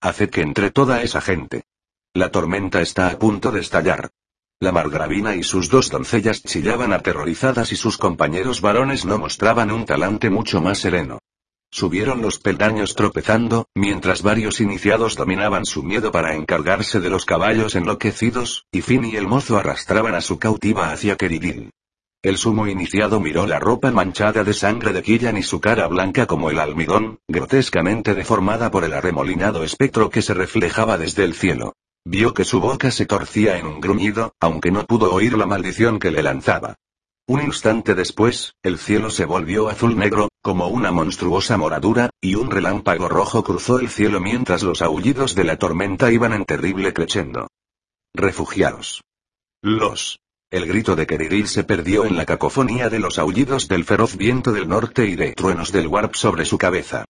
Haced 0.00 0.30
que 0.30 0.40
entre 0.40 0.72
toda 0.72 1.00
esa 1.02 1.20
gente. 1.20 1.62
La 2.12 2.32
tormenta 2.32 2.82
está 2.82 3.08
a 3.08 3.18
punto 3.20 3.52
de 3.52 3.60
estallar. 3.60 4.10
La 4.58 4.72
margravina 4.72 5.36
y 5.36 5.44
sus 5.44 5.68
dos 5.68 5.88
doncellas 5.88 6.42
chillaban 6.42 6.92
aterrorizadas 6.92 7.70
y 7.70 7.76
sus 7.76 7.98
compañeros 7.98 8.62
varones 8.62 9.04
no 9.04 9.18
mostraban 9.18 9.70
un 9.70 9.84
talante 9.84 10.28
mucho 10.28 10.60
más 10.60 10.78
sereno. 10.78 11.20
Subieron 11.76 12.22
los 12.22 12.38
peldaños 12.38 12.94
tropezando, 12.94 13.66
mientras 13.74 14.22
varios 14.22 14.62
iniciados 14.62 15.14
dominaban 15.14 15.66
su 15.66 15.82
miedo 15.82 16.10
para 16.10 16.34
encargarse 16.34 17.00
de 17.00 17.10
los 17.10 17.26
caballos 17.26 17.74
enloquecidos, 17.74 18.64
y 18.72 18.80
Finn 18.80 19.04
y 19.04 19.16
el 19.16 19.28
mozo 19.28 19.58
arrastraban 19.58 20.14
a 20.14 20.22
su 20.22 20.38
cautiva 20.38 20.90
hacia 20.90 21.16
Keridil. 21.16 21.72
El 22.22 22.38
sumo 22.38 22.66
iniciado 22.66 23.20
miró 23.20 23.46
la 23.46 23.58
ropa 23.58 23.90
manchada 23.90 24.42
de 24.42 24.54
sangre 24.54 24.94
de 24.94 25.02
Killian 25.02 25.36
y 25.36 25.42
su 25.42 25.60
cara 25.60 25.86
blanca 25.86 26.24
como 26.24 26.48
el 26.48 26.60
almidón, 26.60 27.18
grotescamente 27.28 28.14
deformada 28.14 28.70
por 28.70 28.84
el 28.84 28.94
arremolinado 28.94 29.62
espectro 29.62 30.08
que 30.08 30.22
se 30.22 30.32
reflejaba 30.32 30.96
desde 30.96 31.24
el 31.24 31.34
cielo. 31.34 31.74
Vio 32.06 32.32
que 32.32 32.44
su 32.44 32.58
boca 32.58 32.90
se 32.90 33.04
torcía 33.04 33.58
en 33.58 33.66
un 33.66 33.82
gruñido, 33.82 34.32
aunque 34.40 34.70
no 34.70 34.86
pudo 34.86 35.12
oír 35.12 35.36
la 35.36 35.44
maldición 35.44 35.98
que 35.98 36.10
le 36.10 36.22
lanzaba. 36.22 36.76
Un 37.28 37.42
instante 37.42 37.96
después, 37.96 38.54
el 38.62 38.78
cielo 38.78 39.10
se 39.10 39.24
volvió 39.24 39.68
azul 39.68 39.96
negro, 39.96 40.28
como 40.42 40.68
una 40.68 40.92
monstruosa 40.92 41.56
moradura, 41.56 42.10
y 42.20 42.36
un 42.36 42.52
relámpago 42.52 43.08
rojo 43.08 43.42
cruzó 43.42 43.80
el 43.80 43.88
cielo 43.88 44.20
mientras 44.20 44.62
los 44.62 44.80
aullidos 44.80 45.34
de 45.34 45.42
la 45.42 45.56
tormenta 45.56 46.12
iban 46.12 46.32
en 46.32 46.44
terrible 46.44 46.92
crescendo. 46.92 47.48
Refugiados. 48.14 49.02
Los 49.60 50.20
El 50.52 50.66
grito 50.66 50.94
de 50.94 51.08
Keriril 51.08 51.48
se 51.48 51.64
perdió 51.64 52.04
en 52.04 52.16
la 52.16 52.26
cacofonía 52.26 52.88
de 52.90 53.00
los 53.00 53.18
aullidos 53.18 53.66
del 53.66 53.84
feroz 53.84 54.16
viento 54.16 54.52
del 54.52 54.68
norte 54.68 55.06
y 55.06 55.16
de 55.16 55.32
truenos 55.32 55.72
del 55.72 55.88
warp 55.88 56.14
sobre 56.14 56.44
su 56.44 56.58
cabeza. 56.58 57.06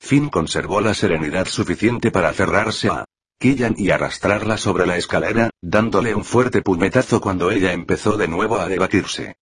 Finn 0.00 0.30
conservó 0.30 0.80
la 0.80 0.94
serenidad 0.94 1.46
suficiente 1.46 2.10
para 2.10 2.30
aferrarse 2.30 2.88
a 2.88 3.04
Killan 3.38 3.74
y 3.76 3.90
arrastrarla 3.90 4.56
sobre 4.56 4.86
la 4.86 4.96
escalera, 4.96 5.50
dándole 5.60 6.14
un 6.14 6.24
fuerte 6.24 6.62
puñetazo 6.62 7.20
cuando 7.20 7.50
ella 7.50 7.72
empezó 7.72 8.16
de 8.16 8.28
nuevo 8.28 8.58
a 8.58 8.66
debatirse. 8.66 9.36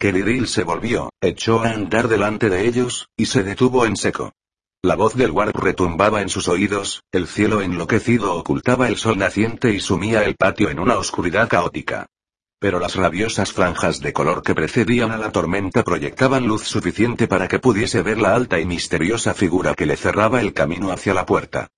Keriril 0.00 0.48
se 0.48 0.64
volvió, 0.64 1.10
echó 1.20 1.60
a 1.60 1.72
andar 1.72 2.08
delante 2.08 2.48
de 2.48 2.66
ellos, 2.66 3.10
y 3.18 3.26
se 3.26 3.42
detuvo 3.42 3.84
en 3.84 3.96
seco. 3.96 4.32
La 4.82 4.96
voz 4.96 5.14
del 5.14 5.30
Warp 5.30 5.54
retumbaba 5.54 6.22
en 6.22 6.30
sus 6.30 6.48
oídos, 6.48 7.02
el 7.12 7.26
cielo 7.26 7.60
enloquecido 7.60 8.34
ocultaba 8.34 8.88
el 8.88 8.96
sol 8.96 9.18
naciente 9.18 9.74
y 9.74 9.80
sumía 9.80 10.24
el 10.24 10.36
patio 10.36 10.70
en 10.70 10.78
una 10.78 10.96
oscuridad 10.96 11.50
caótica. 11.50 12.06
Pero 12.58 12.80
las 12.80 12.94
rabiosas 12.94 13.52
franjas 13.52 14.00
de 14.00 14.14
color 14.14 14.42
que 14.42 14.54
precedían 14.54 15.10
a 15.10 15.18
la 15.18 15.32
tormenta 15.32 15.84
proyectaban 15.84 16.46
luz 16.46 16.62
suficiente 16.62 17.28
para 17.28 17.46
que 17.46 17.58
pudiese 17.58 18.00
ver 18.00 18.16
la 18.22 18.34
alta 18.34 18.58
y 18.58 18.64
misteriosa 18.64 19.34
figura 19.34 19.74
que 19.74 19.84
le 19.84 19.98
cerraba 19.98 20.40
el 20.40 20.54
camino 20.54 20.92
hacia 20.92 21.12
la 21.12 21.26
puerta. 21.26 21.68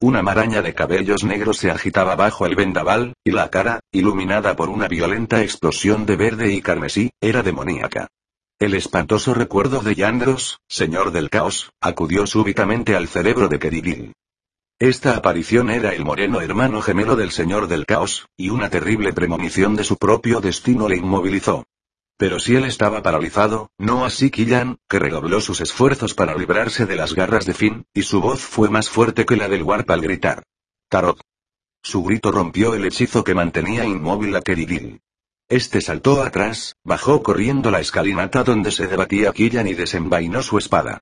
Una 0.00 0.22
maraña 0.22 0.62
de 0.62 0.74
cabellos 0.74 1.24
negros 1.24 1.56
se 1.56 1.72
agitaba 1.72 2.14
bajo 2.14 2.46
el 2.46 2.54
vendaval, 2.54 3.14
y 3.24 3.32
la 3.32 3.50
cara, 3.50 3.80
iluminada 3.90 4.54
por 4.54 4.68
una 4.68 4.86
violenta 4.86 5.42
explosión 5.42 6.06
de 6.06 6.14
verde 6.14 6.52
y 6.52 6.62
carmesí, 6.62 7.10
era 7.20 7.42
demoníaca. 7.42 8.06
El 8.60 8.74
espantoso 8.74 9.34
recuerdo 9.34 9.80
de 9.80 9.96
Yandros, 9.96 10.60
señor 10.68 11.10
del 11.10 11.30
caos, 11.30 11.72
acudió 11.80 12.28
súbitamente 12.28 12.94
al 12.94 13.08
cerebro 13.08 13.48
de 13.48 13.58
Kerigil. 13.58 14.12
Esta 14.78 15.16
aparición 15.16 15.68
era 15.68 15.90
el 15.90 16.04
moreno 16.04 16.40
hermano 16.40 16.80
gemelo 16.80 17.16
del 17.16 17.32
señor 17.32 17.66
del 17.66 17.84
caos, 17.84 18.28
y 18.36 18.50
una 18.50 18.70
terrible 18.70 19.12
premonición 19.12 19.74
de 19.74 19.82
su 19.82 19.96
propio 19.96 20.40
destino 20.40 20.88
le 20.88 20.96
inmovilizó. 20.96 21.64
Pero 22.18 22.40
si 22.40 22.56
él 22.56 22.64
estaba 22.64 23.00
paralizado, 23.00 23.70
no 23.78 24.04
así 24.04 24.30
Killan, 24.30 24.78
que 24.88 24.98
redobló 24.98 25.40
sus 25.40 25.60
esfuerzos 25.60 26.14
para 26.14 26.34
librarse 26.34 26.84
de 26.84 26.96
las 26.96 27.14
garras 27.14 27.46
de 27.46 27.54
Finn, 27.54 27.86
y 27.94 28.02
su 28.02 28.20
voz 28.20 28.40
fue 28.40 28.68
más 28.68 28.90
fuerte 28.90 29.24
que 29.24 29.36
la 29.36 29.48
del 29.48 29.62
Warp 29.62 29.88
al 29.88 30.00
gritar. 30.00 30.42
Tarot. 30.88 31.20
Su 31.80 32.02
grito 32.02 32.32
rompió 32.32 32.74
el 32.74 32.84
hechizo 32.84 33.22
que 33.22 33.34
mantenía 33.34 33.84
inmóvil 33.84 34.34
a 34.34 34.42
Kerigil. 34.42 35.00
Este 35.48 35.80
saltó 35.80 36.20
atrás, 36.20 36.74
bajó 36.82 37.22
corriendo 37.22 37.70
la 37.70 37.78
escalinata 37.78 38.42
donde 38.42 38.72
se 38.72 38.88
debatía 38.88 39.32
Killan 39.32 39.68
y 39.68 39.74
desenvainó 39.74 40.42
su 40.42 40.58
espada. 40.58 41.00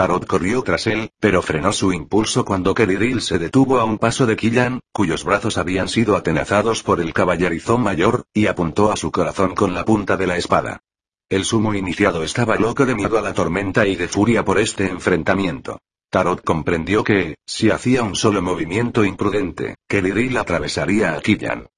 Tarot 0.00 0.24
corrió 0.24 0.62
tras 0.62 0.86
él, 0.86 1.10
pero 1.20 1.42
frenó 1.42 1.74
su 1.74 1.92
impulso 1.92 2.46
cuando 2.46 2.72
Keriril 2.72 3.20
se 3.20 3.38
detuvo 3.38 3.78
a 3.78 3.84
un 3.84 3.98
paso 3.98 4.24
de 4.24 4.34
Killan, 4.34 4.80
cuyos 4.94 5.24
brazos 5.24 5.58
habían 5.58 5.90
sido 5.90 6.16
atenazados 6.16 6.82
por 6.82 7.02
el 7.02 7.12
caballerizón 7.12 7.82
mayor, 7.82 8.24
y 8.32 8.46
apuntó 8.46 8.90
a 8.90 8.96
su 8.96 9.12
corazón 9.12 9.54
con 9.54 9.74
la 9.74 9.84
punta 9.84 10.16
de 10.16 10.26
la 10.26 10.38
espada. 10.38 10.80
El 11.28 11.44
sumo 11.44 11.74
iniciado 11.74 12.22
estaba 12.22 12.56
loco 12.56 12.86
de 12.86 12.94
miedo 12.94 13.18
a 13.18 13.20
la 13.20 13.34
tormenta 13.34 13.86
y 13.86 13.94
de 13.94 14.08
furia 14.08 14.42
por 14.42 14.58
este 14.58 14.88
enfrentamiento. 14.88 15.82
Tarot 16.08 16.42
comprendió 16.42 17.04
que, 17.04 17.36
si 17.44 17.68
hacía 17.68 18.02
un 18.02 18.16
solo 18.16 18.40
movimiento 18.40 19.04
imprudente, 19.04 19.74
Keriril 19.86 20.34
atravesaría 20.38 21.12
a 21.12 21.20
Killan. 21.20 21.68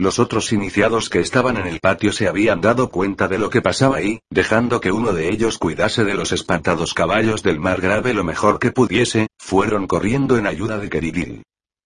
Los 0.00 0.18
otros 0.18 0.50
iniciados 0.54 1.10
que 1.10 1.20
estaban 1.20 1.58
en 1.58 1.66
el 1.66 1.78
patio 1.78 2.10
se 2.10 2.26
habían 2.26 2.62
dado 2.62 2.88
cuenta 2.88 3.28
de 3.28 3.36
lo 3.36 3.50
que 3.50 3.60
pasaba 3.60 3.98
ahí, 3.98 4.20
dejando 4.30 4.80
que 4.80 4.92
uno 4.92 5.12
de 5.12 5.28
ellos 5.28 5.58
cuidase 5.58 6.04
de 6.04 6.14
los 6.14 6.32
espantados 6.32 6.94
caballos 6.94 7.42
del 7.42 7.60
mar 7.60 7.82
grave 7.82 8.14
lo 8.14 8.24
mejor 8.24 8.58
que 8.58 8.70
pudiese, 8.70 9.26
fueron 9.36 9.86
corriendo 9.86 10.38
en 10.38 10.46
ayuda 10.46 10.78
de 10.78 10.88
Kerigil. 10.88 11.42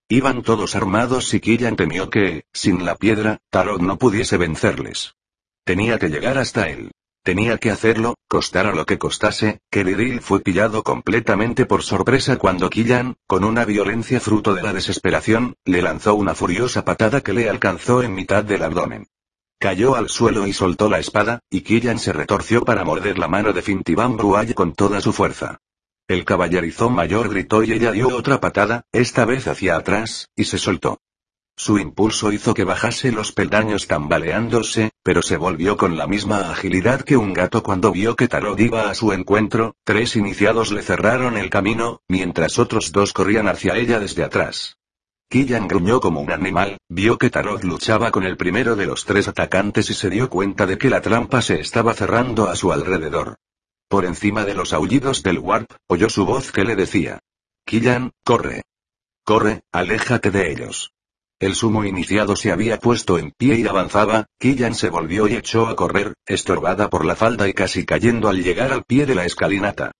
Iban 0.09 0.43
todos 0.43 0.77
armados 0.77 1.35
y 1.35 1.41
Killan 1.41 1.75
temió 1.75 2.09
que, 2.09 2.45
sin 2.53 2.85
la 2.85 2.95
piedra, 2.95 3.39
Tarot 3.51 3.81
no 3.81 3.99
pudiese 3.99 4.37
vencerles. 4.37 5.17
Tenía 5.65 5.99
que 5.99 6.09
llegar 6.09 6.39
hasta 6.39 6.69
él. 6.69 6.93
Tenía 7.25 7.57
que 7.57 7.71
hacerlo, 7.71 8.17
costara 8.29 8.75
lo 8.75 8.85
que 8.85 8.99
costase, 8.99 9.61
Keriril 9.71 10.21
fue 10.21 10.41
pillado 10.41 10.83
completamente 10.83 11.65
por 11.65 11.83
sorpresa 11.83 12.37
cuando 12.37 12.69
Killan, 12.69 13.17
con 13.27 13.45
una 13.45 13.65
violencia 13.65 14.21
fruto 14.21 14.55
de 14.55 14.63
la 14.63 14.75
desesperación, 14.75 15.55
le 15.65 15.81
lanzó 15.81 16.17
una 16.17 16.35
furiosa 16.35 16.85
patada 16.85 17.23
que 17.23 17.33
le 17.33 17.49
alcanzó 17.49 18.03
en 18.03 18.15
mitad 18.15 18.45
del 18.45 18.63
abdomen. 18.63 19.07
Cayó 19.59 19.97
al 19.97 20.11
suelo 20.11 20.47
y 20.47 20.53
soltó 20.53 20.91
la 20.91 20.99
espada, 20.99 21.41
y 21.49 21.63
Killan 21.63 21.99
se 21.99 22.13
retorció 22.13 22.63
para 22.63 22.85
morder 22.85 23.19
la 23.19 23.27
mano 23.27 23.55
de 23.55 23.63
Fintiban 23.63 24.19
Bruay 24.19 24.53
con 24.53 24.75
toda 24.75 25.01
su 25.01 25.15
fuerza. 25.15 25.63
El 26.07 26.27
caballerizón 26.27 26.93
mayor 26.93 27.31
gritó 27.31 27.63
y 27.63 27.73
ella 27.73 27.93
dio 27.93 28.15
otra 28.15 28.39
patada, 28.39 28.83
esta 28.93 29.25
vez 29.25 29.49
hacia 29.49 29.77
atrás, 29.77 30.29
y 30.37 30.45
se 30.45 30.59
soltó. 30.59 31.01
Su 31.57 31.79
impulso 31.79 32.33
hizo 32.33 32.53
que 32.53 32.65
bajase 32.65 33.13
los 33.13 33.33
peldaños 33.33 33.87
tambaleándose, 33.87 34.91
pero 35.05 35.21
se 35.21 35.37
volvió 35.37 35.77
con 35.77 35.99
la 35.99 36.07
misma 36.07 36.51
agilidad 36.51 37.03
que 37.03 37.19
un 37.19 37.35
gato 37.35 37.63
cuando 37.63 37.93
vio 37.93 38.17
que 38.17 38.27
Tarot 38.27 38.59
iba 38.59 38.89
a 38.89 38.95
su 38.95 39.13
encuentro, 39.13 39.77
tres 39.85 40.17
iniciados 40.17 40.73
le 40.73 40.83
cerraron 40.83 41.37
el 41.37 41.51
camino, 41.51 42.01
mientras 42.09 42.59
otros 42.59 42.91
dos 42.91 43.13
corrían 43.13 43.47
hacia 43.47 43.77
ella 43.77 44.01
desde 44.01 44.25
atrás. 44.25 44.79
Killan 45.29 45.69
gruñó 45.69 46.01
como 46.01 46.23
un 46.23 46.33
animal, 46.33 46.79
vio 46.89 47.19
que 47.19 47.29
Tarot 47.29 47.63
luchaba 47.65 48.11
con 48.11 48.25
el 48.25 48.39
primero 48.39 48.77
de 48.77 48.87
los 48.87 49.05
tres 49.05 49.29
atacantes 49.29 49.91
y 49.91 49.95
se 49.95 50.09
dio 50.09 50.31
cuenta 50.31 50.65
de 50.65 50.79
que 50.79 50.89
la 50.89 51.03
trampa 51.03 51.43
se 51.43 51.61
estaba 51.61 51.93
cerrando 51.93 52.49
a 52.49 52.57
su 52.57 52.73
alrededor. 52.73 53.37
Por 53.89 54.07
encima 54.07 54.47
de 54.47 54.55
los 54.55 54.73
aullidos 54.73 55.23
del 55.23 55.39
Warp, 55.39 55.71
oyó 55.87 56.09
su 56.09 56.25
voz 56.25 56.51
que 56.51 56.65
le 56.65 56.77
decía. 56.77 57.21
Killan, 57.67 58.13
corre. 58.25 58.63
Corre, 59.23 59.65
aléjate 59.71 60.31
de 60.31 60.51
ellos. 60.51 60.95
El 61.41 61.55
sumo 61.57 61.85
iniciado 61.85 62.37
se 62.37 62.53
había 62.53 62.79
puesto 62.79 63.19
en 63.19 63.33
pie 63.33 63.57
y 63.57 63.67
avanzaba, 63.67 64.27
Killan 64.39 64.75
se 64.75 64.89
volvió 64.89 65.27
y 65.27 65.35
echó 65.35 65.67
a 65.67 65.75
correr, 65.75 66.15
estorbada 66.27 66.89
por 66.89 67.05
la 67.05 67.17
falda 67.17 67.49
y 67.49 67.53
casi 67.53 67.85
cayendo 67.85 68.29
al 68.29 68.43
llegar 68.43 68.73
al 68.73 68.85
pie 68.85 69.05
de 69.05 69.17
la 69.17 69.25
escalinata. 69.25 69.93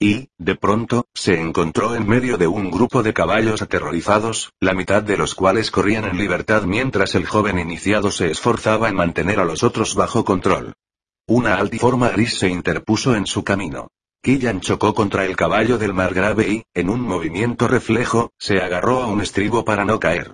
Y, 0.00 0.30
de 0.38 0.56
pronto, 0.56 1.06
se 1.14 1.38
encontró 1.38 1.94
en 1.94 2.08
medio 2.08 2.38
de 2.38 2.46
un 2.46 2.70
grupo 2.70 3.02
de 3.02 3.12
caballos 3.12 3.62
aterrorizados, 3.62 4.52
la 4.58 4.72
mitad 4.72 5.02
de 5.02 5.16
los 5.16 5.34
cuales 5.34 5.70
corrían 5.70 6.06
en 6.06 6.16
libertad 6.16 6.62
mientras 6.62 7.14
el 7.14 7.26
joven 7.26 7.58
iniciado 7.58 8.10
se 8.10 8.30
esforzaba 8.30 8.88
en 8.88 8.96
mantener 8.96 9.38
a 9.38 9.44
los 9.44 9.62
otros 9.62 9.94
bajo 9.94 10.24
control. 10.24 10.72
Una 11.26 11.54
altiforma 11.56 12.08
gris 12.08 12.38
se 12.38 12.48
interpuso 12.48 13.14
en 13.14 13.26
su 13.26 13.44
camino. 13.44 13.88
Killan 14.22 14.60
chocó 14.60 14.92
contra 14.94 15.24
el 15.24 15.36
caballo 15.36 15.78
del 15.78 15.94
margrave 15.94 16.48
y, 16.48 16.64
en 16.74 16.90
un 16.90 17.02
movimiento 17.02 17.68
reflejo, 17.68 18.32
se 18.38 18.60
agarró 18.60 19.02
a 19.02 19.06
un 19.06 19.20
estribo 19.20 19.64
para 19.64 19.84
no 19.84 20.00
caer. 20.00 20.32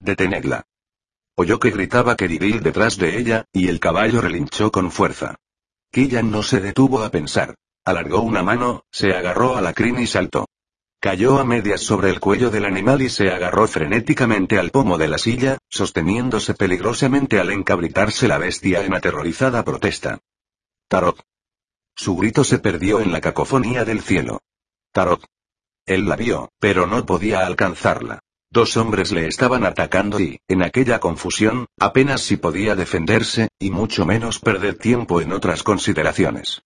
Detenedla. 0.00 0.64
Oyó 1.36 1.60
que 1.60 1.70
gritaba 1.70 2.16
Kerivil 2.16 2.62
detrás 2.62 2.96
de 2.96 3.18
ella, 3.18 3.44
y 3.52 3.68
el 3.68 3.80
caballo 3.80 4.20
relinchó 4.20 4.72
con 4.72 4.90
fuerza. 4.90 5.36
Killan 5.92 6.30
no 6.30 6.42
se 6.42 6.60
detuvo 6.60 7.02
a 7.02 7.10
pensar. 7.10 7.54
Alargó 7.84 8.20
una 8.20 8.42
mano, 8.42 8.84
se 8.90 9.12
agarró 9.12 9.56
a 9.56 9.60
la 9.60 9.72
crin 9.72 9.98
y 9.98 10.06
saltó. 10.06 10.46
Cayó 11.00 11.38
a 11.38 11.44
medias 11.44 11.80
sobre 11.80 12.10
el 12.10 12.20
cuello 12.20 12.50
del 12.50 12.66
animal 12.66 13.00
y 13.00 13.08
se 13.08 13.30
agarró 13.30 13.66
frenéticamente 13.66 14.58
al 14.58 14.70
pomo 14.70 14.98
de 14.98 15.08
la 15.08 15.18
silla, 15.18 15.58
sosteniéndose 15.68 16.54
peligrosamente 16.54 17.40
al 17.40 17.50
encabritarse 17.50 18.28
la 18.28 18.38
bestia 18.38 18.84
en 18.84 18.94
aterrorizada 18.94 19.64
protesta. 19.64 20.18
Tarot. 20.88 21.22
Su 21.94 22.16
grito 22.16 22.44
se 22.44 22.58
perdió 22.58 23.00
en 23.00 23.12
la 23.12 23.20
cacofonía 23.20 23.84
del 23.84 24.02
cielo. 24.02 24.40
Tarot. 24.92 25.24
Él 25.86 26.06
la 26.06 26.16
vio, 26.16 26.50
pero 26.58 26.86
no 26.86 27.04
podía 27.06 27.46
alcanzarla. 27.46 28.20
Dos 28.52 28.76
hombres 28.76 29.12
le 29.12 29.28
estaban 29.28 29.64
atacando 29.64 30.18
y, 30.18 30.40
en 30.48 30.62
aquella 30.62 30.98
confusión, 30.98 31.66
apenas 31.78 32.22
si 32.22 32.36
podía 32.36 32.74
defenderse, 32.74 33.48
y 33.60 33.70
mucho 33.70 34.04
menos 34.04 34.40
perder 34.40 34.74
tiempo 34.74 35.20
en 35.20 35.32
otras 35.32 35.62
consideraciones. 35.62 36.62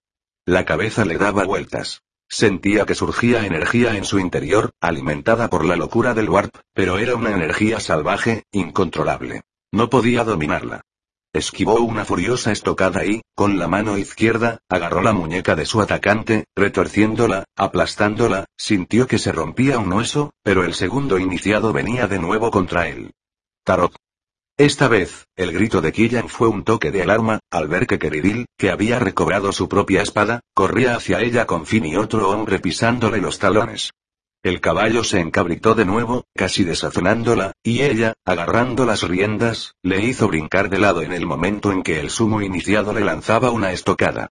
La 0.47 0.65
cabeza 0.65 1.05
le 1.05 1.19
daba 1.19 1.45
vueltas. 1.45 2.01
Sentía 2.27 2.87
que 2.87 2.95
surgía 2.95 3.45
energía 3.45 3.99
en 3.99 4.07
su 4.07 4.19
interior, 4.19 4.71
alimentada 4.81 5.51
por 5.51 5.67
la 5.67 5.77
locura 5.77 6.15
del 6.15 6.31
warp, 6.31 6.57
pero 6.73 6.97
era 6.97 7.17
una 7.17 7.33
energía 7.33 7.81
salvaje, 7.81 8.45
incontrolable. 8.51 9.43
No 9.71 9.91
podía 9.91 10.25
dominarla. 10.25 10.87
Esquivó 11.35 11.81
una 11.81 12.05
furiosa 12.05 12.53
estocada 12.53 13.05
y, 13.05 13.23
con 13.35 13.59
la 13.59 13.67
mano 13.67 13.99
izquierda, 13.99 14.61
agarró 14.69 15.03
la 15.03 15.13
muñeca 15.13 15.57
de 15.57 15.67
su 15.67 15.81
atacante, 15.81 16.45
retorciéndola, 16.55 17.43
aplastándola, 17.57 18.45
sintió 18.57 19.09
que 19.09 19.19
se 19.19 19.33
rompía 19.33 19.81
un 19.81 19.93
hueso, 19.93 20.31
pero 20.45 20.63
el 20.63 20.75
segundo 20.75 21.19
iniciado 21.19 21.73
venía 21.73 22.07
de 22.07 22.21
nuevo 22.21 22.53
contra 22.53 22.87
él. 22.87 23.11
Tarot. 23.65 23.97
Esta 24.57 24.87
vez, 24.87 25.27
el 25.35 25.51
grito 25.51 25.81
de 25.81 25.93
Killian 25.93 26.29
fue 26.29 26.47
un 26.47 26.63
toque 26.63 26.93
de 26.93 27.03
alarma, 27.03 27.41
al 27.51 27.67
ver 27.67 27.89
que 27.89 27.99
Keriril, 27.99 28.47
que 28.57 28.71
había 28.71 29.01
recobrado 29.01 29.51
su 29.51 29.69
propia 29.69 30.03
espada, 30.03 30.39
corría 30.55 30.95
hacia 30.95 31.21
ella 31.21 31.47
con 31.49 31.67
Fin 31.67 31.85
y 31.85 31.97
otro 31.97 32.31
hombre 32.31 32.61
pisándole 32.61 33.19
los 33.21 33.41
talones. 33.41 33.91
El 34.45 34.61
caballo 34.61 35.05
se 35.05 35.21
encabritó 35.21 35.75
de 35.75 35.87
nuevo, 35.87 36.27
casi 36.35 36.65
desazonándola, 36.65 37.55
y 37.63 37.81
ella, 37.81 38.13
agarrando 38.27 38.85
las 38.85 39.03
riendas, 39.03 39.75
le 39.83 40.05
hizo 40.05 40.29
brincar 40.29 40.69
de 40.69 40.79
lado 40.79 41.01
en 41.01 41.15
el 41.15 41.25
momento 41.25 41.73
en 41.73 41.83
que 41.83 41.99
el 41.99 42.11
sumo 42.11 42.43
iniciado 42.43 42.93
le 42.93 43.01
lanzaba 43.01 43.51
una 43.51 43.73
estocada. 43.73 44.29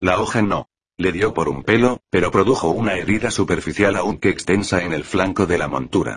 La 0.00 0.20
hoja 0.20 0.40
no. 0.40 0.68
Le 0.96 1.10
dio 1.10 1.34
por 1.34 1.48
un 1.48 1.64
pelo, 1.64 1.98
pero 2.10 2.30
produjo 2.30 2.70
una 2.70 2.94
herida 2.94 3.32
superficial 3.32 3.96
aunque 3.96 4.28
extensa 4.28 4.84
en 4.84 4.92
el 4.92 5.02
flanco 5.02 5.46
de 5.46 5.58
la 5.58 5.66
montura. 5.66 6.16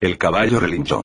El 0.00 0.18
caballo 0.18 0.58
relinchó. 0.58 1.02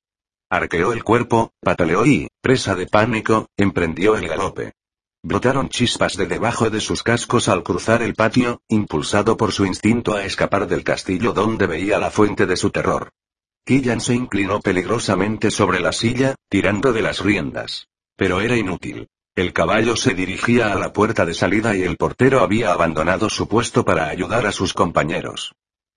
Arqueó 0.50 0.92
el 0.92 1.04
cuerpo, 1.04 1.52
pataleó 1.60 2.04
y, 2.04 2.26
presa 2.42 2.74
de 2.74 2.88
pánico, 2.88 3.46
emprendió 3.56 4.16
el 4.16 4.26
galope. 4.26 4.72
Brotaron 5.26 5.70
chispas 5.70 6.18
de 6.18 6.26
debajo 6.26 6.68
de 6.68 6.82
sus 6.82 7.02
cascos 7.02 7.48
al 7.48 7.62
cruzar 7.62 8.02
el 8.02 8.14
patio, 8.14 8.60
impulsado 8.68 9.38
por 9.38 9.52
su 9.52 9.64
instinto 9.64 10.12
a 10.12 10.22
escapar 10.26 10.68
del 10.68 10.84
castillo 10.84 11.32
donde 11.32 11.66
veía 11.66 11.98
la 11.98 12.10
fuente 12.10 12.44
de 12.44 12.58
su 12.58 12.68
terror. 12.68 13.08
Killian 13.64 14.02
se 14.02 14.14
inclinó 14.14 14.60
peligrosamente 14.60 15.50
sobre 15.50 15.80
la 15.80 15.92
silla, 15.92 16.34
tirando 16.50 16.92
de 16.92 17.00
las 17.00 17.20
riendas. 17.20 17.88
Pero 18.16 18.42
era 18.42 18.54
inútil. 18.54 19.08
El 19.34 19.54
caballo 19.54 19.96
se 19.96 20.12
dirigía 20.12 20.70
a 20.70 20.78
la 20.78 20.92
puerta 20.92 21.24
de 21.24 21.32
salida 21.32 21.74
y 21.74 21.84
el 21.84 21.96
portero 21.96 22.40
había 22.40 22.72
abandonado 22.72 23.30
su 23.30 23.48
puesto 23.48 23.82
para 23.82 24.08
ayudar 24.08 24.46
a 24.46 24.52
sus 24.52 24.74
compañeros. 24.74 25.54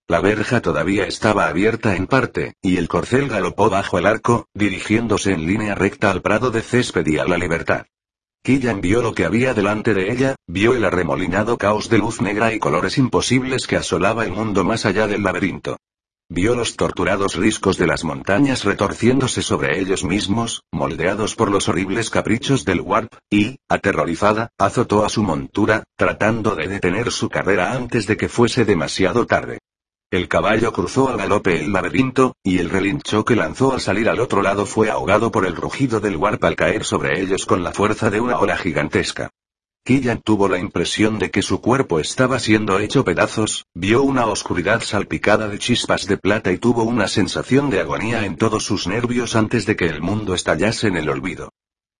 La 0.07 0.21
verja 0.21 0.61
todavía 0.61 1.05
estaba 1.05 1.47
abierta 1.47 1.97
en 1.97 2.07
parte, 2.07 2.53
y 2.61 2.77
el 2.77 2.87
corcel 2.87 3.27
galopó 3.27 3.69
bajo 3.69 3.97
el 3.97 4.05
arco, 4.05 4.47
dirigiéndose 4.53 5.33
en 5.33 5.45
línea 5.45 5.75
recta 5.75 6.11
al 6.11 6.21
prado 6.21 6.49
de 6.49 6.61
césped 6.61 7.05
y 7.05 7.17
a 7.17 7.25
la 7.25 7.37
libertad. 7.37 7.87
Killian 8.43 8.81
vio 8.81 9.01
lo 9.01 9.13
que 9.13 9.25
había 9.25 9.53
delante 9.53 9.93
de 9.93 10.11
ella, 10.11 10.35
vio 10.47 10.73
el 10.73 10.85
arremolinado 10.85 11.57
caos 11.57 11.89
de 11.89 11.97
luz 11.97 12.21
negra 12.21 12.53
y 12.53 12.59
colores 12.59 12.97
imposibles 12.97 13.67
que 13.67 13.75
asolaba 13.75 14.23
el 14.23 14.31
mundo 14.31 14.63
más 14.63 14.85
allá 14.85 15.07
del 15.07 15.23
laberinto. 15.23 15.77
Vio 16.29 16.55
los 16.55 16.75
torturados 16.75 17.35
riscos 17.35 17.77
de 17.77 17.87
las 17.87 18.03
montañas 18.03 18.65
retorciéndose 18.65 19.41
sobre 19.41 19.79
ellos 19.79 20.03
mismos, 20.03 20.63
moldeados 20.73 21.35
por 21.35 21.49
los 21.49 21.69
horribles 21.69 22.09
caprichos 22.09 22.65
del 22.65 22.81
warp, 22.81 23.13
y, 23.29 23.59
aterrorizada, 23.69 24.49
azotó 24.57 25.05
a 25.05 25.09
su 25.09 25.23
montura, 25.23 25.83
tratando 25.95 26.55
de 26.55 26.67
detener 26.67 27.11
su 27.11 27.29
carrera 27.29 27.71
antes 27.71 28.07
de 28.07 28.17
que 28.17 28.27
fuese 28.27 28.65
demasiado 28.65 29.25
tarde. 29.25 29.59
El 30.09 30.29
caballo 30.29 30.71
cruzó 30.71 31.09
al 31.09 31.17
galope 31.17 31.59
el 31.59 31.73
laberinto, 31.73 32.33
y 32.41 32.59
el 32.59 32.69
relincho 32.69 33.25
que 33.25 33.35
lanzó 33.35 33.73
al 33.73 33.81
salir 33.81 34.07
al 34.07 34.21
otro 34.21 34.41
lado 34.41 34.65
fue 34.65 34.89
ahogado 34.89 35.33
por 35.33 35.45
el 35.45 35.53
rugido 35.53 35.99
del 35.99 36.15
warp 36.15 36.41
al 36.45 36.55
caer 36.55 36.85
sobre 36.85 37.19
ellos 37.19 37.45
con 37.45 37.61
la 37.61 37.73
fuerza 37.73 38.09
de 38.09 38.21
una 38.21 38.39
ola 38.39 38.55
gigantesca. 38.55 39.31
Killian 39.83 40.21
tuvo 40.21 40.47
la 40.47 40.59
impresión 40.59 41.19
de 41.19 41.29
que 41.29 41.41
su 41.41 41.59
cuerpo 41.59 41.99
estaba 41.99 42.39
siendo 42.39 42.79
hecho 42.79 43.03
pedazos, 43.03 43.65
vio 43.73 44.01
una 44.01 44.27
oscuridad 44.27 44.81
salpicada 44.81 45.49
de 45.49 45.59
chispas 45.59 46.07
de 46.07 46.15
plata 46.15 46.53
y 46.53 46.57
tuvo 46.57 46.83
una 46.83 47.09
sensación 47.09 47.69
de 47.69 47.81
agonía 47.81 48.25
en 48.25 48.37
todos 48.37 48.63
sus 48.63 48.87
nervios 48.87 49.35
antes 49.35 49.65
de 49.65 49.75
que 49.75 49.87
el 49.87 50.01
mundo 50.01 50.35
estallase 50.35 50.87
en 50.87 50.95
el 50.95 51.09
olvido. 51.09 51.51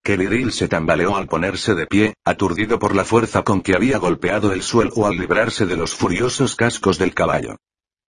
Kelly 0.02 0.50
se 0.54 0.70
tambaleó 0.70 1.18
al 1.18 1.28
ponerse 1.28 1.76
de 1.76 1.88
pie, 1.88 2.14
aturdido 2.24 2.80
por 2.80 2.96
la 2.96 3.04
fuerza 3.04 3.44
con 3.44 3.60
que 3.60 3.76
había 3.76 3.98
golpeado 3.98 4.54
el 4.54 4.64
suelo 4.64 5.06
al 5.06 5.18
librarse 5.18 5.66
de 5.66 5.76
los 5.76 5.94
furiosos 5.94 6.56
cascos 6.56 6.98
del 6.98 7.14
caballo. 7.14 7.58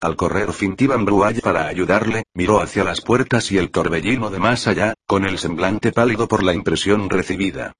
Al 0.02 0.16
correr 0.16 0.54
Fintivan 0.54 1.04
Bruay 1.04 1.41
para 1.41 1.68
ayudarle, 1.68 2.24
miró 2.34 2.62
hacia 2.62 2.86
las 2.86 3.02
puertas 3.02 3.52
y 3.52 3.58
el 3.58 3.70
torbellino 3.70 4.30
de 4.30 4.39
más 4.39 4.66
allá, 4.68 4.93
con 5.06 5.26
el 5.26 5.38
semblante 5.38 5.91
pálido 5.91 6.28
por 6.30 6.41
la 6.41 6.54
impresión 6.54 7.10
recibida. 7.10 7.74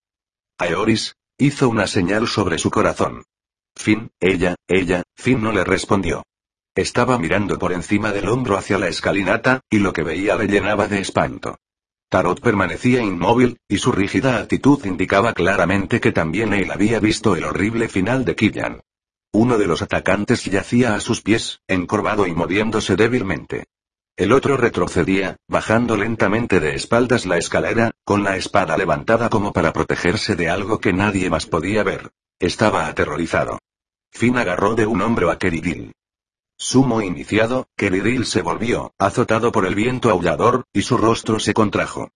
Aeoris, 0.58 1.16
hizo 1.38 1.70
una 1.70 1.88
señal 1.88 2.28
sobre 2.28 2.58
su 2.58 2.70
corazón. 2.70 3.24
Fin, 3.74 4.12
ella, 4.20 4.56
ella, 4.68 5.04
Fin 5.16 5.42
no 5.42 5.54
le 5.54 5.64
respondió. 5.64 6.24
Estaba 6.76 7.18
mirando 7.18 7.58
por 7.58 7.72
encima 7.72 8.12
del 8.12 8.28
hombro 8.28 8.58
hacia 8.58 8.78
la 8.78 8.90
escalinata, 8.90 9.62
y 9.70 9.80
lo 9.80 9.94
que 9.94 10.04
veía 10.04 10.36
le 10.36 10.48
llenaba 10.48 10.90
de 10.90 11.00
espanto. 11.00 11.58
Tarot 12.10 12.42
permanecía 12.42 13.02
inmóvil, 13.02 13.60
y 13.70 13.78
su 13.78 13.94
rígida 13.94 14.40
actitud 14.40 14.84
indicaba 14.86 15.34
claramente 15.34 16.02
que 16.02 16.12
también 16.12 16.54
él 16.54 16.70
había 16.72 17.00
visto 17.00 17.38
el 17.38 17.46
horrible 17.46 17.88
final 17.88 18.26
de 18.26 18.36
Killian. 18.36 18.82
Uno 19.32 19.60
de 19.60 19.68
los 19.68 19.84
atacantes 19.84 20.44
yacía 20.46 20.96
a 20.96 21.00
sus 21.00 21.22
pies, 21.22 21.62
encorvado 21.68 22.26
y 22.26 22.34
moviéndose 22.34 22.96
débilmente. 22.96 23.68
El 24.18 24.32
otro 24.32 24.58
retrocedía, 24.58 25.38
bajando 25.48 25.96
lentamente 25.96 26.60
de 26.60 26.76
espaldas 26.76 27.26
la 27.26 27.38
escalera, 27.38 27.92
con 28.04 28.24
la 28.24 28.38
espada 28.38 28.76
levantada 28.76 29.30
como 29.30 29.54
para 29.54 29.72
protegerse 29.72 30.36
de 30.36 30.50
algo 30.50 30.80
que 30.80 30.94
nadie 30.94 31.30
más 31.30 31.46
podía 31.46 31.84
ver. 31.84 32.10
Estaba 32.40 32.88
aterrorizado. 32.88 33.60
Finn 34.12 34.38
agarró 34.38 34.74
de 34.76 34.88
un 34.88 35.02
hombro 35.02 35.30
a 35.30 35.38
Keridil. 35.38 35.94
Sumo 36.58 37.02
iniciado, 37.02 37.68
Keridil 37.78 38.26
se 38.26 38.42
volvió, 38.42 38.94
azotado 38.98 39.52
por 39.52 39.66
el 39.66 39.76
viento 39.76 40.10
aullador, 40.10 40.66
y 40.74 40.82
su 40.82 40.98
rostro 40.98 41.40
se 41.40 41.54
contrajo. 41.54 42.10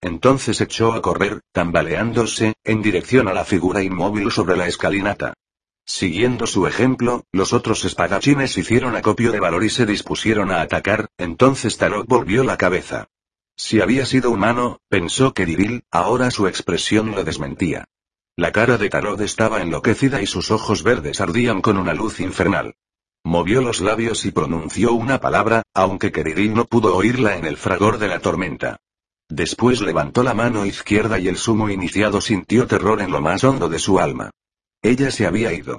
Entonces 0.00 0.60
echó 0.60 0.92
a 0.92 1.02
correr, 1.02 1.40
tambaleándose, 1.52 2.54
en 2.64 2.80
dirección 2.80 3.28
a 3.28 3.34
la 3.34 3.44
figura 3.44 3.82
inmóvil 3.82 4.30
sobre 4.30 4.56
la 4.56 4.66
escalinata. 4.66 5.34
Siguiendo 5.84 6.46
su 6.46 6.66
ejemplo, 6.66 7.24
los 7.32 7.52
otros 7.52 7.84
espadachines 7.84 8.56
hicieron 8.56 8.96
acopio 8.96 9.32
de 9.32 9.40
valor 9.40 9.64
y 9.64 9.70
se 9.70 9.86
dispusieron 9.86 10.50
a 10.50 10.60
atacar, 10.60 11.08
entonces 11.18 11.76
Tarot 11.76 12.06
volvió 12.06 12.44
la 12.44 12.56
cabeza. 12.56 13.08
Si 13.56 13.80
había 13.80 14.06
sido 14.06 14.30
humano, 14.30 14.78
pensó 14.88 15.34
que 15.34 15.82
ahora 15.90 16.30
su 16.30 16.46
expresión 16.46 17.10
lo 17.10 17.24
desmentía. 17.24 17.84
La 18.36 18.52
cara 18.52 18.78
de 18.78 18.88
Tarot 18.88 19.20
estaba 19.20 19.60
enloquecida 19.60 20.22
y 20.22 20.26
sus 20.26 20.50
ojos 20.50 20.82
verdes 20.82 21.20
ardían 21.20 21.60
con 21.60 21.76
una 21.76 21.92
luz 21.92 22.20
infernal. 22.20 22.74
Movió 23.22 23.60
los 23.60 23.82
labios 23.82 24.24
y 24.24 24.30
pronunció 24.30 24.94
una 24.94 25.20
palabra, 25.20 25.62
aunque 25.74 26.10
Keridil 26.10 26.54
no 26.54 26.64
pudo 26.64 26.96
oírla 26.96 27.36
en 27.36 27.44
el 27.44 27.58
fragor 27.58 27.98
de 27.98 28.08
la 28.08 28.20
tormenta. 28.20 28.78
Después 29.28 29.82
levantó 29.82 30.22
la 30.22 30.32
mano 30.32 30.64
izquierda 30.64 31.18
y 31.18 31.28
el 31.28 31.36
sumo 31.36 31.68
iniciado 31.68 32.20
sintió 32.20 32.66
terror 32.66 33.02
en 33.02 33.10
lo 33.10 33.20
más 33.20 33.44
hondo 33.44 33.68
de 33.68 33.78
su 33.78 34.00
alma. 34.00 34.30
Ella 34.82 35.10
se 35.10 35.26
había 35.26 35.52
ido. 35.52 35.78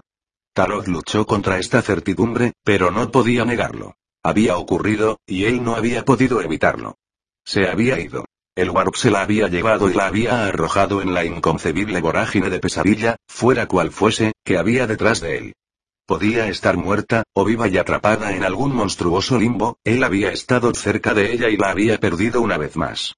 Tarot 0.53 0.87
luchó 0.87 1.25
contra 1.25 1.57
esta 1.57 1.81
certidumbre, 1.81 2.53
pero 2.63 2.91
no 2.91 3.09
podía 3.09 3.45
negarlo. 3.45 3.95
Había 4.23 4.57
ocurrido, 4.57 5.19
y 5.25 5.45
él 5.45 5.63
no 5.63 5.75
había 5.75 6.05
podido 6.05 6.41
evitarlo. 6.41 6.97
Se 7.43 7.67
había 7.67 7.99
ido. 7.99 8.25
El 8.53 8.69
Warp 8.69 8.95
se 8.95 9.09
la 9.09 9.21
había 9.21 9.47
llevado 9.47 9.89
y 9.89 9.93
la 9.93 10.07
había 10.07 10.45
arrojado 10.45 11.01
en 11.01 11.13
la 11.13 11.25
inconcebible 11.25 11.99
vorágine 12.01 12.49
de 12.49 12.59
pesadilla, 12.59 13.15
fuera 13.27 13.67
cual 13.67 13.91
fuese, 13.91 14.33
que 14.43 14.57
había 14.57 14.85
detrás 14.85 15.21
de 15.21 15.37
él. 15.37 15.53
Podía 16.05 16.47
estar 16.49 16.77
muerta, 16.77 17.23
o 17.33 17.45
viva 17.45 17.69
y 17.69 17.77
atrapada 17.77 18.33
en 18.33 18.43
algún 18.43 18.75
monstruoso 18.75 19.39
limbo, 19.39 19.77
él 19.83 20.03
había 20.03 20.31
estado 20.31 20.71
cerca 20.73 21.13
de 21.13 21.31
ella 21.31 21.49
y 21.49 21.57
la 21.57 21.71
había 21.71 21.97
perdido 21.99 22.41
una 22.41 22.57
vez 22.57 22.75
más. 22.75 23.15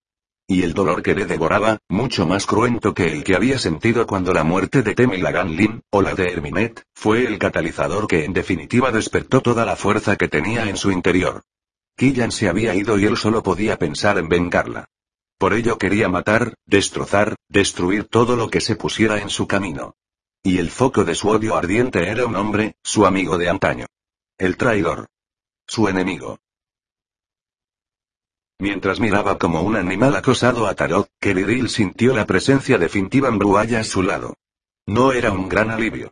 Y 0.48 0.64
el 0.64 0.74
dolor 0.74 1.02
que 1.02 1.16
le 1.16 1.26
devoraba, 1.26 1.80
mucho 1.88 2.28
más 2.28 2.46
cruento 2.46 2.94
que 2.94 3.06
el 3.06 3.24
que 3.24 3.36
había 3.36 3.58
sentido 3.58 4.06
cuando 4.06 4.34
la 4.34 4.44
muerte 4.44 4.82
de 4.82 4.94
Temi 4.94 5.18
Lin, 5.18 5.82
o 5.90 6.02
la 6.02 6.16
de 6.16 6.32
Herminet, 6.32 6.84
fue 6.94 7.26
el 7.26 7.40
catalizador 7.40 8.08
que 8.08 8.26
en 8.26 8.34
definitiva 8.34 8.92
despertó 8.92 9.42
toda 9.42 9.66
la 9.66 9.78
fuerza 9.78 10.18
que 10.18 10.28
tenía 10.28 10.68
en 10.68 10.76
su 10.76 10.92
interior. 10.92 11.44
Killian 11.96 12.32
se 12.32 12.50
había 12.50 12.76
ido 12.76 13.00
y 13.00 13.06
él 13.06 13.16
solo 13.16 13.42
podía 13.42 13.78
pensar 13.78 14.18
en 14.18 14.28
vengarla. 14.28 14.90
Por 15.38 15.54
ello 15.54 15.78
quería 15.78 16.10
matar, 16.10 16.56
destrozar, 16.66 17.36
destruir 17.48 18.06
todo 18.06 18.36
lo 18.36 18.50
que 18.50 18.62
se 18.62 18.76
pusiera 18.76 19.20
en 19.22 19.30
su 19.30 19.48
camino. 19.48 19.96
Y 20.44 20.58
el 20.58 20.70
foco 20.72 21.06
de 21.06 21.16
su 21.16 21.30
odio 21.30 21.56
ardiente 21.56 22.10
era 22.10 22.26
un 22.26 22.36
hombre, 22.36 22.76
su 22.84 23.06
amigo 23.06 23.38
de 23.38 23.50
antaño. 23.50 23.86
El 24.38 24.58
traidor. 24.58 25.08
Su 25.66 25.88
enemigo. 25.88 26.40
Mientras 28.60 29.00
miraba 29.00 29.38
como 29.38 29.62
un 29.62 29.76
animal 29.76 30.16
acosado 30.16 30.68
a 30.68 30.76
Tarot, 30.76 31.10
Keridil 31.20 31.70
sintió 31.70 32.14
la 32.16 32.26
presencia 32.26 32.78
definitiva 32.78 33.28
en 33.28 33.40
Bruaya 33.40 33.80
a 33.80 33.84
su 33.84 34.04
lado. 34.04 34.36
No 34.86 35.12
era 35.14 35.32
un 35.32 35.50
gran 35.50 35.72
alivio. 35.72 36.12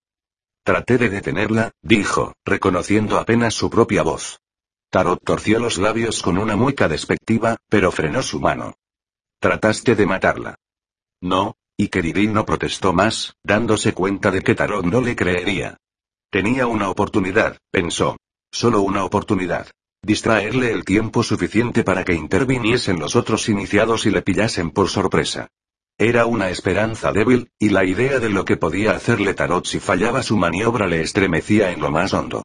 Traté 0.64 0.98
de 0.98 1.10
detenerla, 1.10 1.72
dijo, 1.82 2.34
reconociendo 2.46 3.18
apenas 3.18 3.54
su 3.54 3.70
propia 3.70 4.04
voz. 4.04 4.40
Tarot 4.90 5.24
torció 5.24 5.60
los 5.60 5.78
labios 5.78 6.22
con 6.22 6.38
una 6.38 6.56
mueca 6.56 6.88
despectiva, 6.88 7.58
pero 7.70 7.92
frenó 7.92 8.22
su 8.22 8.40
mano. 8.40 8.76
Trataste 9.40 9.96
de 9.96 10.06
matarla. 10.06 10.56
No, 11.22 11.56
y 11.78 11.88
Keridil 11.88 12.34
no 12.34 12.46
protestó 12.46 12.94
más, 12.94 13.36
dándose 13.44 13.94
cuenta 13.94 14.30
de 14.30 14.42
que 14.42 14.54
Tarot 14.54 14.86
no 14.86 15.02
le 15.02 15.16
creería. 15.16 15.78
Tenía 16.30 16.68
una 16.68 16.90
oportunidad, 16.90 17.58
pensó. 17.72 18.18
Solo 18.52 18.82
una 18.82 19.06
oportunidad. 19.06 19.68
Distraerle 20.04 20.72
el 20.72 20.84
tiempo 20.84 21.22
suficiente 21.22 21.84
para 21.84 22.04
que 22.04 22.16
interviniesen 22.16 23.00
los 23.00 23.16
otros 23.16 23.48
iniciados 23.50 24.08
y 24.08 24.10
le 24.10 24.24
pillasen 24.24 24.72
por 24.72 24.90
sorpresa. 24.90 25.50
Era 25.96 26.26
una 26.26 26.50
esperanza 26.50 27.12
débil, 27.12 27.52
y 27.60 27.70
la 27.70 27.86
idea 27.86 28.20
de 28.20 28.30
lo 28.30 28.44
que 28.44 28.58
podía 28.58 28.94
hacerle 28.94 29.36
Tarot 29.36 29.66
si 29.68 29.80
fallaba 29.80 30.24
su 30.24 30.38
maniobra 30.38 30.88
le 30.88 31.02
estremecía 31.02 31.72
en 31.72 31.82
lo 31.82 31.92
más 31.92 32.14
hondo. 32.14 32.42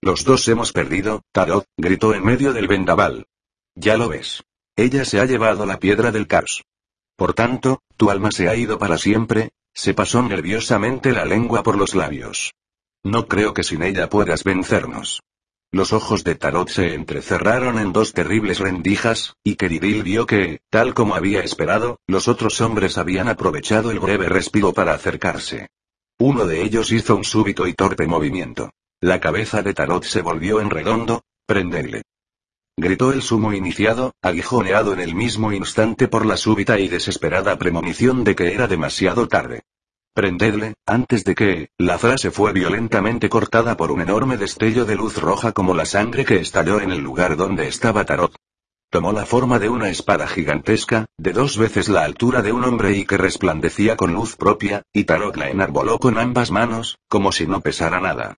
Los 0.00 0.24
dos 0.24 0.46
hemos 0.46 0.72
perdido, 0.72 1.22
Tarot, 1.32 1.64
gritó 1.76 2.14
en 2.14 2.24
medio 2.24 2.52
del 2.52 2.68
vendaval. 2.68 3.26
Ya 3.74 3.96
lo 3.96 4.08
ves. 4.08 4.44
Ella 4.76 5.04
se 5.04 5.18
ha 5.18 5.24
llevado 5.24 5.66
la 5.66 5.80
piedra 5.80 6.12
del 6.12 6.28
caos. 6.28 6.62
Por 7.16 7.34
tanto, 7.34 7.82
tu 7.96 8.10
alma 8.10 8.30
se 8.30 8.48
ha 8.48 8.54
ido 8.54 8.78
para 8.78 8.98
siempre, 8.98 9.50
se 9.72 9.94
pasó 9.94 10.22
nerviosamente 10.22 11.10
la 11.10 11.24
lengua 11.24 11.64
por 11.64 11.76
los 11.76 11.96
labios. 11.96 12.54
No 13.02 13.26
creo 13.26 13.52
que 13.52 13.64
sin 13.64 13.82
ella 13.82 14.08
puedas 14.08 14.44
vencernos. 14.44 15.20
Los 15.74 15.92
ojos 15.92 16.22
de 16.22 16.36
Tarot 16.36 16.68
se 16.68 16.94
entrecerraron 16.94 17.80
en 17.80 17.92
dos 17.92 18.12
terribles 18.12 18.60
rendijas, 18.60 19.34
y 19.42 19.56
Keridil 19.56 20.04
vio 20.04 20.24
que, 20.24 20.60
tal 20.70 20.94
como 20.94 21.16
había 21.16 21.40
esperado, 21.40 21.98
los 22.06 22.28
otros 22.28 22.60
hombres 22.60 22.96
habían 22.96 23.26
aprovechado 23.26 23.90
el 23.90 23.98
breve 23.98 24.28
respiro 24.28 24.72
para 24.72 24.94
acercarse. 24.94 25.70
Uno 26.16 26.46
de 26.46 26.62
ellos 26.62 26.92
hizo 26.92 27.16
un 27.16 27.24
súbito 27.24 27.66
y 27.66 27.74
torpe 27.74 28.06
movimiento. 28.06 28.70
La 29.00 29.18
cabeza 29.18 29.62
de 29.62 29.74
Tarot 29.74 30.04
se 30.04 30.22
volvió 30.22 30.60
en 30.60 30.70
redondo, 30.70 31.22
prenderle. 31.44 32.02
Gritó 32.76 33.12
el 33.12 33.20
sumo 33.20 33.52
iniciado, 33.52 34.12
aguijoneado 34.22 34.92
en 34.92 35.00
el 35.00 35.16
mismo 35.16 35.52
instante 35.52 36.06
por 36.06 36.24
la 36.24 36.36
súbita 36.36 36.78
y 36.78 36.86
desesperada 36.86 37.58
premonición 37.58 38.22
de 38.22 38.36
que 38.36 38.54
era 38.54 38.68
demasiado 38.68 39.26
tarde. 39.26 39.64
Prendedle, 40.14 40.74
antes 40.86 41.24
de 41.24 41.34
que, 41.34 41.70
la 41.76 41.98
frase 41.98 42.30
fue 42.30 42.52
violentamente 42.52 43.28
cortada 43.28 43.76
por 43.76 43.90
un 43.90 44.00
enorme 44.00 44.36
destello 44.36 44.84
de 44.84 44.94
luz 44.94 45.20
roja 45.20 45.50
como 45.50 45.74
la 45.74 45.84
sangre 45.84 46.24
que 46.24 46.36
estalló 46.36 46.80
en 46.80 46.92
el 46.92 47.00
lugar 47.00 47.36
donde 47.36 47.66
estaba 47.66 48.04
Tarot. 48.04 48.32
Tomó 48.90 49.10
la 49.10 49.26
forma 49.26 49.58
de 49.58 49.68
una 49.68 49.90
espada 49.90 50.28
gigantesca, 50.28 51.06
de 51.18 51.32
dos 51.32 51.58
veces 51.58 51.88
la 51.88 52.04
altura 52.04 52.42
de 52.42 52.52
un 52.52 52.62
hombre 52.62 52.96
y 52.96 53.06
que 53.06 53.16
resplandecía 53.16 53.96
con 53.96 54.14
luz 54.14 54.36
propia, 54.36 54.82
y 54.92 55.02
Tarot 55.02 55.36
la 55.36 55.50
enarboló 55.50 55.98
con 55.98 56.16
ambas 56.16 56.52
manos, 56.52 56.96
como 57.08 57.32
si 57.32 57.48
no 57.48 57.60
pesara 57.60 57.98
nada. 57.98 58.36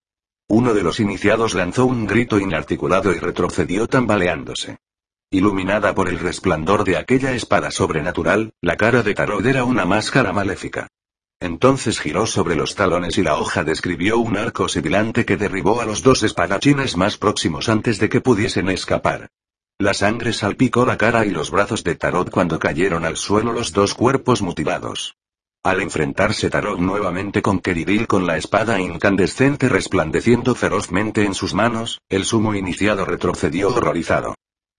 Uno 0.49 0.73
de 0.73 0.83
los 0.83 0.99
iniciados 0.99 1.53
lanzó 1.53 1.85
un 1.85 2.07
grito 2.07 2.39
inarticulado 2.39 3.13
y 3.13 3.19
retrocedió 3.19 3.87
tambaleándose. 3.87 4.79
Iluminada 5.31 5.95
por 5.95 6.09
el 6.09 6.21
resplandor 6.21 6.85
de 6.85 6.97
aquella 6.97 7.33
espada 7.33 7.71
sobrenatural, 7.71 8.55
la 8.63 8.79
cara 8.79 9.03
de 9.03 9.13
Tarot 9.13 9.45
era 9.45 9.65
una 9.65 9.85
máscara 9.85 10.33
maléfica. 10.33 10.89
Entonces 11.41 12.01
giró 12.01 12.27
sobre 12.27 12.57
los 12.57 12.75
talones 12.75 13.19
y 13.19 13.23
la 13.23 13.37
hoja 13.37 13.63
describió 13.63 14.19
un 14.19 14.39
arco 14.39 14.69
sibilante 14.69 15.27
que 15.27 15.37
derribó 15.37 15.81
a 15.81 15.85
los 15.85 16.03
dos 16.03 16.23
espadachines 16.23 16.97
más 16.97 17.19
próximos 17.19 17.69
antes 17.69 17.99
de 17.99 18.09
que 18.09 18.23
pudiesen 18.23 18.71
escapar. 18.71 19.29
La 19.79 19.93
sangre 19.93 20.33
salpicó 20.33 20.87
la 20.87 20.97
cara 20.97 21.27
y 21.27 21.31
los 21.31 21.51
brazos 21.51 21.85
de 21.85 21.95
Tarot 21.95 22.31
cuando 22.31 22.59
cayeron 22.59 23.05
al 23.05 23.19
suelo 23.19 23.53
los 23.53 23.73
dos 23.75 23.93
cuerpos 23.93 24.41
mutilados. 24.41 25.17
Al 25.63 25.83
enfrentarse 25.83 26.49
Tarot 26.49 26.79
nuevamente 26.79 27.43
con 27.43 27.61
Keridil 27.61 28.07
con 28.07 28.27
la 28.27 28.39
espada 28.39 28.81
incandescente 28.81 29.69
resplandeciendo 29.69 30.55
ferozmente 30.55 31.25
en 31.25 31.35
sus 31.35 31.53
manos, 31.53 32.01
el 32.09 32.25
sumo 32.25 32.55
iniciado 32.55 33.05
retrocedió 33.05 33.69
horrorizado. 33.69 34.35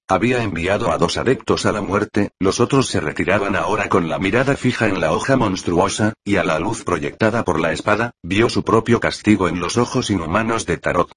Había 0.09 0.41
enviado 0.41 0.93
a 0.93 0.97
dos 0.97 1.17
adeptos 1.17 1.65
a 1.65 1.73
la 1.73 1.81
muerte, 1.81 2.31
los 2.39 2.61
otros 2.61 2.87
se 2.87 3.01
retiraban 3.01 3.57
ahora 3.57 3.89
con 3.89 4.07
la 4.07 4.19
mirada 4.19 4.55
fija 4.55 4.87
en 4.87 5.01
la 5.01 5.11
hoja 5.11 5.35
monstruosa, 5.35 6.13
y 6.23 6.37
a 6.37 6.45
la 6.45 6.59
luz 6.59 6.85
proyectada 6.85 7.43
por 7.43 7.59
la 7.59 7.73
espada, 7.73 8.13
vio 8.23 8.47
su 8.49 8.63
propio 8.63 9.01
castigo 9.01 9.49
en 9.49 9.59
los 9.59 9.75
ojos 9.75 10.09
inhumanos 10.09 10.65
de 10.65 10.77
Tarot. 10.77 11.11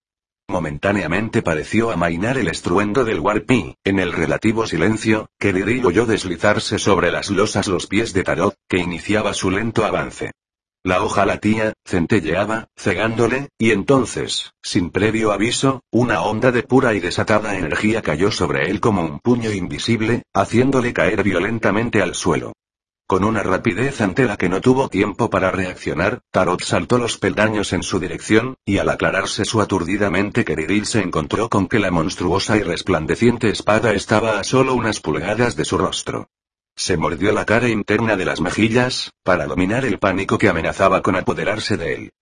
Momentáneamente 0.48 1.40
pareció 1.40 1.92
amainar 1.92 2.36
el 2.36 2.48
estruendo 2.48 3.04
del 3.04 3.20
Warpi, 3.20 3.76
en 3.84 4.00
el 4.00 4.12
relativo 4.12 4.66
silencio, 4.66 5.28
que 5.38 5.52
Diri 5.52 5.84
oyó 5.84 6.04
deslizarse 6.04 6.80
sobre 6.80 7.12
las 7.12 7.30
losas 7.30 7.68
los 7.68 7.86
pies 7.86 8.12
de 8.12 8.24
Tarot, 8.24 8.56
que 8.68 8.78
iniciaba 8.78 9.34
su 9.34 9.52
lento 9.52 9.84
avance. 9.84 10.32
La 10.82 11.02
hoja 11.05 11.27
latía, 11.27 11.74
centelleaba, 11.85 12.69
cegándole, 12.74 13.51
y 13.59 13.73
entonces, 13.73 14.55
sin 14.62 14.89
previo 14.89 15.31
aviso, 15.31 15.82
una 15.90 16.23
onda 16.23 16.52
de 16.52 16.62
pura 16.62 16.94
y 16.94 17.01
desatada 17.01 17.59
energía 17.59 18.01
cayó 18.01 18.31
sobre 18.31 18.70
él 18.70 18.81
como 18.81 19.02
un 19.05 19.20
puño 19.20 19.52
invisible, 19.52 20.23
haciéndole 20.32 20.94
caer 20.94 21.23
violentamente 21.23 22.01
al 22.01 22.15
suelo. 22.15 22.55
Con 23.07 23.24
una 23.24 23.43
rapidez 23.43 24.01
ante 24.01 24.24
la 24.24 24.39
que 24.39 24.48
no 24.48 24.62
tuvo 24.62 24.89
tiempo 24.89 25.28
para 25.28 25.51
reaccionar, 25.51 26.20
Tarot 26.31 26.62
saltó 26.62 26.97
los 26.97 27.19
peldaños 27.19 27.74
en 27.74 27.82
su 27.82 28.01
dirección, 28.01 28.55
y 28.65 28.78
al 28.78 28.89
aclararse 28.89 29.44
su 29.44 29.61
aturdida 29.61 30.09
mente 30.09 30.47
Keridil 30.47 30.86
se 30.86 31.02
encontró 31.02 31.51
con 31.51 31.69
que 31.69 31.78
la 31.78 31.90
monstruosa 31.90 32.57
y 32.57 32.62
resplandeciente 32.62 33.51
espada 33.51 33.93
estaba 33.93 34.39
a 34.39 34.44
solo 34.44 34.74
unas 34.74 35.01
pulgadas 35.01 35.57
de 35.57 35.66
su 35.66 35.77
rostro. 35.77 36.28
Se 36.81 36.97
mordió 36.97 37.32
la 37.32 37.44
cara 37.44 37.69
interna 37.69 38.16
de 38.16 38.24
las 38.24 38.40
mejillas, 38.40 39.12
para 39.23 39.44
dominar 39.44 39.85
el 39.85 39.98
pánico 39.98 40.39
que 40.39 40.48
amenazaba 40.48 41.02
con 41.02 41.15
apoderarse 41.15 41.77
de 41.77 41.93
él. 41.93 42.12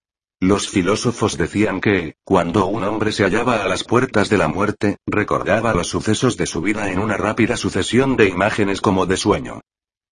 Los 0.40 0.68
filósofos 0.68 1.38
decían 1.38 1.80
que, 1.80 2.16
cuando 2.24 2.66
un 2.66 2.82
hombre 2.82 3.12
se 3.12 3.22
hallaba 3.22 3.62
a 3.62 3.68
las 3.68 3.84
puertas 3.84 4.28
de 4.30 4.36
la 4.36 4.48
muerte, 4.48 4.96
recordaba 5.06 5.74
los 5.74 5.86
sucesos 5.86 6.36
de 6.36 6.46
su 6.46 6.60
vida 6.60 6.90
en 6.90 6.98
una 6.98 7.16
rápida 7.16 7.56
sucesión 7.56 8.16
de 8.16 8.26
imágenes 8.26 8.80
como 8.80 9.06
de 9.06 9.16
sueño. 9.16 9.60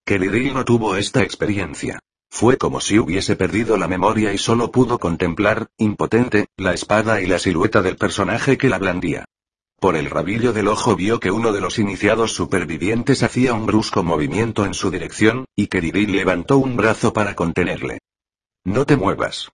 Keridil 0.04 0.54
no 0.54 0.64
tuvo 0.64 0.94
esta 0.94 1.24
experiencia. 1.24 1.98
Fue 2.30 2.56
como 2.56 2.80
si 2.80 3.00
hubiese 3.00 3.34
perdido 3.34 3.76
la 3.76 3.88
memoria 3.88 4.32
y 4.32 4.38
solo 4.38 4.70
pudo 4.70 5.00
contemplar, 5.00 5.66
impotente, 5.76 6.46
la 6.56 6.72
espada 6.72 7.20
y 7.20 7.26
la 7.26 7.40
silueta 7.40 7.82
del 7.82 7.96
personaje 7.96 8.56
que 8.56 8.68
la 8.68 8.78
blandía. 8.78 9.24
Por 9.78 9.94
el 9.94 10.08
rabillo 10.08 10.54
del 10.54 10.68
ojo 10.68 10.96
vio 10.96 11.20
que 11.20 11.30
uno 11.30 11.52
de 11.52 11.60
los 11.60 11.78
iniciados 11.78 12.32
supervivientes 12.32 13.22
hacía 13.22 13.52
un 13.52 13.66
brusco 13.66 14.02
movimiento 14.02 14.64
en 14.64 14.72
su 14.72 14.90
dirección, 14.90 15.44
y 15.54 15.66
Keridil 15.66 16.12
levantó 16.12 16.56
un 16.56 16.76
brazo 16.76 17.12
para 17.12 17.34
contenerle. 17.34 17.98
No 18.64 18.86
te 18.86 18.96
muevas. 18.96 19.50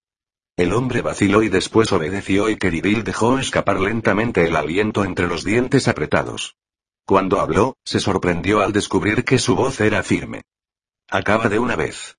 El 0.56 0.72
hombre 0.74 1.02
vaciló 1.02 1.42
y 1.42 1.48
después 1.48 1.92
obedeció 1.92 2.48
y 2.48 2.56
Keridil 2.56 3.02
dejó 3.02 3.38
escapar 3.38 3.80
lentamente 3.80 4.46
el 4.46 4.54
aliento 4.54 5.04
entre 5.04 5.26
los 5.26 5.44
dientes 5.44 5.88
apretados. 5.88 6.56
Cuando 7.04 7.40
habló, 7.40 7.76
se 7.84 7.98
sorprendió 7.98 8.60
al 8.60 8.72
descubrir 8.72 9.24
que 9.24 9.38
su 9.38 9.56
voz 9.56 9.80
era 9.80 10.04
firme. 10.04 10.42
Acaba 11.08 11.48
de 11.48 11.58
una 11.58 11.74
vez. 11.74 12.16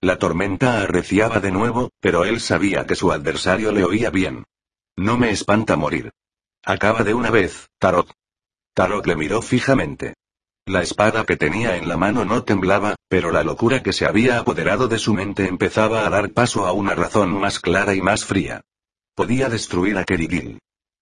La 0.00 0.18
tormenta 0.18 0.80
arreciaba 0.80 1.40
de 1.40 1.50
nuevo, 1.50 1.90
pero 2.00 2.24
él 2.24 2.40
sabía 2.40 2.86
que 2.86 2.94
su 2.94 3.10
adversario 3.10 3.72
le 3.72 3.84
oía 3.84 4.10
bien. 4.10 4.44
No 4.96 5.18
me 5.18 5.30
espanta 5.30 5.76
morir. 5.76 6.12
Acaba 6.64 7.02
de 7.02 7.12
una 7.12 7.30
vez, 7.30 7.68
Tarot. 7.78 8.08
Tarot 8.72 9.04
le 9.06 9.16
miró 9.16 9.42
fijamente. 9.42 10.14
La 10.64 10.80
espada 10.80 11.24
que 11.24 11.36
tenía 11.36 11.76
en 11.76 11.88
la 11.88 11.96
mano 11.96 12.24
no 12.24 12.44
temblaba, 12.44 12.94
pero 13.08 13.32
la 13.32 13.42
locura 13.42 13.82
que 13.82 13.92
se 13.92 14.06
había 14.06 14.38
apoderado 14.38 14.86
de 14.86 15.00
su 15.00 15.12
mente 15.12 15.48
empezaba 15.48 16.06
a 16.06 16.10
dar 16.10 16.30
paso 16.30 16.64
a 16.66 16.72
una 16.72 16.94
razón 16.94 17.32
más 17.40 17.58
clara 17.58 17.96
y 17.96 18.00
más 18.00 18.24
fría. 18.24 18.60
Podía 19.16 19.48
destruir 19.48 19.98
a 19.98 20.04
Kerigil. 20.04 20.60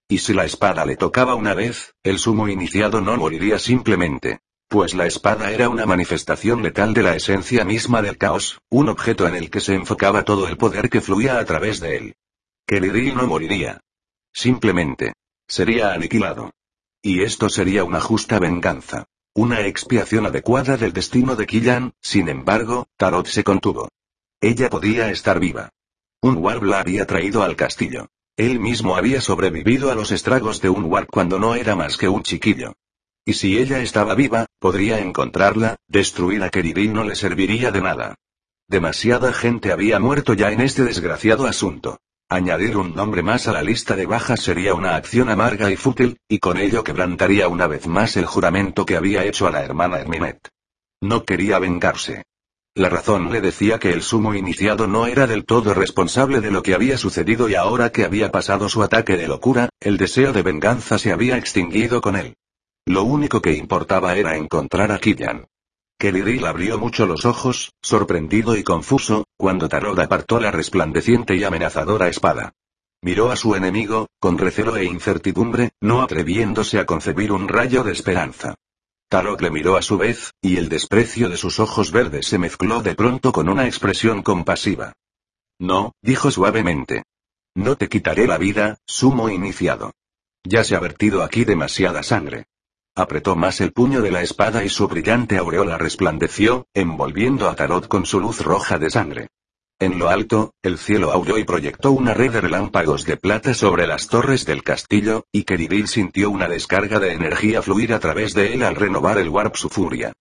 Y 0.09 0.19
si 0.19 0.33
la 0.33 0.47
espada 0.47 0.87
le 0.87 0.97
tocaba 0.97 1.35
una 1.35 1.53
vez, 1.53 1.95
el 2.03 2.19
sumo 2.19 2.49
iniciado 2.49 3.03
no 3.03 3.19
moriría 3.19 3.59
simplemente. 3.59 4.41
Pues 4.67 4.95
la 4.95 5.07
espada 5.07 5.51
era 5.51 5.69
una 5.69 5.85
manifestación 5.85 6.63
letal 6.63 6.95
de 6.95 7.03
la 7.03 7.17
esencia 7.17 7.67
misma 7.67 8.01
del 8.01 8.17
caos, 8.17 8.61
un 8.71 8.89
objeto 8.89 9.29
en 9.29 9.37
el 9.37 9.51
que 9.51 9.61
se 9.61 9.75
enfocaba 9.75 10.25
todo 10.25 10.49
el 10.49 10.57
poder 10.57 10.89
que 10.89 11.03
fluía 11.03 11.39
a 11.39 11.45
través 11.45 11.81
de 11.81 11.97
él. 11.99 12.15
Kelly 12.67 13.13
no 13.13 13.27
moriría. 13.27 13.81
Simplemente. 14.33 15.13
Sería 15.51 15.93
aniquilado. 15.93 16.53
Y 17.03 17.23
esto 17.23 17.49
sería 17.49 17.83
una 17.83 18.01
justa 18.01 18.39
venganza. 18.39 19.07
Una 19.35 19.63
expiación 19.63 20.25
adecuada 20.27 20.77
del 20.77 20.93
destino 20.93 21.35
de 21.35 21.45
Killan, 21.45 21.93
sin 22.01 22.29
embargo, 22.29 22.87
Tarot 22.97 23.27
se 23.27 23.43
contuvo. 23.43 23.89
Ella 24.41 24.71
podía 24.71 25.11
estar 25.11 25.41
viva. 25.41 25.71
Un 26.23 26.37
warb 26.37 26.63
la 26.63 26.79
había 26.79 27.05
traído 27.05 27.43
al 27.43 27.57
castillo. 27.57 28.07
Él 28.37 28.61
mismo 28.61 28.95
había 28.95 29.21
sobrevivido 29.21 29.91
a 29.91 29.97
los 29.97 30.13
estragos 30.13 30.61
de 30.61 30.69
un 30.69 30.85
war 30.85 31.09
cuando 31.09 31.41
no 31.41 31.57
era 31.57 31.75
más 31.75 31.97
que 31.97 32.09
un 32.09 32.23
chiquillo. 32.23 32.75
Y 33.25 33.33
si 33.33 33.59
ella 33.59 33.81
estaba 33.81 34.15
viva, 34.15 34.47
podría 34.61 35.01
encontrarla, 35.01 35.79
destruir 35.89 36.45
a 36.45 36.51
Keridin 36.51 36.93
no 36.93 37.03
le 37.03 37.17
serviría 37.17 37.73
de 37.73 37.81
nada. 37.81 38.15
Demasiada 38.69 39.33
gente 39.33 39.73
había 39.73 39.99
muerto 39.99 40.35
ya 40.35 40.53
en 40.53 40.61
este 40.61 40.85
desgraciado 40.85 41.49
asunto. 41.49 41.99
Añadir 42.33 42.77
un 42.77 42.95
nombre 42.95 43.25
más 43.25 43.49
a 43.49 43.53
la 43.53 43.61
lista 43.61 43.97
de 43.97 44.07
bajas 44.07 44.41
sería 44.41 44.73
una 44.73 44.95
acción 44.95 45.31
amarga 45.31 45.69
y 45.69 45.75
fútil, 45.75 46.17
y 46.29 46.39
con 46.39 46.59
ello 46.59 46.85
quebrantaría 46.85 47.49
una 47.49 47.67
vez 47.67 47.89
más 47.89 48.17
el 48.17 48.25
juramento 48.25 48.87
que 48.87 48.97
había 48.97 49.25
hecho 49.25 49.49
a 49.49 49.51
la 49.51 49.65
hermana 49.65 49.99
Herminet. 49.99 50.49
No 51.01 51.25
quería 51.25 51.59
vengarse. 51.59 52.23
La 52.77 52.89
razón 52.89 53.33
le 53.33 53.41
decía 53.41 53.81
que 53.81 53.91
el 53.91 54.03
sumo 54.03 54.33
iniciado 54.33 54.87
no 54.87 55.09
era 55.09 55.27
del 55.27 55.45
todo 55.45 55.75
responsable 55.75 56.41
de 56.41 56.53
lo 56.53 56.63
que 56.63 56.75
había 56.75 56.97
sucedido 56.99 57.49
y 57.49 57.57
ahora 57.57 57.91
que 57.91 58.05
había 58.05 58.31
pasado 58.31 58.69
su 58.69 58.85
ataque 58.85 59.17
de 59.17 59.27
locura, 59.27 59.69
el 59.81 59.97
deseo 59.97 60.33
de 60.33 60.43
venganza 60.43 60.99
se 60.99 61.11
había 61.11 61.37
extinguido 61.37 62.01
con 62.01 62.15
él. 62.15 62.37
Lo 62.87 63.03
único 63.03 63.43
que 63.43 63.55
importaba 63.55 64.15
era 64.15 64.37
encontrar 64.37 64.93
a 64.93 65.01
Killian. 65.01 65.47
Kelly 66.01 66.43
abrió 66.47 66.79
mucho 66.79 67.05
los 67.05 67.27
ojos, 67.27 67.75
sorprendido 67.83 68.57
y 68.57 68.65
confuso, 68.65 69.27
cuando 69.37 69.69
Tarot 69.69 69.99
apartó 69.99 70.41
la 70.41 70.51
resplandeciente 70.51 71.37
y 71.37 71.45
amenazadora 71.45 72.09
espada. 72.09 72.55
Miró 73.03 73.31
a 73.31 73.37
su 73.37 73.55
enemigo, 73.55 74.09
con 74.19 74.39
recelo 74.39 74.79
e 74.79 74.87
incertidumbre, 74.87 75.73
no 75.83 76.01
atreviéndose 76.01 76.79
a 76.79 76.87
concebir 76.87 77.33
un 77.33 77.49
rayo 77.49 77.85
de 77.85 77.93
esperanza. 77.93 78.55
Tarok 79.11 79.43
le 79.43 79.51
miró 79.51 79.77
a 79.77 79.83
su 79.83 79.99
vez, 79.99 80.33
y 80.41 80.57
el 80.57 80.71
desprecio 80.71 81.29
de 81.29 81.37
sus 81.37 81.61
ojos 81.61 81.93
verdes 81.93 82.27
se 82.27 82.39
mezcló 82.39 82.81
de 82.81 82.95
pronto 82.95 83.31
con 83.31 83.51
una 83.51 83.67
expresión 83.67 84.23
compasiva. 84.23 84.95
No, 85.59 85.93
dijo 86.01 86.31
suavemente. 86.31 87.05
No 87.55 87.77
te 87.77 87.91
quitaré 87.91 88.27
la 88.27 88.39
vida, 88.39 88.79
sumo 88.87 89.29
iniciado. 89.29 89.93
Ya 90.45 90.65
se 90.65 90.77
ha 90.77 90.81
vertido 90.81 91.23
aquí 91.23 91.45
demasiada 91.45 92.03
sangre. 92.03 92.47
Apretó 93.01 93.35
más 93.35 93.63
el 93.63 93.73
puño 93.73 94.03
de 94.03 94.11
la 94.11 94.21
espada 94.21 94.63
y 94.63 94.69
su 94.69 94.87
brillante 94.87 95.39
aureola 95.39 95.79
resplandeció, 95.79 96.67
envolviendo 96.75 97.49
a 97.49 97.55
Tarot 97.55 97.89
con 97.89 98.05
su 98.05 98.21
luz 98.21 98.43
roja 98.43 98.79
de 98.79 98.91
sangre. 98.91 99.29
En 99.79 99.99
lo 99.99 100.11
alto, 100.11 100.53
el 100.63 100.77
cielo 100.77 101.11
aulló 101.11 101.39
y 101.39 101.45
proyectó 101.45 101.93
una 101.93 102.13
red 102.13 102.31
de 102.31 102.43
relámpagos 102.43 103.07
de 103.07 103.17
plata 103.17 103.55
sobre 103.55 103.87
las 103.87 104.09
torres 104.09 104.45
del 104.45 104.63
castillo, 104.63 105.25
y 105.33 105.45
Keridil 105.45 105.89
sintió 105.89 106.29
una 106.29 106.47
descarga 106.47 107.01
de 107.01 107.15
energía 107.15 107.63
fluir 107.63 107.95
a 107.95 108.01
través 108.01 108.35
de 108.35 108.53
él 108.53 108.63
al 108.63 108.77
renovar 108.77 109.17
el 109.17 109.31
warp 109.31 109.57
su 109.57 109.71
furia. 109.71 110.13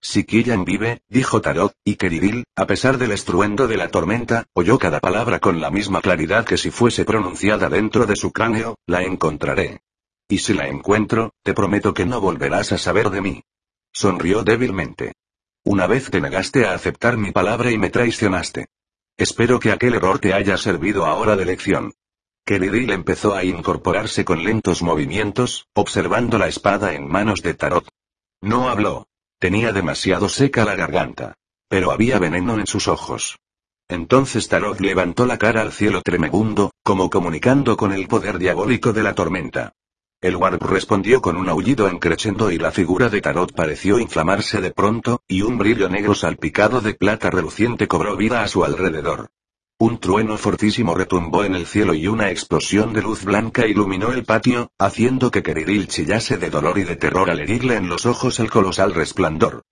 Si 0.00 0.22
Killian 0.22 0.64
vive, 0.64 1.00
dijo 1.08 1.40
Tarot, 1.40 1.74
y 1.84 1.96
Keridil, 1.96 2.44
a 2.54 2.68
pesar 2.68 2.98
del 2.98 3.10
estruendo 3.10 3.66
de 3.66 3.78
la 3.78 3.88
tormenta, 3.88 4.46
oyó 4.52 4.78
cada 4.78 5.00
palabra 5.00 5.40
con 5.40 5.60
la 5.60 5.72
misma 5.72 6.00
claridad 6.00 6.44
que 6.44 6.56
si 6.56 6.70
fuese 6.70 7.04
pronunciada 7.04 7.68
dentro 7.68 8.06
de 8.06 8.14
su 8.14 8.30
cráneo, 8.30 8.76
la 8.86 9.02
encontraré. 9.02 9.80
Y 10.32 10.38
si 10.38 10.54
la 10.54 10.66
encuentro, 10.66 11.34
te 11.42 11.52
prometo 11.52 11.92
que 11.92 12.06
no 12.06 12.18
volverás 12.18 12.72
a 12.72 12.78
saber 12.78 13.10
de 13.10 13.20
mí. 13.20 13.42
Sonrió 13.92 14.42
débilmente. 14.42 15.12
Una 15.62 15.86
vez 15.86 16.10
te 16.10 16.22
negaste 16.22 16.64
a 16.64 16.72
aceptar 16.72 17.18
mi 17.18 17.32
palabra 17.32 17.70
y 17.70 17.76
me 17.76 17.90
traicionaste. 17.90 18.68
Espero 19.18 19.60
que 19.60 19.72
aquel 19.72 19.92
error 19.92 20.20
te 20.20 20.32
haya 20.32 20.56
servido 20.56 21.04
ahora 21.04 21.36
de 21.36 21.44
lección. 21.44 21.92
Keridil 22.46 22.92
empezó 22.92 23.34
a 23.34 23.44
incorporarse 23.44 24.24
con 24.24 24.42
lentos 24.42 24.80
movimientos, 24.80 25.66
observando 25.74 26.38
la 26.38 26.48
espada 26.48 26.94
en 26.94 27.06
manos 27.06 27.42
de 27.42 27.52
Tarot. 27.52 27.86
No 28.40 28.70
habló. 28.70 29.08
Tenía 29.38 29.70
demasiado 29.74 30.30
seca 30.30 30.64
la 30.64 30.76
garganta. 30.76 31.34
Pero 31.68 31.90
había 31.90 32.18
veneno 32.18 32.58
en 32.58 32.66
sus 32.66 32.88
ojos. 32.88 33.38
Entonces 33.86 34.48
Tarot 34.48 34.80
levantó 34.80 35.26
la 35.26 35.36
cara 35.36 35.60
al 35.60 35.72
cielo 35.72 36.00
tremebundo, 36.00 36.72
como 36.82 37.10
comunicando 37.10 37.76
con 37.76 37.92
el 37.92 38.08
poder 38.08 38.38
diabólico 38.38 38.94
de 38.94 39.02
la 39.02 39.14
tormenta. 39.14 39.74
El 40.22 40.36
Warp 40.36 40.62
respondió 40.62 41.20
con 41.20 41.36
un 41.36 41.48
aullido 41.48 41.88
encrechendo 41.88 42.52
y 42.52 42.56
la 42.56 42.70
figura 42.70 43.08
de 43.08 43.20
Tarot 43.20 43.52
pareció 43.52 43.98
inflamarse 43.98 44.60
de 44.60 44.70
pronto, 44.70 45.20
y 45.26 45.42
un 45.42 45.58
brillo 45.58 45.88
negro 45.88 46.14
salpicado 46.14 46.80
de 46.80 46.94
plata 46.94 47.28
reluciente 47.28 47.88
cobró 47.88 48.16
vida 48.16 48.44
a 48.44 48.46
su 48.46 48.64
alrededor. 48.64 49.30
Un 49.80 49.98
trueno 49.98 50.36
fortísimo 50.38 50.94
retumbó 50.94 51.42
en 51.42 51.56
el 51.56 51.66
cielo 51.66 51.92
y 51.92 52.06
una 52.06 52.30
explosión 52.30 52.92
de 52.92 53.02
luz 53.02 53.24
blanca 53.24 53.66
iluminó 53.66 54.12
el 54.12 54.22
patio, 54.22 54.70
haciendo 54.78 55.32
que 55.32 55.42
Keridil 55.42 55.88
chillase 55.88 56.36
de 56.36 56.50
dolor 56.50 56.78
y 56.78 56.84
de 56.84 56.94
terror 56.94 57.28
al 57.28 57.40
herirle 57.40 57.74
en 57.74 57.88
los 57.88 58.06
ojos 58.06 58.38
el 58.38 58.48
colosal 58.48 58.94
resplandor. 58.94 59.62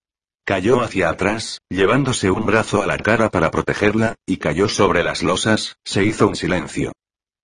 Cayó 0.44 0.80
hacia 0.80 1.10
atrás, 1.10 1.60
llevándose 1.68 2.28
un 2.28 2.44
brazo 2.44 2.82
a 2.82 2.88
la 2.88 2.98
cara 2.98 3.30
para 3.30 3.52
protegerla, 3.52 4.16
y 4.26 4.38
cayó 4.38 4.68
sobre 4.68 5.04
las 5.04 5.22
losas, 5.22 5.76
se 5.84 6.04
hizo 6.04 6.26
un 6.26 6.34
silencio. 6.34 6.90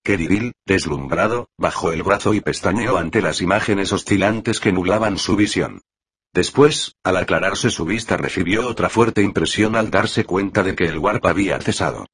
Keridil, 0.07 0.53
deslumbrado, 0.65 1.49
bajó 1.57 1.91
el 1.91 2.01
brazo 2.01 2.33
y 2.33 2.39
pestañeó 2.39 2.97
ante 2.97 3.21
las 3.21 3.41
imágenes 3.41 3.91
oscilantes 3.91 4.61
que 4.61 4.71
nublaban 4.71 5.17
su 5.17 5.35
visión. 5.35 5.81
Después, 6.33 6.95
al 7.03 7.17
aclararse 7.17 7.69
su 7.69 7.83
vista 7.83 8.15
recibió 8.15 8.69
otra 8.69 8.87
fuerte 8.87 9.21
impresión 9.21 9.75
al 9.75 9.91
darse 9.91 10.23
cuenta 10.23 10.63
de 10.63 10.75
que 10.75 10.85
el 10.85 10.97
warp 10.97 11.25
había 11.25 11.59
cesado. 11.59 12.05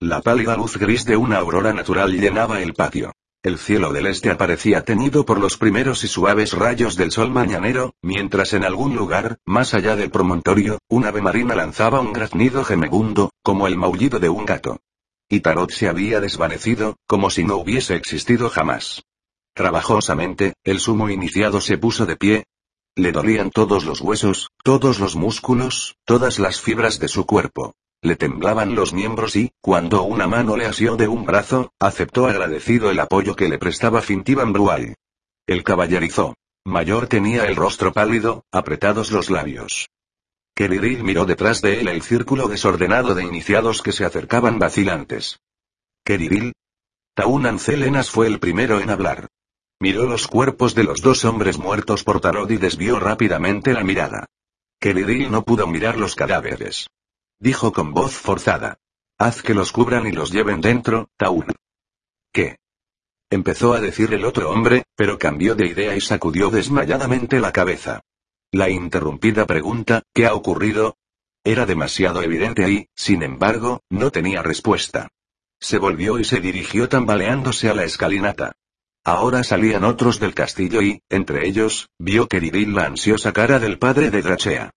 La 0.00 0.22
pálida 0.22 0.56
luz 0.56 0.76
gris 0.76 1.04
de 1.04 1.16
una 1.16 1.36
aurora 1.36 1.72
natural 1.72 2.18
llenaba 2.18 2.60
el 2.62 2.74
patio. 2.74 3.12
El 3.44 3.58
cielo 3.58 3.92
del 3.92 4.08
este 4.08 4.32
aparecía 4.32 4.82
teñido 4.82 5.24
por 5.24 5.38
los 5.38 5.56
primeros 5.56 6.02
y 6.02 6.08
suaves 6.08 6.52
rayos 6.52 6.96
del 6.96 7.12
sol 7.12 7.30
mañanero, 7.30 7.94
mientras 8.02 8.54
en 8.54 8.64
algún 8.64 8.96
lugar, 8.96 9.38
más 9.44 9.72
allá 9.72 9.94
del 9.94 10.10
promontorio, 10.10 10.80
un 10.88 11.06
ave 11.06 11.22
marina 11.22 11.54
lanzaba 11.54 12.00
un 12.00 12.12
graznido 12.12 12.64
gemegundo, 12.64 13.30
como 13.44 13.68
el 13.68 13.76
maullido 13.76 14.18
de 14.18 14.30
un 14.30 14.46
gato. 14.46 14.80
Y 15.28 15.40
Tarot 15.40 15.70
se 15.72 15.88
había 15.88 16.20
desvanecido, 16.20 16.96
como 17.06 17.30
si 17.30 17.42
no 17.42 17.56
hubiese 17.56 17.96
existido 17.96 18.48
jamás. 18.48 19.02
Trabajosamente, 19.54 20.54
el 20.64 20.78
sumo 20.78 21.08
iniciado 21.10 21.60
se 21.60 21.78
puso 21.78 22.06
de 22.06 22.16
pie. 22.16 22.44
Le 22.94 23.10
dolían 23.10 23.50
todos 23.50 23.84
los 23.84 24.00
huesos, 24.00 24.50
todos 24.62 25.00
los 25.00 25.16
músculos, 25.16 25.96
todas 26.04 26.38
las 26.38 26.60
fibras 26.60 26.98
de 27.00 27.08
su 27.08 27.26
cuerpo. 27.26 27.74
Le 28.02 28.16
temblaban 28.16 28.74
los 28.74 28.92
miembros 28.92 29.34
y, 29.34 29.50
cuando 29.60 30.02
una 30.02 30.28
mano 30.28 30.56
le 30.56 30.66
asió 30.66 30.96
de 30.96 31.08
un 31.08 31.24
brazo, 31.24 31.72
aceptó 31.80 32.26
agradecido 32.26 32.90
el 32.90 33.00
apoyo 33.00 33.34
que 33.34 33.48
le 33.48 33.58
prestaba 33.58 34.02
Fintiban 34.02 34.52
Brual. 34.52 34.94
El 35.46 35.64
caballerizó. 35.64 36.34
Mayor 36.64 37.08
tenía 37.08 37.46
el 37.46 37.56
rostro 37.56 37.92
pálido, 37.92 38.44
apretados 38.52 39.10
los 39.10 39.30
labios. 39.30 39.88
Keridil 40.56 41.04
miró 41.04 41.26
detrás 41.26 41.60
de 41.60 41.80
él 41.80 41.88
el 41.88 42.00
círculo 42.00 42.48
desordenado 42.48 43.14
de 43.14 43.22
iniciados 43.22 43.82
que 43.82 43.92
se 43.92 44.06
acercaban 44.06 44.58
vacilantes. 44.58 45.38
Keridil. 46.02 46.54
Taunan 47.14 47.58
Celenas 47.58 48.08
fue 48.08 48.26
el 48.26 48.40
primero 48.40 48.80
en 48.80 48.88
hablar. 48.88 49.28
Miró 49.80 50.06
los 50.06 50.26
cuerpos 50.26 50.74
de 50.74 50.84
los 50.84 51.02
dos 51.02 51.26
hombres 51.26 51.58
muertos 51.58 52.04
por 52.04 52.20
Tarot 52.20 52.50
y 52.50 52.56
desvió 52.56 52.98
rápidamente 52.98 53.74
la 53.74 53.84
mirada. 53.84 54.24
Keridil 54.80 55.30
no 55.30 55.44
pudo 55.44 55.66
mirar 55.66 55.98
los 55.98 56.14
cadáveres. 56.14 56.88
Dijo 57.38 57.70
con 57.70 57.92
voz 57.92 58.14
forzada. 58.14 58.78
Haz 59.18 59.42
que 59.42 59.52
los 59.52 59.72
cubran 59.72 60.06
y 60.06 60.12
los 60.12 60.32
lleven 60.32 60.62
dentro, 60.62 61.10
Taun. 61.18 61.52
¿Qué? 62.32 62.56
Empezó 63.28 63.74
a 63.74 63.80
decir 63.80 64.14
el 64.14 64.24
otro 64.24 64.48
hombre, 64.48 64.84
pero 64.96 65.18
cambió 65.18 65.54
de 65.54 65.66
idea 65.66 65.94
y 65.94 66.00
sacudió 66.00 66.48
desmayadamente 66.48 67.40
la 67.40 67.52
cabeza. 67.52 68.00
La 68.52 68.70
interrumpida 68.70 69.46
pregunta, 69.46 70.02
¿qué 70.14 70.26
ha 70.26 70.34
ocurrido? 70.34 70.96
Era 71.44 71.66
demasiado 71.66 72.22
evidente 72.22 72.70
y, 72.70 72.88
sin 72.94 73.22
embargo, 73.22 73.82
no 73.90 74.10
tenía 74.10 74.42
respuesta. 74.42 75.08
Se 75.60 75.78
volvió 75.78 76.18
y 76.18 76.24
se 76.24 76.40
dirigió 76.40 76.88
tambaleándose 76.88 77.68
a 77.68 77.74
la 77.74 77.84
escalinata. 77.84 78.52
Ahora 79.04 79.44
salían 79.44 79.84
otros 79.84 80.18
del 80.18 80.34
castillo 80.34 80.82
y, 80.82 81.00
entre 81.08 81.46
ellos, 81.46 81.88
vio 81.98 82.26
vivir 82.28 82.68
la 82.68 82.86
ansiosa 82.86 83.32
cara 83.32 83.58
del 83.58 83.78
padre 83.78 84.10
de 84.10 84.22
Drachea. 84.22 84.70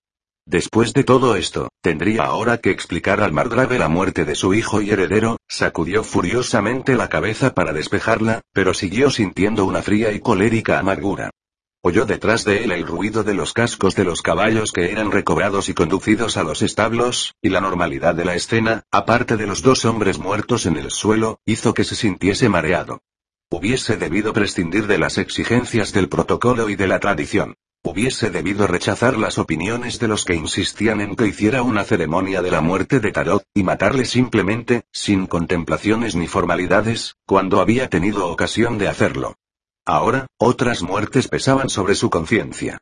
Después 0.46 0.94
de 0.94 1.04
todo 1.04 1.36
esto, 1.36 1.70
tendría 1.82 2.24
ahora 2.24 2.58
que 2.58 2.72
explicar 2.72 3.22
al 3.22 3.34
margrave 3.34 3.78
la 3.78 3.88
muerte 3.88 4.26
de 4.26 4.36
su 4.36 4.54
hijo 4.54 4.82
y 4.82 4.90
heredero, 4.90 5.38
sacudió 5.48 6.04
furiosamente 6.04 6.96
la 6.96 7.08
cabeza 7.08 7.54
para 7.54 7.72
despejarla, 7.72 8.42
pero 8.52 8.74
siguió 8.74 9.12
sintiendo 9.12 9.66
una 9.66 9.84
fría 9.84 10.12
y 10.12 10.20
colérica 10.20 10.80
amargura. 10.80 11.30
Oyó 11.82 12.06
detrás 12.06 12.44
de 12.44 12.66
él 12.66 12.74
el 12.74 12.86
ruido 12.86 13.24
de 13.24 13.34
los 13.34 13.54
cascos 13.54 13.96
de 13.96 14.04
los 14.04 14.22
caballos 14.22 14.74
que 14.74 14.92
eran 14.92 15.12
recobrados 15.12 15.70
y 15.70 15.74
conducidos 15.74 16.36
a 16.36 16.44
los 16.44 16.62
establos, 16.62 17.36
y 17.42 17.48
la 17.48 17.62
normalidad 17.62 18.16
de 18.16 18.26
la 18.26 18.36
escena, 18.36 18.84
aparte 18.92 19.38
de 19.38 19.48
los 19.48 19.62
dos 19.62 19.86
hombres 19.86 20.20
muertos 20.20 20.66
en 20.66 20.76
el 20.76 20.92
suelo, 20.92 21.40
hizo 21.46 21.74
que 21.74 21.86
se 21.86 21.96
sintiese 21.96 22.50
mareado. 22.50 23.02
Hubiese 23.50 23.96
debido 23.96 24.34
prescindir 24.34 24.88
de 24.88 24.98
las 24.98 25.18
exigencias 25.18 25.94
del 25.94 26.10
protocolo 26.10 26.70
y 26.70 26.76
de 26.76 26.88
la 26.88 27.00
tradición. 27.00 27.56
Hubiese 27.82 28.30
debido 28.30 28.68
rechazar 28.68 29.18
las 29.18 29.38
opiniones 29.38 30.00
de 30.00 30.10
los 30.10 30.26
que 30.26 30.36
insistían 30.36 31.00
en 31.00 31.16
que 31.16 31.28
hiciera 31.28 31.62
una 31.64 31.86
ceremonia 31.86 32.42
de 32.42 32.52
la 32.52 32.60
muerte 32.60 33.00
de 33.00 33.14
Tarot, 33.14 33.46
y 33.54 33.64
matarle 33.64 34.04
simplemente, 34.04 34.84
sin 34.92 35.28
contemplaciones 35.28 36.14
ni 36.14 36.28
formalidades, 36.28 37.16
cuando 37.26 37.62
había 37.62 37.88
tenido 37.88 38.28
ocasión 38.28 38.78
de 38.78 38.90
hacerlo. 38.90 39.38
Ahora, 39.92 40.28
otras 40.38 40.84
muertes 40.84 41.28
pesaban 41.28 41.68
sobre 41.68 41.96
su 41.96 42.12
conciencia. 42.12 42.78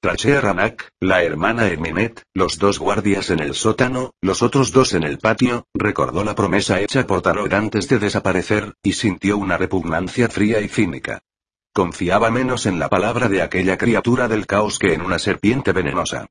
Trachea 0.00 0.40
Ranak, 0.40 0.88
la 0.98 1.22
hermana 1.22 1.68
Eminet, 1.68 2.24
los 2.34 2.58
dos 2.58 2.80
guardias 2.80 3.30
en 3.30 3.38
el 3.38 3.54
sótano, 3.54 4.10
los 4.20 4.42
otros 4.42 4.72
dos 4.72 4.92
en 4.94 5.04
el 5.04 5.18
patio, 5.18 5.66
recordó 5.72 6.24
la 6.24 6.34
promesa 6.34 6.80
hecha 6.80 7.06
por 7.06 7.22
Tarot 7.22 7.52
antes 7.52 7.88
de 7.88 8.00
desaparecer, 8.00 8.74
y 8.82 8.94
sintió 8.94 9.38
una 9.38 9.56
repugnancia 9.56 10.28
fría 10.28 10.60
y 10.60 10.66
cínica. 10.66 11.20
Confiaba 11.72 12.28
menos 12.32 12.66
en 12.66 12.80
la 12.80 12.88
palabra 12.88 13.28
de 13.28 13.40
aquella 13.40 13.78
criatura 13.78 14.26
del 14.26 14.48
caos 14.48 14.80
que 14.80 14.94
en 14.94 15.02
una 15.02 15.20
serpiente 15.20 15.70
venenosa. 15.70 16.26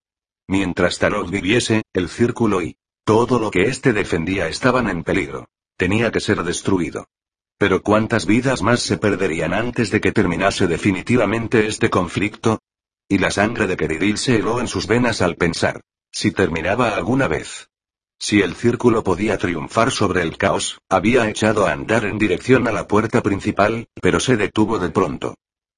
Mientras 0.45 0.99
Tarot 0.99 1.29
viviese, 1.29 1.83
el 1.93 2.09
círculo 2.09 2.61
y 2.61 2.75
todo 3.05 3.39
lo 3.39 3.49
que 3.49 3.61
éste 3.67 3.93
defendía 3.93 4.49
estaban 4.49 4.89
en 4.89 5.05
peligro. 5.05 5.47
Tenía 5.77 6.11
que 6.11 6.19
ser 6.19 6.43
destruido. 6.43 7.07
Pero 7.57 7.81
¿cuántas 7.81 8.27
vidas 8.27 8.61
más 8.61 8.81
se 8.81 8.97
perderían 8.97 9.53
antes 9.53 9.89
de 9.89 9.99
que 9.99 10.11
terminase 10.11 10.67
definitivamente 10.67 11.65
este 11.65 11.89
conflicto? 11.89 12.59
Y 13.09 13.17
la 13.17 13.31
sangre 13.31 13.65
de 13.65 13.75
Keridil 13.75 14.17
se 14.19 14.35
heló 14.35 14.59
en 14.59 14.67
sus 14.67 14.85
venas 14.85 15.21
al 15.21 15.37
pensar. 15.37 15.81
Si 16.11 16.31
terminaba 16.31 16.89
alguna 16.89 17.27
vez. 17.27 17.69
Si 18.19 18.41
el 18.41 18.55
círculo 18.55 19.03
podía 19.03 19.37
triunfar 19.37 19.91
sobre 19.91 20.21
el 20.21 20.37
caos, 20.37 20.79
había 20.89 21.29
echado 21.29 21.67
a 21.67 21.71
andar 21.71 22.05
en 22.05 22.17
dirección 22.17 22.67
a 22.67 22.71
la 22.71 22.87
puerta 22.87 23.21
principal, 23.21 23.87
pero 24.01 24.19
se 24.19 24.37
detuvo 24.37 24.77
de 24.77 24.89
pronto. 24.89 25.35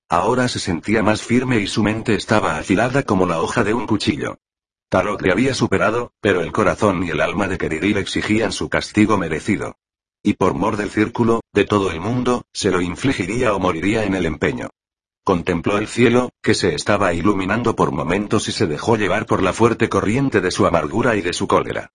Ahora 0.10 0.48
se 0.48 0.60
sentía 0.60 1.04
más 1.04 1.22
firme 1.22 1.60
y 1.60 1.68
su 1.68 1.84
mente 1.84 2.16
estaba 2.16 2.58
afilada 2.58 3.04
como 3.04 3.26
la 3.26 3.42
hoja 3.42 3.64
de 3.64 3.74
un 3.74 3.88
cuchillo. 3.88 4.38
Tarok 4.90 5.22
le 5.22 5.32
había 5.32 5.54
superado, 5.54 6.14
pero 6.20 6.42
el 6.42 6.52
corazón 6.52 7.04
y 7.04 7.12
el 7.12 7.22
alma 7.22 7.48
de 7.48 7.58
Keridil 7.58 7.98
exigían 7.98 8.52
su 8.52 8.70
castigo 8.70 9.18
merecido. 9.18 9.78
Y 10.22 10.34
por 10.34 10.54
mor 10.54 10.76
del 10.76 10.90
círculo, 10.90 11.42
de 11.54 11.66
todo 11.66 11.92
el 11.92 12.02
mundo, 12.02 12.44
se 12.54 12.72
lo 12.72 12.82
infligiría 12.82 13.54
o 13.54 13.60
moriría 13.60 14.04
en 14.04 14.16
el 14.16 14.26
empeño. 14.26 14.70
Contempló 15.24 15.78
el 15.78 15.88
cielo, 15.88 16.32
que 16.42 16.54
se 16.54 16.76
estaba 16.76 17.14
iluminando 17.14 17.76
por 17.76 17.92
momentos 17.92 18.48
y 18.50 18.52
se 18.52 18.68
dejó 18.68 18.98
llevar 18.98 19.26
por 19.26 19.42
la 19.42 19.54
fuerte 19.54 19.88
corriente 19.88 20.42
de 20.42 20.52
su 20.52 20.66
amargura 20.66 21.16
y 21.16 21.22
de 21.22 21.34
su 21.34 21.48
cólera. 21.48 21.92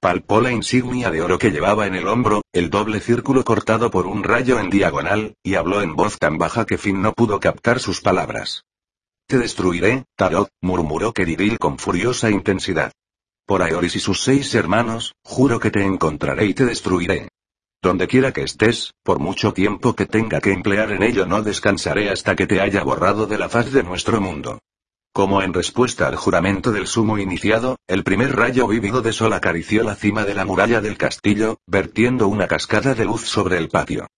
Palpó 0.00 0.40
la 0.40 0.52
insignia 0.52 1.10
de 1.10 1.22
oro 1.22 1.38
que 1.38 1.50
llevaba 1.50 1.86
en 1.86 1.94
el 1.94 2.08
hombro, 2.08 2.42
el 2.52 2.70
doble 2.70 3.00
círculo 3.00 3.44
cortado 3.44 3.90
por 3.90 4.06
un 4.06 4.22
rayo 4.24 4.58
en 4.58 4.70
diagonal, 4.70 5.34
y 5.42 5.54
habló 5.54 5.82
en 5.82 5.96
voz 5.96 6.18
tan 6.18 6.38
baja 6.38 6.66
que 6.66 6.78
Finn 6.78 7.02
no 7.02 7.12
pudo 7.12 7.40
captar 7.40 7.80
sus 7.80 8.00
palabras. 8.00 8.64
Te 9.26 9.38
destruiré, 9.38 10.04
Tarot, 10.16 10.48
murmuró 10.62 11.12
Keridil 11.12 11.58
con 11.58 11.78
furiosa 11.78 12.30
intensidad. 12.30 12.92
Por 13.44 13.62
Aeoris 13.62 13.96
y 13.96 14.00
sus 14.00 14.22
seis 14.22 14.54
hermanos, 14.54 15.14
juro 15.24 15.60
que 15.60 15.70
te 15.70 15.84
encontraré 15.84 16.46
y 16.46 16.54
te 16.54 16.64
destruiré. 16.64 17.28
Donde 17.80 18.08
quiera 18.08 18.32
que 18.32 18.42
estés, 18.42 18.92
por 19.04 19.20
mucho 19.20 19.52
tiempo 19.52 19.94
que 19.94 20.06
tenga 20.06 20.40
que 20.40 20.52
emplear 20.52 20.90
en 20.90 21.04
ello 21.04 21.26
no 21.26 21.42
descansaré 21.42 22.10
hasta 22.10 22.34
que 22.34 22.48
te 22.48 22.60
haya 22.60 22.82
borrado 22.82 23.26
de 23.26 23.38
la 23.38 23.48
faz 23.48 23.72
de 23.72 23.84
nuestro 23.84 24.20
mundo. 24.20 24.58
Como 25.12 25.42
en 25.42 25.54
respuesta 25.54 26.08
al 26.08 26.16
juramento 26.16 26.72
del 26.72 26.88
sumo 26.88 27.18
iniciado, 27.18 27.76
el 27.86 28.02
primer 28.02 28.34
rayo 28.34 28.66
vívido 28.66 29.00
de 29.00 29.12
sol 29.12 29.32
acarició 29.32 29.84
la 29.84 29.94
cima 29.94 30.24
de 30.24 30.34
la 30.34 30.44
muralla 30.44 30.80
del 30.80 30.96
castillo, 30.96 31.58
vertiendo 31.66 32.26
una 32.26 32.48
cascada 32.48 32.94
de 32.94 33.04
luz 33.04 33.28
sobre 33.28 33.58
el 33.58 33.68
patio. 33.68 34.08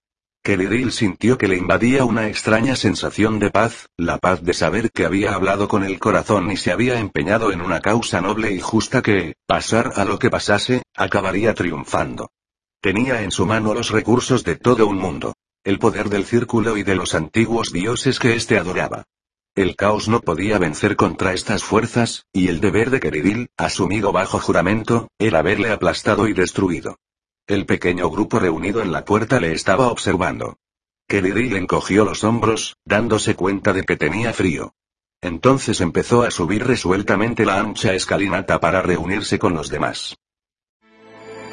Keridil 0.43 0.91
sintió 0.91 1.37
que 1.37 1.49
le 1.49 1.59
invadía 1.59 2.07
una 2.07 2.29
extraña 2.29 2.77
sensación 2.77 3.39
de 3.39 3.51
paz, 3.51 3.89
la 3.99 4.17
paz 4.17 4.43
de 4.43 4.55
saber 4.55 4.91
que 4.91 5.05
había 5.05 5.35
hablado 5.35 5.69
con 5.69 5.85
el 5.85 5.99
corazón 5.99 6.51
y 6.51 6.57
se 6.57 6.73
había 6.73 6.99
empeñado 6.99 7.53
en 7.53 7.61
una 7.61 7.81
causa 7.81 8.23
noble 8.23 8.53
y 8.53 8.61
justa 8.61 9.03
que, 9.03 9.35
pasar 9.47 9.93
a 9.97 10.07
lo 10.07 10.19
que 10.19 10.31
pasase, 10.31 10.83
acabaría 10.97 11.53
triunfando. 11.53 12.31
Tenía 12.81 13.23
en 13.23 13.31
su 13.31 13.45
mano 13.45 13.75
los 13.75 13.91
recursos 13.91 14.43
de 14.43 14.57
todo 14.57 14.87
un 14.87 14.97
mundo. 14.97 15.35
El 15.65 15.79
poder 15.79 16.09
del 16.09 16.25
círculo 16.25 16.79
y 16.79 16.83
de 16.83 16.95
los 16.95 17.15
antiguos 17.15 17.73
dioses 17.73 18.19
que 18.19 18.35
éste 18.35 18.57
adoraba. 18.57 19.05
El 19.55 19.77
caos 19.77 20.09
no 20.09 20.23
podía 20.23 20.59
vencer 20.59 20.97
contra 20.97 21.35
estas 21.35 21.63
fuerzas, 21.63 22.25
y 22.33 22.49
el 22.49 22.61
deber 22.63 22.89
de 22.89 23.01
Keridil, 23.01 23.51
asumido 23.59 24.13
bajo 24.13 24.39
juramento, 24.39 25.09
era 25.19 25.41
haberle 25.41 25.71
aplastado 25.71 26.27
y 26.27 26.33
destruido. 26.33 26.97
El 27.47 27.67
pequeño 27.67 28.09
grupo 28.09 28.39
reunido 28.39 28.81
en 28.81 28.93
la 28.93 29.05
puerta 29.05 29.41
le 29.41 29.53
estaba 29.53 29.89
observando. 29.89 30.57
Keridil 31.07 31.57
encogió 31.57 32.07
los 32.07 32.25
hombros, 32.25 32.79
dándose 32.87 33.35
cuenta 33.35 33.75
de 33.75 33.83
que 33.83 33.97
tenía 33.97 34.33
frío. 34.33 34.73
Entonces 35.21 35.83
empezó 35.83 36.23
a 36.23 36.31
subir 36.31 36.67
resueltamente 36.67 37.45
la 37.45 37.61
ancha 37.61 37.93
escalinata 37.93 38.59
para 38.59 38.81
reunirse 38.81 39.39
con 39.39 39.53
los 39.53 39.69
demás. 39.69 40.17